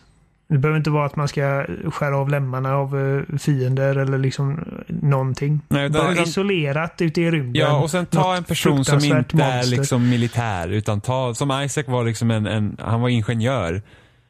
Det 0.50 0.58
behöver 0.58 0.78
inte 0.78 0.90
vara 0.90 1.06
att 1.06 1.16
man 1.16 1.28
ska 1.28 1.64
skära 1.92 2.16
av 2.18 2.28
lemmarna 2.28 2.76
av 2.76 2.98
eh, 3.30 3.38
fiender 3.38 3.96
eller 3.96 4.18
liksom 4.18 4.50
eh, 4.58 4.94
någonting. 5.02 5.60
Nej, 5.68 5.88
Bara 5.90 6.12
utan- 6.12 6.24
isolerat 6.24 7.00
ute 7.00 7.20
i 7.20 7.30
rymden. 7.30 7.54
Ja, 7.62 7.76
och 7.82 7.90
sen 7.90 8.06
ta 8.06 8.36
en 8.36 8.44
person 8.44 8.84
som 8.84 8.98
inte 9.04 9.36
är 9.42 9.54
monster. 9.56 9.76
liksom 9.76 10.08
militär. 10.10 10.68
Utan 10.68 11.00
ta, 11.00 11.34
som 11.34 11.62
Isaac 11.64 11.84
var 11.88 12.04
liksom 12.04 12.30
en, 12.30 12.46
en 12.46 12.76
han 12.80 13.00
var 13.00 13.08
ingenjör. 13.08 13.82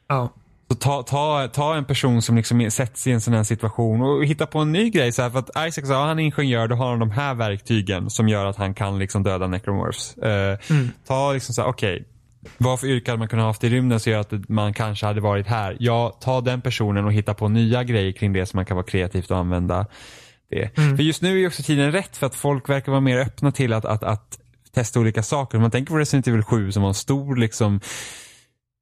Ja. 0.09 0.33
Så 0.71 0.77
ta, 0.77 1.03
ta, 1.03 1.49
ta 1.53 1.75
en 1.75 1.85
person 1.85 2.23
som 2.23 2.37
liksom 2.37 2.71
sätts 2.71 3.07
i 3.07 3.13
en 3.13 3.21
sån 3.21 3.35
här 3.35 3.43
situation 3.45 4.03
och 4.03 4.25
hitta 4.25 4.47
på 4.47 4.59
en 4.59 4.73
ny 4.73 4.91
grej. 4.91 5.13
Så 5.13 5.23
här, 5.23 5.31
för 5.31 5.39
att 5.39 5.51
Isaac 5.69 5.87
sa, 5.89 6.07
han 6.07 6.19
är 6.19 6.23
ingenjör, 6.25 6.69
då 6.69 6.75
har 6.77 6.91
han 6.91 6.99
de 6.99 7.11
här 7.11 7.35
verktygen 7.35 8.11
som 8.11 8.29
gör 8.29 8.47
att 8.47 8.57
han 8.57 8.75
kan 8.75 8.99
liksom 8.99 9.23
döda 9.23 9.47
necromorphs. 9.47 10.17
Eh, 10.19 10.59
Mm. 10.71 10.89
Ta 11.07 11.33
liksom 11.33 11.55
så 11.55 11.63
här, 11.63 11.69
okej. 11.69 12.05
Vad 12.59 12.81
för 12.81 12.87
yrke 12.87 13.11
hade 13.11 13.19
man 13.19 13.29
kunnat 13.29 13.43
ha 13.43 13.49
haft 13.49 13.65
i 13.65 13.69
rymden 13.69 14.01
som 14.01 14.13
gör 14.13 14.21
att 14.21 14.49
man 14.49 14.75
kanske 14.75 15.07
hade 15.07 15.21
varit 15.21 15.47
här? 15.47 15.77
Ja, 15.81 16.19
ta 16.21 16.41
den 16.41 16.61
personen 16.61 17.05
och 17.05 17.13
hitta 17.13 17.35
på 17.35 17.49
nya 17.49 17.85
grejer 17.85 18.13
kring 18.13 18.33
det 18.33 18.47
som 18.47 18.59
man 18.59 18.67
kan 18.67 18.77
vara 18.77 18.87
kreativt 18.87 19.31
och 19.31 19.37
använda 19.37 19.87
det. 20.51 20.79
Mm. 20.79 20.97
För 20.97 21.05
just 21.05 21.23
nu 21.23 21.43
är 21.43 21.47
också 21.47 21.63
tiden 21.63 21.93
rätt 21.93 22.17
för 22.17 22.27
att 22.27 22.35
folk 22.35 22.69
verkar 22.69 22.93
vara 22.93 23.01
mer 23.01 23.19
öppna 23.19 23.53
till 23.53 23.73
att, 23.73 23.85
att, 23.85 24.03
att 24.03 24.39
testa 24.75 25.01
olika 25.01 25.23
saker. 25.23 25.59
Om 25.59 25.63
man 25.63 25.71
tänker 25.71 25.93
på 25.93 25.99
Resident 25.99 26.29
Evil 26.29 26.43
7 26.43 26.73
som 26.73 26.83
var 26.83 26.89
en 26.89 26.95
stor 26.95 27.37
liksom 27.37 27.81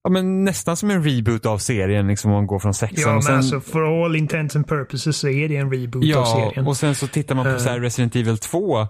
ja, 0.03 0.11
men 0.11 0.45
nästan 0.45 0.77
som 0.77 0.91
en 0.91 1.05
reboot 1.05 1.47
av 1.47 1.59
serien, 1.59 2.07
liksom 2.07 2.31
om 2.31 2.37
man 2.37 2.47
går 2.47 2.59
från 2.59 2.75
sexan. 2.75 3.03
Ja, 3.03 3.09
men 3.09 3.17
och 3.17 3.25
sen, 3.25 3.37
alltså 3.37 3.61
for 3.61 4.05
all 4.05 4.17
intents 4.17 4.57
and 4.57 4.69
purposes 4.69 5.17
så 5.17 5.29
är 5.29 5.49
det 5.49 5.57
en 5.57 5.73
reboot 5.73 6.03
av 6.03 6.09
ja, 6.09 6.27
serien. 6.27 6.67
och 6.67 6.77
sen 6.77 6.95
så 6.95 7.07
tittar 7.07 7.35
man 7.35 7.55
på 7.55 7.61
så 7.61 7.69
här 7.69 7.81
Resident 7.81 8.17
Evil 8.17 8.39
2, 8.39 8.87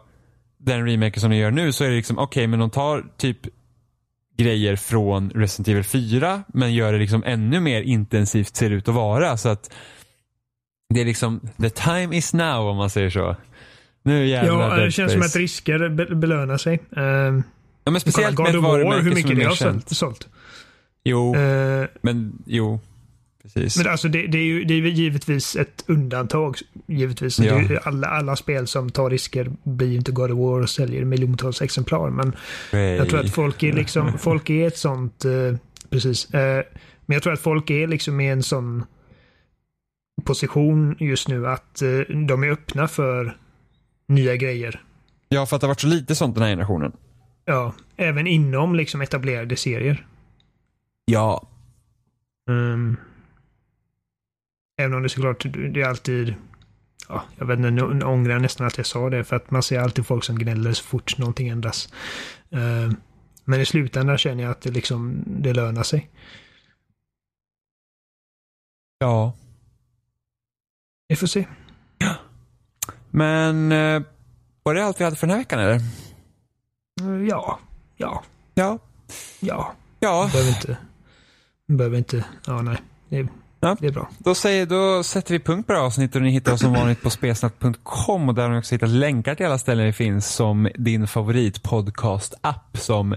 den 0.59 0.87
remaken 0.87 1.21
som 1.21 1.31
de 1.31 1.37
gör 1.37 1.51
nu, 1.51 1.73
så 1.73 1.85
är 1.85 1.89
det 1.89 1.97
liksom, 1.97 2.19
okej, 2.19 2.47
men 2.47 2.59
de 2.59 2.71
tar 2.71 3.05
typ 3.16 3.39
grejer 4.39 4.76
från 4.76 5.30
Resident 5.30 5.68
Evil 5.68 5.84
4, 5.84 6.43
men 6.49 6.74
gör 6.74 6.93
det 6.93 6.99
liksom 6.99 7.22
ännu 7.26 7.61
mer 7.61 7.82
intensivt 7.82 8.57
ser 8.57 8.70
det 8.70 8.76
ut 8.76 8.89
att 8.89 8.95
vara. 8.95 9.36
Så 9.36 9.49
att 9.49 9.70
det 10.95 11.01
är 11.01 11.05
liksom, 11.05 11.41
the 11.62 11.70
time 11.70 12.16
is 12.16 12.32
now 12.34 12.66
om 12.68 12.76
man 12.76 12.91
säger 12.91 13.11
så. 13.11 13.36
Nu 14.03 14.26
jävlar 14.26 14.78
Ja, 14.78 14.84
det 14.84 14.91
känns 14.91 15.12
som 15.12 15.22
att 15.22 15.36
risker 15.36 15.89
be- 15.89 16.14
belönar 16.14 16.57
sig. 16.57 16.78
Um, 16.91 17.43
Ja, 17.84 17.91
men 17.93 18.01
speciellt 18.01 18.39
med 18.39 18.49
ett 18.49 18.55
of 18.57 18.62
War, 18.64 18.70
varumärke 18.70 19.03
hur 19.03 19.11
som 19.11 19.14
mycket 19.14 19.30
är 19.30 19.34
det 19.34 19.41
mer 19.41 19.47
har 19.49 19.55
känt. 19.55 19.89
sålt. 19.97 20.28
Jo, 21.05 21.36
Eh, 21.36 21.86
men 22.03 22.32
jo. 22.47 22.80
Precis. 23.55 23.77
men 23.77 23.93
alltså 23.93 24.09
det, 24.09 24.27
det, 24.27 24.39
är 24.39 24.43
ju 24.43 24.65
det 24.65 24.75
är 24.75 24.79
givetvis 24.79 25.57
ett 25.57 25.85
undantag. 25.87 26.57
Givetvis. 26.87 27.39
Ja. 27.39 27.81
Alla, 27.83 28.07
alla 28.07 28.37
spel 28.37 28.67
som 28.67 28.91
tar 28.91 29.11
risker 29.11 29.51
blir 29.63 29.89
ju 29.89 29.97
inte 29.97 30.13
God 30.13 30.31
of 30.31 30.39
War 30.39 30.61
och 30.61 30.71
säljer 30.71 31.05
miljontals 31.05 31.63
exemplar. 31.63 32.11
Men 32.11 32.37
jag 32.73 33.09
tror 33.09 33.21
att 33.21 33.31
folk 33.31 33.63
är 33.63 33.73
liksom, 33.73 34.19
folk 34.19 34.51
är 34.51 34.67
ett 34.67 34.79
sånt, 34.79 35.25
eh, 35.25 35.57
precis. 35.91 36.35
Eh, 36.35 36.65
men 37.07 37.15
jag 37.15 37.23
tror 37.23 37.33
att 37.33 37.41
folk 37.41 37.71
är 37.71 37.87
liksom 37.87 38.21
i 38.21 38.29
en 38.29 38.43
sån 38.43 38.85
position 40.25 40.97
just 41.01 41.29
nu 41.29 41.47
att 41.47 41.83
eh, 41.83 42.17
de 42.27 42.43
är 42.45 42.51
öppna 42.51 42.89
för 42.89 43.37
nya 44.09 44.37
grejer. 44.37 44.83
Ja, 45.29 45.47
för 45.47 45.57
att 45.57 45.61
det 45.61 45.67
har 45.67 45.71
varit 45.71 45.81
så 45.81 45.87
lite 45.87 46.15
sånt 46.15 46.35
den 46.35 46.43
här 46.43 46.51
generationen. 46.51 46.93
Ja, 47.45 47.75
även 47.97 48.27
inom 48.27 48.75
liksom 48.75 49.01
etablerade 49.01 49.57
serier. 49.57 50.07
Ja. 51.05 51.49
Um, 52.51 52.97
även 54.79 54.95
om 54.95 55.03
det 55.03 55.09
såklart, 55.09 55.47
det 55.72 55.81
är 55.83 55.89
alltid... 55.89 56.35
Ja, 57.09 57.24
jag 57.37 57.47
vet 57.47 57.59
inte, 57.59 57.70
nu 57.70 58.05
ångrar 58.05 58.33
jag 58.33 58.43
nästan 58.43 58.66
att 58.66 58.76
jag 58.76 58.87
sa 58.87 59.11
det 59.11 59.24
för 59.24 59.37
att 59.37 59.51
man 59.51 59.62
ser 59.62 59.81
alltid 59.81 60.07
folk 60.07 60.24
som 60.24 60.39
gnäller 60.39 60.72
så 60.72 60.85
fort 60.85 61.18
någonting 61.18 61.49
ändras. 61.49 61.93
Um, 62.51 62.97
men 63.45 63.61
i 63.61 63.66
slutändan 63.66 64.18
känner 64.18 64.43
jag 64.43 64.51
att 64.51 64.61
det 64.61 64.70
liksom, 64.70 65.24
det 65.26 65.53
lönar 65.53 65.83
sig. 65.83 66.11
Ja. 68.99 69.33
Vi 71.09 71.16
får 71.16 71.26
se. 71.26 71.47
Men 73.11 73.72
eh, 73.72 74.03
var 74.62 74.74
det 74.74 74.85
allt 74.85 75.01
vi 75.01 75.05
hade 75.05 75.16
för 75.16 75.26
den 75.26 75.35
här 75.37 75.41
veckan 75.41 75.61
eller? 75.61 75.81
Uh, 77.03 77.29
Ja, 77.29 77.59
ja, 77.97 78.22
Ja. 78.55 78.79
ja. 79.41 79.74
Ja, 80.01 80.31
Behöver 80.33 80.51
inte... 80.51 80.79
Behöver 81.66 81.99
inte... 81.99 82.24
Ja, 82.47 82.62
nej. 82.62 82.79
Det, 83.09 83.29
Ja. 83.61 83.77
det 83.81 83.87
är 83.87 83.93
bra. 83.93 84.09
då, 84.19 84.35
säger, 84.35 84.67
då 84.67 85.03
sätter 85.03 85.33
vi 85.33 85.41
punkt 85.41 85.67
på 85.67 85.73
det 85.73 85.79
här 85.79 85.87
avsnittet 85.87 86.17
och 86.17 86.23
ni 86.23 86.31
hittar 86.31 86.53
oss 86.53 86.61
som 86.61 86.73
vanligt 86.73 87.03
på 87.03 87.11
spelsnack.com 87.11 88.29
och 88.29 88.35
där 88.35 88.43
har 88.43 88.51
ni 88.51 88.59
också 88.59 88.75
hittat 88.75 88.89
länkar 88.89 89.35
till 89.35 89.47
alla 89.47 89.59
ställen 89.59 89.87
vi 89.87 89.93
finns 89.93 90.35
som 90.35 90.69
din 90.75 91.07
favoritpodcast-app 91.07 92.79
som 92.79 93.17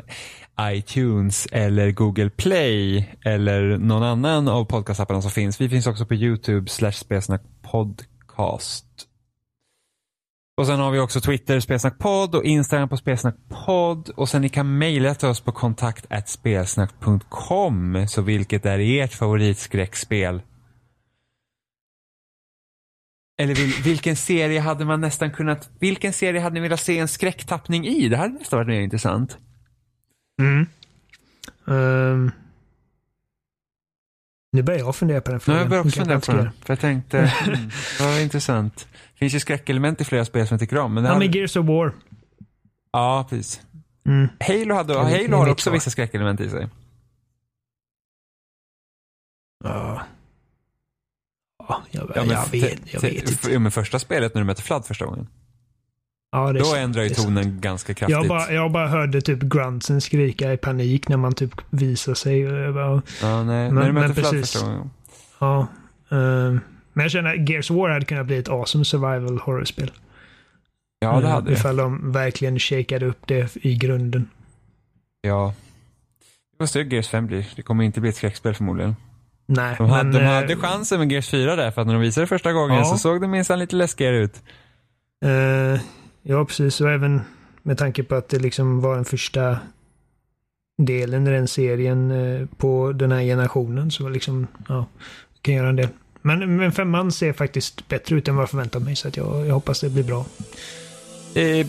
iTunes 0.62 1.48
eller 1.52 1.92
Google 1.92 2.30
Play 2.30 3.10
eller 3.26 3.78
någon 3.78 4.04
annan 4.04 4.48
av 4.48 4.66
podcastapparna 4.66 5.22
som 5.22 5.32
finns. 5.32 5.62
Vi 5.62 5.70
finns 5.70 5.88
också 5.88 6.06
på 6.06 6.16
YouTube 6.16 6.70
slash 6.70 6.92
spelsnackpodcast. 6.92 8.86
Och 10.62 10.68
sen 10.68 10.80
har 10.80 10.92
vi 10.92 11.00
också 11.00 11.22
Twitter, 11.22 11.60
spelsnackpodd 11.60 12.36
och 12.36 12.44
Instagram 12.44 12.90
på 12.90 12.98
spelsnackpodd. 12.98 14.10
Och 14.10 14.30
sen 14.30 14.42
ni 14.42 14.50
kan 14.50 14.78
mejla 14.78 15.16
till 15.16 15.28
oss 15.28 15.42
på 15.42 15.52
kontakt 15.52 16.30
spelsnack.com. 16.30 18.06
Så 18.08 18.22
vilket 18.22 18.66
är 18.66 18.80
ert 18.80 19.14
favoritskräckspel? 19.14 20.42
Eller 23.38 23.56
vil, 23.56 23.74
vilken 23.84 24.16
serie 24.16 24.60
hade 24.60 24.86
man 24.86 25.02
nästan 25.02 25.32
kunnat, 25.32 25.70
vilken 25.80 26.14
serie 26.14 26.42
hade 26.42 26.54
ni 26.54 26.60
velat 26.60 26.80
se 26.80 27.00
en 27.00 27.08
skräcktappning 27.08 27.88
i? 27.88 28.10
Det 28.10 28.18
hade 28.18 28.34
nästan 28.34 28.60
varit 28.60 28.68
mer 28.68 28.82
intressant. 28.82 29.38
Mm. 30.40 30.68
Ehm 31.68 32.32
nu 34.52 34.62
börjar 34.64 34.80
jag 34.80 34.96
fundera 34.96 35.22
på 35.22 35.32
den 35.32 35.36
Nu 35.36 35.40
frågan. 35.40 35.58
har 35.58 35.64
jag 35.64 35.70
börjat 35.70 35.86
också 35.86 36.00
fundera 36.00 36.20
på 36.20 36.32
den. 36.32 36.52
För 36.66 36.74
jag 36.74 36.80
tänkte, 36.80 37.20
mm, 37.48 37.70
det 37.98 38.04
var 38.04 38.20
intressant. 38.20 38.88
Det 39.14 39.18
finns 39.20 39.34
ju 39.36 39.40
skräckelement 39.40 40.02
i 40.02 40.04
flera 40.04 40.26
spel 40.26 40.48
som 40.48 40.56
jag 40.56 40.60
tycker 40.60 40.78
om. 40.78 40.94
Men 40.94 41.04
Ja, 41.04 41.10
hade, 41.14 41.20
men 41.26 41.32
Gears 41.32 41.56
of 41.56 41.66
War. 41.68 41.94
ja, 42.92 43.28
precis. 43.30 43.62
Mm. 44.06 44.28
Halo, 44.40 44.76
hade, 44.76 44.94
Halo 44.94 45.38
har 45.38 45.50
också 45.50 45.72
vissa 45.72 45.90
skräckelement 45.90 46.40
i 46.40 46.50
sig. 46.50 46.70
Ja. 49.64 50.02
Ja, 51.68 51.84
jag, 51.92 52.12
Ja, 52.16 52.22
men 52.26 52.30
jag 52.30 52.48
vet, 52.52 52.94
jag 52.94 53.02
vet 53.02 53.32
inte. 53.32 53.52
Ja, 53.52 53.60
men 53.60 53.72
första 53.72 54.00
spelet 54.00 54.34
när 54.34 54.42
du 54.42 54.46
mötte 54.46 54.62
Flood 54.62 54.86
första 54.86 55.06
gången. 55.06 55.28
Ja, 56.32 56.54
det 56.54 56.60
Då 56.60 56.76
ändrar 56.76 57.04
ju 57.04 57.10
tonen 57.10 57.62
ganska 57.62 57.94
kraftigt. 57.94 58.18
Jag 58.18 58.28
bara, 58.28 58.52
jag 58.52 58.72
bara 58.72 58.88
hörde 58.88 59.22
typ 59.22 59.40
gruntsen 59.42 60.02
skrika 60.02 60.54
i 60.54 60.58
panik 60.58 61.08
när 61.08 61.18
man 61.18 61.34
typ 61.34 61.52
visar 61.70 62.14
sig. 62.14 62.46
bara, 62.74 63.02
ja, 63.22 63.44
nej, 63.44 63.72
Men- 63.72 63.76
när 63.94 64.08
du 64.08 64.14
Flood 64.14 64.32
precis. 64.32 64.64
Ja. 65.40 65.68
ehm, 66.12 66.60
men 66.94 67.04
jag 67.04 67.12
känner 67.12 67.34
att 67.42 67.50
Gears 67.50 67.72
War 67.72 67.90
hade 67.90 68.06
kunnat 68.06 68.26
bli 68.26 68.38
ett 68.38 68.50
awesome 68.50 68.86
survival 68.86 69.38
horror-spel. 69.40 69.92
Ja, 71.00 71.20
det 71.20 71.28
Eh, 71.28 71.32
hade 71.34 71.48
det. 71.50 71.54
Ifall 71.54 71.76
de 71.76 72.12
verkligen 72.12 72.60
shakade 72.60 73.06
upp 73.06 73.28
det 73.28 73.56
i 73.66 73.76
grunden. 73.76 74.30
Ja. 75.22 75.54
Vi 76.52 76.58
får 76.58 76.66
se 76.68 76.84
hur 76.84 76.92
Gears 76.94 77.10
5 77.10 77.28
blir. 77.28 77.46
Det 77.56 77.62
kommer 77.62 77.84
inte 77.84 78.02
bli 78.02 78.10
ett 78.10 78.16
skräckspel 78.16 78.54
förmodligen. 78.54 78.96
Nej, 79.48 79.76
De 79.78 79.90
hade, 79.90 80.04
men... 80.04 80.12
de 80.14 80.20
eh, 80.20 80.34
hade 80.34 80.56
chansen 80.56 81.00
med 81.00 81.12
Gears 81.12 81.30
4 81.30 81.56
där, 81.56 81.72
för 81.72 81.82
att 81.82 81.88
när 81.88 81.94
de 81.94 82.02
visade 82.02 82.24
det 82.24 82.28
första 82.28 82.54
gången 82.54 82.78
Ja. 82.78 82.86
så 82.86 82.98
såg 82.98 83.22
det 83.22 83.28
minsann 83.28 83.60
lite 83.60 83.76
läskigare 83.76 84.18
ut. 84.18 84.42
eh, 85.26 85.82
ja, 86.24 86.46
precis. 86.46 86.82
Och 86.82 86.92
även 86.92 87.22
med 87.64 87.78
tanke 87.78 88.04
på 88.04 88.16
att 88.16 88.30
det 88.30 88.40
liksom 88.40 88.82
var 88.82 88.96
den 88.96 89.06
första 89.06 89.60
delen 90.78 91.28
i 91.28 91.32
den 91.32 91.48
serien 91.48 92.12
eh, 92.12 92.48
på 92.58 92.92
den 92.92 93.12
här 93.12 93.22
generationen. 93.22 93.92
Så 93.92 94.10
liksom, 94.10 94.48
ja, 94.68 94.86
kan 95.42 95.54
göra 95.54 95.70
en 95.70 95.76
del. 95.76 95.90
Men, 96.22 96.56
men 96.56 96.72
femman 96.72 97.12
ser 97.12 97.34
faktiskt 97.34 97.88
bättre 97.88 98.16
ut 98.16 98.28
än 98.28 98.36
vad 98.36 98.42
jag 98.42 98.50
förväntat 98.50 98.84
mig. 98.84 98.96
Så 98.96 99.08
att 99.08 99.18
jag, 99.18 99.48
jag 99.48 99.54
hoppas 99.54 99.82
det 99.82 99.90
blir 99.90 100.04
bra. 100.04 100.26
Det 101.34 101.68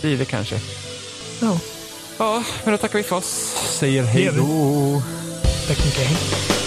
blir 0.00 0.18
det 0.18 0.24
kanske. 0.24 0.60
Ja, 1.40 1.60
Ja, 2.20 2.44
men 2.64 2.72
då 2.72 2.78
tackar 2.78 2.98
vi 2.98 3.02
för 3.02 3.16
oss. 3.16 3.54
Säger 3.78 4.02
hej 4.02 4.30
då. 4.36 5.02
tack 5.68 5.84
mycket. 5.84 6.06
Hej. 6.06 6.59